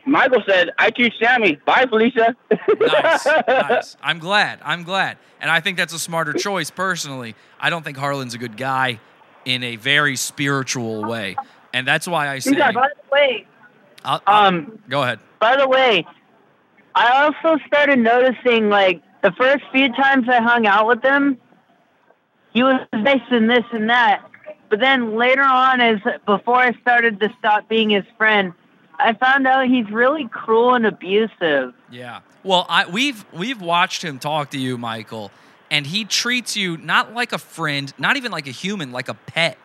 Michael 0.09 0.43
said, 0.47 0.71
I 0.77 0.89
choose 0.91 1.13
Sammy. 1.21 1.57
Bye, 1.65 1.85
Felicia. 1.87 2.35
nice, 2.79 3.25
nice. 3.47 3.97
I'm 4.01 4.19
glad. 4.19 4.59
I'm 4.63 4.83
glad. 4.83 5.17
And 5.41 5.49
I 5.51 5.59
think 5.59 5.77
that's 5.77 5.93
a 5.93 5.99
smarter 5.99 6.33
choice 6.33 6.69
personally. 6.71 7.35
I 7.59 7.69
don't 7.69 7.83
think 7.83 7.97
Harlan's 7.97 8.33
a 8.33 8.37
good 8.37 8.57
guy 8.57 8.99
in 9.45 9.63
a 9.63 9.75
very 9.77 10.15
spiritual 10.15 11.05
way. 11.05 11.35
And 11.73 11.87
that's 11.87 12.07
why 12.07 12.27
I 12.29 12.39
say 12.39 12.57
Yeah, 12.57 12.71
by 12.71 12.87
the 12.87 13.11
way, 13.11 13.45
I'll- 14.03 14.21
I'll- 14.27 14.47
um, 14.47 14.79
go 14.89 15.03
ahead. 15.03 15.19
by 15.39 15.55
the 15.55 15.67
way, 15.67 16.05
I 16.95 17.23
also 17.23 17.61
started 17.67 17.99
noticing 17.99 18.69
like 18.69 19.01
the 19.21 19.31
first 19.33 19.63
few 19.71 19.93
times 19.93 20.27
I 20.29 20.41
hung 20.41 20.65
out 20.65 20.87
with 20.87 21.01
him, 21.03 21.37
he 22.51 22.63
was 22.63 22.81
nice 22.93 23.21
and 23.29 23.49
this 23.49 23.63
and 23.71 23.89
that. 23.89 24.23
But 24.69 24.79
then 24.79 25.15
later 25.15 25.43
on, 25.43 25.81
as 25.81 25.99
before 26.25 26.57
I 26.57 26.73
started 26.81 27.19
to 27.21 27.33
stop 27.39 27.67
being 27.69 27.89
his 27.91 28.03
friend, 28.17 28.53
I 28.99 29.13
found 29.13 29.47
out 29.47 29.67
he's 29.67 29.89
really 29.89 30.27
cruel 30.27 30.75
and 30.75 30.85
abusive. 30.85 31.73
Yeah. 31.89 32.19
Well, 32.43 32.65
I, 32.69 32.85
we've 32.87 33.25
we've 33.33 33.61
watched 33.61 34.03
him 34.03 34.19
talk 34.19 34.51
to 34.51 34.59
you, 34.59 34.77
Michael, 34.77 35.31
and 35.71 35.87
he 35.87 36.05
treats 36.05 36.55
you 36.55 36.77
not 36.77 37.13
like 37.13 37.33
a 37.33 37.37
friend, 37.37 37.93
not 37.97 38.17
even 38.17 38.31
like 38.31 38.47
a 38.47 38.51
human, 38.51 38.91
like 38.91 39.09
a 39.09 39.13
pet. 39.13 39.57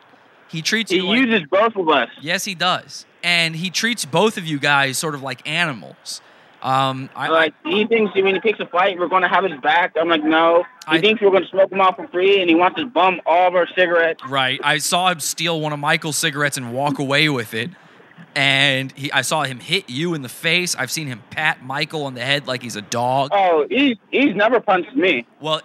He 0.47 0.61
treats 0.61 0.91
He 0.91 0.97
you 0.97 1.07
like, 1.07 1.19
uses 1.19 1.47
both 1.49 1.75
of 1.75 1.89
us. 1.89 2.09
Yes, 2.21 2.45
he 2.45 2.55
does. 2.55 3.05
And 3.23 3.55
he 3.55 3.69
treats 3.69 4.05
both 4.05 4.37
of 4.37 4.45
you 4.45 4.59
guys 4.59 4.97
sort 4.97 5.15
of 5.15 5.21
like 5.23 5.47
animals. 5.47 6.21
Um, 6.61 7.09
I, 7.15 7.29
like 7.29 7.53
he 7.63 7.85
thinks 7.85 8.15
when 8.15 8.33
he 8.33 8.39
picks 8.39 8.59
a 8.59 8.65
fight, 8.65 8.97
we're 8.97 9.07
gonna 9.07 9.27
have 9.27 9.43
his 9.43 9.59
back. 9.61 9.95
I'm 9.99 10.09
like, 10.09 10.23
no. 10.23 10.63
He 10.91 10.99
thinks 10.99 11.21
we're 11.21 11.31
gonna 11.31 11.47
smoke 11.47 11.71
him 11.71 11.81
out 11.81 11.95
for 11.95 12.07
free, 12.07 12.41
and 12.41 12.49
he 12.49 12.55
wants 12.55 12.79
to 12.79 12.87
bum 12.87 13.21
all 13.25 13.47
of 13.47 13.55
our 13.55 13.67
cigarettes. 13.75 14.23
Right. 14.27 14.59
I 14.63 14.79
saw 14.79 15.11
him 15.11 15.19
steal 15.19 15.61
one 15.61 15.73
of 15.73 15.79
Michael's 15.79 16.17
cigarettes 16.17 16.57
and 16.57 16.73
walk 16.73 16.97
away 16.99 17.29
with 17.29 17.53
it. 17.53 17.69
And 18.35 18.91
he, 18.91 19.11
I 19.13 19.21
saw 19.21 19.43
him 19.43 19.59
hit 19.59 19.89
you 19.89 20.13
in 20.13 20.21
the 20.21 20.29
face. 20.29 20.75
I've 20.75 20.91
seen 20.91 21.07
him 21.07 21.23
pat 21.29 21.63
Michael 21.63 22.03
on 22.05 22.15
the 22.15 22.21
head 22.21 22.47
like 22.47 22.61
he's 22.61 22.75
a 22.75 22.81
dog. 22.81 23.29
Oh, 23.31 23.65
he's 23.69 23.95
he's 24.11 24.35
never 24.35 24.59
punched 24.59 24.93
me. 24.95 25.25
Well, 25.39 25.61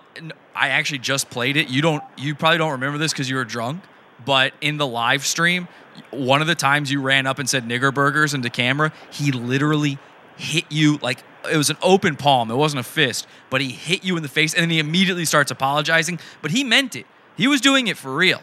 I 0.55 0.69
actually 0.69 0.99
just 0.99 1.31
played 1.31 1.57
it. 1.57 1.69
You 1.69 1.83
don't. 1.83 2.03
You 2.17 2.35
probably 2.37 2.59
don't 2.59 2.73
remember 2.73 2.97
this 2.99 3.13
because 3.13 3.29
you 3.29 3.37
were 3.37 3.45
drunk. 3.45 3.83
But 4.25 4.53
in 4.61 4.77
the 4.77 4.87
live 4.87 5.27
stream, 5.27 5.67
one 6.11 6.41
of 6.43 6.47
the 6.47 6.55
times 6.55 6.93
you 6.93 7.01
ran 7.01 7.27
up 7.27 7.41
and 7.41 7.49
said 7.49 7.65
"nigger 7.67 7.93
burgers" 7.93 8.35
into 8.35 8.51
camera, 8.51 8.93
he 9.11 9.33
literally 9.33 9.99
hit 10.37 10.65
you 10.71 10.99
like 11.03 11.19
it 11.51 11.57
was 11.57 11.71
an 11.71 11.77
open 11.83 12.15
palm. 12.15 12.51
It 12.53 12.57
wasn't 12.57 12.81
a 12.81 12.89
fist, 12.89 13.27
but 13.49 13.61
he 13.61 13.71
hit 13.71 14.05
you 14.05 14.17
in 14.17 14.23
the 14.23 14.29
face, 14.29 14.55
and 14.55 14.63
then 14.63 14.71
he 14.71 14.79
immediately 14.79 15.25
starts 15.25 15.51
apologizing. 15.51 16.21
But 16.41 16.53
he 16.53 16.63
meant 16.63 16.95
it. 16.95 17.07
He 17.37 17.49
was 17.49 17.61
doing 17.61 17.89
it 17.89 17.97
for 17.97 18.15
real. 18.15 18.43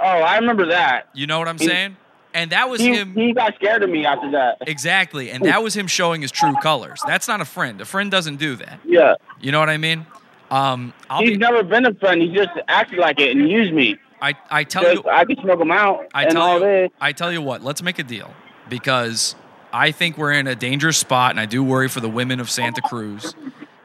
Oh, 0.00 0.04
I 0.04 0.36
remember 0.38 0.66
that. 0.66 1.10
You 1.14 1.26
know 1.28 1.38
what 1.38 1.46
I'm 1.46 1.58
He- 1.58 1.66
saying? 1.66 1.96
And 2.32 2.52
that 2.52 2.68
was 2.68 2.80
he, 2.80 2.94
him. 2.94 3.14
He 3.14 3.32
got 3.32 3.54
scared 3.56 3.82
of 3.82 3.90
me 3.90 4.06
after 4.06 4.30
that. 4.30 4.58
Exactly. 4.66 5.30
And 5.30 5.44
that 5.44 5.62
was 5.62 5.74
him 5.74 5.86
showing 5.86 6.22
his 6.22 6.30
true 6.30 6.54
colors. 6.62 7.00
That's 7.06 7.26
not 7.26 7.40
a 7.40 7.44
friend. 7.44 7.80
A 7.80 7.84
friend 7.84 8.10
doesn't 8.10 8.36
do 8.36 8.56
that. 8.56 8.78
Yeah. 8.84 9.14
You 9.40 9.52
know 9.52 9.58
what 9.58 9.70
I 9.70 9.76
mean? 9.76 10.06
Um, 10.50 10.92
I'll 11.08 11.20
He's 11.20 11.30
be, 11.30 11.36
never 11.38 11.62
been 11.62 11.86
a 11.86 11.94
friend. 11.94 12.20
He 12.20 12.32
just 12.34 12.50
acted 12.68 12.98
like 12.98 13.20
it 13.20 13.36
and 13.36 13.48
used 13.48 13.72
me. 13.72 13.98
I, 14.22 14.34
I 14.50 14.64
tell 14.64 14.92
you, 14.92 15.02
I 15.10 15.24
could 15.24 15.38
smoke 15.40 15.60
him 15.60 15.70
out 15.70 16.06
I 16.12 16.24
and 16.24 16.32
tell 16.32 16.42
all 16.42 16.54
you, 16.54 16.66
this. 16.66 16.90
I 17.00 17.12
tell 17.12 17.32
you 17.32 17.40
what. 17.40 17.62
Let's 17.62 17.82
make 17.82 17.98
a 17.98 18.02
deal 18.02 18.32
because 18.68 19.34
I 19.72 19.92
think 19.92 20.18
we're 20.18 20.32
in 20.32 20.46
a 20.46 20.54
dangerous 20.54 20.98
spot, 20.98 21.30
and 21.30 21.40
I 21.40 21.46
do 21.46 21.64
worry 21.64 21.88
for 21.88 22.00
the 22.00 22.08
women 22.08 22.38
of 22.40 22.50
Santa 22.50 22.82
Cruz, 22.82 23.34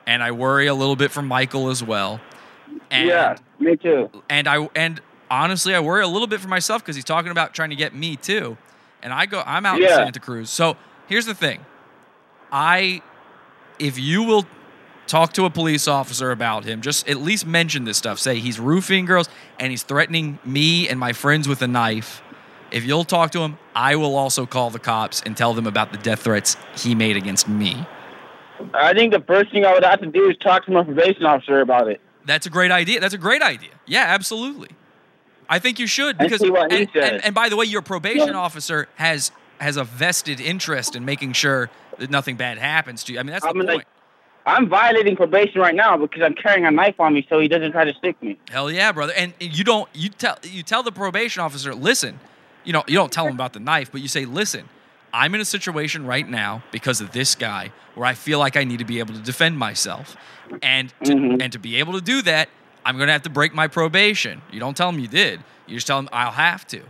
and 0.05 0.21
I 0.21 0.31
worry 0.31 0.67
a 0.67 0.73
little 0.73 0.95
bit 0.95 1.11
for 1.11 1.21
Michael 1.21 1.69
as 1.69 1.83
well. 1.83 2.19
And, 2.91 3.07
yeah, 3.07 3.37
me 3.59 3.77
too. 3.77 4.09
And 4.29 4.47
I 4.47 4.69
and 4.75 5.01
honestly, 5.29 5.73
I 5.75 5.79
worry 5.79 6.03
a 6.03 6.07
little 6.07 6.27
bit 6.27 6.39
for 6.39 6.47
myself 6.47 6.83
because 6.83 6.95
he's 6.95 7.05
talking 7.05 7.31
about 7.31 7.53
trying 7.53 7.69
to 7.69 7.75
get 7.75 7.93
me 7.95 8.15
too, 8.15 8.57
and 9.01 9.13
I 9.13 9.25
go, 9.25 9.43
I'm 9.45 9.65
out 9.65 9.81
in 9.81 9.87
Santa 9.87 10.19
Cruz. 10.19 10.49
So 10.49 10.77
here's 11.07 11.25
the 11.25 11.35
thing, 11.35 11.65
I, 12.51 13.01
if 13.79 13.99
you 13.99 14.23
will 14.23 14.45
talk 15.07 15.33
to 15.33 15.45
a 15.45 15.49
police 15.49 15.87
officer 15.87 16.31
about 16.31 16.65
him, 16.65 16.81
just 16.81 17.07
at 17.07 17.17
least 17.17 17.45
mention 17.45 17.85
this 17.85 17.97
stuff. 17.97 18.19
Say 18.19 18.39
he's 18.39 18.59
roofing 18.59 19.05
girls 19.05 19.29
and 19.59 19.71
he's 19.71 19.83
threatening 19.83 20.39
me 20.43 20.89
and 20.89 20.99
my 20.99 21.13
friends 21.13 21.47
with 21.47 21.61
a 21.61 21.67
knife. 21.67 22.21
If 22.71 22.85
you'll 22.85 23.03
talk 23.03 23.31
to 23.31 23.41
him, 23.41 23.57
I 23.75 23.95
will 23.95 24.17
also 24.17 24.45
call 24.45 24.69
the 24.69 24.79
cops 24.79 25.21
and 25.21 25.37
tell 25.37 25.53
them 25.53 25.67
about 25.67 25.91
the 25.91 25.97
death 25.99 26.23
threats 26.23 26.57
he 26.75 26.95
made 26.95 27.15
against 27.15 27.47
me. 27.47 27.85
I 28.73 28.93
think 28.93 29.13
the 29.13 29.21
first 29.21 29.51
thing 29.51 29.65
I 29.65 29.73
would 29.73 29.83
have 29.83 30.01
to 30.01 30.07
do 30.07 30.29
is 30.29 30.37
talk 30.37 30.65
to 30.65 30.71
my 30.71 30.83
probation 30.83 31.25
officer 31.25 31.61
about 31.61 31.87
it. 31.87 32.01
That's 32.25 32.45
a 32.47 32.49
great 32.49 32.71
idea. 32.71 32.99
That's 32.99 33.13
a 33.13 33.19
great 33.19 33.41
idea. 33.41 33.69
Yeah, 33.85 34.05
absolutely. 34.07 34.69
I 35.49 35.59
think 35.59 35.79
you 35.79 35.87
should 35.87 36.17
because 36.17 36.41
see 36.41 36.49
what 36.49 36.71
he 36.71 36.79
and, 36.79 36.95
and, 36.95 37.25
and 37.25 37.35
by 37.35 37.49
the 37.49 37.55
way, 37.55 37.65
your 37.65 37.81
probation 37.81 38.35
officer 38.35 38.87
has 38.95 39.31
has 39.59 39.77
a 39.77 39.83
vested 39.83 40.39
interest 40.39 40.95
in 40.95 41.05
making 41.05 41.33
sure 41.33 41.69
that 41.97 42.09
nothing 42.09 42.35
bad 42.35 42.57
happens 42.57 43.03
to 43.05 43.13
you. 43.13 43.19
I 43.19 43.23
mean, 43.23 43.31
that's 43.31 43.43
the 43.43 43.49
I'm 43.49 43.55
point. 43.55 43.67
like, 43.67 43.87
I'm 44.45 44.69
violating 44.69 45.15
probation 45.15 45.61
right 45.61 45.73
now 45.73 45.97
because 45.97 46.21
I'm 46.21 46.35
carrying 46.35 46.65
a 46.65 46.71
knife 46.71 46.99
on 46.99 47.13
me 47.13 47.25
so 47.29 47.39
he 47.39 47.47
doesn't 47.47 47.71
try 47.71 47.85
to 47.85 47.93
stick 47.93 48.21
me. 48.21 48.37
Hell 48.49 48.69
yeah, 48.69 48.91
brother. 48.91 49.13
And 49.15 49.33
you 49.39 49.63
don't 49.63 49.89
you 49.93 50.09
tell 50.09 50.37
you 50.43 50.63
tell 50.63 50.83
the 50.83 50.91
probation 50.91 51.41
officer, 51.41 51.73
listen, 51.73 52.19
you 52.63 52.73
know, 52.73 52.83
you 52.87 52.95
don't 52.95 53.11
tell 53.11 53.27
him 53.27 53.33
about 53.33 53.53
the 53.53 53.59
knife, 53.59 53.91
but 53.91 54.01
you 54.01 54.07
say, 54.07 54.25
listen, 54.25 54.69
I'm 55.13 55.33
in 55.33 55.41
a 55.41 55.45
situation 55.45 56.05
right 56.05 56.27
now 56.27 56.63
because 56.71 57.01
of 57.01 57.11
this 57.11 57.35
guy 57.35 57.71
where 57.95 58.05
I 58.05 58.13
feel 58.13 58.37
like 58.37 58.57
I 58.57 58.65
need 58.65 58.79
to 58.79 58.85
be 58.85 58.99
able 58.99 59.13
to 59.13 59.21
defend 59.21 59.57
myself. 59.57 60.17
And 60.61 60.93
to, 61.05 61.13
mm-hmm. 61.13 61.41
and 61.41 61.51
to 61.53 61.59
be 61.59 61.77
able 61.77 61.93
to 61.93 62.01
do 62.01 62.21
that, 62.21 62.49
I'm 62.85 62.97
going 62.97 63.07
to 63.07 63.13
have 63.13 63.23
to 63.23 63.29
break 63.29 63.53
my 63.53 63.67
probation. 63.67 64.41
You 64.51 64.59
don't 64.59 64.77
tell 64.77 64.89
him 64.89 64.99
you 64.99 65.07
did. 65.07 65.43
You 65.67 65.75
just 65.75 65.87
tell 65.87 65.99
him 65.99 66.07
I'll 66.13 66.31
have 66.31 66.65
to. 66.67 66.81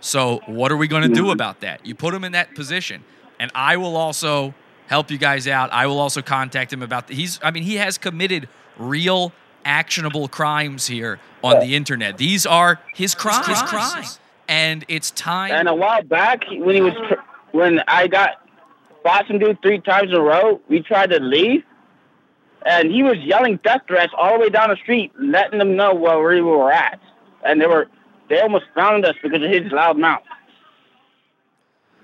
So, 0.00 0.40
what 0.46 0.72
are 0.72 0.76
we 0.76 0.88
going 0.88 1.02
to 1.02 1.14
do 1.14 1.30
about 1.30 1.60
that? 1.60 1.86
You 1.86 1.94
put 1.94 2.12
him 2.12 2.24
in 2.24 2.32
that 2.32 2.56
position, 2.56 3.04
and 3.38 3.52
I 3.54 3.76
will 3.76 3.96
also 3.96 4.54
help 4.88 5.10
you 5.10 5.18
guys 5.18 5.46
out. 5.46 5.72
I 5.72 5.86
will 5.86 6.00
also 6.00 6.22
contact 6.22 6.72
him 6.72 6.82
about 6.82 7.06
the, 7.06 7.14
he's 7.14 7.38
I 7.42 7.52
mean, 7.52 7.62
he 7.62 7.76
has 7.76 7.98
committed 7.98 8.48
real 8.76 9.32
actionable 9.64 10.26
crimes 10.26 10.86
here 10.86 11.20
on 11.44 11.60
the 11.60 11.76
internet. 11.76 12.18
These 12.18 12.46
are 12.46 12.80
his 12.94 13.14
crimes. 13.14 13.46
His 13.46 13.62
crimes. 13.62 14.18
And 14.48 14.84
it's 14.88 15.10
time 15.12 15.52
And 15.52 15.68
a 15.68 15.74
while 15.74 16.02
back, 16.02 16.42
when 16.50 16.74
he 16.74 16.80
was, 16.80 16.94
tr- 17.08 17.20
when 17.52 17.80
I 17.86 18.08
got 18.08 18.46
fought 19.02 19.26
some 19.28 19.38
dude 19.38 19.62
three 19.62 19.80
times 19.80 20.10
in 20.10 20.16
a 20.16 20.20
row, 20.20 20.60
we 20.68 20.80
tried 20.82 21.10
to 21.10 21.20
leave, 21.20 21.62
and 22.64 22.90
he 22.90 23.02
was 23.02 23.18
yelling 23.18 23.58
death 23.62 23.82
threats 23.86 24.12
all 24.16 24.34
the 24.34 24.40
way 24.40 24.48
down 24.48 24.70
the 24.70 24.76
street, 24.76 25.12
letting 25.18 25.58
them 25.58 25.76
know 25.76 25.94
where 25.94 26.20
we 26.20 26.40
were 26.40 26.72
at, 26.72 27.00
and 27.44 27.60
they 27.60 27.66
were, 27.66 27.88
they 28.28 28.40
almost 28.40 28.64
found 28.74 29.04
us 29.04 29.14
because 29.22 29.42
of 29.42 29.50
his 29.50 29.70
loud 29.72 29.98
mouth. 29.98 30.22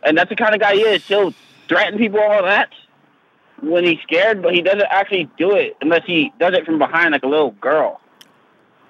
And 0.02 0.16
that's 0.16 0.28
the 0.28 0.36
kind 0.36 0.54
of 0.54 0.60
guy 0.60 0.74
he 0.74 0.82
is. 0.82 1.06
He'll 1.06 1.34
threaten 1.68 1.98
people 1.98 2.20
all 2.20 2.42
that 2.42 2.70
when 3.62 3.84
he's 3.84 4.00
scared, 4.02 4.42
but 4.42 4.54
he 4.54 4.62
doesn't 4.62 4.86
actually 4.90 5.28
do 5.36 5.54
it 5.54 5.76
unless 5.80 6.04
he 6.04 6.32
does 6.38 6.54
it 6.54 6.64
from 6.64 6.78
behind 6.78 7.12
like 7.12 7.22
a 7.22 7.28
little 7.28 7.50
girl. 7.52 8.00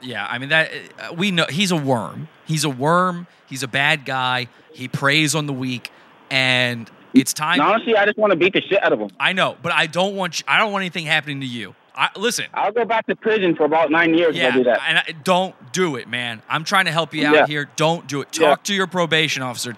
Yeah, 0.00 0.26
I 0.28 0.38
mean 0.38 0.50
that 0.50 0.70
uh, 0.98 1.14
we 1.14 1.30
know 1.30 1.46
he's 1.48 1.70
a 1.70 1.76
worm. 1.76 2.28
He's 2.46 2.64
a 2.64 2.70
worm. 2.70 3.26
He's 3.48 3.62
a 3.62 3.68
bad 3.68 4.04
guy. 4.04 4.48
He 4.72 4.86
preys 4.86 5.34
on 5.34 5.46
the 5.46 5.52
weak, 5.52 5.90
and 6.30 6.88
it's 7.20 7.32
time. 7.32 7.60
Honestly, 7.60 7.96
I 7.96 8.04
just 8.06 8.18
want 8.18 8.32
to 8.32 8.36
beat 8.36 8.52
the 8.54 8.60
shit 8.62 8.82
out 8.82 8.92
of 8.92 9.00
him. 9.00 9.10
I 9.20 9.32
know, 9.32 9.56
but 9.62 9.72
I 9.72 9.86
don't 9.86 10.14
want. 10.16 10.40
You, 10.40 10.44
I 10.48 10.58
don't 10.58 10.72
want 10.72 10.82
anything 10.82 11.06
happening 11.06 11.40
to 11.40 11.46
you. 11.46 11.74
I, 11.94 12.10
listen. 12.16 12.46
I'll 12.54 12.70
go 12.72 12.84
back 12.84 13.06
to 13.08 13.16
prison 13.16 13.56
for 13.56 13.64
about 13.64 13.90
nine 13.90 14.14
years 14.14 14.36
Yeah, 14.36 14.48
if 14.48 14.54
I 14.54 14.56
do 14.58 14.64
that. 14.64 14.80
and 14.88 14.98
I, 14.98 15.04
don't 15.24 15.72
do 15.72 15.96
it, 15.96 16.08
man. 16.08 16.42
I'm 16.48 16.62
trying 16.62 16.84
to 16.84 16.92
help 16.92 17.12
you 17.12 17.26
out 17.26 17.34
Yeah. 17.34 17.46
here. 17.46 17.68
Don't 17.74 18.06
do 18.06 18.20
it. 18.20 18.28
Yeah. 18.38 18.48
Talk 18.50 18.62
to 18.64 18.74
your 18.74 18.86
probation 18.86 19.42
officer. 19.42 19.74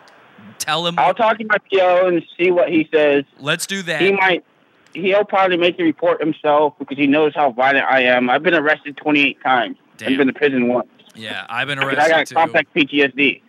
Tell 0.59 0.86
him. 0.86 0.99
I'll 0.99 1.14
talk 1.14 1.38
to 1.38 1.45
my 1.45 1.57
PO 1.72 2.09
and 2.09 2.22
see 2.38 2.51
what 2.51 2.68
he 2.68 2.86
says. 2.93 3.24
Let's 3.38 3.66
do 3.66 3.80
that. 3.84 4.03
He 4.03 4.12
might. 4.12 4.45
He'll 4.93 5.24
probably 5.24 5.57
make 5.57 5.76
the 5.78 5.84
report 5.84 6.20
himself 6.20 6.74
because 6.78 6.99
he 6.99 7.07
knows 7.07 7.32
how 7.34 7.53
violent 7.53 7.86
I 7.86 8.03
am. 8.03 8.28
I've 8.28 8.43
been 8.43 8.55
arrested 8.55 8.97
28 8.99 9.41
times. 9.43 9.76
I've 10.03 10.16
been 10.18 10.26
to 10.26 10.32
prison 10.32 10.68
once. 10.68 10.88
Yeah, 11.14 11.47
I've 11.49 11.68
been 11.68 11.78
arrested 11.78 12.01
I 12.01 12.09
got 12.09 12.26
too. 12.26 12.34
complex 12.34 12.68
PTSD. 12.74 13.43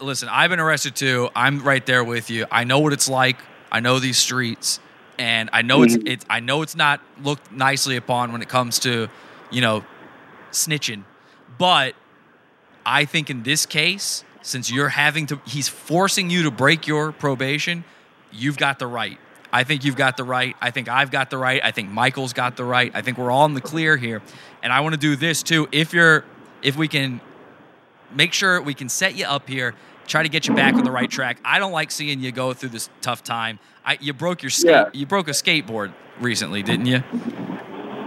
Listen, 0.00 0.28
I've 0.28 0.50
been 0.50 0.60
arrested 0.60 0.96
too. 0.96 1.28
I'm 1.34 1.62
right 1.62 1.84
there 1.86 2.02
with 2.02 2.28
you. 2.30 2.46
I 2.50 2.64
know 2.64 2.80
what 2.80 2.92
it's 2.92 3.08
like. 3.08 3.36
I 3.70 3.80
know 3.80 3.98
these 3.98 4.18
streets, 4.18 4.80
and 5.18 5.48
I 5.52 5.62
know 5.62 5.82
it's 5.82 5.96
Mhm. 5.96 6.08
it's. 6.08 6.24
I 6.28 6.40
know 6.40 6.62
it's 6.62 6.74
not 6.74 7.00
looked 7.22 7.52
nicely 7.52 7.96
upon 7.96 8.32
when 8.32 8.42
it 8.42 8.48
comes 8.48 8.78
to, 8.80 9.08
you 9.50 9.60
know, 9.60 9.84
snitching. 10.50 11.02
But 11.58 11.94
I 12.84 13.04
think 13.04 13.30
in 13.30 13.42
this 13.44 13.64
case, 13.66 14.24
since 14.42 14.70
you're 14.70 14.90
having 14.90 15.26
to, 15.26 15.40
he's 15.46 15.68
forcing 15.68 16.30
you 16.30 16.42
to 16.44 16.50
break 16.50 16.86
your 16.86 17.12
probation. 17.12 17.84
You've 18.32 18.56
got 18.58 18.78
the 18.78 18.86
right. 18.86 19.18
I 19.52 19.64
think 19.64 19.84
you've 19.84 19.96
got 19.96 20.16
the 20.16 20.24
right. 20.24 20.56
I 20.60 20.70
think 20.70 20.88
I've 20.88 21.10
got 21.10 21.30
the 21.30 21.38
right. 21.38 21.60
I 21.64 21.70
think 21.70 21.90
Michael's 21.90 22.32
got 22.32 22.56
the 22.56 22.64
right. 22.64 22.90
I 22.94 23.02
think 23.02 23.18
we're 23.18 23.30
all 23.30 23.46
in 23.46 23.54
the 23.54 23.60
clear 23.60 23.96
here. 23.96 24.20
And 24.62 24.72
I 24.72 24.80
want 24.80 24.94
to 24.94 25.00
do 25.00 25.16
this 25.16 25.42
too. 25.42 25.68
If 25.72 25.92
you're, 25.94 26.24
if 26.62 26.76
we 26.76 26.88
can 26.88 27.20
make 28.14 28.32
sure 28.32 28.60
we 28.62 28.74
can 28.74 28.88
set 28.88 29.16
you 29.16 29.24
up 29.26 29.48
here 29.48 29.74
try 30.06 30.22
to 30.22 30.28
get 30.28 30.46
you 30.46 30.54
back 30.54 30.74
on 30.74 30.84
the 30.84 30.90
right 30.90 31.10
track. 31.10 31.38
I 31.44 31.58
don't 31.58 31.72
like 31.72 31.90
seeing 31.90 32.20
you 32.20 32.30
go 32.32 32.52
through 32.52 32.68
this 32.70 32.88
tough 33.00 33.24
time. 33.24 33.58
I, 33.84 33.98
you 34.00 34.12
broke 34.12 34.42
your 34.42 34.50
skate. 34.50 34.70
Yeah. 34.70 34.84
You 34.92 35.04
broke 35.04 35.26
a 35.28 35.32
skateboard 35.32 35.92
recently, 36.20 36.62
didn't 36.62 36.86
you? 36.86 37.02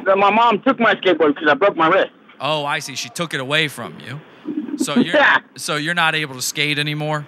My 0.05 0.31
mom 0.31 0.61
took 0.61 0.79
my 0.79 0.95
skateboard 0.95 1.35
because 1.35 1.49
I 1.49 1.53
broke 1.53 1.75
my 1.75 1.87
wrist. 1.87 2.11
Oh, 2.39 2.65
I 2.65 2.79
see. 2.79 2.95
She 2.95 3.09
took 3.09 3.33
it 3.33 3.39
away 3.39 3.67
from 3.67 3.99
you. 3.99 4.19
So 4.77 4.95
you're 4.99 5.15
Yeah. 5.15 5.39
so 5.57 5.75
you're 5.75 5.93
not 5.93 6.15
able 6.15 6.35
to 6.35 6.41
skate 6.41 6.79
anymore. 6.79 7.27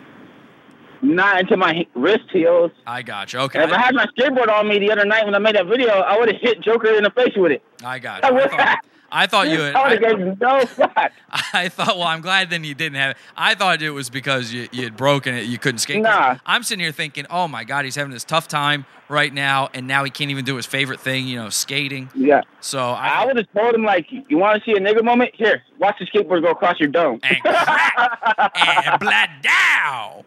Not 1.03 1.39
until 1.39 1.57
my 1.57 1.86
wrist 1.95 2.26
heals. 2.32 2.72
I 2.86 3.01
got 3.01 3.34
you. 3.34 3.39
Okay, 3.39 3.63
if 3.63 3.72
I 3.72 3.78
had 3.80 3.95
my 3.95 4.05
skateboard 4.17 4.49
on 4.49 4.67
me 4.67 4.78
the 4.80 4.91
other 4.91 5.03
night 5.03 5.26
when 5.26 5.34
I 5.34 5.39
made 5.39 5.55
that 5.55 5.65
video, 5.65 5.89
I 5.89 6.17
would 6.17 6.32
have 6.32 6.39
hit 6.39 6.61
Joker 6.61 6.93
in 6.95 7.03
the 7.03 7.09
face 7.11 7.34
with 7.36 7.51
it. 7.51 7.63
I 7.84 8.00
got 8.00 8.24
it. 8.24 8.26
I 8.26 8.48
thought, 8.48 8.80
I 9.12 9.28
thought 9.28 9.50
you. 9.50 9.60
Had, 9.60 9.76
I 9.76 9.90
would 9.90 10.06
I, 10.06 10.10
gave 10.14 10.40
no 10.40 10.66
fuck. 10.66 11.12
I 11.54 11.70
thought. 11.70 11.98
Well, 11.98 12.08
I'm 12.08 12.22
glad 12.22 12.50
then 12.50 12.64
you 12.64 12.74
didn't 12.74 12.96
have 12.96 13.12
it. 13.12 13.18
I 13.36 13.56
thought 13.56 13.82
it 13.82 13.90
was 13.92 14.10
because 14.10 14.54
you 14.54 14.70
you 14.72 14.84
had 14.84 14.96
broken 14.96 15.34
it. 15.34 15.46
You 15.46 15.58
couldn't 15.58 15.80
skate. 15.80 16.02
Nah. 16.02 16.38
I'm 16.46 16.64
sitting 16.64 16.82
here 16.82 16.92
thinking, 16.92 17.26
oh 17.30 17.48
my 17.48 17.64
god, 17.64 17.86
he's 17.86 17.96
having 17.96 18.14
this 18.14 18.24
tough 18.24 18.48
time 18.48 18.86
right 19.10 19.34
now, 19.34 19.70
and 19.74 19.88
now 19.88 20.04
he 20.04 20.10
can't 20.10 20.32
even 20.32 20.46
do 20.46 20.56
his 20.56 20.66
favorite 20.66 21.00
thing, 21.02 21.28
you 21.28 21.36
know, 21.36 21.50
skating. 21.50 22.10
Yeah. 22.16 22.42
So 22.62 22.80
I 22.80 23.08
I. 23.08 23.26
would 23.26 23.38
have 23.38 23.52
told 23.54 23.76
him 23.76 23.84
like, 23.84 24.08
you 24.12 24.38
want 24.38 24.64
to 24.64 24.66
see 24.66 24.78
a 24.78 24.80
nigga 24.82 25.04
moment? 25.04 25.32
Here, 25.36 25.64
watch 25.78 25.98
the 26.00 26.06
skateboard 26.06 26.42
go 26.42 26.52
across 26.52 26.80
your 26.80 26.90
dome. 26.90 27.20
and 27.24 27.40
blood 29.00 29.30
down. 29.42 30.24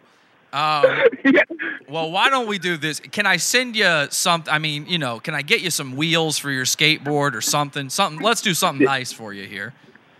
Um, 0.54 1.02
well, 1.88 2.12
why 2.12 2.30
don't 2.30 2.46
we 2.46 2.58
do 2.58 2.76
this? 2.76 3.00
Can 3.00 3.26
I 3.26 3.38
send 3.38 3.74
you 3.74 4.06
something? 4.10 4.52
I 4.52 4.58
mean, 4.58 4.86
you 4.86 4.98
know, 4.98 5.18
can 5.18 5.34
I 5.34 5.42
get 5.42 5.60
you 5.60 5.70
some 5.70 5.96
wheels 5.96 6.38
for 6.38 6.50
your 6.50 6.64
skateboard 6.64 7.34
or 7.34 7.40
something? 7.40 7.90
Something. 7.90 8.22
Let's 8.22 8.40
do 8.40 8.54
something 8.54 8.86
nice 8.86 9.12
for 9.12 9.32
you 9.32 9.44
here. 9.46 9.74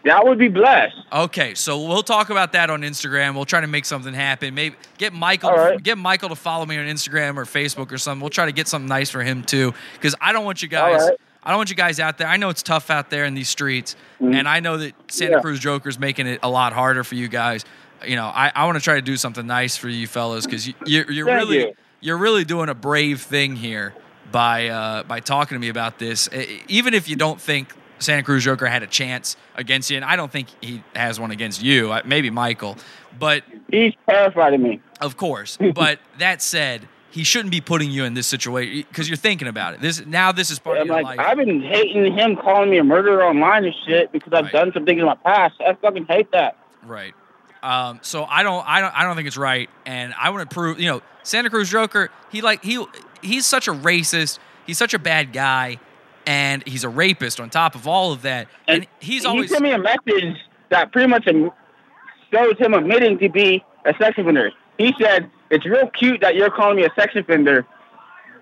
That 0.05 0.27
would 0.27 0.39
be 0.39 0.49
blessed. 0.49 0.97
Okay, 1.13 1.55
so 1.55 1.87
we'll 1.87 2.03
talk 2.03 2.29
about 2.29 2.53
that 2.53 2.69
on 2.69 2.83
Instagram. 2.83 3.35
We'll 3.35 3.47
try 3.47 3.63
to 3.63 3.67
make 3.67 3.87
something 3.87 4.13
happen. 4.13 4.55
Maybe 4.55 4.77
get 4.99 5.15
Michael 5.15 5.53
right. 5.53 5.83
get 5.83 5.97
Michael 5.97 6.29
to 6.29 6.37
follow 6.37 6.67
me 6.67 6.77
on 6.77 6.85
Instagram 6.85 7.39
or 7.39 7.45
Facebook 7.45 7.91
or 7.91 7.97
something. 7.97 8.21
We'll 8.21 8.29
try 8.29 8.45
to 8.45 8.53
get 8.53 8.69
something 8.69 8.89
nice 8.89 9.09
for 9.09 9.23
him 9.23 9.43
too 9.43 9.73
cuz 10.03 10.15
I 10.21 10.33
don't 10.33 10.45
want 10.45 10.63
you 10.63 10.69
guys 10.69 11.01
right. 11.09 11.19
I 11.43 11.51
don't 11.51 11.59
want 11.59 11.71
you 11.71 11.77
guys 11.77 12.01
out 12.01 12.19
there. 12.19 12.27
I 12.27 12.37
know 12.37 12.51
it's 12.51 12.63
tough 12.63 12.91
out 12.91 13.09
there 13.09 13.25
in 13.25 13.33
these 13.35 13.49
streets 13.49 13.97
and 14.21 14.47
I 14.47 14.61
know 14.61 14.77
that 14.79 14.93
Santa 15.09 15.31
Mm-hmm. 15.31 15.39
Yeah. 15.39 15.43
Cruz 15.43 15.61
Joker's 15.61 15.99
making 15.99 16.27
it 16.27 16.41
a 16.43 16.51
lot 16.51 16.75
harder 16.75 17.03
for 17.03 17.15
you 17.15 17.29
guys. 17.29 17.65
You 18.07 18.17
know, 18.17 18.27
I, 18.27 18.53
I 18.55 18.65
want 18.67 18.77
to 18.79 18.83
try 18.85 18.95
to 18.95 19.03
do 19.03 19.17
something 19.17 19.47
nice 19.47 19.77
for 19.77 19.89
you 19.89 20.07
fellas 20.07 20.47
cuz 20.47 20.67
you, 20.69 20.75
you're, 20.87 21.11
you're 21.11 21.27
Thank 21.27 21.39
really 21.41 21.59
you. 21.59 21.73
you're 22.01 22.19
really 22.19 22.45
doing 22.45 22.69
a 22.69 22.75
brave 22.75 23.21
thing 23.21 23.57
here 23.57 23.95
by 24.33 24.69
uh, 24.69 25.03
by 25.05 25.21
talking 25.21 25.55
to 25.57 25.61
me 25.61 25.69
about 25.69 25.99
this. 25.99 26.29
Even 26.69 26.95
if 26.95 27.09
you 27.09 27.17
don't 27.17 27.41
think 27.41 27.73
Santa 27.99 28.23
Cruz 28.23 28.45
Joker 28.45 28.67
had 28.67 28.83
a 28.83 28.87
chance 28.87 29.37
against 29.57 29.91
you, 29.91 29.97
and 29.97 30.05
I 30.05 30.17
don't 30.17 30.31
think 30.33 30.49
he 30.61 30.83
has 30.97 31.19
one 31.21 31.31
against 31.31 31.63
you, 31.63 31.95
maybe 32.05 32.31
Michael, 32.31 32.77
but 33.19 33.45
He's 33.71 33.93
terrified 34.09 34.55
of 34.55 34.61
me. 34.61 34.81
of 35.01 35.17
course. 35.17 35.57
but 35.75 35.99
that 36.19 36.43
said, 36.43 36.89
he 37.11 37.23
shouldn't 37.23 37.53
be 37.53 37.61
putting 37.61 37.91
you 37.93 38.05
in 38.05 38.15
this 38.15 38.27
situation 38.27 38.85
because 38.89 39.09
you're 39.09 39.17
thinking 39.17 39.47
about 39.47 39.75
it. 39.75 39.81
This 39.81 40.05
now 40.05 40.33
this 40.33 40.51
is 40.51 40.59
part 40.59 40.77
I'm 40.77 40.83
of 40.83 40.87
your 40.89 40.97
like, 41.03 41.17
life. 41.19 41.27
I've 41.27 41.37
been 41.39 41.63
hating 41.63 42.13
him 42.13 42.35
calling 42.37 42.71
me 42.71 42.79
a 42.79 42.85
murderer 42.85 43.25
online 43.25 43.65
and 43.65 43.75
shit 43.87 44.11
because 44.11 44.33
I've 44.33 44.45
Right. 44.47 44.53
done 44.53 44.73
some 44.75 44.85
things 44.85 44.99
in 45.01 45.07
my 45.07 45.15
past. 45.15 45.55
I 45.61 45.75
fucking 45.75 46.07
hate 46.07 46.31
that. 46.33 46.57
Right. 46.85 47.15
Um, 47.65 47.99
so 48.03 48.25
I 48.25 48.43
don't, 48.43 48.63
I 48.69 48.83
don't, 48.83 48.95
I 48.95 49.05
don't 49.05 49.17
think 49.17 49.27
it's 49.27 49.39
right, 49.39 49.71
and 49.87 50.13
I 50.21 50.29
want 50.29 50.49
to 50.49 50.55
prove, 50.55 50.79
you 50.79 50.87
know, 50.87 51.01
Santa 51.23 51.49
Cruz 51.49 51.71
Joker. 51.71 52.11
He 52.31 52.43
like 52.43 52.63
he, 52.63 52.85
he's 53.23 53.47
such 53.47 53.69
a 53.69 53.73
racist. 53.73 54.39
He's 54.67 54.77
such 54.77 54.93
a 54.93 54.99
bad 54.99 55.33
guy, 55.33 55.79
and 56.27 56.63
he's 56.67 56.85
a 56.85 56.91
rapist 56.91 57.41
on 57.41 57.49
top 57.49 57.75
of 57.75 57.89
all 57.89 58.13
of 58.13 58.21
that. 58.23 58.49
And, 58.69 58.87
he's 59.01 59.25
always 59.25 59.49
He 59.49 59.55
sent 59.55 59.63
me 59.63 59.73
a 59.73 59.79
message 59.79 60.37
that 60.69 60.93
pretty 60.93 61.09
much 61.09 61.25
shows 61.25 62.59
him 62.59 62.75
admitting 62.75 63.19
to 63.21 63.31
be 63.31 63.65
a 63.87 63.95
sex 63.99 64.19
offender. 64.19 64.53
He 64.77 64.95
said, 65.01 65.31
"It's 65.49 65.65
real 65.65 65.89
cute 65.89 66.21
that 66.21 66.35
you're 66.35 66.51
calling 66.51 66.77
me 66.77 66.85
a 66.85 66.93
sex 66.95 67.17
offender, 67.17 67.65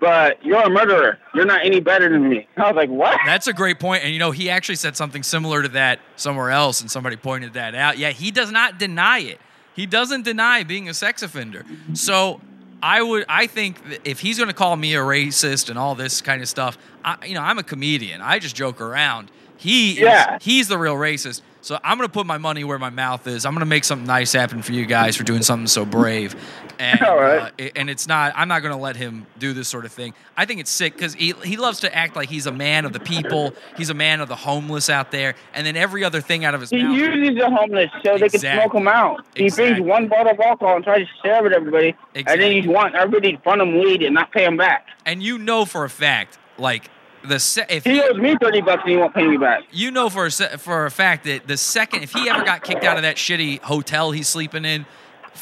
but 0.03 0.43
you're 0.45 0.61
a 0.61 0.69
murderer. 0.69 1.17
You're 1.33 1.45
not 1.45 1.65
any 1.65 1.79
better 1.79 2.09
than 2.09 2.29
me." 2.29 2.47
I 2.57 2.67
was 2.67 2.75
like, 2.75 2.89
"What?" 2.89 3.19
That's 3.25 3.47
a 3.47 3.53
great 3.53 3.79
point. 3.79 4.03
and 4.03 4.11
you 4.13 4.19
know 4.19 4.31
he 4.31 4.49
actually 4.49 4.75
said 4.75 4.97
something 4.97 5.23
similar 5.23 5.61
to 5.63 5.69
that 5.69 5.99
somewhere 6.17 6.49
else, 6.51 6.81
and 6.81 6.91
somebody 6.91 7.15
pointed 7.15 7.53
that 7.53 7.73
out. 7.75 7.97
Yeah, 7.97 8.09
he 8.09 8.29
does 8.31 8.51
not 8.51 8.77
deny 8.77 9.19
it. 9.19 9.39
He 9.75 9.85
doesn't 9.85 10.23
deny 10.23 10.63
being 10.63 10.89
a 10.89 10.93
sex 10.93 11.23
offender. 11.23 11.65
So 11.93 12.39
I 12.83 13.01
would, 13.01 13.25
I 13.29 13.47
think 13.47 13.77
if 14.03 14.19
he's 14.19 14.37
going 14.37 14.49
to 14.49 14.53
call 14.53 14.75
me 14.75 14.93
a 14.93 14.99
racist 14.99 15.69
and 15.69 15.79
all 15.79 15.95
this 15.95 16.21
kind 16.21 16.41
of 16.43 16.47
stuff, 16.49 16.77
I, 17.03 17.17
you 17.25 17.33
know, 17.33 17.41
I'm 17.41 17.57
a 17.57 17.63
comedian. 17.63 18.21
I 18.21 18.37
just 18.39 18.55
joke 18.55 18.81
around. 18.81 19.31
He, 19.57 19.99
Yeah. 19.99 20.35
is, 20.35 20.43
he's 20.43 20.67
the 20.67 20.77
real 20.77 20.95
racist. 20.95 21.41
So 21.63 21.79
I'm 21.81 21.97
going 21.97 22.09
to 22.09 22.13
put 22.13 22.25
my 22.25 22.37
money 22.37 22.65
where 22.65 22.77
my 22.77 22.89
mouth 22.89 23.25
is. 23.25 23.45
I'm 23.45 23.53
going 23.53 23.61
to 23.61 23.65
make 23.65 23.85
something 23.85 24.05
nice 24.05 24.33
happen 24.33 24.61
for 24.61 24.73
you 24.73 24.85
guys 24.85 25.15
for 25.15 25.23
doing 25.23 25.41
something 25.43 25.67
so 25.67 25.85
brave. 25.85 26.35
And, 26.77 27.01
All 27.03 27.15
right. 27.15 27.41
uh, 27.43 27.49
it- 27.57 27.71
and 27.77 27.89
it's 27.89 28.05
not. 28.05 28.33
I'm 28.35 28.49
not 28.49 28.61
going 28.63 28.73
to 28.73 28.77
let 28.81 28.97
him 28.97 29.25
do 29.39 29.53
this 29.53 29.69
sort 29.69 29.85
of 29.85 29.93
thing. 29.93 30.13
I 30.35 30.43
think 30.43 30.59
it's 30.59 30.69
sick 30.69 30.93
because 30.93 31.13
he 31.13 31.33
he 31.45 31.55
loves 31.55 31.79
to 31.81 31.95
act 31.95 32.17
like 32.17 32.27
he's 32.29 32.47
a 32.47 32.51
man 32.51 32.83
of 32.83 32.91
the 32.91 32.99
people. 32.99 33.53
He's 33.77 33.89
a 33.89 33.93
man 33.93 34.19
of 34.19 34.27
the 34.27 34.35
homeless 34.35 34.89
out 34.89 35.11
there, 35.11 35.35
and 35.53 35.65
then 35.65 35.77
every 35.77 36.03
other 36.03 36.19
thing 36.19 36.43
out 36.43 36.53
of 36.53 36.59
his 36.59 36.69
He 36.69 36.83
mouth. 36.83 36.97
uses 36.97 37.37
the 37.39 37.49
homeless 37.49 37.89
so 38.03 38.17
they 38.17 38.27
can 38.27 38.39
smoke 38.41 38.73
him 38.73 38.87
out. 38.89 39.25
He 39.35 39.45
Exactly. 39.45 39.73
brings 39.75 39.87
one 39.87 40.07
bottle 40.09 40.33
of 40.33 40.39
alcohol 40.41 40.75
and 40.75 40.83
tries 40.83 41.07
to 41.07 41.13
share 41.23 41.37
it 41.37 41.43
with 41.43 41.53
everybody, 41.53 41.95
and 42.13 42.25
then 42.27 42.33
Exactly. 42.51 42.61
he 42.61 42.67
wants 42.67 42.97
everybody 42.99 43.37
to 43.37 43.41
fund 43.43 43.61
him 43.61 43.77
weed 43.79 44.01
and 44.03 44.15
not 44.15 44.33
pay 44.33 44.43
him 44.43 44.57
back. 44.57 44.87
And 45.05 45.23
you 45.23 45.37
know 45.37 45.63
for 45.63 45.85
a 45.85 45.89
fact, 45.89 46.37
like 46.57 46.89
the 47.27 47.39
se- 47.39 47.65
if 47.69 47.83
He 47.85 48.01
owes 48.01 48.17
me 48.17 48.35
thirty 48.41 48.61
bucks 48.61 48.81
and 48.83 48.91
he 48.91 48.97
won't 48.97 49.13
pay 49.13 49.25
me 49.27 49.37
back. 49.37 49.63
you 49.71 49.91
know 49.91 50.09
for 50.09 50.25
a 50.25 50.31
se- 50.31 50.57
for 50.57 50.85
a 50.85 50.91
fact 50.91 51.23
that 51.25 51.47
the 51.47 51.57
second 51.57 52.03
if 52.03 52.11
he 52.13 52.29
ever 52.29 52.43
got 52.43 52.63
kicked 52.63 52.83
out 52.83 52.97
of 52.97 53.03
that 53.03 53.15
shitty 53.17 53.59
hotel 53.61 54.11
he's 54.11 54.27
sleeping 54.27 54.65
in, 54.65 54.85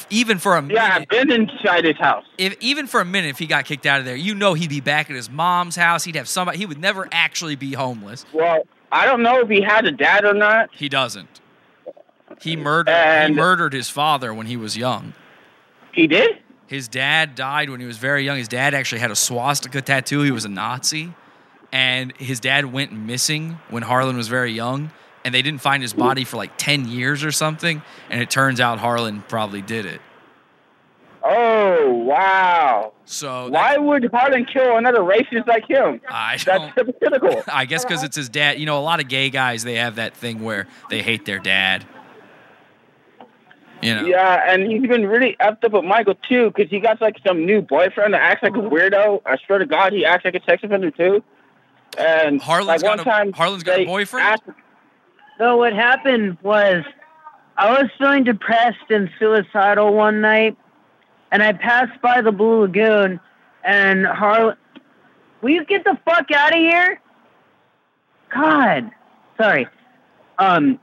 even 0.09 0.37
for 0.37 0.55
a 0.57 0.61
minute, 0.61 0.75
Yeah, 0.75 0.95
I've 1.01 1.07
been 1.07 1.31
inside 1.31 1.85
his 1.85 1.97
house. 1.97 2.23
if 2.37 2.55
even 2.59 2.87
for 2.87 3.01
a 3.01 3.05
minute 3.05 3.29
if 3.29 3.39
he 3.39 3.47
got 3.47 3.65
kicked 3.65 3.85
out 3.85 3.99
of 3.99 4.05
there, 4.05 4.15
you 4.15 4.35
know 4.35 4.53
he'd 4.53 4.69
be 4.69 4.79
back 4.81 5.09
at 5.09 5.15
his 5.15 5.29
mom's 5.29 5.75
house. 5.75 6.03
He'd 6.03 6.15
have 6.15 6.27
somebody. 6.29 6.57
He 6.59 6.65
would 6.65 6.79
never 6.79 7.07
actually 7.11 7.55
be 7.55 7.73
homeless. 7.73 8.25
Well, 8.33 8.63
I 8.91 9.05
don't 9.05 9.21
know 9.23 9.39
if 9.39 9.49
he 9.49 9.61
had 9.61 9.85
a 9.85 9.91
dad 9.91 10.23
or 10.25 10.33
not. 10.33 10.69
He 10.73 10.87
doesn't. 10.89 11.39
He 12.41 12.55
murdered. 12.55 13.27
he 13.27 13.33
murdered 13.33 13.73
his 13.73 13.89
father 13.89 14.33
when 14.33 14.47
he 14.47 14.55
was 14.57 14.75
young. 14.77 15.13
He 15.91 16.07
did. 16.07 16.37
His 16.67 16.87
dad 16.87 17.35
died 17.35 17.69
when 17.69 17.81
he 17.81 17.85
was 17.85 17.97
very 17.97 18.23
young. 18.23 18.37
His 18.37 18.47
dad 18.47 18.73
actually 18.73 18.99
had 18.99 19.11
a 19.11 19.15
swastika 19.15 19.81
tattoo. 19.81 20.21
He 20.21 20.31
was 20.31 20.45
a 20.45 20.49
Nazi. 20.49 21.13
And 21.71 22.15
his 22.17 22.39
dad 22.39 22.65
went 22.65 22.91
missing 22.91 23.59
when 23.69 23.83
Harlan 23.83 24.17
was 24.17 24.27
very 24.27 24.51
young. 24.51 24.91
And 25.23 25.33
they 25.35 25.43
didn't 25.43 25.61
find 25.61 25.83
his 25.83 25.93
body 25.93 26.23
for 26.23 26.37
like 26.37 26.57
10 26.57 26.87
years 26.87 27.23
or 27.23 27.31
something. 27.31 27.81
And 28.09 28.21
it 28.21 28.29
turns 28.29 28.59
out 28.59 28.79
Harlan 28.79 29.23
probably 29.27 29.61
did 29.61 29.85
it. 29.85 30.01
Oh 31.23 31.93
wow! 31.93 32.93
So 33.05 33.49
Why 33.49 33.77
would 33.77 34.09
Harlan 34.11 34.45
kill 34.45 34.77
another 34.77 35.01
racist 35.01 35.45
like 35.45 35.67
him? 35.67 36.01
I 36.09 36.37
That's 36.37 36.73
hypocritical. 36.75 37.43
I 37.53 37.65
guess 37.65 37.85
because 37.85 38.03
it's 38.03 38.15
his 38.15 38.27
dad. 38.27 38.59
You 38.59 38.65
know, 38.65 38.79
a 38.79 38.81
lot 38.81 38.99
of 38.99 39.07
gay 39.07 39.29
guys, 39.29 39.63
they 39.63 39.75
have 39.75 39.95
that 39.95 40.15
thing 40.15 40.41
where 40.41 40.67
they 40.89 41.03
hate 41.03 41.25
their 41.25 41.37
dad. 41.37 41.85
You 43.81 43.95
know? 43.95 44.05
Yeah, 44.05 44.51
and 44.51 44.71
he's 44.71 44.87
been 44.87 45.07
really 45.07 45.35
effed 45.39 45.63
up 45.63 45.71
with 45.71 45.83
Michael 45.83 46.15
too, 46.15 46.51
because 46.51 46.69
he 46.69 46.79
got 46.79 47.01
like 47.01 47.17
some 47.25 47.45
new 47.45 47.61
boyfriend 47.61 48.13
that 48.13 48.21
acts 48.21 48.43
like 48.43 48.55
a 48.55 48.59
weirdo. 48.59 49.21
I 49.25 49.37
swear 49.45 49.59
to 49.59 49.65
God, 49.65 49.93
he 49.93 50.05
acts 50.05 50.25
like 50.25 50.35
a 50.35 50.43
sex 50.43 50.63
offender 50.63 50.91
too. 50.91 51.23
And 51.97 52.41
Harlan's 52.41 52.67
like 52.67 52.83
one 52.83 52.97
got 52.97 53.07
a- 53.07 53.09
time, 53.09 53.33
Harlan's 53.33 53.63
got 53.63 53.79
a 53.79 53.85
boyfriend? 53.85 54.27
asked- 54.27 54.43
So 55.37 55.57
what 55.57 55.73
happened 55.73 56.37
was 56.41 56.83
I 57.57 57.71
was 57.81 57.89
feeling 57.97 58.23
depressed 58.23 58.89
and 58.89 59.09
suicidal 59.19 59.93
one 59.93 60.21
night, 60.21 60.55
and 61.31 61.43
I 61.43 61.53
passed 61.53 61.99
by 62.01 62.21
the 62.21 62.31
Blue 62.31 62.61
Lagoon, 62.61 63.19
and 63.63 64.05
Harlan, 64.07 64.55
will 65.41 65.49
you 65.51 65.65
get 65.65 65.83
the 65.83 65.97
fuck 66.05 66.31
out 66.31 66.53
of 66.53 66.59
here? 66.59 66.99
God, 68.29 68.89
sorry. 69.39 69.67
Um. 70.39 70.79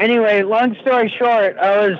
Anyway, 0.00 0.42
long 0.42 0.76
story 0.80 1.12
short, 1.18 1.56
I 1.58 1.76
was 1.88 1.98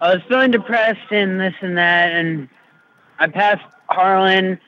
I 0.00 0.14
was 0.14 0.22
feeling 0.28 0.50
depressed 0.50 1.10
and 1.10 1.40
this 1.40 1.54
and 1.60 1.76
that, 1.78 2.12
and 2.12 2.48
I 3.18 3.28
passed 3.28 3.62
Harlan, 3.88 4.58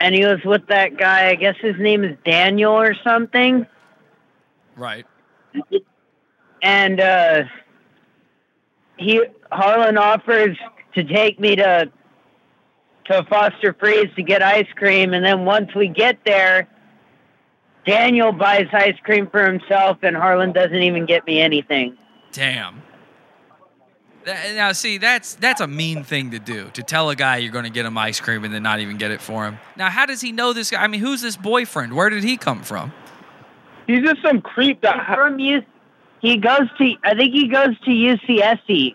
and 0.00 0.14
he 0.14 0.24
was 0.24 0.40
with 0.44 0.66
that 0.68 0.96
guy. 0.96 1.28
I 1.28 1.34
guess 1.34 1.56
his 1.60 1.76
name 1.78 2.04
is 2.04 2.16
Daniel 2.24 2.72
or 2.72 2.94
something. 3.04 3.66
Right. 4.76 5.06
And 6.62 7.00
uh, 7.00 7.44
he 8.96 9.22
Harlan 9.50 9.98
offers 9.98 10.56
to 10.94 11.04
take 11.04 11.38
me 11.38 11.56
to 11.56 11.90
to 13.06 13.24
Foster 13.24 13.74
Freeze 13.78 14.10
to 14.16 14.22
get 14.22 14.42
ice 14.42 14.68
cream, 14.76 15.12
and 15.12 15.24
then 15.24 15.44
once 15.44 15.74
we 15.74 15.88
get 15.88 16.18
there, 16.24 16.68
Daniel 17.84 18.32
buys 18.32 18.68
ice 18.72 18.98
cream 19.02 19.28
for 19.28 19.44
himself, 19.44 19.98
and 20.02 20.16
Harlan 20.16 20.52
doesn't 20.52 20.82
even 20.82 21.04
get 21.04 21.26
me 21.26 21.40
anything. 21.40 21.96
Damn. 22.30 22.82
That- 24.24 24.54
Now, 24.54 24.72
see, 24.72 24.98
that's 24.98 25.34
that's 25.34 25.60
a 25.60 25.66
mean 25.66 26.04
thing 26.04 26.30
to 26.32 26.38
do 26.38 26.70
to 26.74 26.82
tell 26.82 27.10
a 27.10 27.16
guy 27.16 27.38
you're 27.38 27.52
going 27.52 27.64
to 27.64 27.70
get 27.70 27.84
him 27.86 27.96
ice 27.98 28.20
cream 28.20 28.44
and 28.44 28.52
then 28.54 28.62
not 28.62 28.80
even 28.80 28.96
get 28.98 29.10
it 29.10 29.20
for 29.20 29.44
him. 29.44 29.58
Now, 29.76 29.90
how 29.90 30.06
does 30.06 30.20
he 30.20 30.32
know 30.32 30.52
this 30.52 30.70
guy? 30.70 30.82
I 30.82 30.86
mean, 30.86 31.00
who's 31.00 31.22
this 31.22 31.36
boyfriend? 31.36 31.94
Where 31.94 32.08
did 32.10 32.22
he 32.24 32.36
come 32.36 32.62
from? 32.62 32.92
He's 33.86 34.02
just 34.04 34.22
some 34.22 34.40
creep 34.40 34.80
that 34.82 35.04
He's 35.06 35.14
from 35.16 35.38
Houston. 35.38 35.70
he 36.20 36.36
goes 36.36 36.68
to. 36.78 36.94
I 37.04 37.14
think 37.14 37.32
he 37.34 37.48
goes 37.48 37.78
to 37.80 37.90
UCSC. 37.90 38.94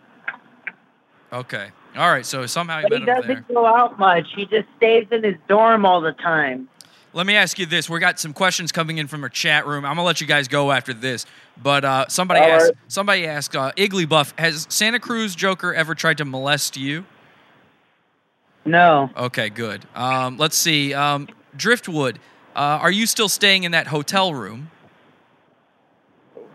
Okay. 1.33 1.67
All 1.97 2.09
right. 2.09 2.25
So 2.25 2.45
somehow 2.45 2.79
you 2.79 2.85
But 2.89 2.99
he 2.99 3.05
met 3.05 3.15
him 3.17 3.27
there. 3.27 3.35
doesn't 3.37 3.53
go 3.53 3.65
out 3.65 3.99
much. 3.99 4.27
He 4.35 4.45
just 4.45 4.67
stays 4.77 5.07
in 5.11 5.23
his 5.23 5.35
dorm 5.49 5.85
all 5.85 5.99
the 5.99 6.13
time. 6.13 6.69
Let 7.17 7.25
me 7.25 7.35
ask 7.35 7.57
you 7.57 7.65
this: 7.65 7.89
We 7.89 7.99
got 7.99 8.19
some 8.19 8.31
questions 8.31 8.71
coming 8.71 8.99
in 8.99 9.07
from 9.07 9.23
our 9.23 9.29
chat 9.29 9.65
room. 9.65 9.85
I'm 9.85 9.95
gonna 9.95 10.03
let 10.03 10.21
you 10.21 10.27
guys 10.27 10.47
go 10.47 10.71
after 10.71 10.93
this, 10.93 11.25
but 11.59 11.83
uh, 11.83 12.07
somebody 12.09 12.41
All 12.41 12.51
asked. 12.51 12.65
right. 12.65 12.73
Somebody 12.89 13.25
asked 13.25 13.55
uh, 13.55 13.71
Igglybuff: 13.75 14.39
Has 14.39 14.67
Santa 14.69 14.99
Cruz 14.99 15.33
Joker 15.33 15.73
ever 15.73 15.95
tried 15.95 16.19
to 16.19 16.25
molest 16.25 16.77
you? 16.77 17.05
No. 18.65 19.09
Okay, 19.17 19.49
good. 19.49 19.83
Um, 19.95 20.37
let's 20.37 20.55
see. 20.55 20.93
Um, 20.93 21.27
Driftwood, 21.55 22.19
uh, 22.55 22.59
are 22.59 22.91
you 22.91 23.07
still 23.07 23.29
staying 23.29 23.63
in 23.63 23.71
that 23.71 23.87
hotel 23.87 24.35
room? 24.35 24.69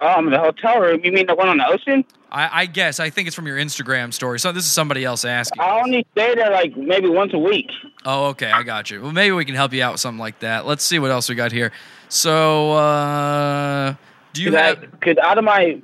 Um, 0.01 0.31
the 0.31 0.39
hotel 0.39 0.79
room. 0.79 1.01
You 1.03 1.11
mean 1.11 1.27
the 1.27 1.35
one 1.35 1.49
on 1.49 1.57
the 1.57 1.67
ocean? 1.67 2.05
I, 2.33 2.63
I 2.63 2.67
guess. 2.67 2.99
I 2.99 3.11
think 3.11 3.27
it's 3.27 3.37
from 3.37 3.47
your 3.47 3.59
Instagram 3.59 4.13
story. 4.13 4.41
So 4.41 4.53
this 4.53 4.65
is 4.65 4.73
somebody 4.73 5.05
else 5.05 5.25
asking. 5.27 5.61
I 5.61 5.81
only 5.81 6.07
stay 6.13 6.35
there 6.35 6.51
like 6.51 6.75
maybe 6.77 7.09
once 7.09 7.35
a 7.35 7.39
week. 7.39 7.71
Oh, 8.07 8.29
okay. 8.29 8.51
I 8.51 8.63
got 8.63 8.91
you. 8.91 9.03
Well, 9.03 9.13
maybe 9.13 9.33
we 9.33 9.45
can 9.45 9.55
help 9.55 9.75
you 9.75 9.83
out 9.83 9.93
with 9.93 10.01
something 10.01 10.19
like 10.19 10.39
that. 10.39 10.67
Let's 10.67 10.83
see 10.83 10.99
what 10.99 11.11
else 11.11 11.29
we 11.29 11.35
got 11.35 11.53
here. 11.53 11.73
So, 12.09 12.73
uh, 12.73 13.95
do 14.33 14.43
you 14.43 14.53
have? 14.57 14.83
I, 14.83 14.87
cause 15.05 15.17
out 15.23 15.37
of 15.37 15.45
my 15.45 15.81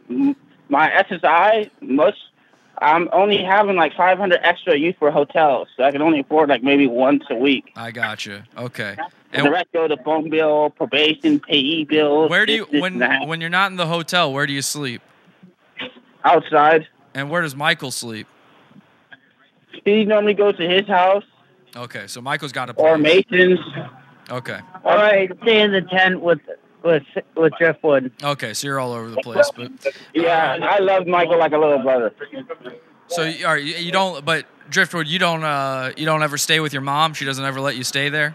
my 0.70 0.88
SSI, 0.90 1.70
most 1.82 2.16
I'm 2.80 3.10
only 3.12 3.42
having 3.42 3.76
like 3.76 3.94
500 3.94 4.40
extra 4.42 4.76
use 4.76 4.94
for 4.98 5.10
hotels, 5.10 5.68
so 5.76 5.82
I 5.82 5.90
can 5.90 6.00
only 6.00 6.20
afford 6.20 6.48
like 6.48 6.62
maybe 6.62 6.86
once 6.86 7.24
a 7.28 7.34
week. 7.34 7.72
I 7.76 7.90
got 7.90 8.24
you. 8.24 8.42
Okay. 8.56 8.96
And 9.32 9.46
the 9.46 9.50
rest 9.50 9.66
go 9.74 9.86
to 9.86 9.96
phone 9.98 10.30
bill, 10.30 10.70
probation, 10.70 11.40
payee 11.40 11.84
bills. 11.84 12.30
Where 12.30 12.46
do 12.46 12.54
you 12.54 12.64
this, 12.64 12.72
this, 12.72 12.80
when 12.80 12.92
and 12.94 13.02
that. 13.02 13.26
when 13.26 13.42
you're 13.42 13.50
not 13.50 13.70
in 13.70 13.76
the 13.76 13.86
hotel? 13.86 14.32
Where 14.32 14.46
do 14.46 14.54
you 14.54 14.62
sleep? 14.62 15.02
Outside? 16.28 16.86
And 17.14 17.30
where 17.30 17.42
does 17.42 17.56
Michael 17.56 17.90
sleep? 17.90 18.26
He 19.84 20.04
normally 20.04 20.34
goes 20.34 20.56
to 20.56 20.68
his 20.68 20.86
house 20.86 21.24
Okay, 21.76 22.06
so 22.06 22.20
Michael's 22.20 22.52
got 22.52 22.70
a 22.70 22.72
or 22.74 22.98
place. 22.98 23.24
Mason's. 23.30 23.60
Okay. 24.30 24.58
All 24.84 24.96
right, 24.96 25.30
stay 25.42 25.60
in 25.60 25.72
the 25.72 25.82
tent 25.82 26.20
with 26.20 26.40
with 26.82 27.02
with 27.36 27.52
Driftwood. 27.58 28.12
Okay, 28.22 28.54
so 28.54 28.66
you're 28.66 28.80
all 28.80 28.92
over 28.92 29.10
the 29.10 29.20
place, 29.22 29.50
but 29.54 29.70
Yeah, 30.14 30.58
I 30.60 30.78
love 30.78 31.06
Michael 31.06 31.38
like 31.38 31.52
a 31.52 31.58
little 31.58 31.78
brother. 31.78 32.12
so 33.08 33.22
you, 33.24 33.46
all 33.46 33.52
right, 33.52 33.62
you 33.62 33.74
you 33.76 33.92
don't. 33.92 34.24
But 34.24 34.46
Driftwood, 34.70 35.06
you 35.06 35.18
don't. 35.18 35.44
Uh, 35.44 35.92
you 35.96 36.04
don't 36.04 36.22
ever 36.22 36.38
stay 36.38 36.60
with 36.60 36.72
your 36.72 36.82
mom. 36.82 37.14
She 37.14 37.24
doesn't 37.24 37.44
ever 37.44 37.60
let 37.60 37.76
you 37.76 37.84
stay 37.84 38.08
there. 38.08 38.34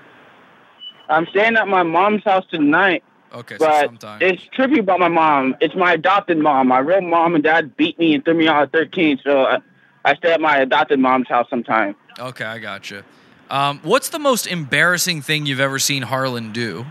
I'm 1.10 1.28
staying 1.28 1.58
at 1.58 1.68
my 1.68 1.84
mom's 1.84 2.24
house 2.24 2.46
tonight. 2.50 3.04
Okay, 3.34 3.58
so 3.58 3.66
But 3.66 4.22
it's 4.22 4.44
trippy 4.56 4.80
about 4.80 5.00
my 5.00 5.08
mom. 5.08 5.56
It's 5.60 5.74
my 5.76 5.94
adopted 5.94 6.38
mom. 6.38 6.68
My 6.68 6.80
real 6.80 7.02
mom 7.02 7.34
and 7.34 7.44
dad 7.44 7.76
beat 7.76 7.98
me 7.98 8.14
and 8.14 8.24
threw 8.24 8.36
me 8.36 8.48
out 8.48 8.64
at 8.64 8.72
13, 8.72 9.22
so 9.24 9.46
I, 9.46 9.60
I 10.06 10.16
stay 10.16 10.34
at 10.34 10.40
my 10.40 10.58
adopted 10.58 11.00
mom's 11.00 11.28
house 11.28 11.50
sometime. 11.50 11.96
Okay, 12.20 12.46
I 12.46 12.60
got 12.60 12.92
you. 12.92 13.02
Um, 13.50 13.80
what's 13.84 14.10
the 14.10 14.20
most 14.20 14.46
embarrassing 14.46 15.22
thing 15.22 15.46
you've 15.46 15.60
ever 15.60 15.80
seen 15.80 16.04
Harlan 16.04 16.52
do? 16.52 16.86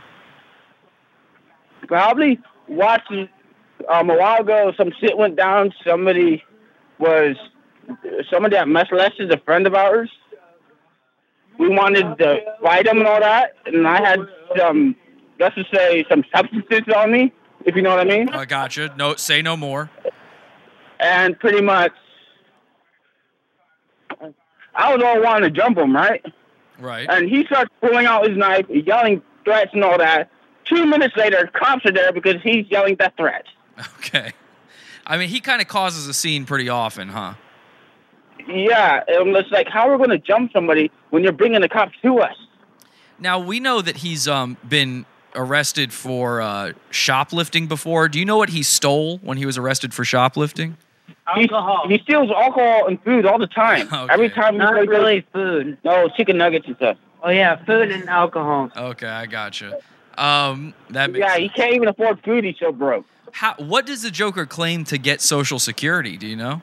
Probably 1.86 2.40
watching 2.68 3.28
um, 3.88 4.10
a 4.10 4.16
while 4.16 4.40
ago, 4.40 4.72
some 4.76 4.92
shit 5.00 5.16
went 5.16 5.36
down. 5.36 5.72
Somebody 5.84 6.42
was 6.98 7.36
somebody 8.30 8.56
that 8.56 8.68
messed 8.68 8.92
less 8.92 9.12
is 9.18 9.30
a 9.30 9.38
friend 9.38 9.66
of 9.66 9.74
ours. 9.74 10.10
We 11.58 11.68
wanted 11.68 12.18
to 12.18 12.40
fight 12.62 12.86
him 12.86 12.98
and 12.98 13.06
all 13.06 13.20
that, 13.20 13.54
and 13.66 13.86
I 13.86 14.00
had 14.00 14.20
some, 14.56 14.96
let's 15.42 15.54
just 15.56 15.70
say, 15.74 16.04
some 16.08 16.24
substances 16.34 16.82
on 16.94 17.12
me, 17.12 17.32
if 17.64 17.76
you 17.76 17.82
know 17.82 17.90
what 17.90 18.00
I 18.00 18.04
mean. 18.04 18.28
I 18.30 18.44
gotcha. 18.44 18.92
No, 18.96 19.14
say 19.16 19.42
no 19.42 19.56
more. 19.56 19.90
and 21.00 21.38
pretty 21.38 21.60
much 21.60 21.92
I 24.74 24.94
was 24.94 25.02
all 25.04 25.20
wanting 25.22 25.52
to 25.52 25.60
jump 25.60 25.76
him, 25.78 25.94
right? 25.94 26.24
Right. 26.78 27.06
And 27.08 27.28
he 27.28 27.44
starts 27.44 27.70
pulling 27.80 28.06
out 28.06 28.26
his 28.28 28.36
knife, 28.36 28.66
yelling 28.70 29.20
threats 29.44 29.70
and 29.74 29.84
all 29.84 29.98
that. 29.98 30.30
Two 30.64 30.86
minutes 30.86 31.14
later, 31.16 31.50
cops 31.52 31.84
are 31.84 31.92
there 31.92 32.12
because 32.12 32.36
he's 32.42 32.64
yelling 32.70 32.94
death 32.96 33.12
threats. 33.16 33.48
Okay. 33.98 34.32
I 35.06 35.16
mean, 35.16 35.28
he 35.28 35.40
kind 35.40 35.60
of 35.60 35.66
causes 35.68 36.06
a 36.06 36.14
scene 36.14 36.44
pretty 36.44 36.68
often, 36.68 37.08
huh? 37.08 37.34
Yeah, 38.46 39.02
and 39.08 39.34
it's 39.36 39.50
like, 39.50 39.68
how 39.68 39.88
are 39.88 39.96
we 39.96 40.06
going 40.06 40.10
to 40.10 40.24
jump 40.24 40.52
somebody 40.52 40.90
when 41.10 41.22
you're 41.22 41.32
bringing 41.32 41.60
the 41.60 41.68
cops 41.68 41.94
to 42.02 42.18
us? 42.18 42.34
Now 43.18 43.38
we 43.38 43.60
know 43.60 43.80
that 43.82 43.98
he's 43.98 44.26
um 44.28 44.56
been 44.68 45.06
arrested 45.34 45.92
for 45.92 46.40
uh, 46.40 46.72
shoplifting 46.90 47.66
before. 47.66 48.08
Do 48.08 48.18
you 48.18 48.24
know 48.24 48.36
what 48.36 48.50
he 48.50 48.62
stole 48.62 49.18
when 49.18 49.36
he 49.38 49.46
was 49.46 49.56
arrested 49.58 49.94
for 49.94 50.04
shoplifting? 50.04 50.76
Alcohol. 51.26 51.84
He, 51.88 51.96
he 51.96 52.02
steals 52.02 52.30
alcohol 52.30 52.86
and 52.88 53.02
food 53.02 53.26
all 53.26 53.38
the 53.38 53.46
time. 53.46 53.88
Every 54.10 54.30
time 54.30 54.54
he 54.54 54.58
Not 54.58 54.86
goes- 54.86 55.22
food. 55.32 55.78
No, 55.84 56.08
chicken 56.16 56.36
nuggets 56.38 56.66
and 56.66 56.76
stuff. 56.76 56.96
Oh 57.22 57.30
yeah, 57.30 57.64
food 57.64 57.90
and 57.92 58.08
alcohol. 58.08 58.70
Okay, 58.76 59.06
I 59.06 59.26
gotcha. 59.26 59.78
Um, 60.18 60.74
that 60.90 61.12
makes 61.12 61.24
Yeah, 61.24 61.36
he 61.38 61.48
can't 61.48 61.74
even 61.74 61.88
afford 61.88 62.20
food. 62.24 62.44
He's 62.44 62.56
so 62.58 62.72
broke. 62.72 63.06
How, 63.32 63.54
what 63.58 63.86
does 63.86 64.02
the 64.02 64.10
Joker 64.10 64.44
claim 64.44 64.84
to 64.84 64.98
get 64.98 65.20
Social 65.20 65.58
Security? 65.58 66.16
Do 66.16 66.26
you 66.26 66.36
know? 66.36 66.60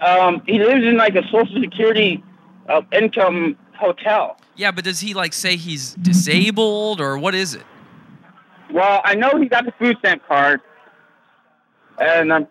Um, 0.00 0.42
he 0.46 0.58
lives 0.58 0.84
in 0.84 0.96
like 0.96 1.14
a 1.16 1.22
social 1.24 1.60
security 1.60 2.22
uh, 2.68 2.82
income 2.92 3.56
hotel. 3.76 4.36
Yeah, 4.56 4.70
but 4.70 4.84
does 4.84 5.00
he 5.00 5.14
like 5.14 5.32
say 5.32 5.56
he's 5.56 5.94
disabled 5.94 7.00
or 7.00 7.16
what 7.18 7.34
is 7.34 7.54
it? 7.54 7.62
Well, 8.70 9.00
I 9.04 9.14
know 9.14 9.30
he 9.38 9.46
got 9.48 9.64
the 9.64 9.72
food 9.72 9.96
stamp 9.98 10.26
card, 10.26 10.60
and 11.98 12.32
um, 12.32 12.46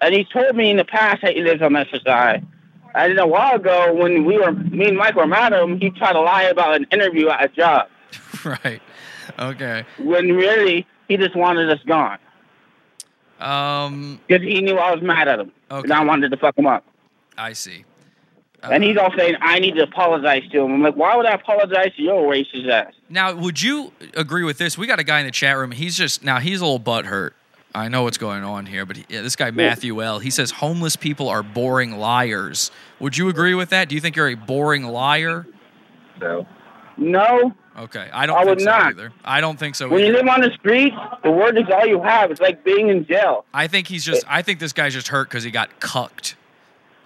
and 0.00 0.14
he 0.14 0.24
told 0.24 0.54
me 0.56 0.70
in 0.70 0.76
the 0.76 0.84
past 0.84 1.22
that 1.22 1.34
he 1.34 1.42
lives 1.42 1.62
on 1.62 1.72
SSI. 1.72 2.44
And 2.96 3.10
then 3.12 3.18
a 3.18 3.26
while 3.26 3.56
ago, 3.56 3.92
when 3.92 4.24
we 4.24 4.38
were 4.38 4.52
me 4.52 4.86
and 4.86 4.96
Mike 4.96 5.16
were 5.16 5.26
mad 5.26 5.52
at 5.52 5.62
him, 5.62 5.80
he 5.80 5.90
tried 5.90 6.12
to 6.12 6.20
lie 6.20 6.44
about 6.44 6.76
an 6.76 6.86
interview 6.92 7.28
at 7.28 7.44
a 7.44 7.48
job. 7.48 7.88
right. 8.44 8.80
Okay. 9.38 9.84
When 9.98 10.32
really 10.32 10.86
he 11.08 11.16
just 11.16 11.34
wanted 11.34 11.68
us 11.70 11.80
gone 11.86 12.18
Um, 13.40 14.20
because 14.28 14.42
he 14.46 14.60
knew 14.60 14.76
I 14.76 14.92
was 14.94 15.02
mad 15.02 15.26
at 15.28 15.40
him, 15.40 15.50
Okay. 15.70 15.82
and 15.84 15.92
I 15.92 16.04
wanted 16.04 16.30
to 16.30 16.36
fuck 16.36 16.56
him 16.56 16.66
up. 16.66 16.84
I 17.36 17.52
see. 17.52 17.84
And 18.70 18.82
he's 18.82 18.96
all 18.96 19.10
saying 19.16 19.36
I 19.40 19.58
need 19.58 19.74
to 19.76 19.82
apologize 19.82 20.42
to 20.50 20.60
him. 20.62 20.72
I'm 20.72 20.82
like, 20.82 20.96
why 20.96 21.16
would 21.16 21.26
I 21.26 21.32
apologize 21.32 21.94
to 21.96 22.02
your 22.02 22.30
racist 22.30 22.68
ass? 22.68 22.92
Now, 23.08 23.34
would 23.34 23.62
you 23.62 23.92
agree 24.14 24.44
with 24.44 24.58
this? 24.58 24.78
We 24.78 24.86
got 24.86 24.98
a 24.98 25.04
guy 25.04 25.20
in 25.20 25.26
the 25.26 25.32
chat 25.32 25.56
room. 25.56 25.70
He's 25.72 25.96
just 25.96 26.24
now 26.24 26.38
he's 26.38 26.60
a 26.60 26.66
little 26.66 26.80
butthurt. 26.80 27.32
I 27.76 27.88
know 27.88 28.04
what's 28.04 28.18
going 28.18 28.44
on 28.44 28.66
here, 28.66 28.86
but 28.86 28.98
he, 28.98 29.04
yeah, 29.08 29.22
this 29.22 29.34
guy 29.34 29.50
Matthew 29.50 30.00
L. 30.00 30.20
He 30.20 30.30
says 30.30 30.52
homeless 30.52 30.94
people 30.94 31.28
are 31.28 31.42
boring 31.42 31.98
liars. 31.98 32.70
Would 33.00 33.18
you 33.18 33.28
agree 33.28 33.54
with 33.54 33.70
that? 33.70 33.88
Do 33.88 33.96
you 33.96 34.00
think 34.00 34.14
you're 34.14 34.28
a 34.28 34.36
boring 34.36 34.84
liar? 34.84 35.44
So, 36.20 36.46
no. 36.96 37.52
Okay, 37.76 38.08
I 38.12 38.26
don't 38.26 38.36
I 38.36 38.44
think 38.44 38.50
would 38.50 38.60
so 38.60 38.70
not. 38.70 38.86
either. 38.86 39.12
I 39.24 39.40
don't 39.40 39.58
think 39.58 39.74
so. 39.74 39.88
When 39.88 40.04
you 40.04 40.12
live 40.12 40.28
on 40.28 40.40
the 40.40 40.52
street, 40.52 40.92
the 41.24 41.32
word 41.32 41.58
is 41.58 41.64
all 41.74 41.84
you 41.84 42.00
have. 42.00 42.30
It's 42.30 42.40
like 42.40 42.62
being 42.62 42.88
in 42.88 43.04
jail. 43.04 43.44
I 43.52 43.66
think 43.66 43.88
he's 43.88 44.04
just. 44.04 44.24
I 44.28 44.42
think 44.42 44.60
this 44.60 44.72
guy's 44.72 44.92
just 44.92 45.08
hurt 45.08 45.28
because 45.28 45.42
he 45.42 45.50
got 45.50 45.80
cucked. 45.80 46.36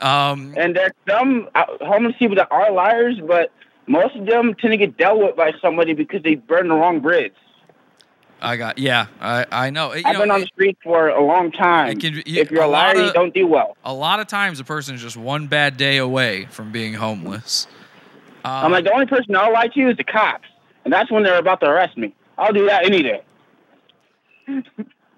Um, 0.00 0.54
And 0.56 0.76
there's 0.76 0.92
some 1.08 1.48
uh, 1.54 1.64
homeless 1.80 2.14
people 2.18 2.36
that 2.36 2.48
are 2.50 2.70
liars, 2.70 3.20
but 3.26 3.50
most 3.86 4.14
of 4.16 4.26
them 4.26 4.54
tend 4.54 4.72
to 4.72 4.76
get 4.76 4.96
dealt 4.96 5.18
with 5.18 5.34
by 5.36 5.52
somebody 5.60 5.94
because 5.94 6.22
they 6.22 6.36
burned 6.36 6.70
the 6.70 6.74
wrong 6.74 7.00
bridge. 7.00 7.32
I 8.40 8.56
got. 8.56 8.78
Yeah, 8.78 9.06
I 9.20 9.46
I 9.50 9.70
know. 9.70 9.92
You 9.94 10.02
I've 10.04 10.14
know, 10.14 10.20
been 10.20 10.30
on 10.30 10.40
the 10.40 10.46
street 10.46 10.78
for 10.84 11.08
a 11.08 11.20
long 11.24 11.50
time. 11.50 11.98
can- 11.98 12.14
you- 12.14 12.22
if 12.26 12.52
you're 12.52 12.62
a 12.62 12.66
a 12.66 12.68
liar, 12.68 12.96
of- 12.96 13.06
you 13.06 13.12
don't 13.12 13.34
do 13.34 13.46
well. 13.48 13.76
a 13.84 13.92
lot 13.92 14.20
of 14.20 14.28
times 14.28 14.60
a 14.60 14.64
person 14.64 14.94
is 14.94 15.02
just 15.02 15.16
one 15.16 15.48
bad 15.48 15.76
day 15.76 15.96
away 15.96 16.46
from 16.50 16.70
being 16.70 16.94
homeless. 16.94 17.66
Um, 18.44 18.66
I'm 18.66 18.70
like, 18.72 18.84
the 18.84 18.92
only 18.92 19.06
person 19.06 19.34
I'll 19.34 19.52
lie 19.52 19.66
to 19.66 19.90
is 19.90 19.96
the 19.96 20.04
cops. 20.04 20.46
And 20.84 20.92
that's 20.92 21.10
when 21.10 21.24
they're 21.24 21.38
about 21.38 21.58
to 21.60 21.66
arrest 21.66 21.96
me. 21.98 22.14
I'll 22.38 22.52
do 22.52 22.66
that 22.66 22.84
any 22.86 23.02
day. 23.02 23.22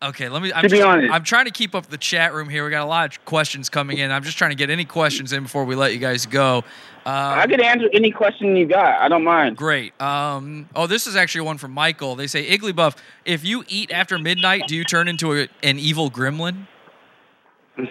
Okay, 0.03 0.31
let 0.31 0.41
me. 0.41 0.51
I'm 0.53 0.63
To 0.63 0.69
be 0.71 0.81
honest. 0.81 1.13
I'm 1.13 1.25
trying 1.25 1.45
to 1.45 1.51
keep 1.51 1.75
up 1.75 1.87
the 1.87 1.99
chat 1.99 2.33
room 2.33 2.49
here. 2.49 2.65
We 2.65 2.71
got 2.71 2.83
a 2.85 2.89
lot 2.89 3.15
of 3.19 3.25
questions 3.27 3.69
coming 3.69 3.99
in. 3.99 4.11
I'm 4.11 4.23
just 4.23 4.39
trying 4.39 4.51
to 4.51 4.57
get 4.57 4.71
any 4.71 4.87
questions 4.87 5.33
in 5.35 5.43
before 5.43 5.67
we 5.67 5.75
let 5.75 5.93
you 5.93 5.99
guys 5.99 6.25
go. 6.25 6.65
I 7.05 7.43
Um, 7.43 7.51
can 7.51 7.63
answer 7.63 7.89
any 7.93 8.11
question 8.11 8.57
you 8.57 8.67
got. 8.67 9.01
I 9.01 9.09
don't 9.09 9.25
mind. 9.25 9.57
great. 9.59 9.99
Um, 10.01 10.69
oh, 10.75 10.87
this 10.87 11.07
is 11.07 11.17
actually 11.17 11.43
one 11.43 11.59
from 11.59 11.73
Michael. 11.73 12.15
They 12.17 12.27
say, 12.27 12.47
Igglybuff, 12.49 12.97
if 13.27 13.45
you 13.45 13.63
eat 13.69 13.91
after 13.91 14.19
midnight, 14.19 14.63
do 14.69 14.75
you 14.75 14.85
turn 14.85 15.07
into 15.09 15.35
a, 15.35 15.49
an 15.63 15.79
evil 15.79 16.11
gremlin? 16.11 16.67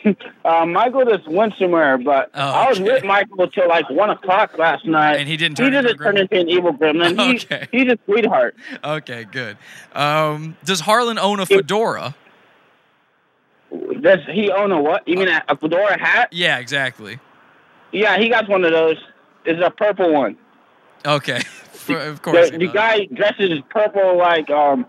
Uh, 0.45 0.65
Michael 0.65 1.05
just 1.05 1.27
went 1.27 1.53
somewhere, 1.59 1.97
but 1.97 2.31
Oh, 2.33 2.41
I 2.41 2.69
was 2.69 2.79
with 2.79 3.03
Michael 3.03 3.47
till 3.49 3.67
like 3.67 3.87
one 3.89 4.09
o'clock 4.09 4.57
last 4.57 4.83
night. 4.85 5.17
And 5.17 5.27
he 5.29 5.37
didn't 5.37 5.59
He 5.59 5.65
turn 5.65 5.73
into 5.75 5.89
didn't 5.89 6.03
turn 6.03 6.17
into 6.17 6.39
an 6.39 6.49
evil 6.49 6.73
gremlin. 6.73 7.19
He, 7.19 7.35
Okay. 7.35 7.67
He's 7.71 7.91
a 7.91 7.97
sweetheart. 8.05 8.55
Okay, 8.83 9.25
good. 9.25 9.57
Um, 9.93 10.57
does 10.63 10.79
Harlan 10.79 11.19
own 11.19 11.39
a 11.39 11.45
fedora? 11.45 12.15
Does 14.01 14.19
he 14.31 14.49
own 14.51 14.71
a 14.71 14.81
what? 14.81 15.07
You 15.07 15.17
mean 15.17 15.27
a, 15.27 15.43
a 15.47 15.55
fedora 15.55 15.99
hat? 15.99 16.29
Yeah, 16.31 16.57
exactly. 16.57 17.19
Yeah, 17.91 18.17
he 18.17 18.29
got 18.29 18.49
one 18.49 18.63
of 18.65 18.71
those. 18.71 18.97
It's 19.45 19.61
a 19.63 19.69
purple 19.69 20.11
one. 20.13 20.37
Okay, 21.05 21.37
of 21.89 22.21
course. 22.21 22.49
The, 22.51 22.57
the 22.57 22.67
guy 22.67 23.05
dresses 23.05 23.59
purple 23.69 24.17
like 24.17 24.49
um, 24.49 24.85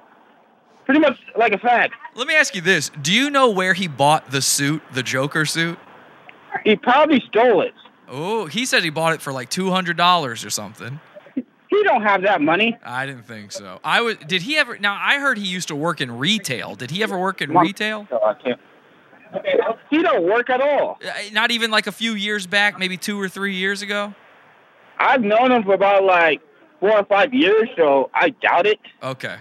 pretty 0.84 1.00
much 1.00 1.18
like 1.36 1.52
a 1.52 1.58
fag. 1.58 1.90
Let 2.20 2.28
me 2.28 2.34
ask 2.34 2.54
you 2.54 2.60
this: 2.60 2.90
Do 3.00 3.14
you 3.14 3.30
know 3.30 3.48
where 3.48 3.72
he 3.72 3.88
bought 3.88 4.30
the 4.30 4.42
suit, 4.42 4.82
the 4.92 5.02
Joker 5.02 5.46
suit? 5.46 5.78
He 6.64 6.76
probably 6.76 7.24
stole 7.26 7.62
it. 7.62 7.72
Oh, 8.10 8.44
he 8.44 8.66
said 8.66 8.84
he 8.84 8.90
bought 8.90 9.14
it 9.14 9.22
for 9.22 9.32
like 9.32 9.48
two 9.48 9.70
hundred 9.70 9.96
dollars 9.96 10.44
or 10.44 10.50
something. 10.50 11.00
He 11.34 11.82
don't 11.82 12.02
have 12.02 12.20
that 12.24 12.42
money. 12.42 12.76
I 12.84 13.06
didn't 13.06 13.22
think 13.22 13.52
so. 13.52 13.80
I 13.82 14.02
was. 14.02 14.16
Did 14.18 14.42
he 14.42 14.58
ever? 14.58 14.78
Now 14.78 14.98
I 15.00 15.18
heard 15.18 15.38
he 15.38 15.46
used 15.46 15.68
to 15.68 15.74
work 15.74 16.02
in 16.02 16.18
retail. 16.18 16.74
Did 16.74 16.90
he 16.90 17.02
ever 17.02 17.18
work 17.18 17.40
in 17.40 17.56
retail? 17.56 18.06
Oh, 18.12 18.18
I 18.22 18.34
can't. 18.34 18.60
He 19.88 20.02
don't 20.02 20.24
work 20.24 20.50
at 20.50 20.60
all. 20.60 20.98
Uh, 21.02 21.12
Not 21.32 21.50
even 21.52 21.70
like 21.70 21.86
a 21.86 21.92
few 21.92 22.12
years 22.12 22.46
back, 22.46 22.78
maybe 22.78 22.98
two 22.98 23.18
or 23.18 23.30
three 23.30 23.54
years 23.54 23.80
ago. 23.80 24.14
I've 24.98 25.22
known 25.22 25.52
him 25.52 25.62
for 25.62 25.72
about 25.72 26.04
like 26.04 26.42
four 26.80 26.98
or 26.98 27.04
five 27.06 27.32
years, 27.32 27.70
so 27.78 28.10
I 28.12 28.28
doubt 28.28 28.66
it. 28.66 28.80
Okay. 29.02 29.36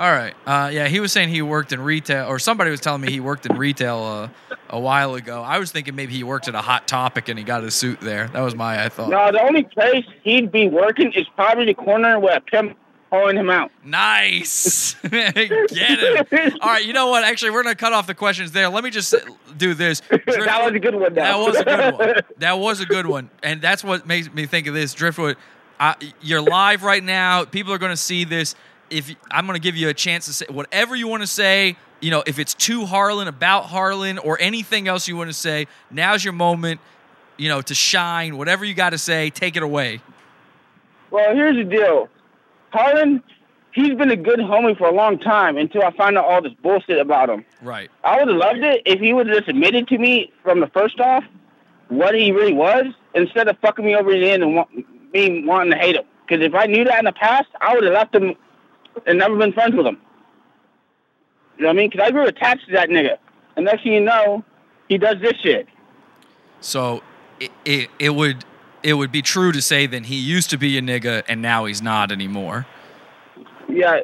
All 0.00 0.10
right. 0.10 0.34
Uh, 0.46 0.70
yeah, 0.72 0.88
he 0.88 0.98
was 0.98 1.12
saying 1.12 1.28
he 1.28 1.42
worked 1.42 1.74
in 1.74 1.80
retail, 1.82 2.26
or 2.26 2.38
somebody 2.38 2.70
was 2.70 2.80
telling 2.80 3.02
me 3.02 3.10
he 3.10 3.20
worked 3.20 3.44
in 3.44 3.58
retail 3.58 3.98
uh, 3.98 4.56
a 4.70 4.80
while 4.80 5.14
ago. 5.14 5.42
I 5.42 5.58
was 5.58 5.72
thinking 5.72 5.94
maybe 5.94 6.14
he 6.14 6.24
worked 6.24 6.48
at 6.48 6.54
a 6.54 6.62
Hot 6.62 6.88
Topic 6.88 7.28
and 7.28 7.38
he 7.38 7.44
got 7.44 7.62
a 7.64 7.70
suit 7.70 8.00
there. 8.00 8.28
That 8.28 8.40
was 8.40 8.54
my 8.54 8.82
I 8.82 8.88
thought. 8.88 9.10
No, 9.10 9.30
the 9.30 9.42
only 9.42 9.64
place 9.64 10.06
he'd 10.22 10.50
be 10.50 10.68
working 10.68 11.12
is 11.12 11.26
probably 11.36 11.66
the 11.66 11.74
corner 11.74 12.18
where 12.18 12.38
a 12.38 12.40
pimp 12.40 12.78
pulling 13.10 13.36
him 13.36 13.50
out. 13.50 13.72
Nice. 13.84 14.94
Get 15.02 15.36
it. 15.36 16.32
All 16.62 16.70
right. 16.70 16.82
You 16.82 16.94
know 16.94 17.08
what? 17.08 17.22
Actually, 17.22 17.50
we're 17.50 17.62
gonna 17.62 17.74
cut 17.74 17.92
off 17.92 18.06
the 18.06 18.14
questions 18.14 18.52
there. 18.52 18.70
Let 18.70 18.84
me 18.84 18.88
just 18.88 19.14
do 19.58 19.74
this. 19.74 20.00
that 20.10 20.62
was 20.64 20.72
a 20.72 20.78
good 20.78 20.94
one. 20.94 21.12
That 21.12 21.36
was 21.38 21.56
a 21.56 21.64
good 21.64 21.94
one. 21.98 22.14
That 22.38 22.58
was 22.58 22.80
a 22.80 22.86
good 22.86 23.06
one, 23.06 23.28
and 23.42 23.60
that's 23.60 23.84
what 23.84 24.06
makes 24.06 24.32
me 24.32 24.46
think 24.46 24.66
of 24.66 24.72
this. 24.72 24.94
Driftwood, 24.94 25.36
I, 25.78 25.96
you're 26.22 26.40
live 26.40 26.84
right 26.84 27.04
now. 27.04 27.44
People 27.44 27.74
are 27.74 27.78
going 27.78 27.92
to 27.92 27.98
see 27.98 28.24
this. 28.24 28.54
If 28.90 29.14
I'm 29.30 29.46
going 29.46 29.56
to 29.56 29.62
give 29.62 29.76
you 29.76 29.88
a 29.88 29.94
chance 29.94 30.26
to 30.26 30.32
say 30.32 30.46
whatever 30.50 30.96
you 30.96 31.08
want 31.08 31.22
to 31.22 31.26
say, 31.26 31.76
you 32.00 32.10
know, 32.10 32.22
if 32.26 32.38
it's 32.38 32.54
to 32.54 32.86
Harlan, 32.86 33.28
about 33.28 33.66
Harlan, 33.66 34.18
or 34.18 34.38
anything 34.40 34.88
else 34.88 35.06
you 35.06 35.16
want 35.16 35.30
to 35.30 35.34
say, 35.34 35.66
now's 35.90 36.24
your 36.24 36.32
moment. 36.32 36.80
You 37.36 37.48
know, 37.48 37.62
to 37.62 37.74
shine. 37.74 38.36
Whatever 38.36 38.66
you 38.66 38.74
got 38.74 38.90
to 38.90 38.98
say, 38.98 39.30
take 39.30 39.56
it 39.56 39.62
away. 39.62 40.02
Well, 41.10 41.34
here's 41.34 41.56
the 41.56 41.64
deal. 41.64 42.10
Harlan, 42.70 43.22
he's 43.72 43.94
been 43.96 44.10
a 44.10 44.16
good 44.16 44.40
homie 44.40 44.76
for 44.76 44.86
a 44.86 44.92
long 44.92 45.18
time 45.18 45.56
until 45.56 45.82
I 45.82 45.90
found 45.92 46.18
out 46.18 46.26
all 46.26 46.42
this 46.42 46.52
bullshit 46.62 46.98
about 46.98 47.30
him. 47.30 47.44
Right. 47.62 47.90
I 48.04 48.18
would 48.18 48.28
have 48.28 48.36
loved 48.36 48.58
it 48.58 48.82
if 48.84 49.00
he 49.00 49.12
would 49.12 49.26
have 49.26 49.38
just 49.38 49.48
admitted 49.48 49.88
to 49.88 49.98
me 49.98 50.32
from 50.42 50.60
the 50.60 50.66
first 50.68 51.00
off 51.00 51.24
what 51.88 52.14
he 52.14 52.30
really 52.30 52.52
was 52.52 52.86
instead 53.14 53.48
of 53.48 53.58
fucking 53.58 53.84
me 53.84 53.96
over 53.96 54.12
in 54.12 54.20
the 54.20 54.30
end 54.30 54.42
and 54.42 54.54
want, 54.54 54.70
me 55.12 55.44
wanting 55.44 55.72
to 55.72 55.78
hate 55.78 55.96
him. 55.96 56.04
Because 56.26 56.44
if 56.44 56.54
I 56.54 56.66
knew 56.66 56.84
that 56.84 56.98
in 56.98 57.06
the 57.06 57.12
past, 57.12 57.48
I 57.60 57.74
would 57.74 57.84
have 57.84 57.92
left 57.92 58.14
him 58.14 58.34
and 59.06 59.18
never 59.18 59.36
been 59.36 59.52
friends 59.52 59.74
with 59.74 59.86
him. 59.86 59.98
You 61.56 61.64
know 61.64 61.68
what 61.68 61.74
I 61.74 61.76
mean? 61.76 61.90
Because 61.90 62.06
I 62.06 62.10
grew 62.10 62.26
attached 62.26 62.66
to 62.66 62.72
that 62.72 62.88
nigga. 62.88 63.18
And 63.56 63.64
next 63.64 63.82
thing 63.82 63.92
you 63.92 64.00
know, 64.00 64.44
he 64.88 64.98
does 64.98 65.16
this 65.20 65.34
shit. 65.42 65.68
So 66.60 67.02
it, 67.38 67.50
it, 67.64 67.90
it 67.98 68.10
would 68.10 68.44
it 68.82 68.94
would 68.94 69.12
be 69.12 69.22
true 69.22 69.52
to 69.52 69.60
say 69.60 69.86
then 69.86 70.04
he 70.04 70.16
used 70.16 70.50
to 70.50 70.56
be 70.56 70.78
a 70.78 70.82
nigga 70.82 71.22
and 71.28 71.42
now 71.42 71.66
he's 71.66 71.82
not 71.82 72.10
anymore. 72.10 72.66
Yeah, 73.68 74.00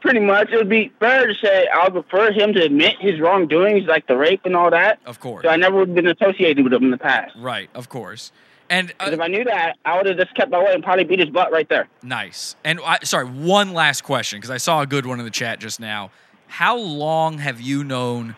pretty 0.00 0.20
much. 0.20 0.50
It 0.50 0.56
would 0.56 0.68
be 0.68 0.92
fair 1.00 1.26
to 1.26 1.34
say 1.34 1.66
I 1.66 1.88
would 1.88 2.08
prefer 2.08 2.30
him 2.32 2.52
to 2.54 2.62
admit 2.62 2.96
his 3.00 3.20
wrongdoings, 3.20 3.86
like 3.86 4.06
the 4.06 4.16
rape 4.16 4.42
and 4.44 4.54
all 4.54 4.70
that. 4.70 5.00
Of 5.04 5.18
course. 5.20 5.42
So 5.42 5.48
I 5.48 5.56
never 5.56 5.78
would 5.78 5.88
have 5.88 5.96
been 5.96 6.06
associated 6.06 6.62
with 6.62 6.72
him 6.72 6.84
in 6.84 6.90
the 6.90 6.98
past. 6.98 7.34
Right, 7.36 7.70
of 7.74 7.88
course. 7.88 8.30
And 8.70 8.90
uh, 8.98 9.04
'Cause 9.04 9.12
if 9.14 9.20
I 9.20 9.26
knew 9.28 9.44
that, 9.44 9.76
I 9.84 9.96
would 9.96 10.06
have 10.06 10.16
just 10.16 10.34
kept 10.34 10.50
my 10.50 10.58
way 10.58 10.72
and 10.72 10.82
probably 10.82 11.04
beat 11.04 11.18
his 11.20 11.28
butt 11.28 11.52
right 11.52 11.68
there. 11.68 11.86
Nice. 12.02 12.56
And 12.64 12.80
I, 12.84 12.98
sorry, 13.04 13.26
one 13.26 13.72
last 13.72 14.02
question 14.04 14.38
because 14.38 14.50
I 14.50 14.56
saw 14.56 14.80
a 14.80 14.86
good 14.86 15.04
one 15.06 15.18
in 15.18 15.24
the 15.24 15.30
chat 15.30 15.60
just 15.60 15.80
now. 15.80 16.10
How 16.46 16.76
long 16.76 17.38
have 17.38 17.60
you 17.60 17.84
known 17.84 18.36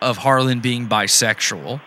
of 0.00 0.18
Harlan 0.18 0.60
being 0.60 0.88
bisexual? 0.88 1.80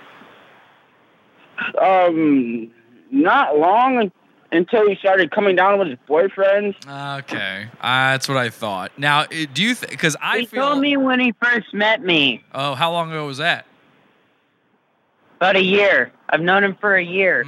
Um, 1.82 2.72
not 3.12 3.58
long 3.58 4.12
until 4.52 4.88
he 4.88 4.96
started 4.96 5.32
coming 5.32 5.56
down 5.56 5.78
with 5.80 5.90
his 5.90 5.98
boyfriends. 6.08 6.76
Okay, 7.20 7.68
uh, 7.82 8.12
that's 8.12 8.28
what 8.28 8.38
I 8.38 8.50
thought. 8.50 8.92
Now, 8.98 9.22
uh, 9.22 9.28
do 9.54 9.64
you 9.64 9.76
think? 9.76 9.92
Because 9.92 10.16
I 10.22 10.40
he 10.40 10.46
feel. 10.46 10.68
told 10.70 10.80
me 10.80 10.96
when 10.98 11.20
he 11.20 11.34
first 11.42 11.74
met 11.74 12.02
me. 12.02 12.44
Oh, 12.54 12.76
how 12.76 12.92
long 12.92 13.12
ago 13.12 13.26
was 13.28 13.38
that? 13.40 13.66
About 15.40 15.56
a 15.56 15.64
year. 15.64 16.12
I've 16.30 16.42
known 16.42 16.64
him 16.64 16.76
for 16.76 16.96
a 16.96 17.04
year. 17.04 17.46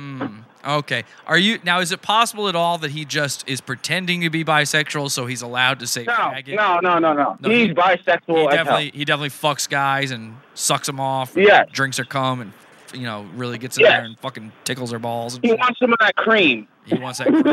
Okay. 0.65 1.03
Are 1.27 1.37
you 1.37 1.59
now? 1.63 1.79
Is 1.79 1.91
it 1.91 2.01
possible 2.01 2.47
at 2.47 2.55
all 2.55 2.77
that 2.77 2.91
he 2.91 3.03
just 3.03 3.43
is 3.49 3.59
pretending 3.61 4.21
to 4.21 4.29
be 4.29 4.45
bisexual, 4.45 5.09
so 5.11 5.25
he's 5.25 5.41
allowed 5.41 5.79
to 5.79 5.87
say 5.87 6.03
No, 6.03 6.13
faggot? 6.13 6.55
no, 6.55 6.79
no, 6.79 6.99
no, 6.99 7.13
no. 7.13 7.37
No, 7.39 7.49
He's 7.49 7.69
he- 7.69 7.73
bisexual 7.73 8.43
He 8.51 8.55
definitely 8.55 8.91
he 8.93 9.03
definitely 9.03 9.29
fucks 9.31 9.67
guys 9.67 10.11
and 10.11 10.35
sucks 10.53 10.85
them 10.87 10.99
off. 10.99 11.33
Yes. 11.35 11.67
Drinks 11.71 11.97
their 11.97 12.05
cum 12.05 12.41
and 12.41 12.53
you 12.93 13.01
know 13.07 13.25
really 13.35 13.57
gets 13.57 13.77
in 13.77 13.81
Yes. 13.83 13.91
there 13.91 14.03
and 14.05 14.19
fucking 14.19 14.51
tickles 14.63 14.91
their 14.91 14.99
balls. 14.99 15.35
And 15.35 15.43
He 15.45 15.53
wants 15.53 15.79
some 15.79 15.91
of 15.91 15.97
that 15.99 16.15
cream. 16.15 16.67
He 16.85 16.95
wants 16.95 17.19
that. 17.19 17.27
cream. 17.27 17.43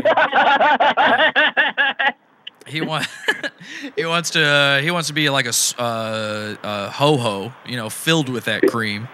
he 2.67 2.81
wants 2.83 3.09
he 3.97 4.05
wants 4.05 4.31
to 4.31 4.43
uh, 4.45 4.81
he 4.83 4.91
wants 4.91 5.09
to 5.09 5.15
be 5.15 5.31
like 5.31 5.47
a 5.47 5.53
uh, 5.79 6.57
uh, 6.63 6.91
ho 6.91 7.17
ho, 7.17 7.53
you 7.67 7.77
know, 7.77 7.89
filled 7.89 8.29
with 8.29 8.45
that 8.45 8.63
cream. 8.69 9.09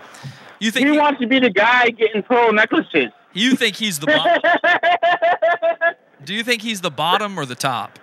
You 0.61 0.71
think 0.71 0.89
he, 0.89 0.97
wants 0.99 1.21
to 1.21 1.27
be 1.27 1.39
the 1.39 1.51
guy 1.51 1.91
getting 1.91 2.23
pearl 2.23 2.53
necklaces? 2.53 3.09
You 3.33 3.57
think 3.57 3.77
he's 3.77 3.99
the 3.99 4.07
bottom? 4.07 4.43
Do 6.25 6.35
you 6.35 6.43
think 6.45 6.63
he's 6.63 6.81
the 6.81 6.91
bottom 6.91 7.39
or 7.39 7.45
the 7.45 7.55
top? 7.57 7.99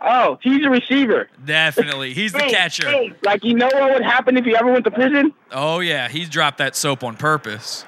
Oh, 0.00 0.38
he's 0.42 0.64
a 0.64 0.70
receiver. 0.70 1.28
Definitely, 1.44 2.14
he's 2.14 2.32
the 2.32 2.38
Hey, 2.40 2.50
catcher. 2.50 2.88
hey, 2.88 3.12
like 3.24 3.44
you 3.44 3.54
know 3.54 3.66
what 3.66 3.94
would 3.94 4.04
happen 4.04 4.36
if 4.36 4.44
he 4.44 4.56
ever 4.56 4.70
went 4.70 4.84
to 4.84 4.90
prison? 4.90 5.32
Oh 5.52 5.80
yeah, 5.80 6.08
he 6.08 6.24
dropped 6.24 6.58
that 6.58 6.76
soap 6.76 7.02
on 7.04 7.16
purpose. 7.16 7.84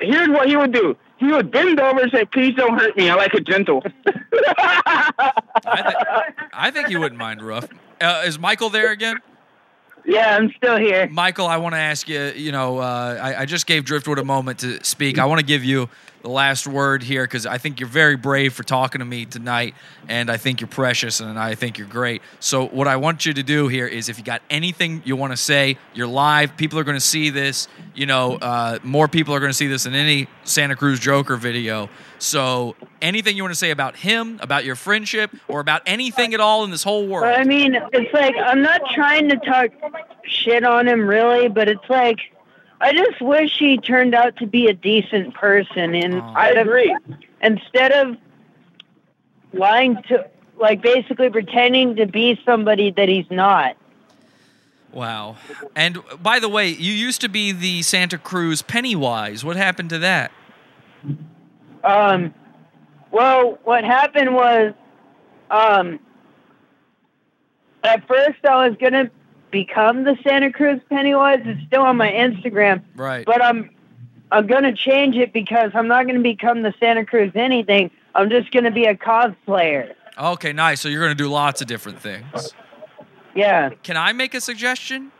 Here's 0.00 0.28
what 0.28 0.48
he 0.48 0.56
would 0.56 0.72
do. 0.72 0.96
He 1.18 1.26
would 1.26 1.50
bend 1.50 1.78
over 1.78 2.00
and 2.00 2.10
say, 2.10 2.24
"Please 2.26 2.54
don't 2.54 2.78
hurt 2.78 2.96
me. 2.96 3.10
I 3.10 3.14
like 3.14 3.34
it 3.34 3.46
gentle." 3.46 3.82
I 6.54 6.70
think 6.72 6.88
he 6.88 6.96
wouldn't 6.96 7.18
mind 7.18 7.42
rough. 7.42 7.68
Uh, 8.00 8.22
is 8.26 8.38
Michael 8.38 8.70
there 8.70 8.90
again? 8.92 9.16
Yeah, 10.06 10.36
I'm 10.36 10.52
still 10.52 10.76
here. 10.76 11.08
Michael, 11.08 11.46
I 11.46 11.56
want 11.56 11.74
to 11.74 11.80
ask 11.80 12.08
you. 12.08 12.32
You 12.36 12.52
know, 12.52 12.78
uh, 12.78 13.18
I, 13.20 13.42
I 13.42 13.44
just 13.44 13.66
gave 13.66 13.84
Driftwood 13.84 14.18
a 14.18 14.24
moment 14.24 14.60
to 14.60 14.82
speak. 14.84 15.18
I 15.18 15.24
want 15.26 15.40
to 15.40 15.46
give 15.46 15.64
you 15.64 15.88
the 16.22 16.28
last 16.30 16.66
word 16.66 17.02
here 17.02 17.24
because 17.24 17.46
I 17.46 17.58
think 17.58 17.78
you're 17.80 17.88
very 17.88 18.16
brave 18.16 18.52
for 18.52 18.62
talking 18.62 18.98
to 19.00 19.04
me 19.04 19.26
tonight, 19.26 19.74
and 20.08 20.30
I 20.30 20.36
think 20.36 20.60
you're 20.60 20.68
precious, 20.68 21.20
and 21.20 21.38
I 21.38 21.54
think 21.54 21.78
you're 21.78 21.88
great. 21.88 22.22
So, 22.40 22.66
what 22.66 22.88
I 22.88 22.96
want 22.96 23.26
you 23.26 23.32
to 23.34 23.42
do 23.42 23.68
here 23.68 23.86
is, 23.86 24.08
if 24.08 24.18
you 24.18 24.24
got 24.24 24.42
anything 24.48 25.02
you 25.04 25.16
want 25.16 25.32
to 25.32 25.36
say, 25.36 25.76
you're 25.94 26.06
live. 26.06 26.56
People 26.56 26.78
are 26.78 26.84
going 26.84 26.96
to 26.96 27.00
see 27.00 27.30
this. 27.30 27.68
You 27.94 28.06
know, 28.06 28.36
uh, 28.36 28.78
more 28.84 29.08
people 29.08 29.34
are 29.34 29.40
going 29.40 29.50
to 29.50 29.56
see 29.56 29.66
this 29.66 29.84
than 29.84 29.94
any 29.94 30.28
Santa 30.44 30.76
Cruz 30.76 31.00
Joker 31.00 31.36
video. 31.36 31.88
So, 32.18 32.76
anything 33.02 33.36
you 33.36 33.42
want 33.42 33.52
to 33.52 33.58
say 33.58 33.70
about 33.70 33.96
him, 33.96 34.38
about 34.40 34.64
your 34.64 34.74
friendship, 34.74 35.30
or 35.48 35.60
about 35.60 35.82
anything 35.86 36.32
at 36.34 36.40
all 36.40 36.64
in 36.64 36.70
this 36.70 36.82
whole 36.82 37.06
world? 37.06 37.34
I 37.36 37.44
mean, 37.44 37.76
it's 37.92 38.12
like 38.12 38.34
I'm 38.36 38.62
not 38.62 38.80
trying 38.94 39.28
to 39.28 39.36
talk 39.36 39.70
shit 40.24 40.64
on 40.64 40.88
him 40.88 41.06
really, 41.06 41.48
but 41.48 41.68
it's 41.68 41.88
like 41.88 42.18
I 42.80 42.92
just 42.92 43.20
wish 43.20 43.58
he 43.58 43.78
turned 43.78 44.14
out 44.14 44.36
to 44.36 44.46
be 44.46 44.66
a 44.66 44.74
decent 44.74 45.34
person 45.34 45.94
and 45.94 46.20
I 46.20 46.50
agree. 46.50 46.94
instead 47.42 47.92
of 47.92 48.16
lying 49.52 50.02
to 50.08 50.28
like 50.58 50.82
basically 50.82 51.30
pretending 51.30 51.96
to 51.96 52.06
be 52.06 52.40
somebody 52.44 52.90
that 52.90 53.08
he's 53.08 53.30
not. 53.30 53.76
Wow. 54.92 55.36
And 55.74 55.98
by 56.22 56.38
the 56.38 56.48
way, 56.48 56.68
you 56.68 56.92
used 56.92 57.20
to 57.20 57.28
be 57.28 57.52
the 57.52 57.82
Santa 57.82 58.16
Cruz 58.16 58.62
Pennywise. 58.62 59.44
What 59.44 59.56
happened 59.56 59.90
to 59.90 59.98
that? 59.98 60.32
Um, 61.84 62.34
well, 63.10 63.58
what 63.64 63.84
happened 63.84 64.34
was, 64.34 64.74
um, 65.50 65.98
at 67.84 68.06
first 68.08 68.44
I 68.48 68.68
was 68.68 68.76
gonna 68.80 69.10
become 69.50 70.04
the 70.04 70.16
Santa 70.26 70.52
Cruz 70.52 70.80
Pennywise. 70.90 71.40
It's 71.44 71.64
still 71.66 71.82
on 71.82 71.96
my 71.96 72.10
Instagram, 72.10 72.82
Right. 72.96 73.24
but 73.24 73.42
I'm 73.42 73.70
I'm 74.32 74.46
gonna 74.46 74.74
change 74.74 75.16
it 75.16 75.32
because 75.32 75.70
I'm 75.74 75.86
not 75.88 76.06
gonna 76.06 76.20
become 76.20 76.62
the 76.62 76.74
Santa 76.80 77.04
Cruz 77.06 77.32
anything. 77.34 77.90
I'm 78.14 78.28
just 78.28 78.50
gonna 78.50 78.70
be 78.72 78.84
a 78.86 78.94
cosplayer. 78.96 79.94
Okay, 80.18 80.52
nice. 80.52 80.80
So 80.80 80.88
you're 80.88 81.02
going 81.02 81.14
to 81.14 81.22
do 81.22 81.28
lots 81.28 81.60
of 81.60 81.66
different 81.66 82.00
things. 82.00 82.54
Yeah. 83.34 83.68
Can 83.82 83.98
I 83.98 84.14
make 84.14 84.32
a 84.32 84.40
suggestion? 84.40 85.12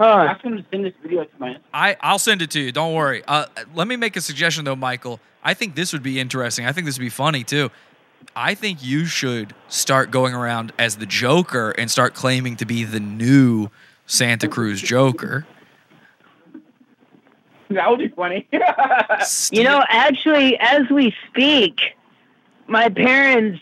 Ask 0.00 0.44
him 0.44 0.56
to 0.56 0.64
send 0.70 0.84
this 0.84 0.94
video 1.02 1.24
to 1.24 1.30
my. 1.38 1.56
I 1.72 1.96
I'll 2.00 2.18
send 2.18 2.42
it 2.42 2.50
to 2.52 2.60
you. 2.60 2.72
Don't 2.72 2.94
worry. 2.94 3.22
Uh, 3.26 3.46
let 3.74 3.86
me 3.86 3.96
make 3.96 4.16
a 4.16 4.20
suggestion 4.20 4.64
though, 4.64 4.76
Michael. 4.76 5.20
I 5.42 5.54
think 5.54 5.74
this 5.74 5.92
would 5.92 6.02
be 6.02 6.18
interesting. 6.18 6.66
I 6.66 6.72
think 6.72 6.86
this 6.86 6.98
would 6.98 7.04
be 7.04 7.10
funny 7.10 7.44
too. 7.44 7.70
I 8.34 8.54
think 8.54 8.82
you 8.82 9.04
should 9.04 9.54
start 9.68 10.10
going 10.10 10.34
around 10.34 10.72
as 10.78 10.96
the 10.96 11.06
Joker 11.06 11.70
and 11.72 11.90
start 11.90 12.14
claiming 12.14 12.56
to 12.56 12.64
be 12.64 12.84
the 12.84 13.00
new 13.00 13.68
Santa 14.06 14.48
Cruz 14.48 14.80
Joker. 14.80 15.46
That 17.70 17.90
would 17.90 17.98
be 17.98 18.08
funny. 18.08 18.48
You 19.52 19.64
know, 19.64 19.82
actually, 19.88 20.58
as 20.58 20.88
we 20.90 21.14
speak, 21.28 21.80
my 22.66 22.88
parents 22.88 23.60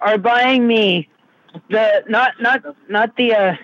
are 0.00 0.18
buying 0.18 0.66
me 0.66 1.08
the 1.70 2.04
not 2.08 2.40
not 2.40 2.62
not 2.88 3.16
the 3.16 3.34
uh 3.34 3.56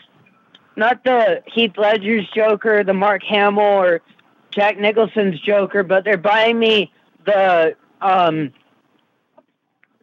not 0.77 1.05
the 1.05 1.43
Heath 1.47 1.77
Ledger's 1.77 2.29
Joker, 2.35 2.85
the 2.85 2.95
Mark 2.95 3.23
Hamill 3.23 3.63
or 3.63 4.01
Jack 4.51 4.79
Nicholson's 4.79 5.41
Joker, 5.41 5.83
but 5.83 6.05
they're 6.05 6.17
buying 6.17 6.59
me 6.59 6.93
the 7.27 7.77
um 8.01 8.53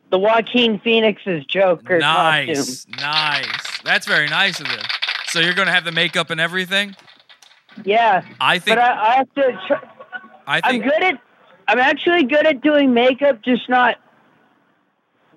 the 0.10 0.20
Joaquin 0.20 0.80
Phoenix's 0.80 1.46
Joker 1.46 2.00
costume. 2.00 2.48
Nice, 2.56 2.88
nice. 3.00 3.82
That's 3.84 4.06
very 4.06 4.28
nice 4.28 4.60
of 4.60 4.68
them. 4.68 4.84
So 5.28 5.40
you're 5.40 5.54
going 5.54 5.68
to 5.68 5.74
have 5.74 5.86
the 5.86 5.94
makeup 5.94 6.30
and 6.30 6.42
everything. 6.42 6.96
Yeah, 7.86 8.24
I 8.42 8.60
think. 8.60 8.78
but 8.78 8.80
I, 8.84 9.14
I 9.14 9.16
have 9.16 9.34
to. 9.36 9.62
Tr- 9.68 9.86
I 10.46 10.62
I'm 10.64 10.82
good 10.82 11.04
at. 11.04 11.22
I'm 11.68 11.80
actually 11.80 12.24
good 12.24 12.46
at 12.46 12.60
doing 12.62 12.94
makeup, 12.94 13.42
just 13.42 13.70
not 13.70 13.98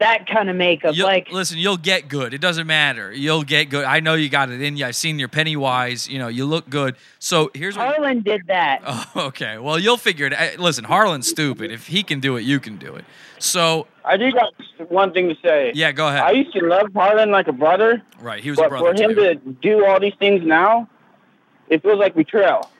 that 0.04 0.26
kind 0.26 0.50
of 0.50 0.56
makeup. 0.56 0.94
You'll, 0.94 1.06
like 1.06 1.30
listen, 1.32 1.58
you'll 1.58 1.76
get 1.76 2.08
good. 2.08 2.34
It 2.34 2.40
doesn't 2.40 2.66
matter. 2.66 3.12
You'll 3.12 3.42
get 3.42 3.70
good. 3.70 3.84
I 3.84 4.00
know 4.00 4.14
you 4.14 4.28
got 4.28 4.50
it 4.50 4.60
in 4.60 4.76
you. 4.76 4.86
I've 4.86 4.96
seen 4.96 5.18
your 5.18 5.28
Pennywise. 5.28 6.08
You 6.08 6.18
know, 6.18 6.28
you 6.28 6.44
look 6.44 6.68
good. 6.68 6.96
So 7.18 7.50
here's 7.54 7.76
what. 7.76 7.86
Harlan 7.88 8.20
did 8.20 8.42
that. 8.46 8.82
Oh, 9.16 9.26
okay. 9.28 9.58
Well, 9.58 9.78
you'll 9.78 9.96
figure 9.96 10.26
it. 10.26 10.32
out. 10.32 10.58
Listen, 10.58 10.84
Harlan's 10.84 11.26
stupid. 11.26 11.70
If 11.70 11.86
he 11.86 12.02
can 12.02 12.20
do 12.20 12.36
it, 12.36 12.42
you 12.42 12.60
can 12.60 12.76
do 12.76 12.94
it. 12.94 13.04
So 13.38 13.86
I 14.04 14.16
do 14.16 14.30
got 14.30 14.52
one 14.88 15.12
thing 15.12 15.28
to 15.28 15.36
say. 15.42 15.72
yeah, 15.74 15.90
go 15.92 16.08
ahead. 16.08 16.20
I 16.20 16.30
used 16.32 16.52
to 16.54 16.64
love 16.64 16.88
Harlan 16.94 17.30
like 17.30 17.48
a 17.48 17.52
brother, 17.52 18.02
right, 18.20 18.42
he 18.42 18.50
was 18.50 18.58
a 18.58 18.62
but 18.62 18.68
brother 18.70 18.94
for 18.96 19.02
him 19.02 19.14
too. 19.14 19.20
to 19.20 19.34
do 19.62 19.84
all 19.86 19.98
these 20.00 20.14
things 20.18 20.44
now, 20.44 20.88
it 21.68 21.82
feels 21.82 21.98
like 21.98 22.14
betrayal. 22.14 22.70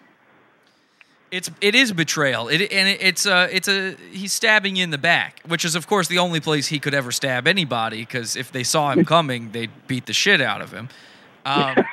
It's 1.30 1.51
it 1.60 1.74
is 1.74 1.92
betrayal. 1.92 2.48
It 2.48 2.70
and 2.72 2.88
it, 2.88 3.02
it's 3.02 3.26
uh 3.26 3.48
it's 3.51 3.66
a 3.68 3.96
he's 4.12 4.32
stabbing 4.32 4.76
you 4.76 4.84
in 4.84 4.90
the 4.90 4.98
back, 4.98 5.40
which 5.46 5.64
is 5.64 5.74
of 5.74 5.86
course 5.86 6.06
the 6.09 6.18
only 6.18 6.40
place 6.40 6.68
he 6.68 6.78
could 6.78 6.94
ever 6.94 7.10
stab 7.10 7.46
anybody. 7.48 8.01
Because 8.01 8.36
if 8.36 8.52
they 8.52 8.62
saw 8.62 8.92
him 8.92 9.05
coming, 9.14 9.51
they'd 9.52 9.70
beat 9.86 10.06
the 10.06 10.12
shit 10.12 10.40
out 10.40 10.60
of 10.60 10.70
him. 10.72 10.88
Um, 11.46 11.76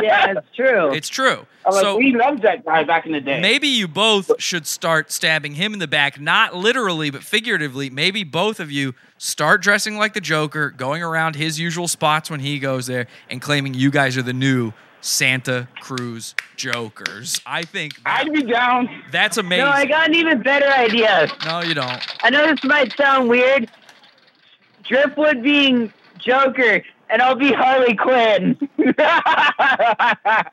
yeah, 0.00 0.34
it's 0.36 0.46
true. 0.54 0.92
it's 0.92 1.08
true. 1.08 1.44
I'm 1.64 1.72
like, 1.72 1.82
So 1.82 1.96
we 1.96 2.14
loved 2.14 2.42
that 2.42 2.64
guy 2.64 2.84
back 2.84 3.04
in 3.04 3.10
the 3.12 3.20
day. 3.20 3.40
maybe 3.40 3.66
you 3.66 3.88
both 3.88 4.30
should 4.40 4.64
start 4.64 5.10
stabbing 5.10 5.54
him 5.54 5.72
in 5.72 5.80
the 5.80 5.88
back, 5.88 6.20
not 6.20 6.54
literally 6.54 7.10
but 7.10 7.24
figuratively. 7.24 7.90
Maybe 7.90 8.22
both 8.22 8.60
of 8.60 8.70
you 8.70 8.94
start 9.18 9.60
dressing 9.60 9.96
like 9.96 10.14
the 10.14 10.20
Joker, 10.20 10.70
going 10.70 11.02
around 11.02 11.34
his 11.34 11.58
usual 11.58 11.88
spots 11.88 12.30
when 12.30 12.38
he 12.38 12.60
goes 12.60 12.86
there, 12.86 13.08
and 13.28 13.42
claiming 13.42 13.74
you 13.74 13.90
guys 13.90 14.16
are 14.16 14.22
the 14.22 14.32
new 14.32 14.72
Santa 15.00 15.68
Cruz 15.80 16.34
Jokers. 16.56 17.40
I 17.46 17.62
think 17.62 17.92
I'd 18.04 18.32
be 18.32 18.42
down. 18.42 18.88
that's 19.12 19.36
amazing. 19.36 19.64
No, 19.64 19.70
I 19.70 19.86
got 19.86 20.08
an 20.08 20.14
even 20.14 20.42
better 20.42 20.68
idea. 20.68 21.28
No, 21.44 21.60
you 21.62 21.74
don't. 21.74 22.00
I 22.22 22.30
know 22.30 22.46
this 22.46 22.64
might 22.64 22.96
sound 22.96 23.28
weird. 23.28 23.70
Driftwood 24.88 25.42
being 25.42 25.92
Joker, 26.18 26.82
and 27.10 27.22
I'll 27.22 27.34
be 27.36 27.52
Harley 27.52 27.94
Quinn. 27.96 28.56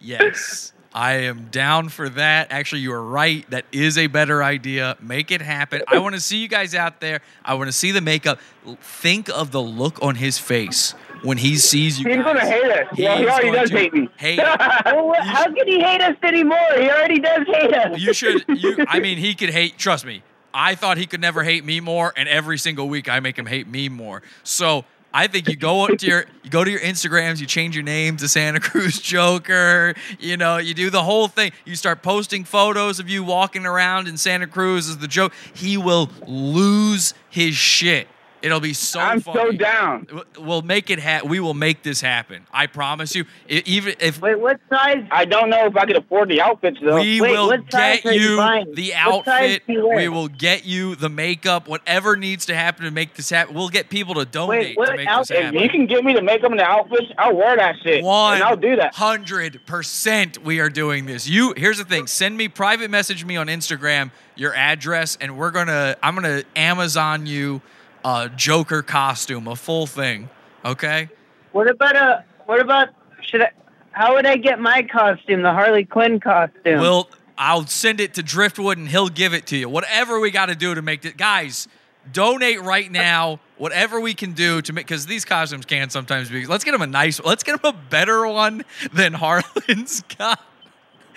Yes. 0.00 0.72
I 0.94 1.12
am 1.12 1.48
down 1.50 1.90
for 1.90 2.08
that. 2.08 2.50
Actually, 2.50 2.80
you 2.80 2.92
are 2.92 3.02
right. 3.02 3.48
That 3.50 3.66
is 3.72 3.98
a 3.98 4.06
better 4.06 4.42
idea. 4.42 4.96
Make 5.00 5.30
it 5.30 5.42
happen. 5.42 5.82
I 5.86 5.98
want 5.98 6.14
to 6.14 6.20
see 6.20 6.38
you 6.38 6.48
guys 6.48 6.74
out 6.74 7.00
there. 7.00 7.20
I 7.44 7.54
want 7.54 7.68
to 7.68 7.72
see 7.72 7.92
the 7.92 8.00
makeup. 8.00 8.40
Think 8.80 9.28
of 9.28 9.50
the 9.50 9.60
look 9.60 10.02
on 10.02 10.14
his 10.14 10.38
face 10.38 10.92
when 11.22 11.38
he 11.38 11.56
sees 11.56 12.00
you. 12.00 12.08
He's 12.08 12.16
guys. 12.16 12.24
gonna 12.24 12.46
hate 12.46 12.64
us. 12.64 12.86
Yeah, 12.96 13.18
he 13.18 13.28
already 13.28 13.52
does 13.52 13.70
hate 13.70 13.92
me. 13.92 14.08
Hate. 14.16 14.38
well, 14.86 15.14
how 15.20 15.44
can 15.44 15.66
he 15.66 15.80
hate 15.80 16.00
us 16.00 16.16
anymore? 16.22 16.58
He 16.76 16.90
already 16.90 17.20
does 17.20 17.46
hate 17.46 17.74
us. 17.74 18.00
You 18.00 18.12
should. 18.12 18.44
You. 18.48 18.84
I 18.88 19.00
mean, 19.00 19.18
he 19.18 19.34
could 19.34 19.50
hate. 19.50 19.78
Trust 19.78 20.06
me. 20.06 20.22
I 20.54 20.74
thought 20.74 20.96
he 20.96 21.06
could 21.06 21.20
never 21.20 21.44
hate 21.44 21.64
me 21.64 21.80
more, 21.80 22.12
and 22.16 22.28
every 22.28 22.58
single 22.58 22.88
week 22.88 23.08
I 23.08 23.20
make 23.20 23.38
him 23.38 23.46
hate 23.46 23.68
me 23.68 23.88
more. 23.88 24.22
So 24.42 24.84
I 25.12 25.26
think 25.26 25.48
you 25.48 25.56
go 25.56 25.86
to 25.88 26.06
your 26.06 26.24
you 26.42 26.50
go 26.50 26.64
to 26.64 26.70
your 26.70 26.80
Instagrams, 26.80 27.40
you 27.40 27.46
change 27.46 27.74
your 27.74 27.84
name 27.84 28.16
to 28.18 28.28
Santa 28.28 28.60
Cruz 28.68 29.00
Joker. 29.00 29.94
You 30.18 30.36
know, 30.36 30.58
you 30.58 30.74
do 30.74 30.90
the 30.90 31.02
whole 31.02 31.28
thing. 31.28 31.52
You 31.64 31.76
start 31.76 32.02
posting 32.02 32.44
photos 32.44 33.00
of 33.00 33.08
you 33.08 33.24
walking 33.24 33.66
around 33.66 34.08
in 34.08 34.16
Santa 34.16 34.46
Cruz 34.46 34.88
as 34.88 34.98
the 34.98 35.08
joke. 35.08 35.32
He 35.54 35.76
will 35.76 36.10
lose 36.26 37.14
his 37.30 37.54
shit. 37.54 38.08
It'll 38.40 38.60
be 38.60 38.72
so 38.72 39.00
I'm 39.00 39.20
funny. 39.20 39.52
so 39.52 39.52
down. 39.52 40.06
We'll 40.38 40.62
make 40.62 40.90
it 40.90 41.00
ha- 41.00 41.22
We 41.24 41.40
will 41.40 41.54
make 41.54 41.82
this 41.82 42.00
happen. 42.00 42.46
I 42.52 42.66
promise 42.66 43.14
you. 43.16 43.24
I- 43.50 43.62
even 43.66 43.94
if 44.00 44.20
Wait, 44.20 44.38
what 44.38 44.60
size? 44.70 45.04
I 45.10 45.24
don't 45.24 45.50
know 45.50 45.66
if 45.66 45.76
I 45.76 45.86
could 45.86 45.96
afford 45.96 46.28
the 46.28 46.40
outfits 46.40 46.78
though. 46.80 46.94
we 47.00 47.20
Wait, 47.20 47.30
will 47.32 47.48
what 47.48 47.60
size 47.70 48.00
get 48.02 48.14
you 48.14 48.36
the 48.74 48.94
outfit. 48.94 49.62
you? 49.66 49.88
We 49.88 50.08
will 50.08 50.28
get 50.28 50.64
you 50.64 50.94
the 50.94 51.08
makeup. 51.08 51.66
Whatever 51.66 52.16
needs 52.16 52.46
to 52.46 52.54
happen 52.54 52.84
to 52.84 52.90
make 52.92 53.14
this 53.14 53.28
happen. 53.30 53.54
We'll 53.54 53.68
get 53.70 53.88
people 53.90 54.14
to 54.14 54.24
donate 54.24 54.76
what 54.76 54.86
to 54.86 54.96
make 54.96 55.06
this 55.08 55.08
outfit? 55.08 55.54
If 55.54 55.60
you 55.62 55.68
can 55.68 55.86
get 55.86 56.04
me 56.04 56.14
the 56.14 56.22
makeup 56.22 56.50
and 56.50 56.60
the 56.60 56.64
outfits, 56.64 57.06
I'll 57.18 57.34
wear 57.36 57.56
that 57.56 57.74
shit. 57.82 58.04
One 58.04 58.34
and 58.34 58.44
I'll 58.44 58.56
do 58.56 58.76
that. 58.76 58.94
hundred 58.94 59.60
percent. 59.66 60.44
We 60.44 60.60
are 60.60 60.70
doing 60.70 61.06
this. 61.06 61.28
You 61.28 61.54
here's 61.56 61.78
the 61.78 61.84
thing. 61.84 62.06
Send 62.06 62.36
me 62.36 62.46
private 62.48 62.90
message 62.90 63.24
me 63.24 63.36
on 63.36 63.48
Instagram 63.48 64.10
your 64.36 64.54
address, 64.54 65.18
and 65.20 65.36
we're 65.36 65.50
gonna. 65.50 65.96
I'm 66.02 66.14
gonna 66.14 66.44
Amazon 66.54 67.26
you 67.26 67.60
a 68.04 68.30
Joker 68.34 68.82
costume, 68.82 69.48
a 69.48 69.56
full 69.56 69.86
thing. 69.86 70.28
Okay. 70.64 71.08
What 71.52 71.68
about 71.68 71.96
a? 71.96 72.24
What 72.46 72.60
about? 72.60 72.88
Should 73.22 73.42
I? 73.42 73.50
How 73.92 74.14
would 74.14 74.26
I 74.26 74.36
get 74.36 74.60
my 74.60 74.82
costume? 74.82 75.42
The 75.42 75.52
Harley 75.52 75.84
Quinn 75.84 76.20
costume. 76.20 76.80
Well, 76.80 77.08
I'll 77.36 77.66
send 77.66 78.00
it 78.00 78.14
to 78.14 78.22
Driftwood 78.22 78.78
and 78.78 78.88
he'll 78.88 79.08
give 79.08 79.34
it 79.34 79.46
to 79.48 79.56
you. 79.56 79.68
Whatever 79.68 80.20
we 80.20 80.30
got 80.30 80.46
to 80.46 80.54
do 80.54 80.74
to 80.74 80.82
make 80.82 81.04
it, 81.04 81.16
guys, 81.16 81.68
donate 82.12 82.62
right 82.62 82.90
now. 82.90 83.40
Whatever 83.56 84.00
we 84.00 84.14
can 84.14 84.32
do 84.32 84.62
to 84.62 84.72
make, 84.72 84.86
because 84.86 85.06
these 85.06 85.24
costumes 85.24 85.64
can 85.64 85.90
sometimes 85.90 86.30
be. 86.30 86.46
Let's 86.46 86.64
get 86.64 86.74
him 86.74 86.82
a 86.82 86.86
nice. 86.86 87.20
Let's 87.22 87.42
get 87.42 87.54
him 87.54 87.60
a 87.64 87.72
better 87.72 88.26
one 88.26 88.64
than 88.92 89.12
Harlan's 89.14 90.02
got. 90.16 90.40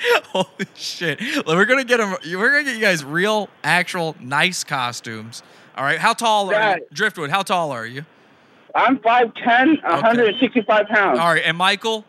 Holy 0.26 0.48
shit! 0.74 1.20
We're 1.46 1.66
gonna 1.66 1.84
get 1.84 2.00
him. 2.00 2.16
We're 2.26 2.52
gonna 2.52 2.64
get 2.64 2.76
you 2.76 2.82
guys 2.82 3.04
real, 3.06 3.50
actual, 3.64 4.16
nice 4.20 4.64
costumes. 4.64 5.44
All 5.78 5.84
right. 5.84 6.00
How 6.00 6.14
tall 6.14 6.54
are 6.54 6.78
you, 6.78 6.86
Driftwood? 6.94 7.30
How 7.30 7.42
tall 7.44 7.72
are 7.72 7.86
you? 7.86 8.06
I'm 8.74 8.98
5'10", 9.00 9.84
165 9.84 10.88
pounds. 10.88 11.20
All 11.20 11.28
right. 11.28 11.44
And 11.46 11.58
Michael? 11.58 12.06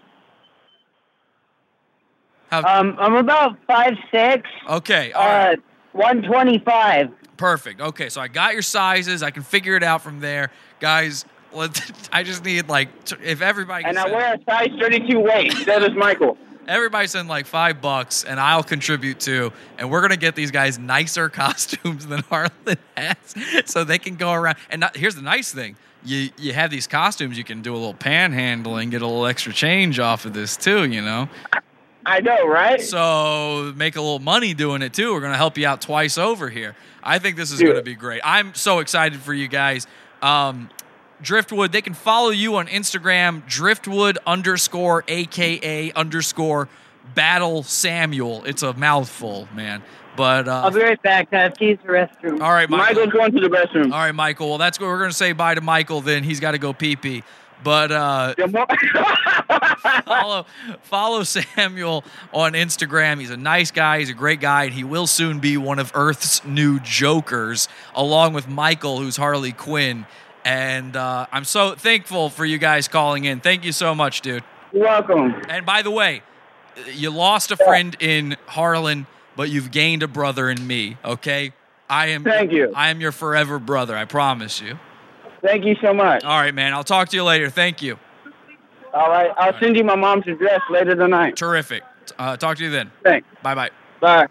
um, 2.52 2.97
I'm 2.98 3.14
about 3.14 3.56
five 3.66 3.94
six. 4.10 4.48
Okay. 4.68 5.12
All 5.12 5.26
right. 5.26 5.59
Uh, 5.94 6.12
twenty 6.14 6.59
five. 6.59 7.10
Perfect. 7.39 7.80
Okay, 7.80 8.09
so 8.09 8.20
I 8.20 8.28
got 8.28 8.52
your 8.52 8.62
sizes. 8.62 9.22
I 9.22 9.30
can 9.30 9.43
figure 9.43 9.74
it 9.74 9.82
out 9.82 10.02
from 10.02 10.20
there, 10.20 10.51
guys. 10.78 11.24
I 12.12 12.22
just 12.22 12.44
need 12.44 12.68
like 12.68 12.89
if 13.22 13.43
everybody 13.43 13.84
can 13.84 13.90
And 13.90 13.98
I 13.98 14.10
wear 14.10 14.34
a 14.34 14.39
size 14.48 14.70
32 14.80 15.20
waist. 15.20 15.66
that 15.66 15.82
is 15.82 15.90
Michael. 15.94 16.36
everybody 16.68 17.06
send 17.06 17.28
like 17.28 17.47
five 17.47 17.80
bucks, 17.80 18.24
and 18.24 18.39
I'll 18.39 18.62
contribute 18.62 19.20
too. 19.20 19.52
And 19.78 19.90
we're 19.90 20.01
gonna 20.02 20.16
get 20.16 20.34
these 20.34 20.51
guys 20.51 20.78
nicer 20.78 21.28
costumes 21.30 22.06
than 22.06 22.20
Harlan 22.24 22.78
has, 22.97 23.16
so 23.66 23.84
they 23.84 23.98
can 23.98 24.16
go 24.16 24.32
around. 24.32 24.56
And 24.70 24.80
not, 24.80 24.97
here's 24.97 25.14
the 25.14 25.22
nice 25.22 25.52
thing: 25.52 25.76
you 26.05 26.30
you 26.39 26.52
have 26.52 26.70
these 26.70 26.86
costumes, 26.86 27.39
you 27.39 27.44
can 27.44 27.62
do 27.62 27.72
a 27.72 27.76
little 27.76 27.94
panhandling, 27.94 28.90
get 28.90 29.02
a 29.02 29.06
little 29.06 29.26
extra 29.26 29.52
change 29.52 29.98
off 29.98 30.24
of 30.24 30.32
this 30.32 30.56
too. 30.56 30.84
You 30.84 31.02
know. 31.02 31.28
I 32.05 32.20
know, 32.20 32.47
right? 32.48 32.80
So 32.80 33.72
make 33.76 33.94
a 33.94 34.01
little 34.01 34.18
money 34.18 34.55
doing 34.55 34.82
it 34.82 34.93
too. 34.93 35.12
We're 35.12 35.20
going 35.20 35.32
to 35.32 35.39
help 35.39 35.56
you 35.56 35.68
out 35.68 35.80
twice 35.80 36.18
over 36.18 36.48
here. 36.48 36.74
I 37.01 37.20
think 37.20 37.36
this 37.36 37.52
is 37.52 37.60
to 37.60 37.80
be 37.80 37.94
great. 37.94 38.20
I'm 38.24 38.55
so 38.55 38.80
excited 38.80 39.20
for 39.20 39.32
you 39.32 39.47
guys. 39.47 39.86
Um, 40.20 40.68
Driftwood, 41.23 41.73
they 41.73 41.82
can 41.82 41.94
follow 41.94 42.31
you 42.31 42.57
on 42.57 42.66
Instagram, 42.66 43.47
Driftwood 43.47 44.19
underscore 44.27 45.05
AKA 45.09 45.93
underscore 45.93 46.69
Battle 47.15 47.62
Samuel. 47.62 48.44
It's 48.44 48.62
a 48.62 48.73
mouthful, 48.74 49.49
man. 49.55 49.82
But 50.16 50.47
uh, 50.47 50.62
I'll 50.65 50.70
be 50.70 50.82
right 50.82 51.01
back. 51.01 51.28
I 51.32 51.40
have 51.40 51.55
to 51.55 51.65
use 51.65 51.78
the 51.82 51.89
restroom. 51.89 52.43
all 52.43 52.53
right, 52.53 52.69
Michael. 52.69 53.07
Michael's 53.07 53.12
going 53.12 53.32
to 53.32 53.40
the 53.40 53.49
restroom. 53.49 53.93
All 53.93 53.99
right, 53.99 54.15
Michael. 54.15 54.51
Well, 54.51 54.59
that's 54.59 54.78
what 54.78 54.86
we're 54.86 54.99
going 54.99 55.11
to 55.11 55.16
say 55.16 55.32
bye 55.32 55.55
to 55.55 55.62
Michael. 55.62 56.03
Then 56.03 56.23
he's 56.23 56.39
got 56.40 56.51
to 56.53 56.59
go 56.59 56.73
pee 56.73 56.97
pee. 56.97 57.23
But 57.65 57.93
uh, 57.93 58.35
follow 60.05 60.47
follow 60.82 61.23
Samuel 61.23 62.05
on 62.32 62.53
Instagram. 62.53 63.20
He's 63.20 63.31
a 63.31 63.36
nice 63.36 63.70
guy. 63.70 64.01
He's 64.01 64.11
a 64.11 64.15
great 64.15 64.40
guy, 64.40 64.65
and 64.65 64.74
he 64.74 64.85
will 64.85 65.07
soon 65.07 65.39
be 65.39 65.57
one 65.57 65.78
of 65.78 65.93
Earth's 65.94 66.44
new 66.44 66.81
Jokers, 66.81 67.69
along 67.94 68.32
with 68.32 68.49
Michael, 68.49 68.99
who's 68.99 69.16
Harley 69.16 69.53
Quinn. 69.53 70.07
And 70.44 70.97
uh, 70.97 71.27
I'm 71.31 71.44
so 71.44 71.74
thankful 71.74 72.31
for 72.31 72.44
you 72.44 72.59
guys 72.59 72.89
calling 72.89 73.24
in. 73.24 73.40
Thank 73.40 73.64
you 73.64 73.73
so 73.73 73.94
much, 73.94 74.20
dude. 74.20 74.43
You're 74.73 74.85
welcome. 74.85 75.35
And 75.48 75.64
by 75.64 75.82
the 75.82 75.90
way, 75.90 76.23
you 76.93 77.10
lost 77.10 77.51
a 77.51 77.56
friend 77.56 77.97
in 78.01 78.36
Harlan, 78.47 79.06
but 79.36 79.51
you've 79.51 79.70
gained 79.70 80.02
a 80.02 80.09
brother 80.09 80.51
in 80.51 80.66
me. 80.66 80.97
Okay, 81.05 81.52
I 81.89 82.09
am. 82.09 82.24
Thank 82.24 82.52
you. 82.52 82.73
I 82.74 82.90
am 82.90 83.01
your 83.01 83.12
forever 83.12 83.59
brother. 83.59 83.97
I 83.97 84.05
promise 84.05 84.60
you. 84.60 84.78
Thank 85.43 85.64
you 85.64 85.77
so 85.82 85.93
much. 85.93 86.24
All 86.24 86.40
right, 86.40 86.55
man. 86.55 86.73
I'll 86.73 86.85
talk 86.85 87.09
to 87.10 87.16
you 87.16 87.24
later. 87.24 87.51
Thank 87.51 87.82
you. 87.82 87.98
All 88.94 89.09
right. 89.09 89.31
I'll 89.36 89.59
send 89.59 89.77
you 89.77 89.85
my 89.85 89.97
mom's 89.97 90.27
address 90.27 90.60
later 90.70 90.94
tonight. 90.94 91.36
Terrific. 91.36 91.82
Uh, 92.19 92.36
talk 92.36 92.56
to 92.59 92.64
you 92.64 92.70
then. 92.70 92.90
Thanks. 93.02 93.27
Bye 93.43 93.55
bye. 93.55 93.70
Bye. 94.01 94.27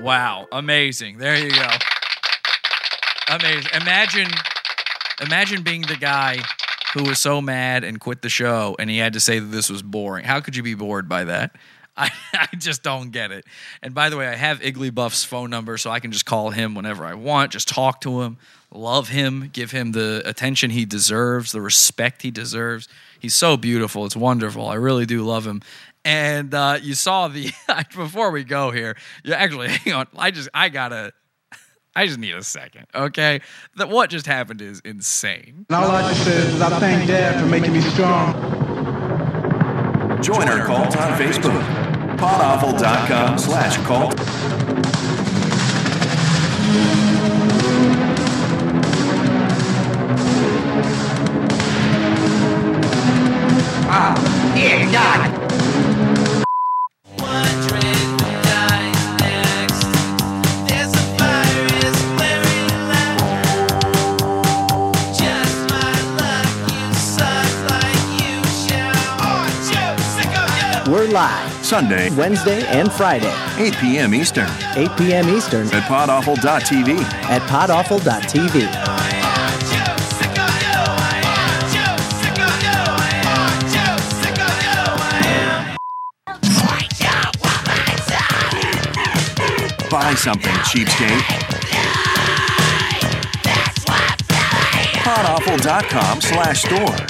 Wow, 0.00 0.46
amazing. 0.52 1.18
There 1.18 1.36
you 1.36 1.50
go. 1.50 1.68
Amazing. 3.28 3.70
Imagine 3.74 4.28
imagine 5.20 5.62
being 5.62 5.82
the 5.82 5.96
guy 5.96 6.38
who 6.94 7.04
was 7.04 7.18
so 7.18 7.40
mad 7.40 7.84
and 7.84 8.00
quit 8.00 8.22
the 8.22 8.28
show, 8.28 8.76
and 8.78 8.88
he 8.88 8.98
had 8.98 9.12
to 9.14 9.20
say 9.20 9.38
that 9.38 9.46
this 9.46 9.68
was 9.68 9.82
boring. 9.82 10.24
How 10.24 10.40
could 10.40 10.56
you 10.56 10.62
be 10.62 10.74
bored 10.74 11.08
by 11.08 11.24
that? 11.24 11.56
I, 11.96 12.10
I 12.34 12.48
just 12.56 12.82
don't 12.82 13.10
get 13.10 13.32
it. 13.32 13.46
And 13.82 13.94
by 13.94 14.10
the 14.10 14.18
way, 14.18 14.28
I 14.28 14.34
have 14.34 14.60
Igglybuff's 14.60 15.24
phone 15.24 15.48
number, 15.48 15.78
so 15.78 15.90
I 15.90 16.00
can 16.00 16.12
just 16.12 16.26
call 16.26 16.50
him 16.50 16.74
whenever 16.74 17.04
I 17.04 17.14
want, 17.14 17.52
just 17.52 17.68
talk 17.68 18.02
to 18.02 18.20
him, 18.22 18.36
love 18.70 19.08
him, 19.08 19.48
give 19.52 19.70
him 19.70 19.92
the 19.92 20.22
attention 20.26 20.70
he 20.70 20.84
deserves, 20.84 21.52
the 21.52 21.62
respect 21.62 22.20
he 22.22 22.30
deserves. 22.30 22.86
He's 23.18 23.34
so 23.34 23.56
beautiful. 23.56 24.04
It's 24.04 24.16
wonderful. 24.16 24.68
I 24.68 24.74
really 24.74 25.06
do 25.06 25.22
love 25.22 25.46
him. 25.46 25.62
And 26.04 26.52
uh, 26.54 26.78
you 26.82 26.94
saw 26.94 27.28
the 27.28 27.50
before 27.94 28.30
we 28.30 28.44
go 28.44 28.70
here. 28.70 28.96
You 29.24 29.32
actually 29.32 29.68
hang 29.68 29.94
on. 29.94 30.06
I 30.16 30.30
just 30.30 30.48
I 30.54 30.68
gotta. 30.68 31.12
I 31.96 32.04
just 32.04 32.18
need 32.18 32.34
a 32.34 32.42
second, 32.42 32.86
okay? 32.94 33.40
That 33.76 33.88
what 33.88 34.10
just 34.10 34.26
happened 34.26 34.60
is 34.60 34.80
insane. 34.80 35.64
And 35.70 35.76
all 35.76 35.90
I 35.90 36.06
just 36.12 36.24
said 36.24 36.46
is 36.48 36.60
I 36.60 36.78
thank 36.78 37.08
Dad 37.08 37.40
for 37.40 37.46
making 37.46 37.72
me 37.72 37.80
strong. 37.80 38.34
Join 40.22 40.46
our 40.46 40.66
cult 40.66 40.94
on 40.94 41.18
Facebook. 41.18 41.58
Podawful.com 42.18 43.38
slash 43.38 43.78
cult. 43.86 44.14
Ah, 53.88 54.52
dear 54.54 54.92
God. 54.92 55.45
Live 71.16 71.64
Sunday, 71.64 72.10
Wednesday, 72.14 72.66
and 72.66 72.92
Friday, 72.92 73.32
8 73.56 73.74
p.m. 73.78 74.14
Eastern 74.14 74.50
8 74.76 74.90
p.m. 74.98 75.28
Eastern 75.30 75.66
at 75.68 75.82
podawful.tv. 75.84 76.98
at 77.30 77.40
podawful.tv. 77.48 78.70
Buy 89.90 90.14
something, 90.14 90.52
cheapskate. 90.68 91.22
Podawful.com 95.06 96.20
slash 96.20 96.62
store. 96.64 97.05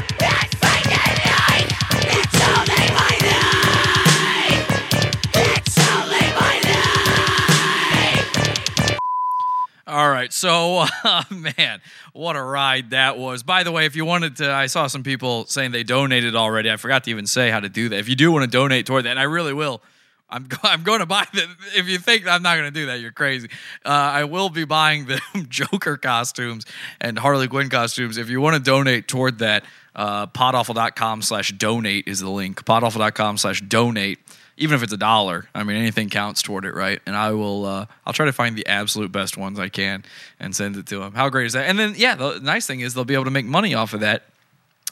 Right, 10.27 10.33
so 10.33 10.87
uh, 11.05 11.23
man, 11.31 11.81
what 12.13 12.37
a 12.37 12.43
ride 12.43 12.91
that 12.91 13.19
was. 13.19 13.43
By 13.43 13.63
the 13.63 13.73
way, 13.73 13.87
if 13.87 13.95
you 13.95 14.05
wanted 14.05 14.37
to, 14.37 14.53
I 14.53 14.67
saw 14.67 14.87
some 14.87 15.03
people 15.03 15.47
saying 15.47 15.71
they 15.71 15.85
donated 15.85 16.35
already. 16.35 16.71
I 16.71 16.77
forgot 16.77 17.05
to 17.05 17.11
even 17.11 17.27
say 17.27 17.51
how 17.51 17.61
to 17.61 17.69
do 17.69 17.89
that. 17.91 17.99
If 17.99 18.09
you 18.09 18.17
do 18.17 18.33
want 18.33 18.45
to 18.45 18.51
donate 18.51 18.87
toward 18.87 19.05
that, 19.05 19.11
and 19.11 19.21
I 19.21 19.25
really 19.25 19.53
will. 19.53 19.83
I'm 20.29 20.49
I'm 20.63 20.83
going 20.83 21.01
to 21.01 21.07
buy 21.07 21.27
the. 21.33 21.47
If 21.77 21.89
you 21.89 21.99
think 21.99 22.27
I'm 22.27 22.43
not 22.43 22.57
going 22.57 22.73
to 22.73 22.79
do 22.81 22.87
that, 22.87 23.01
you're 23.01 23.13
crazy. 23.13 23.49
Uh, 23.85 23.89
I 23.91 24.25
will 24.25 24.49
be 24.49 24.65
buying 24.65 25.07
the 25.07 25.21
Joker 25.49 25.97
costumes 25.97 26.67
and 27.01 27.19
Harley 27.19 27.49
Quinn 27.49 27.69
costumes. 27.69 28.17
If 28.17 28.29
you 28.29 28.41
want 28.41 28.57
to 28.57 28.63
donate 28.63 29.07
toward 29.07 29.39
that, 29.39 29.65
uh, 29.95 30.27
podawful.com 30.27 31.23
slash 31.23 31.53
donate 31.53 32.09
is 32.09 32.21
the 32.21 32.31
link. 32.31 32.65
Podawful.com 32.65 33.39
slash 33.39 33.61
donate. 33.61 34.19
Even 34.59 34.75
if 34.75 34.83
it's 34.83 34.93
a 34.93 34.97
dollar, 34.99 35.49
I 35.55 35.65
mean 35.65 35.77
anything 35.77 36.09
counts 36.09 36.41
toward 36.41 36.65
it, 36.65 36.75
right? 36.75 37.01
And 37.07 37.15
I 37.15 37.33
will. 37.33 37.67
Uh, 37.67 37.87
I'll 38.07 38.13
try 38.13 38.27
to 38.27 38.33
find 38.33 38.57
the 38.57 38.67
absolute 38.67 39.13
best 39.13 39.37
ones 39.37 39.59
I 39.59 39.69
can 39.69 40.05
and 40.41 40.57
send 40.57 40.77
it 40.77 40.87
to 40.87 41.01
them. 41.01 41.13
How 41.13 41.29
great 41.29 41.47
is 41.47 41.53
that? 41.53 41.69
And 41.69 41.79
then 41.79 41.95
yeah, 41.97 42.15
the 42.15 42.41
nice 42.41 42.67
thing 42.67 42.81
is 42.81 42.95
they'll 42.95 43.05
be 43.05 43.15
able 43.15 43.25
to 43.25 43.31
make 43.31 43.47
money 43.47 43.75
off 43.75 43.93
of 43.93 44.01
that. 44.01 44.25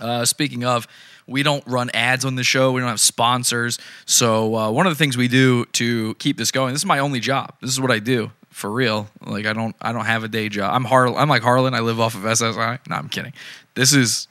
Uh, 0.00 0.24
speaking 0.24 0.64
of, 0.64 0.86
we 1.26 1.42
don't 1.42 1.66
run 1.66 1.90
ads 1.94 2.24
on 2.24 2.34
the 2.34 2.44
show. 2.44 2.72
We 2.72 2.80
don't 2.80 2.90
have 2.90 3.00
sponsors. 3.00 3.78
So 4.06 4.54
uh, 4.54 4.70
one 4.70 4.86
of 4.86 4.92
the 4.92 4.96
things 4.96 5.16
we 5.16 5.28
do 5.28 5.64
to 5.66 6.14
keep 6.16 6.36
this 6.36 6.50
going. 6.50 6.74
This 6.74 6.82
is 6.82 6.86
my 6.86 6.98
only 6.98 7.20
job. 7.20 7.54
This 7.60 7.70
is 7.70 7.80
what 7.80 7.90
I 7.90 7.98
do 8.00 8.30
for 8.50 8.70
real. 8.70 9.08
Like 9.24 9.46
I 9.46 9.52
don't 9.52 9.74
I 9.80 9.92
don't 9.92 10.04
have 10.04 10.24
a 10.24 10.28
day 10.28 10.48
job. 10.48 10.74
I'm 10.74 10.84
Har 10.84 11.08
I'm 11.08 11.28
like 11.28 11.42
Harlan. 11.42 11.74
I 11.74 11.80
live 11.80 12.00
off 12.00 12.14
of 12.14 12.22
SSI. 12.22 12.80
No, 12.88 12.96
I'm 12.96 13.08
kidding. 13.08 13.32
This 13.74 13.92
is 13.92 14.28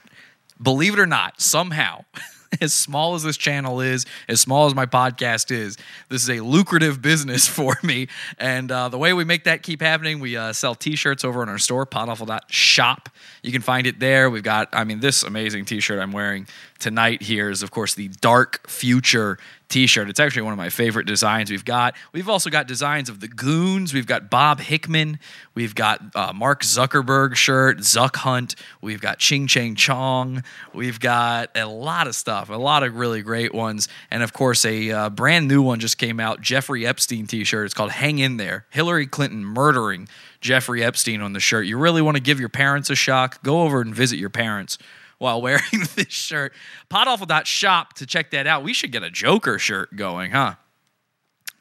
believe 0.60 0.94
it 0.94 1.00
or 1.00 1.06
not, 1.06 1.40
somehow. 1.40 2.04
As 2.60 2.72
small 2.72 3.14
as 3.14 3.22
this 3.22 3.36
channel 3.36 3.80
is, 3.80 4.06
as 4.28 4.40
small 4.40 4.66
as 4.66 4.74
my 4.74 4.86
podcast 4.86 5.50
is, 5.50 5.76
this 6.08 6.22
is 6.22 6.30
a 6.30 6.40
lucrative 6.40 7.02
business 7.02 7.46
for 7.54 7.76
me. 7.82 8.08
And 8.38 8.70
uh, 8.70 8.88
the 8.88 8.98
way 8.98 9.12
we 9.12 9.24
make 9.24 9.44
that 9.44 9.62
keep 9.62 9.80
happening, 9.80 10.20
we 10.20 10.36
uh, 10.36 10.52
sell 10.52 10.74
T-shirts 10.74 11.24
over 11.24 11.42
on 11.42 11.48
our 11.48 11.58
store, 11.58 11.86
podawful.shop. 11.86 13.08
You 13.42 13.52
can 13.52 13.62
find 13.62 13.86
it 13.86 13.98
there. 13.98 14.30
We've 14.30 14.42
got, 14.42 14.68
I 14.72 14.84
mean, 14.84 15.00
this 15.00 15.22
amazing 15.22 15.64
T-shirt 15.64 15.98
I'm 15.98 16.12
wearing 16.12 16.46
tonight 16.78 17.22
here 17.22 17.50
is, 17.50 17.62
of 17.62 17.70
course, 17.70 17.94
the 17.94 18.08
Dark 18.08 18.68
Future 18.68 19.38
T-shirt. 19.74 20.08
It's 20.08 20.20
actually 20.20 20.42
one 20.42 20.52
of 20.52 20.56
my 20.56 20.70
favorite 20.70 21.04
designs 21.04 21.50
we've 21.50 21.64
got. 21.64 21.96
We've 22.12 22.28
also 22.28 22.48
got 22.48 22.68
designs 22.68 23.08
of 23.08 23.18
the 23.18 23.26
Goons. 23.26 23.92
We've 23.92 24.06
got 24.06 24.30
Bob 24.30 24.60
Hickman. 24.60 25.18
We've 25.56 25.74
got 25.74 26.14
uh, 26.14 26.32
Mark 26.32 26.62
Zuckerberg 26.62 27.34
shirt, 27.34 27.78
Zuck 27.78 28.14
Hunt. 28.14 28.54
We've 28.80 29.00
got 29.00 29.18
Ching 29.18 29.48
Chang 29.48 29.74
Chong. 29.74 30.44
We've 30.72 31.00
got 31.00 31.50
a 31.56 31.66
lot 31.66 32.06
of 32.06 32.14
stuff, 32.14 32.50
a 32.50 32.54
lot 32.54 32.84
of 32.84 32.94
really 32.94 33.20
great 33.22 33.52
ones, 33.52 33.88
and 34.12 34.22
of 34.22 34.32
course, 34.32 34.64
a 34.64 34.92
uh, 34.92 35.10
brand 35.10 35.48
new 35.48 35.60
one 35.60 35.80
just 35.80 35.98
came 35.98 36.20
out, 36.20 36.40
Jeffrey 36.40 36.86
Epstein 36.86 37.26
T-shirt. 37.26 37.64
It's 37.64 37.74
called 37.74 37.90
"Hang 37.90 38.20
in 38.20 38.36
There." 38.36 38.66
Hillary 38.70 39.08
Clinton 39.08 39.44
murdering 39.44 40.06
Jeffrey 40.40 40.84
Epstein 40.84 41.20
on 41.20 41.32
the 41.32 41.40
shirt. 41.40 41.66
You 41.66 41.78
really 41.78 42.00
want 42.00 42.16
to 42.16 42.22
give 42.22 42.38
your 42.38 42.48
parents 42.48 42.90
a 42.90 42.94
shock? 42.94 43.42
Go 43.42 43.62
over 43.62 43.80
and 43.80 43.92
visit 43.92 44.20
your 44.20 44.30
parents 44.30 44.78
while 45.24 45.40
wearing 45.40 45.62
this 45.96 46.10
shirt. 46.10 46.52
Podawful.shop 46.90 47.94
to 47.94 48.06
check 48.06 48.30
that 48.30 48.46
out. 48.46 48.62
We 48.62 48.74
should 48.74 48.92
get 48.92 49.02
a 49.02 49.10
Joker 49.10 49.58
shirt 49.58 49.96
going, 49.96 50.32
huh? 50.32 50.56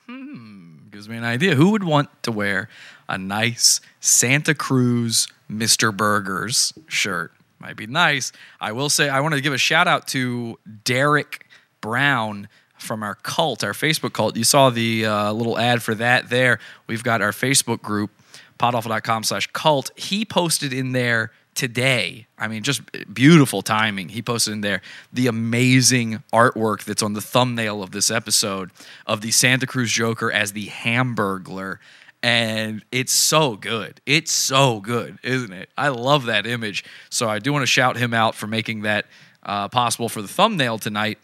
Hmm, 0.05 0.89
gives 0.91 1.07
me 1.07 1.15
an 1.15 1.23
idea. 1.23 1.55
Who 1.55 1.71
would 1.71 1.85
want 1.85 2.09
to 2.23 2.31
wear 2.31 2.67
a 3.07 3.17
nice 3.17 3.79
Santa 4.01 4.53
Cruz 4.53 5.29
Mr. 5.49 5.95
Burgers 5.95 6.73
shirt? 6.87 7.31
Might 7.57 7.77
be 7.77 7.87
nice. 7.87 8.33
I 8.59 8.73
will 8.73 8.89
say, 8.89 9.07
I 9.07 9.21
want 9.21 9.33
to 9.33 9.39
give 9.41 9.53
a 9.53 9.57
shout 9.57 9.87
out 9.87 10.07
to 10.09 10.59
Derek 10.83 11.47
Brown 11.79 12.49
from 12.77 13.01
our 13.01 13.15
cult, 13.15 13.63
our 13.63 13.71
Facebook 13.71 14.11
cult. 14.11 14.35
You 14.35 14.43
saw 14.43 14.71
the 14.71 15.05
uh, 15.05 15.31
little 15.31 15.57
ad 15.57 15.81
for 15.81 15.95
that 15.95 16.29
there. 16.29 16.59
We've 16.87 17.03
got 17.03 17.21
our 17.21 17.31
Facebook 17.31 17.81
group, 17.81 18.11
podawful.com 18.59 19.23
slash 19.23 19.47
cult. 19.53 19.91
He 19.95 20.25
posted 20.25 20.73
in 20.73 20.91
there 20.91 21.31
today. 21.55 22.27
I 22.37 22.47
mean, 22.47 22.63
just 22.63 22.81
beautiful 23.13 23.61
timing. 23.61 24.09
He 24.09 24.21
posted 24.21 24.53
in 24.53 24.61
there 24.61 24.81
the 25.11 25.27
amazing 25.27 26.23
artwork 26.31 26.83
that's 26.83 27.03
on 27.03 27.13
the 27.13 27.21
thumbnail 27.21 27.83
of 27.83 27.91
this 27.91 28.09
episode 28.09 28.71
of 29.05 29.21
the 29.21 29.31
Santa 29.31 29.65
Cruz 29.65 29.91
Joker 29.91 30.31
as 30.31 30.53
the 30.53 30.67
Hamburglar. 30.67 31.77
And 32.21 32.83
it's 32.91 33.11
so 33.11 33.55
good. 33.55 33.99
It's 34.05 34.31
so 34.31 34.79
good, 34.79 35.19
isn't 35.23 35.51
it? 35.51 35.69
I 35.77 35.89
love 35.89 36.25
that 36.25 36.47
image. 36.47 36.85
So 37.09 37.27
I 37.27 37.39
do 37.39 37.51
want 37.51 37.63
to 37.63 37.67
shout 37.67 37.97
him 37.97 38.13
out 38.13 38.33
for 38.33 38.47
making 38.47 38.81
that 38.81 39.05
uh, 39.43 39.67
possible 39.67 40.07
for 40.07 40.21
the 40.21 40.27
thumbnail 40.27 40.77
tonight 40.77 41.17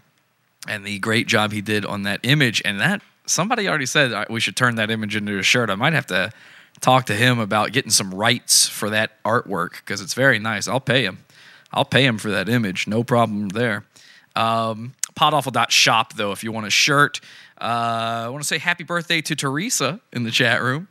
and 0.68 0.86
the 0.86 1.00
great 1.00 1.28
job 1.28 1.54
he 1.54 1.62
did 1.62 1.86
on 1.86 2.04
that 2.04 2.20
image. 2.24 2.62
And 2.66 2.80
that 2.82 3.02
somebody 3.26 3.70
already 3.70 3.86
said 3.86 4.28
we 4.30 4.42
should 4.42 4.58
turn 4.58 4.76
that 4.76 4.92
image 4.92 5.16
into 5.16 5.40
a 5.40 5.44
shirt. 5.44 5.70
I 5.70 5.76
might 5.76 5.94
have 5.94 6.08
to 6.08 6.32
talk 6.82 7.06
to 7.06 7.16
him 7.16 7.40
about 7.40 7.72
getting 7.72 7.92
some 7.92 8.14
rights 8.14 8.68
for 8.68 8.90
that 8.90 9.22
artwork 9.24 9.72
because 9.78 10.02
it's 10.02 10.14
very 10.14 10.40
nice. 10.40 10.68
I'll 10.68 10.80
pay 10.80 11.04
him. 11.04 11.20
I'll 11.72 11.86
pay 11.86 12.06
him 12.06 12.18
for 12.18 12.32
that 12.32 12.50
image. 12.50 12.88
No 12.88 13.04
problem 13.04 13.50
there. 13.50 13.86
Um, 14.36 14.96
podawful.shop, 15.16 16.14
though, 16.14 16.32
if 16.32 16.44
you 16.44 16.52
want 16.52 16.68
a 16.68 16.72
shirt. 16.72 17.20
Uh, 17.60 18.24
I 18.26 18.30
want 18.30 18.42
to 18.42 18.48
say 18.48 18.58
happy 18.58 18.84
birthday 18.84 19.22
to 19.22 19.36
Teresa 19.36 20.00
in 20.14 20.24
the 20.24 20.32
chat 20.32 20.62
room. 20.62 20.88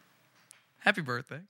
Happy 0.80 1.00
birthday. 1.00 1.40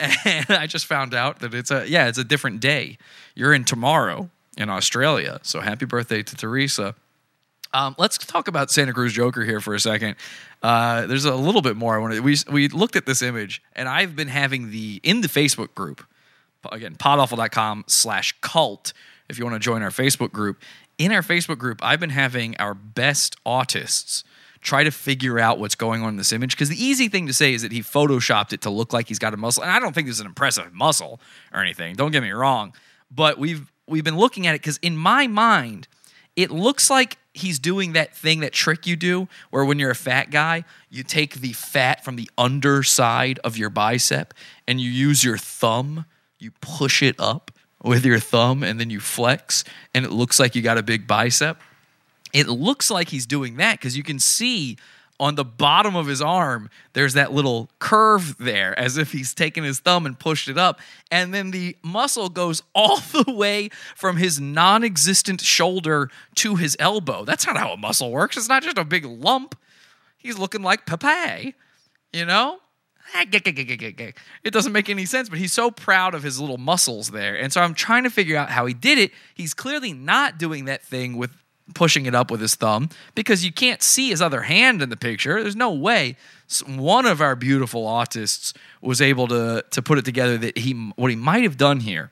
And 0.00 0.46
I 0.50 0.66
just 0.66 0.86
found 0.86 1.14
out 1.14 1.40
that 1.40 1.54
it's 1.54 1.70
a, 1.70 1.88
yeah, 1.88 2.08
it's 2.08 2.18
a 2.18 2.24
different 2.24 2.60
day. 2.60 2.98
You're 3.34 3.54
in 3.54 3.64
tomorrow 3.64 4.30
in 4.56 4.70
Australia. 4.70 5.40
So 5.42 5.60
happy 5.60 5.84
birthday 5.86 6.22
to 6.22 6.36
Teresa. 6.36 6.94
Um, 7.74 7.96
let's 7.98 8.16
talk 8.16 8.46
about 8.46 8.70
Santa 8.70 8.92
Cruz 8.92 9.12
Joker 9.12 9.44
here 9.44 9.60
for 9.60 9.74
a 9.74 9.80
second. 9.80 10.14
Uh, 10.62 11.06
there's 11.06 11.24
a 11.24 11.34
little 11.34 11.60
bit 11.60 11.76
more 11.76 11.96
I 11.96 11.98
wanted. 11.98 12.20
We 12.20 12.36
we 12.48 12.68
looked 12.68 12.94
at 12.94 13.04
this 13.04 13.20
image, 13.20 13.60
and 13.74 13.88
I've 13.88 14.14
been 14.14 14.28
having 14.28 14.70
the 14.70 15.00
in 15.02 15.20
the 15.22 15.28
Facebook 15.28 15.74
group 15.74 16.06
again 16.70 16.94
podawful.com 16.94 17.84
slash 17.88 18.32
cult 18.40 18.92
if 19.28 19.38
you 19.38 19.44
want 19.44 19.56
to 19.56 19.60
join 19.60 19.82
our 19.82 19.90
Facebook 19.90 20.32
group. 20.32 20.62
In 20.98 21.10
our 21.10 21.22
Facebook 21.22 21.58
group, 21.58 21.80
I've 21.82 21.98
been 21.98 22.10
having 22.10 22.56
our 22.58 22.74
best 22.74 23.36
autists 23.44 24.22
try 24.60 24.84
to 24.84 24.92
figure 24.92 25.40
out 25.40 25.58
what's 25.58 25.74
going 25.74 26.02
on 26.02 26.10
in 26.10 26.16
this 26.16 26.32
image 26.32 26.52
because 26.52 26.68
the 26.68 26.82
easy 26.82 27.08
thing 27.08 27.26
to 27.26 27.34
say 27.34 27.52
is 27.52 27.62
that 27.62 27.72
he 27.72 27.80
photoshopped 27.80 28.52
it 28.52 28.62
to 28.62 28.70
look 28.70 28.92
like 28.92 29.08
he's 29.08 29.18
got 29.18 29.34
a 29.34 29.36
muscle, 29.36 29.64
and 29.64 29.72
I 29.72 29.80
don't 29.80 29.92
think 29.92 30.08
is 30.08 30.20
an 30.20 30.26
impressive 30.26 30.72
muscle 30.72 31.20
or 31.52 31.60
anything. 31.60 31.96
Don't 31.96 32.12
get 32.12 32.22
me 32.22 32.30
wrong, 32.30 32.72
but 33.10 33.36
we've 33.36 33.72
we've 33.88 34.04
been 34.04 34.16
looking 34.16 34.46
at 34.46 34.54
it 34.54 34.60
because 34.60 34.78
in 34.78 34.96
my 34.96 35.26
mind, 35.26 35.88
it 36.36 36.52
looks 36.52 36.88
like 36.88 37.18
he's 37.34 37.58
doing 37.58 37.92
that 37.92 38.14
thing, 38.16 38.40
that 38.40 38.52
trick 38.52 38.86
you 38.86 38.96
do, 38.96 39.28
where 39.50 39.64
when 39.64 39.78
you're 39.78 39.90
a 39.90 39.96
fat 39.96 40.30
guy, 40.30 40.64
you 40.88 41.02
take 41.02 41.34
the 41.34 41.52
fat 41.52 42.04
from 42.04 42.16
the 42.16 42.30
underside 42.38 43.38
of 43.40 43.58
your 43.58 43.70
bicep 43.70 44.32
and 44.66 44.80
you 44.80 44.88
use 44.88 45.24
your 45.24 45.36
thumb, 45.36 46.06
you 46.38 46.52
push 46.60 47.02
it 47.02 47.16
up 47.18 47.50
with 47.82 48.06
your 48.06 48.20
thumb, 48.20 48.62
and 48.62 48.80
then 48.80 48.88
you 48.88 48.98
flex, 48.98 49.62
and 49.92 50.06
it 50.06 50.10
looks 50.10 50.40
like 50.40 50.54
you 50.54 50.62
got 50.62 50.78
a 50.78 50.82
big 50.82 51.06
bicep. 51.06 51.60
It 52.32 52.48
looks 52.48 52.90
like 52.90 53.10
he's 53.10 53.26
doing 53.26 53.56
that 53.56 53.78
because 53.78 53.96
you 53.96 54.02
can 54.02 54.18
see 54.18 54.78
on 55.20 55.36
the 55.36 55.44
bottom 55.44 55.94
of 55.94 56.06
his 56.06 56.20
arm, 56.20 56.68
there's 56.92 57.14
that 57.14 57.32
little 57.32 57.70
curve 57.78 58.36
there, 58.38 58.78
as 58.78 58.96
if 58.96 59.12
he's 59.12 59.32
taken 59.32 59.62
his 59.62 59.78
thumb 59.78 60.06
and 60.06 60.18
pushed 60.18 60.48
it 60.48 60.58
up. 60.58 60.80
And 61.10 61.32
then 61.32 61.50
the 61.52 61.76
muscle 61.82 62.28
goes 62.28 62.62
all 62.74 62.98
the 62.98 63.32
way 63.32 63.68
from 63.94 64.16
his 64.16 64.40
non 64.40 64.82
existent 64.82 65.40
shoulder 65.40 66.10
to 66.36 66.56
his 66.56 66.76
elbow. 66.80 67.24
That's 67.24 67.46
not 67.46 67.56
how 67.56 67.72
a 67.72 67.76
muscle 67.76 68.10
works. 68.10 68.36
It's 68.36 68.48
not 68.48 68.62
just 68.62 68.78
a 68.78 68.84
big 68.84 69.04
lump. 69.04 69.56
He's 70.18 70.38
looking 70.38 70.62
like 70.62 70.86
Pepe, 70.86 71.54
you 72.12 72.24
know? 72.24 72.58
Ah, 73.14 73.24
it 73.30 74.52
doesn't 74.52 74.72
make 74.72 74.88
any 74.88 75.04
sense, 75.04 75.28
but 75.28 75.38
he's 75.38 75.52
so 75.52 75.70
proud 75.70 76.14
of 76.14 76.22
his 76.22 76.40
little 76.40 76.56
muscles 76.56 77.10
there. 77.10 77.36
And 77.36 77.52
so 77.52 77.60
I'm 77.60 77.74
trying 77.74 78.04
to 78.04 78.10
figure 78.10 78.36
out 78.36 78.48
how 78.48 78.64
he 78.64 78.72
did 78.72 78.98
it. 78.98 79.12
He's 79.34 79.52
clearly 79.52 79.92
not 79.92 80.38
doing 80.38 80.64
that 80.64 80.82
thing 80.82 81.16
with 81.18 81.30
pushing 81.74 82.06
it 82.06 82.14
up 82.14 82.30
with 82.30 82.40
his 82.40 82.54
thumb 82.54 82.90
because 83.14 83.44
you 83.44 83.52
can't 83.52 83.82
see 83.82 84.10
his 84.10 84.20
other 84.20 84.42
hand 84.42 84.82
in 84.82 84.90
the 84.90 84.96
picture. 84.96 85.42
There's 85.42 85.56
no 85.56 85.72
way 85.72 86.16
one 86.66 87.06
of 87.06 87.20
our 87.20 87.34
beautiful 87.34 87.86
autists 87.86 88.54
was 88.82 89.00
able 89.00 89.26
to 89.28 89.64
to 89.70 89.82
put 89.82 89.98
it 89.98 90.04
together 90.04 90.36
that 90.38 90.58
he 90.58 90.72
what 90.96 91.10
he 91.10 91.16
might 91.16 91.42
have 91.42 91.56
done 91.56 91.80
here 91.80 92.10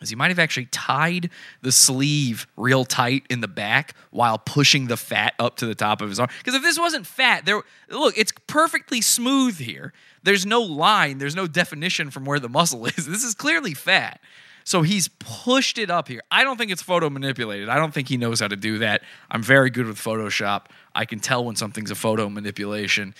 is 0.00 0.08
he 0.08 0.16
might 0.16 0.28
have 0.28 0.38
actually 0.38 0.66
tied 0.66 1.30
the 1.62 1.72
sleeve 1.72 2.46
real 2.56 2.84
tight 2.84 3.24
in 3.28 3.40
the 3.40 3.48
back 3.48 3.94
while 4.10 4.38
pushing 4.38 4.86
the 4.86 4.96
fat 4.96 5.34
up 5.38 5.56
to 5.56 5.66
the 5.66 5.74
top 5.74 6.00
of 6.00 6.08
his 6.08 6.18
arm. 6.18 6.30
Because 6.38 6.54
if 6.54 6.62
this 6.62 6.78
wasn't 6.78 7.06
fat, 7.06 7.44
there 7.44 7.62
look, 7.90 8.16
it's 8.16 8.32
perfectly 8.46 9.00
smooth 9.00 9.58
here. 9.58 9.92
There's 10.22 10.46
no 10.46 10.60
line, 10.62 11.18
there's 11.18 11.36
no 11.36 11.46
definition 11.46 12.10
from 12.10 12.24
where 12.24 12.38
the 12.38 12.48
muscle 12.48 12.86
is. 12.86 13.06
This 13.10 13.24
is 13.24 13.34
clearly 13.34 13.74
fat. 13.74 14.20
So 14.64 14.82
he's 14.82 15.08
pushed 15.08 15.78
it 15.78 15.90
up 15.90 16.08
here. 16.08 16.22
I 16.30 16.44
don't 16.44 16.56
think 16.56 16.70
it's 16.70 16.82
photo 16.82 17.10
manipulated. 17.10 17.68
I 17.68 17.76
don't 17.76 17.92
think 17.92 18.08
he 18.08 18.16
knows 18.16 18.40
how 18.40 18.48
to 18.48 18.56
do 18.56 18.78
that. 18.78 19.02
I'm 19.30 19.42
very 19.42 19.70
good 19.70 19.86
with 19.86 19.96
Photoshop. 19.96 20.66
I 20.94 21.04
can 21.04 21.18
tell 21.18 21.44
when 21.44 21.56
something's 21.56 21.90
a 21.90 21.94
photo 21.94 22.28
manipulation. 22.28 23.14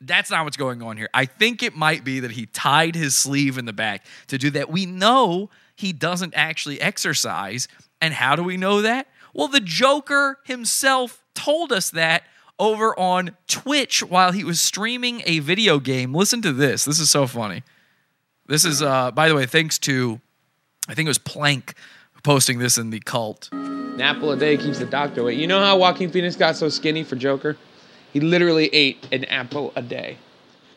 That's 0.00 0.30
not 0.30 0.44
what's 0.44 0.56
going 0.56 0.82
on 0.82 0.96
here. 0.96 1.08
I 1.12 1.24
think 1.24 1.62
it 1.62 1.76
might 1.76 2.04
be 2.04 2.20
that 2.20 2.30
he 2.30 2.46
tied 2.46 2.94
his 2.94 3.16
sleeve 3.16 3.58
in 3.58 3.64
the 3.64 3.72
back 3.72 4.04
to 4.28 4.38
do 4.38 4.50
that. 4.50 4.70
We 4.70 4.86
know 4.86 5.50
he 5.76 5.92
doesn't 5.92 6.34
actually 6.34 6.80
exercise. 6.80 7.68
And 8.00 8.14
how 8.14 8.36
do 8.36 8.42
we 8.42 8.56
know 8.56 8.82
that? 8.82 9.08
Well, 9.34 9.48
the 9.48 9.60
Joker 9.60 10.38
himself 10.44 11.22
told 11.34 11.72
us 11.72 11.90
that 11.90 12.24
over 12.58 12.98
on 12.98 13.36
Twitch 13.46 14.02
while 14.02 14.32
he 14.32 14.44
was 14.44 14.60
streaming 14.60 15.22
a 15.26 15.38
video 15.40 15.78
game. 15.78 16.14
Listen 16.14 16.42
to 16.42 16.52
this. 16.52 16.84
This 16.84 16.98
is 16.98 17.10
so 17.10 17.26
funny. 17.26 17.62
This 18.46 18.64
is, 18.64 18.82
uh, 18.82 19.10
by 19.12 19.28
the 19.28 19.34
way, 19.34 19.46
thanks 19.46 19.78
to, 19.80 20.20
I 20.88 20.94
think 20.94 21.06
it 21.06 21.10
was 21.10 21.18
Plank 21.18 21.74
posting 22.22 22.58
this 22.58 22.78
in 22.78 22.90
the 22.90 23.00
cult. 23.00 23.48
An 23.52 24.00
apple 24.00 24.32
a 24.32 24.36
day 24.36 24.56
keeps 24.56 24.78
the 24.78 24.86
doctor 24.86 25.20
away. 25.20 25.34
You 25.34 25.46
know 25.46 25.60
how 25.60 25.78
Joaquin 25.78 26.10
Phoenix 26.10 26.36
got 26.36 26.56
so 26.56 26.68
skinny 26.68 27.04
for 27.04 27.16
Joker? 27.16 27.56
He 28.12 28.20
literally 28.20 28.68
ate 28.72 29.06
an 29.12 29.24
apple 29.26 29.72
a 29.76 29.82
day. 29.82 30.16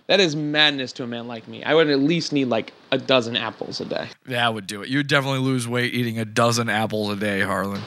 That 0.07 0.19
is 0.19 0.35
madness 0.35 0.91
to 0.93 1.03
a 1.03 1.07
man 1.07 1.27
like 1.27 1.47
me. 1.47 1.63
I 1.63 1.73
would 1.73 1.89
at 1.89 1.99
least 1.99 2.33
need 2.33 2.45
like 2.45 2.73
a 2.91 2.97
dozen 2.97 3.37
apples 3.37 3.79
a 3.79 3.85
day. 3.85 4.09
That 4.25 4.53
would 4.53 4.67
do 4.67 4.81
it. 4.81 4.89
You'd 4.89 5.07
definitely 5.07 5.39
lose 5.39 5.67
weight 5.67 5.93
eating 5.93 6.19
a 6.19 6.25
dozen 6.25 6.67
apples 6.67 7.09
a 7.11 7.15
day, 7.15 7.41
Harlan. 7.41 7.81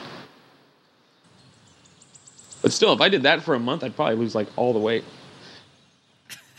But 2.63 2.73
still, 2.73 2.93
if 2.93 3.01
I 3.01 3.09
did 3.09 3.23
that 3.23 3.43
for 3.43 3.53
a 3.53 3.59
month, 3.59 3.83
I'd 3.83 3.95
probably 3.95 4.15
lose 4.15 4.33
like 4.33 4.47
all 4.55 4.73
the 4.73 4.79
weight. 4.79 5.03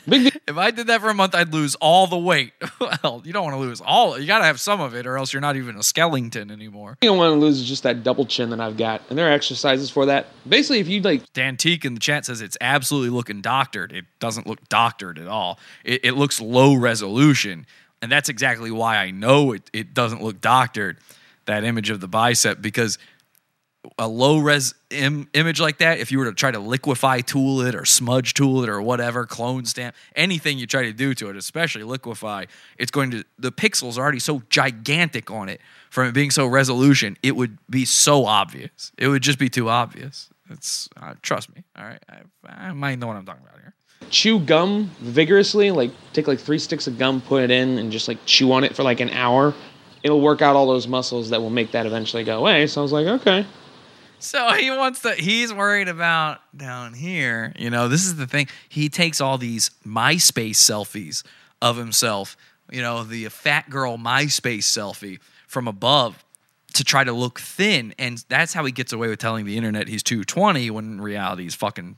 If 0.06 0.56
I 0.56 0.70
did 0.70 0.86
that 0.86 1.00
for 1.00 1.08
a 1.08 1.14
month, 1.14 1.34
I'd 1.34 1.52
lose 1.52 1.74
all 1.76 2.06
the 2.06 2.16
weight. 2.16 2.52
well, 3.02 3.22
you 3.24 3.32
don't 3.32 3.44
want 3.44 3.54
to 3.54 3.60
lose 3.60 3.80
all. 3.80 4.18
You 4.18 4.26
got 4.26 4.38
to 4.38 4.44
have 4.44 4.60
some 4.60 4.80
of 4.80 4.94
it, 4.94 5.06
or 5.06 5.16
else 5.16 5.32
you're 5.32 5.40
not 5.40 5.56
even 5.56 5.76
a 5.76 5.82
skeleton 5.82 6.50
anymore. 6.50 6.96
You 7.02 7.10
don't 7.10 7.18
want 7.18 7.34
to 7.34 7.38
lose 7.38 7.60
is 7.60 7.66
just 7.66 7.82
that 7.82 8.04
double 8.04 8.24
chin 8.26 8.50
that 8.50 8.60
I've 8.60 8.76
got, 8.76 9.02
and 9.08 9.18
there 9.18 9.28
are 9.28 9.32
exercises 9.32 9.90
for 9.90 10.06
that. 10.06 10.26
Basically, 10.48 10.78
if 10.78 10.88
you 10.88 11.00
like, 11.00 11.32
Dan 11.32 11.56
Teak 11.56 11.84
in 11.84 11.94
the 11.94 12.00
chat 12.00 12.24
says 12.24 12.40
it's 12.40 12.56
absolutely 12.60 13.10
looking 13.10 13.40
doctored. 13.40 13.92
It 13.92 14.04
doesn't 14.20 14.46
look 14.46 14.66
doctored 14.68 15.18
at 15.18 15.26
all. 15.26 15.58
It, 15.84 16.04
it 16.04 16.12
looks 16.12 16.40
low 16.40 16.74
resolution, 16.74 17.66
and 18.00 18.10
that's 18.10 18.28
exactly 18.28 18.70
why 18.70 18.98
I 18.98 19.10
know 19.10 19.52
it, 19.52 19.68
it 19.72 19.94
doesn't 19.94 20.22
look 20.22 20.40
doctored. 20.40 20.98
That 21.46 21.62
image 21.62 21.90
of 21.90 22.00
the 22.00 22.08
bicep 22.08 22.60
because 22.60 22.98
a 23.98 24.06
low 24.08 24.38
res 24.38 24.74
Im- 24.90 25.28
image 25.34 25.60
like 25.60 25.78
that, 25.78 25.98
if 25.98 26.12
you 26.12 26.18
were 26.18 26.26
to 26.26 26.32
try 26.32 26.50
to 26.50 26.58
liquefy 26.58 27.20
tool 27.20 27.60
it 27.62 27.74
or 27.74 27.84
smudge 27.84 28.34
tool 28.34 28.62
it 28.62 28.68
or 28.68 28.80
whatever, 28.80 29.26
clone 29.26 29.64
stamp, 29.64 29.94
anything 30.14 30.58
you 30.58 30.66
try 30.66 30.82
to 30.84 30.92
do 30.92 31.14
to 31.14 31.28
it, 31.28 31.36
especially 31.36 31.82
liquefy, 31.82 32.44
it's 32.78 32.90
going 32.90 33.10
to, 33.10 33.24
the 33.38 33.50
pixels 33.50 33.98
are 33.98 34.02
already 34.02 34.20
so 34.20 34.42
gigantic 34.48 35.30
on 35.30 35.48
it 35.48 35.60
from 35.90 36.06
it 36.06 36.12
being 36.12 36.30
so 36.30 36.46
resolution, 36.46 37.16
it 37.22 37.34
would 37.36 37.58
be 37.68 37.84
so 37.84 38.26
obvious. 38.26 38.92
It 38.96 39.08
would 39.08 39.22
just 39.22 39.38
be 39.38 39.48
too 39.48 39.68
obvious. 39.68 40.28
It's, 40.50 40.88
uh, 41.00 41.14
trust 41.22 41.54
me. 41.54 41.64
All 41.76 41.84
right. 41.84 42.02
I, 42.08 42.68
I 42.68 42.72
might 42.72 42.98
know 42.98 43.08
what 43.08 43.16
I'm 43.16 43.26
talking 43.26 43.42
about 43.42 43.60
here. 43.60 43.74
chew 44.10 44.38
gum 44.38 44.90
vigorously, 45.00 45.70
like 45.72 45.90
take 46.12 46.28
like 46.28 46.38
three 46.38 46.58
sticks 46.58 46.86
of 46.86 46.96
gum, 46.98 47.20
put 47.20 47.42
it 47.42 47.50
in, 47.50 47.78
and 47.78 47.90
just 47.90 48.06
like 48.06 48.18
chew 48.24 48.52
on 48.52 48.62
it 48.62 48.76
for 48.76 48.82
like 48.84 49.00
an 49.00 49.10
hour. 49.10 49.54
It'll 50.02 50.20
work 50.20 50.40
out 50.42 50.54
all 50.54 50.68
those 50.68 50.86
muscles 50.86 51.30
that 51.30 51.40
will 51.40 51.50
make 51.50 51.72
that 51.72 51.84
eventually 51.86 52.22
go 52.22 52.38
away. 52.38 52.68
So 52.68 52.80
I 52.80 52.82
was 52.82 52.92
like, 52.92 53.06
okay. 53.06 53.44
So 54.26 54.52
he 54.58 54.70
wants 54.70 55.02
to, 55.02 55.12
he's 55.12 55.52
worried 55.52 55.88
about 55.88 56.40
down 56.56 56.94
here. 56.94 57.52
You 57.58 57.70
know, 57.70 57.88
this 57.88 58.04
is 58.04 58.16
the 58.16 58.26
thing. 58.26 58.48
He 58.68 58.88
takes 58.88 59.20
all 59.20 59.38
these 59.38 59.70
MySpace 59.86 60.56
selfies 60.56 61.22
of 61.62 61.76
himself, 61.76 62.36
you 62.70 62.82
know, 62.82 63.04
the 63.04 63.28
fat 63.28 63.70
girl 63.70 63.96
MySpace 63.96 64.64
selfie 64.64 65.20
from 65.46 65.68
above 65.68 66.24
to 66.74 66.84
try 66.84 67.04
to 67.04 67.12
look 67.12 67.40
thin. 67.40 67.94
And 67.98 68.22
that's 68.28 68.52
how 68.52 68.64
he 68.64 68.72
gets 68.72 68.92
away 68.92 69.08
with 69.08 69.18
telling 69.18 69.46
the 69.46 69.56
internet 69.56 69.88
he's 69.88 70.02
220 70.02 70.70
when 70.70 70.84
in 70.84 71.00
reality 71.00 71.44
he's 71.44 71.54
fucking, 71.54 71.96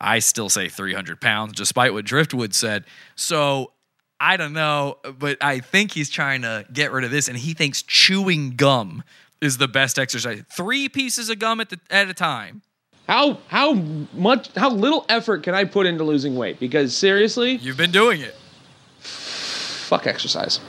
I 0.00 0.20
still 0.20 0.48
say 0.48 0.68
300 0.68 1.20
pounds, 1.20 1.54
despite 1.54 1.92
what 1.92 2.04
Driftwood 2.04 2.54
said. 2.54 2.84
So 3.16 3.72
I 4.20 4.36
don't 4.36 4.52
know, 4.52 4.98
but 5.18 5.38
I 5.40 5.58
think 5.58 5.92
he's 5.92 6.08
trying 6.08 6.42
to 6.42 6.64
get 6.72 6.92
rid 6.92 7.04
of 7.04 7.10
this, 7.10 7.28
and 7.28 7.36
he 7.36 7.52
thinks 7.52 7.82
chewing 7.82 8.52
gum 8.52 9.02
is 9.40 9.58
the 9.58 9.68
best 9.68 9.98
exercise. 9.98 10.42
Three 10.52 10.88
pieces 10.88 11.28
of 11.28 11.38
gum 11.38 11.60
at 11.60 11.70
the, 11.70 11.80
at 11.90 12.08
a 12.08 12.14
time. 12.14 12.62
How 13.06 13.38
how 13.48 13.74
much 14.14 14.48
how 14.56 14.70
little 14.70 15.04
effort 15.08 15.42
can 15.42 15.54
I 15.54 15.64
put 15.64 15.86
into 15.86 16.04
losing 16.04 16.36
weight? 16.36 16.58
Because 16.58 16.96
seriously, 16.96 17.56
you've 17.56 17.76
been 17.76 17.90
doing 17.90 18.22
it. 18.22 18.34
Fuck 19.00 20.06
exercise. 20.06 20.60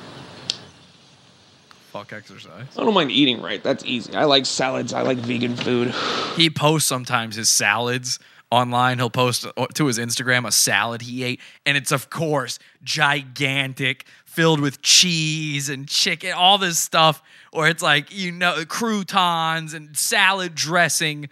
Fuck 1.91 2.11
exercise. 2.11 2.67
I 2.77 2.83
don't 2.83 2.93
mind 2.93 3.11
eating 3.11 3.41
right. 3.41 3.63
That's 3.63 3.85
easy. 3.85 4.13
I 4.13 4.25
like 4.25 4.45
salads. 4.45 4.91
I 4.91 5.01
like 5.01 5.17
vegan 5.19 5.55
food. 5.55 5.93
He 6.35 6.49
posts 6.49 6.89
sometimes 6.89 7.37
his 7.37 7.47
salads 7.47 8.19
online. 8.51 8.97
He'll 8.97 9.09
post 9.09 9.47
to 9.75 9.85
his 9.85 9.97
Instagram 9.97 10.45
a 10.45 10.51
salad 10.51 11.03
he 11.03 11.23
ate, 11.23 11.39
and 11.65 11.77
it's 11.77 11.93
of 11.93 12.09
course 12.09 12.59
gigantic, 12.83 14.05
filled 14.35 14.59
with 14.59 14.81
cheese 14.81 15.69
and 15.69 15.87
chicken, 15.87 16.33
all 16.33 16.57
this 16.57 16.77
stuff. 16.77 17.23
Or 17.51 17.67
it's 17.67 17.81
like 17.81 18.15
you 18.15 18.31
know 18.31 18.63
croutons 18.67 19.73
and 19.73 19.97
salad 19.97 20.55
dressing. 20.55 21.29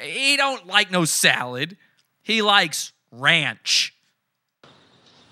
He 0.00 0.36
don't 0.36 0.66
like 0.66 0.90
no 0.90 1.04
salad. 1.04 1.76
He 2.22 2.42
likes 2.42 2.92
ranch. 3.10 3.94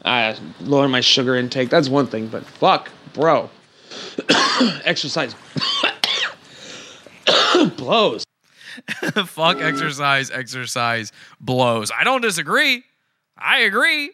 I 0.05 0.37
lower 0.61 0.89
my 0.89 1.01
sugar 1.01 1.37
intake. 1.37 1.69
That's 1.69 1.89
one 1.89 2.07
thing, 2.07 2.29
but 2.29 2.45
fuck, 2.45 2.91
bro. 3.13 3.51
exercise 4.85 5.35
blows. 7.77 8.25
Fuck 9.27 9.61
exercise, 9.61 10.31
exercise 10.31 11.11
blows. 11.41 11.91
I 11.99 12.05
don't 12.05 12.21
disagree. 12.21 12.85
I 13.37 13.61
agree. 13.61 14.11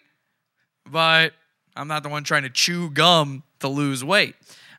But 0.89 1.32
I'm 1.77 1.89
not 1.89 2.03
the 2.03 2.09
one 2.09 2.24
trying 2.24 2.43
to 2.43 2.51
chew 2.51 2.90
gum 2.90 3.43
to 3.61 3.69
lose 3.69 4.05
weight. 4.05 4.35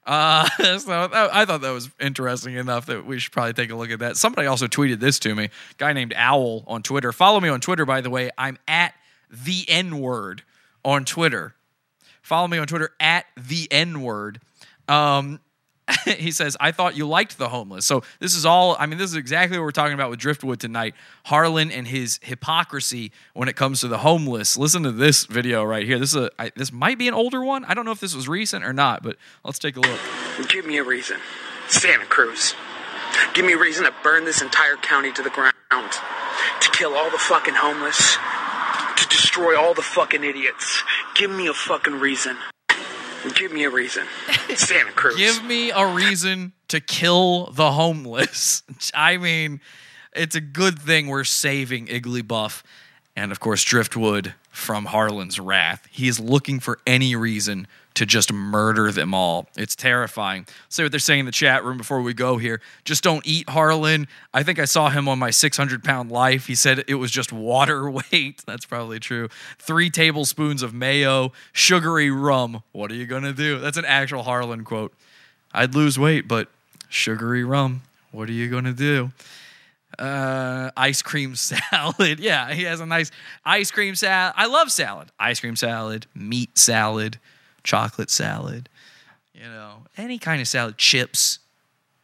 Uh, 0.06 0.48
so 0.80 1.10
I 1.12 1.46
thought 1.46 1.62
that 1.62 1.72
was 1.72 1.90
interesting 2.00 2.56
enough 2.56 2.86
that 2.88 3.06
we 3.06 3.20
should 3.20 3.32
probably 3.32 3.54
take 3.54 3.72
a 3.72 3.76
look 3.76 3.90
at 3.90 4.00
that. 4.00 4.18
Somebody 4.18 4.48
also 4.48 4.68
tweeted 4.68 5.00
this 5.00 5.20
to 5.20 5.34
me. 5.36 5.50
guy 5.78 5.94
named 5.94 6.14
Owl 6.16 6.64
on 6.68 6.84
Twitter. 6.84 7.12
Follow 7.12 7.40
me 7.40 7.50
on 7.50 7.62
Twitter, 7.62 7.86
by 7.86 8.02
the 8.02 8.10
way. 8.10 8.30
I'm 8.38 8.58
at 8.68 8.94
the 9.30 9.66
N 9.68 10.00
word 10.00 10.44
on 10.84 11.06
Twitter. 11.06 11.56
Follow 12.22 12.48
me 12.48 12.58
on 12.58 12.68
Twitter 12.68 12.92
at 13.00 13.26
the 13.38 13.68
N 13.72 14.02
word. 14.02 14.40
Um, 14.88 15.40
he 16.18 16.32
says, 16.32 16.58
I 16.60 16.72
thought 16.72 16.96
you 16.96 17.08
liked 17.08 17.38
the 17.38 17.50
homeless. 17.50 17.86
So 17.86 18.04
this 18.20 18.36
is 18.36 18.46
all, 18.46 18.76
I 18.80 18.86
mean, 18.86 18.98
this 18.98 19.12
is 19.12 19.16
exactly 19.16 19.58
what 19.58 19.64
we're 19.64 19.72
talking 19.72 19.94
about 19.94 20.10
with 20.10 20.20
Driftwood 20.20 20.60
tonight. 20.60 20.96
Harlan 21.26 21.72
and 21.72 21.88
his 21.88 22.20
hypocrisy 22.24 23.12
when 23.34 23.48
it 23.48 23.56
comes 23.56 23.82
to 23.82 23.88
the 23.88 24.00
homeless. 24.00 24.58
Listen 24.58 24.84
to 24.84 24.92
this 24.92 25.26
video 25.26 25.64
right 25.64 25.86
here. 25.86 26.00
This 26.00 26.16
is 26.16 26.24
a, 26.24 26.32
I, 26.40 26.52
this 26.56 26.72
might 26.72 26.98
be 26.98 27.08
an 27.08 27.14
older 27.14 27.44
one. 27.44 27.66
I 27.66 27.74
don't 27.74 27.86
know 27.86 27.92
if 27.92 28.00
this 28.00 28.16
was 28.16 28.28
recent 28.28 28.64
or 28.64 28.74
not, 28.74 29.04
but 29.04 29.18
let's 29.44 29.60
take 29.60 29.78
a 29.78 29.82
look. 29.82 30.00
Give 30.50 30.66
me 30.66 30.78
a 30.78 30.84
reason. 30.84 31.18
Santa 31.68 32.06
Cruz. 32.06 32.56
Give 33.34 33.46
me 33.46 33.54
a 33.54 33.58
reason 33.58 33.86
to 33.86 33.94
burn 34.04 34.26
this 34.26 34.42
entire 34.42 34.76
county 34.76 35.12
to 35.12 35.22
the 35.22 35.30
ground. 35.30 35.54
To 35.72 36.72
kill 36.72 36.94
all 36.96 37.10
the 37.10 37.18
fucking 37.18 37.56
homeless. 37.56 38.18
To 38.98 39.08
destroy 39.10 39.60
all 39.60 39.74
the 39.74 39.82
fucking 39.82 40.24
idiots. 40.24 40.84
Give 41.16 41.32
me 41.32 41.48
a 41.48 41.54
fucking 41.54 42.00
reason. 42.00 42.38
Give 43.36 43.52
me 43.52 43.64
a 43.64 43.70
reason. 43.70 44.06
Santa 44.56 44.92
Cruz. 44.92 45.16
Give 45.16 45.44
me 45.44 45.72
a 45.72 45.86
reason 45.86 46.54
to 46.68 46.80
kill 46.80 47.48
the 47.52 47.72
homeless. 47.72 48.64
I 48.94 49.18
mean, 49.18 49.62
it's 50.16 50.36
a 50.36 50.42
good 50.42 50.80
thing 50.80 51.08
we're 51.08 51.24
saving 51.24 51.88
Igglybuff 51.88 52.64
and, 53.16 53.32
of 53.32 53.40
course, 53.40 53.64
Driftwood 53.64 54.34
from 54.50 54.86
Harlan's 54.86 55.40
wrath. 55.40 55.88
He 55.90 56.08
is 56.08 56.20
looking 56.20 56.60
for 56.60 56.80
any 56.86 57.16
reason 57.16 57.68
to 57.96 58.06
just 58.06 58.34
murder 58.34 58.92
them 58.92 59.14
all. 59.14 59.48
It's 59.56 59.76
terrifying. 59.76 60.48
See 60.70 60.84
what 60.84 60.92
they're 60.92 61.00
saying 61.00 61.22
in 61.22 61.26
the 61.26 61.32
chat 61.32 61.64
room 61.64 61.78
before 61.78 62.02
we 62.02 62.14
go 62.14 62.38
here. 62.38 62.62
Just 62.86 63.04
don't 63.04 63.26
eat 63.26 63.50
Harlan. 63.50 64.08
I 64.34 64.44
think 64.44 64.60
I 64.60 64.66
saw 64.66 64.90
him 64.90 65.08
on 65.08 65.20
my 65.20 65.30
600 65.30 65.84
pound 65.84 66.12
life. 66.12 66.48
He 66.48 66.56
said 66.56 66.84
it 66.88 66.96
was 66.96 67.12
just 67.12 67.32
water 67.32 67.90
weight. 68.12 68.44
That's 68.46 68.66
probably 68.66 69.00
true. 69.00 69.30
Three 69.60 69.90
tablespoons 69.90 70.64
of 70.64 70.74
mayo, 70.74 71.32
sugary 71.52 72.10
rum. 72.10 72.64
What 72.72 72.92
are 72.92 72.96
you 72.96 73.06
going 73.06 73.24
to 73.24 73.34
do? 73.34 73.60
That's 73.60 73.78
an 73.78 73.86
actual 73.86 74.24
Harlan 74.24 74.64
quote. 74.64 74.94
I'd 75.54 75.76
lose 75.76 76.00
weight, 76.00 76.28
but 76.28 76.48
sugary 76.90 77.44
rum. 77.44 77.84
What 78.12 78.30
are 78.30 78.34
you 78.34 78.50
going 78.50 78.66
to 78.66 78.74
do? 78.74 79.12
Uh, 80.00 80.72
ice 80.76 81.02
cream 81.02 81.36
salad. 81.38 82.20
Yeah, 82.20 82.52
he 82.54 82.64
has 82.64 82.80
a 82.80 82.86
nice 82.86 83.12
ice 83.46 83.72
cream 83.72 83.96
salad. 83.96 84.34
I 84.36 84.48
love 84.48 84.72
salad. 84.72 85.10
Ice 85.20 85.40
cream 85.40 85.56
salad, 85.56 86.08
meat 86.16 86.58
salad, 86.58 87.20
chocolate 87.64 88.10
salad. 88.10 88.70
You 89.34 89.44
know, 89.44 89.84
any 89.98 90.18
kind 90.18 90.42
of 90.42 90.48
salad. 90.48 90.78
Chips, 90.78 91.40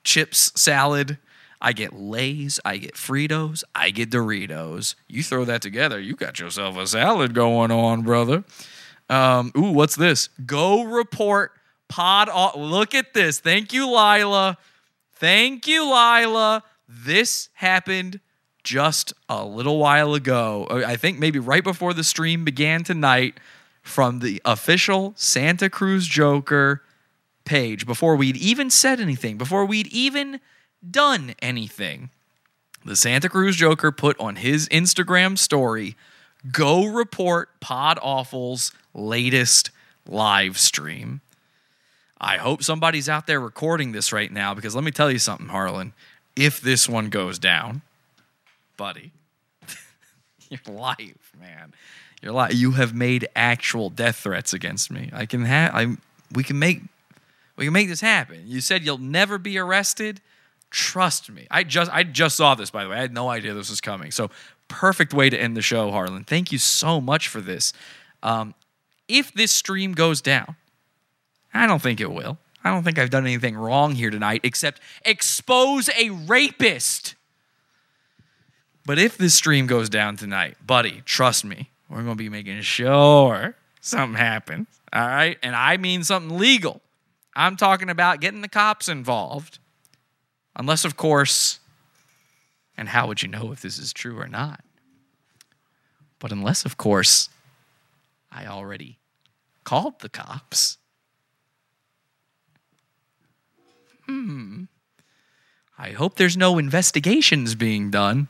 chips 0.04 0.52
salad. 0.60 1.18
I 1.62 1.74
get 1.74 1.94
Lay's, 1.94 2.60
I 2.64 2.78
get 2.78 2.94
Fritos, 2.94 3.66
I 3.76 3.90
get 3.90 4.10
Doritos. 4.10 4.96
You 5.10 5.24
throw 5.24 5.44
that 5.44 5.62
together, 5.62 6.00
you 6.00 6.16
got 6.16 6.40
yourself 6.40 6.78
a 6.78 6.88
salad 6.88 7.34
going 7.34 7.70
on, 7.70 8.04
brother. 8.04 8.46
Um, 9.10 9.52
ooh, 9.58 9.72
what's 9.72 9.96
this? 9.96 10.30
Go 10.46 10.84
report 10.84 11.52
pod. 11.90 12.30
Off. 12.30 12.56
Look 12.56 12.96
at 12.96 13.14
this. 13.14 13.40
Thank 13.40 13.74
you, 13.74 13.88
Lila. 13.88 14.58
Thank 15.16 15.68
you, 15.68 15.84
Lila. 15.84 16.64
This 16.88 17.50
happened 17.54 18.22
just 18.64 19.14
a 19.28 19.44
little 19.44 19.80
while 19.80 20.14
ago. 20.14 20.68
I 20.70 20.96
think 20.96 21.20
maybe 21.20 21.40
right 21.40 21.64
before 21.64 21.94
the 21.94 22.04
stream 22.04 22.46
began 22.46 22.84
tonight 22.84 23.38
from 23.90 24.20
the 24.20 24.42
official 24.46 25.14
Santa 25.16 25.70
Cruz 25.70 26.08
Joker 26.08 26.84
page 27.44 27.86
before 27.86 28.16
we'd 28.16 28.38
even 28.38 28.70
said 28.70 29.00
anything, 29.00 29.38
before 29.38 29.66
we'd 29.66 29.88
even 29.88 30.40
done 30.90 31.34
anything. 31.42 32.10
The 32.86 32.96
Santa 32.96 33.28
Cruz 33.28 33.56
Joker 33.56 33.92
put 33.92 34.18
on 34.20 34.38
his 34.38 34.70
Instagram 34.70 35.38
story 35.38 35.96
go 36.52 36.86
report 36.86 37.60
Pod 37.60 38.00
Awful's 38.02 38.72
latest 38.94 39.72
live 40.08 40.58
stream. 40.58 41.22
I 42.22 42.38
hope 42.38 42.64
somebody's 42.64 43.10
out 43.10 43.28
there 43.28 43.40
recording 43.40 43.92
this 43.92 44.14
right 44.14 44.32
now 44.32 44.54
because 44.54 44.76
let 44.76 44.84
me 44.84 44.92
tell 44.92 45.12
you 45.12 45.20
something, 45.20 45.48
Harlan. 45.48 45.94
If 46.36 46.62
this 46.62 46.88
one 46.88 47.10
goes 47.10 47.40
down, 47.40 47.82
buddy, 48.78 49.12
your 50.50 50.62
life, 50.68 51.34
man, 51.40 51.74
your 52.22 52.34
life, 52.34 52.54
you 52.54 52.72
have 52.72 52.94
made 52.94 53.28
actual 53.36 53.90
death 53.90 54.18
threats 54.18 54.54
against 54.54 54.92
me. 54.92 55.10
I 55.14 55.26
can 55.26 55.46
have, 55.46 55.74
I, 55.74 55.98
we 56.34 56.44
can 56.44 56.60
make, 56.60 56.82
we 57.56 57.66
can 57.66 57.74
make 57.74 57.88
this 57.88 58.02
happen. 58.02 58.44
You 58.46 58.62
said 58.62 58.84
you'll 58.84 58.98
never 58.98 59.38
be 59.38 59.58
arrested. 59.58 60.22
Trust 60.70 61.30
me. 61.30 61.48
I 61.50 61.64
just, 61.64 61.92
I 61.92 62.04
just 62.04 62.36
saw 62.36 62.56
this 62.56 62.70
by 62.70 62.84
the 62.84 62.90
way. 62.90 62.98
I 62.98 63.02
had 63.02 63.14
no 63.14 63.30
idea 63.30 63.54
this 63.54 63.70
was 63.70 63.82
coming. 63.82 64.12
So 64.12 64.30
perfect 64.68 65.14
way 65.14 65.30
to 65.30 65.38
end 65.38 65.58
the 65.58 65.62
show, 65.62 65.92
Harlan. 65.92 66.24
Thank 66.24 66.52
you 66.52 66.58
so 66.58 67.02
much 67.02 67.28
for 67.28 67.42
this. 67.42 67.74
Um, 68.22 68.54
if 69.08 69.34
this 69.34 69.52
stream 69.52 69.94
goes 69.94 70.22
down, 70.22 70.56
I 71.54 71.68
don't 71.68 71.82
think 71.82 72.00
it 72.00 72.12
will. 72.12 72.38
I 72.64 72.72
don't 72.72 72.84
think 72.84 73.00
I've 73.00 73.10
done 73.10 73.26
anything 73.26 73.56
wrong 73.56 73.96
here 73.96 74.10
tonight 74.10 74.42
except 74.44 74.82
expose 75.06 75.90
a 75.98 76.10
rapist. 76.10 77.16
But 78.86 79.00
if 79.00 79.18
this 79.18 79.34
stream 79.34 79.68
goes 79.68 79.90
down 79.90 80.18
tonight, 80.18 80.58
buddy, 80.66 81.02
trust 81.06 81.46
me, 81.46 81.70
we're 81.90 82.04
going 82.04 82.10
to 82.10 82.16
be 82.16 82.30
making 82.30 82.62
sure 82.62 83.56
something 83.82 84.18
happens. 84.18 84.68
All 84.94 85.08
right? 85.08 85.38
And 85.42 85.56
I 85.56 85.78
mean 85.78 86.04
something 86.04 86.38
legal. 86.38 86.82
I'm 87.36 87.56
talking 87.56 87.90
about 87.90 88.22
getting 88.22 88.42
the 88.42 88.48
cops 88.50 88.88
involved. 88.88 89.60
Unless, 90.56 90.84
of 90.84 90.98
course, 90.98 91.60
and 92.78 92.90
how 92.90 93.08
would 93.08 93.22
you 93.22 93.30
know 93.30 93.52
if 93.52 93.62
this 93.62 93.78
is 93.78 93.94
true 93.94 94.20
or 94.20 94.28
not? 94.28 94.62
But 96.20 96.32
unless, 96.32 96.66
of 96.66 96.78
course, 96.78 97.30
I 98.32 98.46
already 98.46 99.00
called 99.64 100.00
the 100.02 100.10
cops. 100.10 100.78
Hmm. 104.06 104.64
I 105.78 105.92
hope 105.92 106.16
there's 106.16 106.36
no 106.36 106.58
investigations 106.58 107.56
being 107.56 107.90
done. 107.90 108.28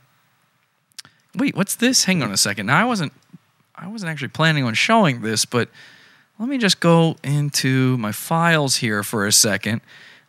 Wait, 1.36 1.56
what's 1.56 1.76
this? 1.76 2.06
Hang 2.06 2.22
on 2.22 2.31
a 2.31 2.38
second. 2.38 2.68
Now 2.68 2.80
I 2.80 2.86
wasn't 2.86 3.14
I 3.81 3.88
wasn't 3.88 4.11
actually 4.11 4.30
planning 4.30 4.65
on 4.65 4.73
showing 4.73 5.22
this, 5.22 5.45
but 5.45 5.69
let 6.38 6.49
me 6.49 6.57
just 6.57 6.80
go 6.80 7.15
into 7.23 7.97
my 7.97 8.11
files 8.11 8.77
here 8.77 9.03
for 9.03 9.26
a 9.26 9.31
second. 9.31 9.81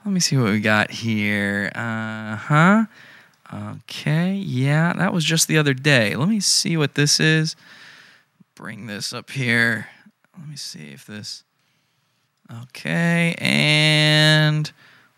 Let 0.04 0.12
me 0.12 0.20
see 0.20 0.36
what 0.36 0.50
we 0.50 0.60
got 0.60 0.90
here. 0.90 1.70
Uh 1.74 2.36
huh. 2.36 2.84
Okay, 3.52 4.34
yeah, 4.34 4.92
that 4.92 5.12
was 5.12 5.24
just 5.24 5.48
the 5.48 5.58
other 5.58 5.74
day. 5.74 6.14
Let 6.14 6.28
me 6.28 6.38
see 6.38 6.76
what 6.76 6.94
this 6.94 7.18
is. 7.18 7.56
Bring 8.54 8.86
this 8.86 9.12
up 9.12 9.30
here. 9.30 9.88
Let 10.38 10.48
me 10.48 10.56
see 10.56 10.92
if 10.92 11.04
this. 11.04 11.42
Okay, 12.62 13.34
and 13.38 14.70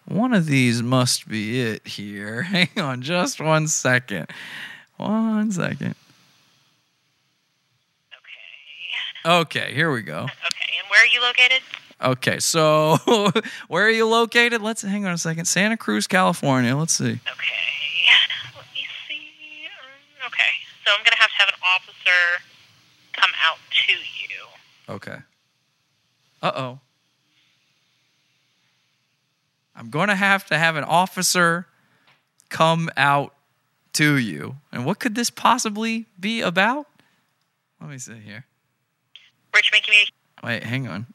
one 0.06 0.32
of 0.32 0.46
these 0.46 0.82
must 0.82 1.28
be 1.28 1.60
it 1.60 1.86
here. 1.86 2.42
Hang 2.42 2.70
on 2.78 3.02
just 3.02 3.40
one 3.40 3.68
second. 3.68 4.28
One 4.96 5.52
second. 5.52 5.94
Okay. 9.24 9.72
Here 9.74 9.90
we 9.92 10.02
go. 10.02 10.20
Okay, 10.22 10.72
and 10.78 10.90
where 10.90 11.02
are 11.02 11.06
you 11.06 11.20
located? 11.20 11.62
Okay, 12.02 12.38
so 12.40 12.96
where 13.68 13.86
are 13.86 13.90
you 13.90 14.06
located? 14.08 14.60
Let's 14.60 14.82
hang 14.82 15.06
on 15.06 15.12
a 15.12 15.18
second. 15.18 15.44
Santa 15.44 15.76
Cruz, 15.76 16.06
California. 16.06 16.76
Let's 16.76 16.94
see. 16.94 17.04
Okay. 17.04 17.14
Let 18.56 18.64
me 18.74 18.82
see. 19.08 19.66
Um, 19.66 20.26
Okay, 20.26 20.52
so 20.84 20.92
I'm 20.96 21.04
gonna 21.04 21.16
have 21.16 21.30
to 21.30 21.36
have 21.36 21.48
an 21.48 21.54
officer 21.62 22.42
come 23.12 23.30
out 23.44 23.58
to 23.86 23.92
you. 23.92 24.94
Okay. 24.94 25.18
Uh 26.42 26.52
oh. 26.54 26.78
I'm 29.74 29.90
going 29.90 30.08
to 30.08 30.14
have 30.14 30.46
to 30.46 30.58
have 30.58 30.76
an 30.76 30.84
officer 30.84 31.66
come 32.50 32.90
out 32.96 33.34
to 33.94 34.16
you. 34.16 34.56
And 34.70 34.84
what 34.84 34.98
could 34.98 35.14
this 35.14 35.30
possibly 35.30 36.06
be 36.20 36.40
about? 36.40 36.86
Let 37.80 37.90
me 37.90 37.98
see 37.98 38.18
here. 38.24 38.44
Richmond 39.54 39.84
Community. 39.84 40.12
Wait, 40.42 40.62
hang 40.64 40.88
on. 40.88 41.06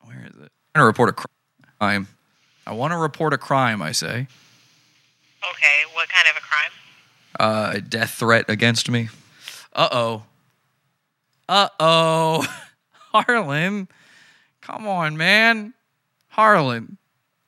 Where 0.00 0.26
is 0.26 0.36
it? 0.36 0.50
I 0.74 0.80
want 0.80 0.82
to 0.82 0.84
report 0.84 1.08
a 1.10 1.12
crime. 1.78 2.08
I 2.66 2.72
want 2.72 2.92
to 2.92 2.96
report 2.96 3.32
a 3.32 3.38
crime, 3.38 3.82
I 3.82 3.92
say. 3.92 4.26
Okay, 5.50 5.82
what 5.92 6.08
kind 6.08 6.26
of 6.30 6.36
a 6.36 6.40
crime? 6.40 6.70
Uh, 7.38 7.70
a 7.78 7.80
death 7.80 8.10
threat 8.12 8.46
against 8.48 8.88
me. 8.90 9.08
Uh 9.72 9.88
oh. 9.92 10.22
Uh 11.48 11.68
oh. 11.78 12.46
Harlan. 13.12 13.88
Come 14.60 14.86
on, 14.86 15.16
man. 15.16 15.74
Harlan. 16.28 16.96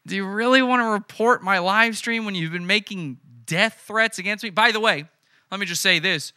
Do 0.06 0.14
you 0.14 0.26
really 0.26 0.62
want 0.62 0.82
to 0.82 0.86
report 0.86 1.42
my 1.42 1.58
live 1.58 1.96
stream 1.96 2.24
when 2.24 2.34
you've 2.34 2.52
been 2.52 2.66
making 2.66 3.18
death 3.46 3.82
threats 3.86 4.18
against 4.18 4.44
me? 4.44 4.50
By 4.50 4.70
the 4.70 4.80
way, 4.80 5.06
let 5.50 5.58
me 5.58 5.66
just 5.66 5.82
say 5.82 5.98
this 5.98 6.32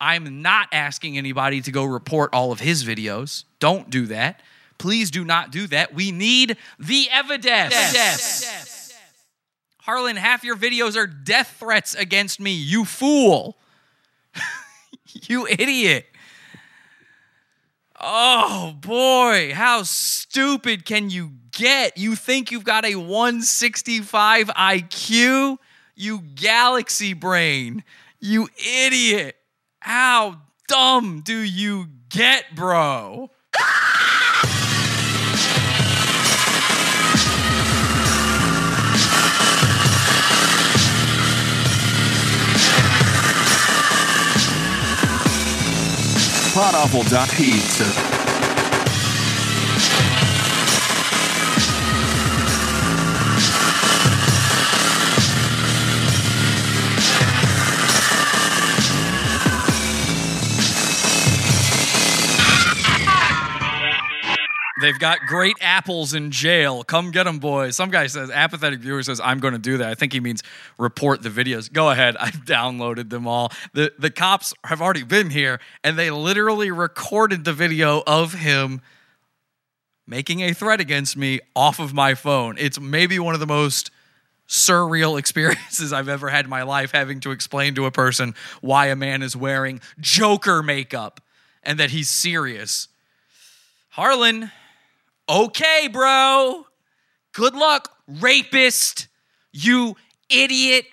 I'm 0.00 0.42
not 0.42 0.68
asking 0.72 1.18
anybody 1.18 1.60
to 1.60 1.70
go 1.70 1.84
report 1.84 2.30
all 2.32 2.52
of 2.52 2.60
his 2.60 2.84
videos. 2.84 3.44
Don't 3.58 3.90
do 3.90 4.06
that. 4.06 4.40
Please 4.78 5.10
do 5.10 5.24
not 5.24 5.50
do 5.50 5.66
that. 5.66 5.92
We 5.92 6.10
need 6.10 6.56
the 6.78 7.08
evidence. 7.12 7.74
Harlan, 9.82 10.16
half 10.16 10.42
your 10.42 10.56
videos 10.56 10.96
are 10.96 11.06
death 11.06 11.56
threats 11.58 11.94
against 11.94 12.40
me, 12.40 12.52
you 12.52 12.84
fool. 12.84 13.58
you 15.28 15.46
idiot. 15.46 16.06
Oh 18.00 18.74
boy, 18.80 19.52
how 19.52 19.82
stupid 19.82 20.86
can 20.86 21.10
you 21.10 21.32
get? 21.52 21.98
You 21.98 22.16
think 22.16 22.50
you've 22.50 22.64
got 22.64 22.86
a 22.86 22.94
165 22.94 24.46
IQ? 24.46 25.58
You 25.94 26.20
galaxy 26.20 27.12
brain. 27.12 27.84
You 28.18 28.48
idiot. 28.56 29.36
How 29.80 30.42
dumb 30.68 31.22
do 31.24 31.38
you 31.38 31.86
get, 32.10 32.54
bro? 32.54 33.30
Podawful.pizza. 46.52 48.29
They've 64.80 64.98
got 64.98 65.20
great 65.26 65.56
apples 65.60 66.14
in 66.14 66.30
jail. 66.30 66.82
Come 66.84 67.10
get 67.10 67.24
them, 67.24 67.38
boys. 67.38 67.76
Some 67.76 67.90
guy 67.90 68.06
says, 68.06 68.30
apathetic 68.30 68.80
viewer 68.80 69.02
says, 69.02 69.20
I'm 69.20 69.38
going 69.38 69.52
to 69.52 69.58
do 69.58 69.76
that. 69.78 69.88
I 69.88 69.94
think 69.94 70.12
he 70.12 70.20
means 70.20 70.42
report 70.78 71.22
the 71.22 71.28
videos. 71.28 71.70
Go 71.70 71.90
ahead. 71.90 72.16
I've 72.20 72.44
downloaded 72.44 73.10
them 73.10 73.26
all. 73.26 73.52
The, 73.72 73.92
the 73.98 74.10
cops 74.10 74.54
have 74.64 74.80
already 74.80 75.02
been 75.02 75.30
here 75.30 75.60
and 75.84 75.98
they 75.98 76.10
literally 76.10 76.70
recorded 76.70 77.44
the 77.44 77.52
video 77.52 78.02
of 78.06 78.34
him 78.34 78.80
making 80.06 80.40
a 80.40 80.52
threat 80.52 80.80
against 80.80 81.16
me 81.16 81.40
off 81.54 81.78
of 81.78 81.94
my 81.94 82.14
phone. 82.14 82.56
It's 82.58 82.80
maybe 82.80 83.18
one 83.18 83.34
of 83.34 83.40
the 83.40 83.46
most 83.46 83.90
surreal 84.48 85.18
experiences 85.18 85.92
I've 85.92 86.08
ever 86.08 86.28
had 86.28 86.46
in 86.46 86.50
my 86.50 86.62
life 86.62 86.90
having 86.90 87.20
to 87.20 87.30
explain 87.30 87.74
to 87.76 87.86
a 87.86 87.90
person 87.90 88.34
why 88.60 88.86
a 88.86 88.96
man 88.96 89.22
is 89.22 89.36
wearing 89.36 89.80
Joker 90.00 90.62
makeup 90.62 91.20
and 91.62 91.78
that 91.78 91.90
he's 91.90 92.08
serious. 92.08 92.88
Harlan, 93.90 94.50
okay, 95.30 95.88
bro. 95.90 96.66
Good 97.32 97.54
luck, 97.54 97.96
rapist. 98.06 99.08
You 99.52 99.96
idiot. 100.28 100.86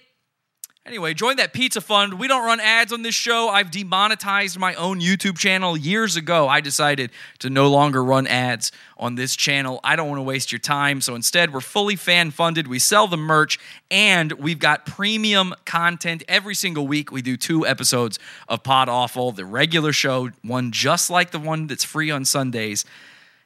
Anyway, 0.85 1.13
join 1.13 1.35
that 1.35 1.51
pizza 1.51 1.81
fund. 1.81 2.17
We 2.17 2.29
don't 2.29 2.45
run 2.45 2.61
ads 2.61 2.93
on 2.93 3.01
this 3.01 3.13
show. 3.13 3.49
I've 3.49 3.71
demonetized 3.71 4.57
my 4.57 4.73
own 4.75 5.01
YouTube 5.01 5.37
channel 5.37 5.75
years 5.75 6.15
ago. 6.15 6.47
I 6.47 6.61
decided 6.61 7.11
to 7.39 7.49
no 7.49 7.69
longer 7.69 8.01
run 8.01 8.25
ads 8.25 8.71
on 8.97 9.15
this 9.15 9.35
channel. 9.35 9.81
I 9.83 9.97
don't 9.97 10.07
want 10.07 10.19
to 10.19 10.23
waste 10.23 10.49
your 10.49 10.59
time. 10.59 11.01
So 11.01 11.13
instead, 11.13 11.53
we're 11.53 11.59
fully 11.59 11.97
fan 11.97 12.31
funded. 12.31 12.67
We 12.67 12.79
sell 12.79 13.07
the 13.07 13.17
merch 13.17 13.59
and 13.91 14.31
we've 14.33 14.59
got 14.59 14.85
premium 14.85 15.53
content 15.65 16.23
every 16.29 16.55
single 16.55 16.87
week. 16.87 17.11
We 17.11 17.21
do 17.21 17.35
two 17.35 17.67
episodes 17.67 18.17
of 18.47 18.63
Pod 18.63 18.87
Awful, 18.87 19.33
the 19.33 19.43
regular 19.43 19.91
show, 19.91 20.29
one 20.41 20.71
just 20.71 21.09
like 21.09 21.31
the 21.31 21.39
one 21.39 21.67
that's 21.67 21.83
free 21.83 22.11
on 22.11 22.23
Sundays. 22.23 22.85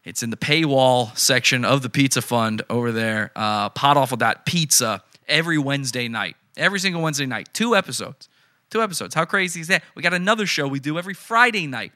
It's 0.04 0.24
in 0.24 0.32
the 0.32 0.38
paywall 0.38 1.16
section 1.16 1.64
of 1.64 1.84
the 1.84 1.90
Pizza 1.90 2.22
Fund 2.22 2.64
over 2.70 2.92
there, 2.92 3.32
uh, 3.36 3.70
podawful.pizza 3.70 5.04
every 5.28 5.58
Wednesday 5.58 6.08
night. 6.08 6.36
Every 6.58 6.80
single 6.80 7.02
Wednesday 7.02 7.28
night. 7.28 7.50
Two 7.54 7.76
episodes. 7.76 8.28
Two 8.72 8.82
episodes. 8.82 9.14
How 9.14 9.26
crazy 9.26 9.62
is 9.62 9.68
that? 9.68 9.84
We 9.96 10.02
got 10.02 10.14
another 10.14 10.46
show 10.46 10.68
we 10.68 10.80
do 10.80 10.98
every 10.98 11.14
Friday 11.14 11.68
night 11.68 11.92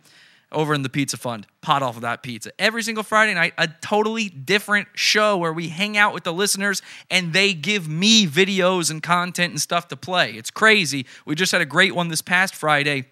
over 0.52 0.74
in 0.74 0.84
the 0.84 0.90
Pizza 0.90 1.18
Fund, 1.18 1.48
Pot 1.62 1.82
Off 1.82 1.96
of 1.96 2.02
That 2.02 2.22
Pizza. 2.22 2.52
Every 2.60 2.84
single 2.84 3.04
Friday 3.04 3.34
night, 3.34 3.54
a 3.58 3.68
totally 3.82 4.30
different 4.30 4.88
show 4.94 5.38
where 5.38 5.52
we 5.52 5.70
hang 5.70 5.98
out 5.98 6.14
with 6.14 6.24
the 6.24 6.34
listeners 6.34 6.82
and 7.10 7.34
they 7.34 7.54
give 7.54 7.88
me 7.88 8.28
videos 8.28 8.92
and 8.92 9.02
content 9.02 9.52
and 9.52 9.62
stuff 9.62 9.88
to 9.90 9.98
play. 9.98 10.32
It's 10.32 10.52
crazy. 10.52 11.06
We 11.26 11.36
just 11.36 11.52
had 11.52 11.62
a 11.62 11.66
great 11.66 11.96
one 11.96 12.10
this 12.10 12.22
past 12.22 12.56
Friday. 12.56 13.06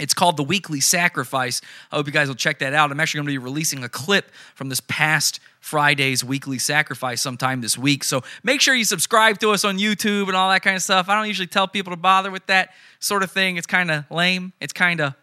It's 0.00 0.14
called 0.14 0.36
The 0.36 0.42
Weekly 0.42 0.80
Sacrifice. 0.80 1.60
I 1.92 1.96
hope 1.96 2.06
you 2.06 2.12
guys 2.12 2.28
will 2.28 2.34
check 2.34 2.58
that 2.60 2.72
out. 2.72 2.90
I'm 2.90 2.98
actually 2.98 3.18
going 3.18 3.26
to 3.26 3.32
be 3.32 3.38
releasing 3.38 3.84
a 3.84 3.88
clip 3.88 4.30
from 4.54 4.68
this 4.68 4.80
past 4.80 5.40
Friday's 5.60 6.24
Weekly 6.24 6.58
Sacrifice 6.58 7.20
sometime 7.20 7.60
this 7.60 7.76
week. 7.76 8.02
So 8.02 8.22
make 8.42 8.60
sure 8.60 8.74
you 8.74 8.84
subscribe 8.84 9.38
to 9.40 9.50
us 9.50 9.64
on 9.64 9.78
YouTube 9.78 10.28
and 10.28 10.36
all 10.36 10.50
that 10.50 10.62
kind 10.62 10.74
of 10.74 10.82
stuff. 10.82 11.08
I 11.08 11.14
don't 11.14 11.28
usually 11.28 11.46
tell 11.46 11.68
people 11.68 11.92
to 11.92 11.98
bother 11.98 12.30
with 12.30 12.46
that 12.46 12.70
sort 12.98 13.22
of 13.22 13.30
thing. 13.30 13.58
It's 13.58 13.66
kind 13.66 13.90
of 13.90 14.10
lame. 14.10 14.54
It's 14.58 14.72
kind 14.72 15.00
of 15.00 15.14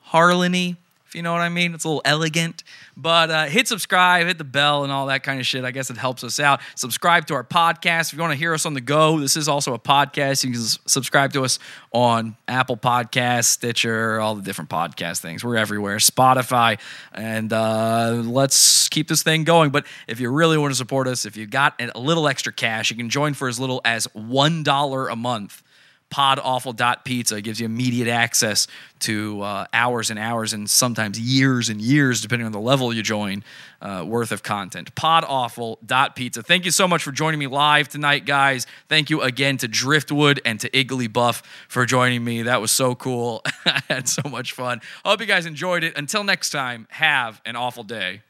Harlan-y, 0.00 0.76
if 1.08 1.14
you 1.14 1.22
know 1.22 1.32
what 1.32 1.40
I 1.40 1.48
mean. 1.48 1.72
It's 1.72 1.84
a 1.84 1.88
little 1.88 2.02
elegant. 2.04 2.62
But 2.94 3.30
uh, 3.30 3.46
hit 3.46 3.66
subscribe, 3.66 4.26
hit 4.26 4.36
the 4.36 4.44
bell, 4.44 4.84
and 4.84 4.92
all 4.92 5.06
that 5.06 5.22
kind 5.22 5.40
of 5.40 5.46
shit. 5.46 5.64
I 5.64 5.70
guess 5.70 5.88
it 5.88 5.96
helps 5.96 6.22
us 6.22 6.38
out. 6.38 6.60
Subscribe 6.74 7.26
to 7.28 7.34
our 7.34 7.44
podcast. 7.44 8.08
If 8.08 8.12
you 8.12 8.20
want 8.20 8.32
to 8.32 8.38
hear 8.38 8.52
us 8.52 8.66
on 8.66 8.74
the 8.74 8.82
go, 8.82 9.18
this 9.18 9.34
is 9.34 9.48
also 9.48 9.72
a 9.72 9.78
podcast. 9.78 10.44
You 10.44 10.52
can 10.52 10.60
subscribe 10.60 11.32
to 11.32 11.44
us 11.44 11.58
on 11.92 12.36
Apple 12.46 12.76
Podcasts, 12.76 13.46
Stitcher, 13.46 14.20
all 14.20 14.34
the 14.34 14.42
different 14.42 14.68
podcast 14.68 15.20
things. 15.20 15.42
We're 15.42 15.56
everywhere, 15.56 15.96
Spotify. 15.96 16.78
And 17.14 17.54
uh, 17.54 18.22
let's 18.26 18.90
keep 18.90 19.08
this 19.08 19.22
thing 19.22 19.44
going. 19.44 19.70
But 19.70 19.86
if 20.06 20.20
you 20.20 20.30
really 20.30 20.58
want 20.58 20.72
to 20.72 20.76
support 20.76 21.08
us, 21.08 21.24
if 21.24 21.38
you 21.38 21.46
got 21.46 21.80
a 21.80 21.98
little 21.98 22.28
extra 22.28 22.52
cash, 22.52 22.90
you 22.90 22.98
can 22.98 23.08
join 23.08 23.32
for 23.32 23.48
as 23.48 23.58
little 23.58 23.80
as 23.86 24.06
$1 24.08 25.12
a 25.12 25.16
month 25.16 25.62
podawful.pizza 26.10 27.36
It 27.36 27.42
gives 27.42 27.60
you 27.60 27.66
immediate 27.66 28.08
access 28.08 28.66
to 29.00 29.42
uh, 29.42 29.66
hours 29.72 30.10
and 30.10 30.18
hours 30.18 30.52
and 30.52 30.68
sometimes 30.68 31.18
years 31.18 31.68
and 31.68 31.80
years 31.80 32.20
depending 32.20 32.46
on 32.46 32.52
the 32.52 32.60
level 32.60 32.92
you 32.92 33.02
join 33.02 33.44
uh, 33.80 34.04
worth 34.06 34.32
of 34.32 34.42
content. 34.42 34.94
Podawful.pizza 34.94 36.42
thank 36.42 36.64
you 36.64 36.70
so 36.70 36.88
much 36.88 37.02
for 37.02 37.12
joining 37.12 37.38
me 37.38 37.46
live 37.46 37.88
tonight 37.88 38.24
guys. 38.26 38.66
Thank 38.88 39.10
you 39.10 39.22
again 39.22 39.56
to 39.58 39.68
driftwood 39.68 40.40
and 40.44 40.58
to 40.60 40.70
Igglybuff 40.70 41.42
for 41.68 41.86
joining 41.86 42.24
me. 42.24 42.42
That 42.42 42.60
was 42.60 42.70
so 42.70 42.94
cool. 42.94 43.42
I 43.64 43.82
had 43.88 44.08
so 44.08 44.22
much 44.28 44.52
fun. 44.52 44.80
I 45.04 45.10
hope 45.10 45.20
you 45.20 45.26
guys 45.26 45.46
enjoyed 45.46 45.84
it. 45.84 45.96
Until 45.96 46.24
next 46.24 46.50
time 46.50 46.86
have 46.90 47.40
an 47.44 47.56
awful 47.56 47.84
day 47.84 48.22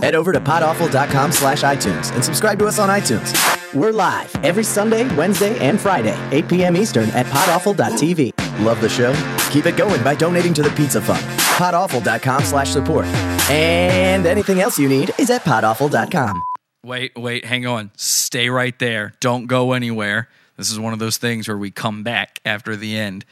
Head 0.00 0.14
over 0.14 0.32
to 0.32 0.40
podawful.com 0.40 1.32
slash 1.32 1.62
iTunes 1.62 2.12
and 2.14 2.24
subscribe 2.24 2.58
to 2.58 2.66
us 2.66 2.78
on 2.78 2.88
iTunes. 2.88 3.34
We're 3.74 3.92
live 3.92 4.34
every 4.44 4.64
Sunday, 4.64 5.12
Wednesday, 5.16 5.58
and 5.58 5.80
Friday, 5.80 6.16
8 6.30 6.48
p.m. 6.48 6.76
Eastern 6.76 7.10
at 7.10 7.26
podawful.tv. 7.26 8.64
Love 8.64 8.80
the 8.80 8.88
show? 8.88 9.14
Keep 9.50 9.66
it 9.66 9.76
going 9.76 10.02
by 10.02 10.14
donating 10.14 10.54
to 10.54 10.62
the 10.62 10.70
Pizza 10.70 11.00
Fund. 11.00 11.22
podawful.com 11.56 12.42
slash 12.42 12.70
support. 12.70 13.06
And 13.50 14.26
anything 14.26 14.60
else 14.60 14.78
you 14.78 14.88
need 14.88 15.12
is 15.18 15.30
at 15.30 15.42
podawful.com. 15.42 16.42
Wait, 16.82 17.16
wait, 17.16 17.44
hang 17.44 17.66
on. 17.66 17.90
Stay 17.96 18.48
right 18.48 18.78
there. 18.78 19.12
Don't 19.20 19.46
go 19.46 19.72
anywhere. 19.72 20.28
This 20.56 20.70
is 20.70 20.78
one 20.78 20.92
of 20.92 20.98
those 20.98 21.16
things 21.16 21.48
where 21.48 21.58
we 21.58 21.70
come 21.70 22.02
back 22.02 22.40
after 22.44 22.76
the 22.76 22.96
end. 22.96 23.24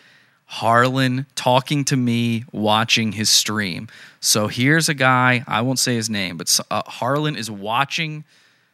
Harlan 0.47 1.27
talking 1.35 1.85
to 1.87 1.97
me, 1.97 2.45
watching 2.53 3.13
his 3.13 3.31
stream. 3.31 3.89
So 4.21 4.47
here's 4.47 4.89
a 4.89 4.95
guy, 4.95 5.45
I 5.47 5.63
won't 5.63 5.79
say 5.79 5.95
his 5.95 6.11
name, 6.11 6.37
but 6.37 6.61
uh, 6.71 6.83
Harlan 6.87 7.37
is 7.37 7.51
watching 7.51 8.25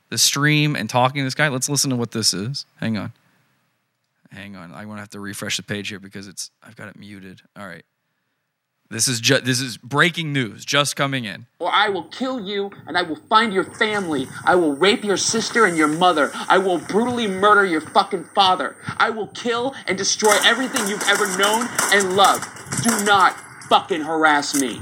the 0.08 0.18
stream 0.18 0.76
and 0.76 0.90
talking 0.90 1.20
to 1.20 1.24
this 1.24 1.34
guy. 1.34 1.48
Let's 1.48 1.68
listen 1.68 1.90
to 1.90 1.96
what 1.96 2.10
this 2.10 2.34
is. 2.34 2.66
Hang 2.80 2.96
on. 2.98 3.12
Hang 4.30 4.56
on. 4.56 4.72
I'm 4.72 4.86
going 4.86 4.96
to 4.96 5.00
have 5.00 5.10
to 5.10 5.20
refresh 5.20 5.56
the 5.56 5.62
page 5.62 5.88
here 5.88 6.00
because 6.00 6.28
it's 6.28 6.50
I've 6.62 6.76
got 6.76 6.88
it 6.88 6.96
muted. 6.96 7.40
All 7.56 7.66
right. 7.66 7.84
This 8.90 9.06
is 9.06 9.20
ju- 9.20 9.40
this 9.40 9.60
is 9.60 9.76
breaking 9.76 10.32
news 10.32 10.64
just 10.64 10.96
coming 10.96 11.24
in. 11.24 11.46
or 11.60 11.70
I 11.72 11.88
will 11.90 12.02
kill 12.04 12.40
you 12.40 12.72
and 12.88 12.98
I 12.98 13.02
will 13.02 13.20
find 13.28 13.52
your 13.52 13.62
family. 13.62 14.26
I 14.44 14.56
will 14.56 14.74
rape 14.74 15.04
your 15.04 15.16
sister 15.16 15.64
and 15.64 15.76
your 15.76 15.86
mother. 15.86 16.32
I 16.48 16.58
will 16.58 16.78
brutally 16.78 17.28
murder 17.28 17.64
your 17.64 17.80
fucking 17.82 18.24
father. 18.34 18.74
I 18.98 19.10
will 19.10 19.28
kill 19.28 19.74
and 19.86 19.96
destroy 19.96 20.36
everything 20.44 20.88
you've 20.88 21.04
ever 21.08 21.26
known 21.38 21.68
and 21.92 22.16
loved. 22.16 22.48
Do 22.82 23.04
not 23.04 23.36
fucking 23.68 24.00
harass 24.00 24.60
me. 24.60 24.80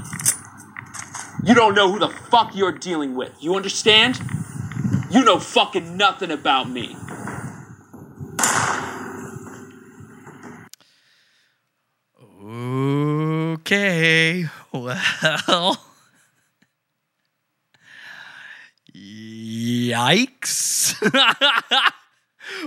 You 1.43 1.53
don't 1.53 1.75
know 1.75 1.91
who 1.91 1.99
the 1.99 2.09
fuck 2.09 2.55
you're 2.55 2.71
dealing 2.71 3.15
with. 3.15 3.31
You 3.39 3.55
understand? 3.55 4.19
You 5.11 5.23
know 5.23 5.39
fucking 5.39 5.95
nothing 5.97 6.31
about 6.31 6.67
me. 6.67 6.95
Okay. 12.49 14.45
Well. 14.73 15.77
Yikes. 18.91 20.99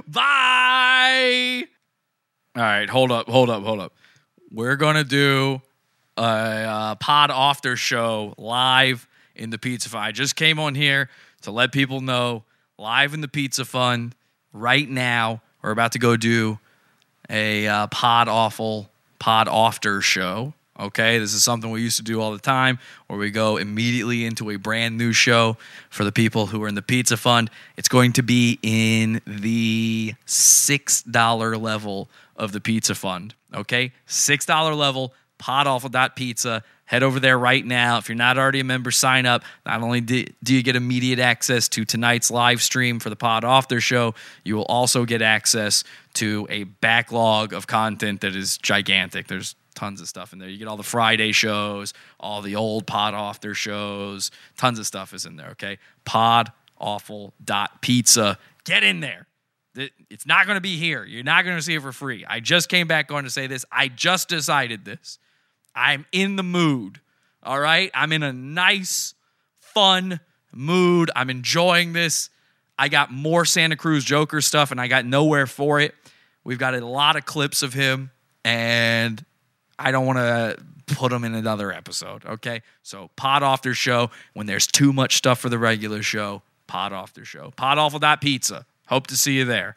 Bye. 0.07 1.65
All 2.55 2.63
right, 2.63 2.89
hold 2.89 3.11
up, 3.11 3.29
hold 3.29 3.51
up, 3.51 3.65
hold 3.65 3.81
up. 3.81 3.93
We're 4.53 4.77
going 4.77 4.95
to 4.95 5.05
do 5.05 5.61
a, 6.17 6.23
uh 6.23 6.95
pod 6.97 7.31
awfter 7.31 7.77
show 7.77 8.35
live 8.39 9.09
in 9.35 9.51
the 9.51 9.59
Pizza 9.59 9.89
Fund. 9.89 10.05
I 10.05 10.13
just 10.13 10.37
came 10.37 10.61
on 10.61 10.77
here 10.77 11.11
to 11.41 11.51
let 11.51 11.73
people 11.73 12.01
know 12.01 12.45
live 12.79 13.15
in 13.15 13.21
the 13.21 13.27
Pizza 13.27 13.65
Fund 13.65 14.15
right 14.53 14.89
now. 14.89 15.43
We're 15.61 15.73
about 15.73 15.91
to 15.93 15.99
go 15.99 16.17
do 16.17 16.61
a 17.29 17.67
uh, 17.67 17.87
pod 17.89 18.29
awful 18.29 18.92
pod 19.23 19.47
awfter 19.47 20.03
show. 20.03 20.53
Okay, 20.81 21.21
this 21.21 21.33
is 21.33 21.45
something 21.45 21.71
we 21.71 21.81
used 21.81 21.99
to 21.99 22.03
do 22.03 22.21
all 22.21 22.33
the 22.33 22.41
time 22.41 22.81
where 23.07 23.17
we 23.17 23.31
go 23.31 23.57
immediately 23.57 24.25
into 24.25 24.51
a 24.51 24.57
brand 24.57 24.99
new 24.99 25.13
show 25.13 25.57
for 25.91 26.03
the 26.03 26.11
people 26.11 26.47
who 26.47 26.61
are 26.65 26.67
in 26.67 26.75
the 26.75 26.83
pizza 26.83 27.17
fund. 27.17 27.49
It's 27.77 27.87
going 27.87 28.15
to 28.15 28.25
be 28.25 28.59
in 28.65 29.21
the 29.25 30.15
$6 30.27 31.63
level 31.63 32.11
of 32.35 32.51
the 32.51 32.61
pizza 32.61 32.97
fund. 32.97 33.37
Okay, 33.55 33.93
$6 34.09 34.77
level, 34.77 35.15
podawful.pizza. 35.39 36.65
Head 36.93 37.03
over 37.03 37.19
there 37.19 37.39
right 37.39 37.65
now. 37.65 37.99
If 37.99 38.09
you're 38.09 38.17
not 38.17 38.39
already 38.39 38.61
a 38.61 38.65
member, 38.65 38.93
sign 38.93 39.27
up. 39.27 39.43
Not 39.67 39.83
only 39.83 40.01
do 40.01 40.25
do 40.45 40.55
you 40.55 40.63
get 40.63 40.77
immediate 40.77 41.19
access 41.19 41.69
to 41.71 41.85
tonight's 41.85 42.31
live 42.31 42.63
stream 42.63 43.01
for 43.01 43.11
the 43.11 43.17
Pod 43.17 43.43
Awfter 43.43 43.81
Show, 43.81 44.15
you 44.45 44.55
will 44.57 44.67
also 44.67 45.05
get 45.05 45.23
access 45.23 45.83
to 46.15 46.47
a 46.51 46.65
backlog 46.65 47.55
of 47.55 47.67
content 47.67 48.21
that 48.21 48.37
is 48.37 48.59
gigantic. 48.59 49.27
There's 49.27 49.57
Tons 49.75 50.03
of 50.03 50.09
stuff 50.09 50.33
in 50.33 50.39
there. 50.39 50.49
You 50.49 50.59
get 50.59 50.69
all 50.69 50.77
the 50.77 50.83
Friday 50.83 51.33
shows, 51.33 51.95
all 52.21 52.43
the 52.43 52.57
old 52.57 52.87
Pod 52.87 53.15
Awfter 53.15 53.55
shows. 53.55 54.31
Tons 54.59 54.79
of 54.79 54.87
stuff 54.87 55.15
is 55.15 55.25
in 55.25 55.37
there, 55.37 55.53
okay? 55.53 55.79
Podawful.pizza. 56.05 58.39
Get 58.65 58.85
in 58.85 59.01
there. 59.01 59.27
It's 59.75 60.27
not 60.27 60.45
going 60.45 60.57
to 60.57 60.61
be 60.61 60.77
here. 60.77 61.03
You're 61.05 61.25
not 61.25 61.47
going 61.47 61.57
to 61.57 61.63
see 61.63 61.75
it 61.75 61.81
for 61.81 61.93
free. 61.93 62.27
I 62.29 62.41
just 62.41 62.69
came 62.69 62.87
back 62.87 63.11
on 63.11 63.25
to 63.25 63.31
say 63.31 63.47
this. 63.47 63.65
I 63.73 63.89
just 63.89 64.29
decided 64.29 64.85
this. 64.85 65.19
I'm 65.75 66.07
in 66.13 66.37
the 66.37 66.43
mood. 66.43 67.01
All 67.43 67.59
right? 67.59 67.91
I'm 67.95 68.13
in 68.13 68.23
a 68.23 68.33
nice, 68.33 69.15
fun 69.59 70.21
mood. 70.53 71.11
I'm 71.17 71.31
enjoying 71.31 71.93
this. 71.93 72.31
I 72.79 72.89
got 72.89 73.13
more 73.13 73.45
Santa 73.45 73.77
Cruz 73.77 74.05
Joker 74.05 74.41
stuff 74.41 74.71
and 74.71 74.81
I 74.81 74.89
got 74.89 75.05
nowhere 75.05 75.47
for 75.47 75.81
it. 75.81 75.95
We've 76.45 76.59
got 76.59 76.75
a 76.75 76.85
lot 76.85 77.17
of 77.17 77.25
clips 77.25 77.63
of 77.63 77.73
him 77.73 78.11
and 78.45 79.25
I 79.79 79.91
don't 79.91 80.07
want 80.07 80.19
to 80.19 80.57
put 80.95 81.11
them 81.11 81.25
in 81.25 81.35
another 81.35 81.73
episode, 81.73 82.25
okay? 82.25 82.63
So, 82.83 83.11
pod 83.17 83.43
awfter 83.43 83.75
show. 83.75 84.11
When 84.35 84.47
there's 84.47 84.67
too 84.67 84.93
much 84.93 85.17
stuff 85.17 85.41
for 85.41 85.49
the 85.49 85.59
regular 85.59 86.03
show, 86.03 86.43
pod 86.67 86.93
awfter 86.93 87.25
show. 87.25 87.53
pizza 88.21 88.67
Hope 88.87 89.07
to 89.07 89.17
see 89.17 89.35
you 89.35 89.45
there. 89.45 89.77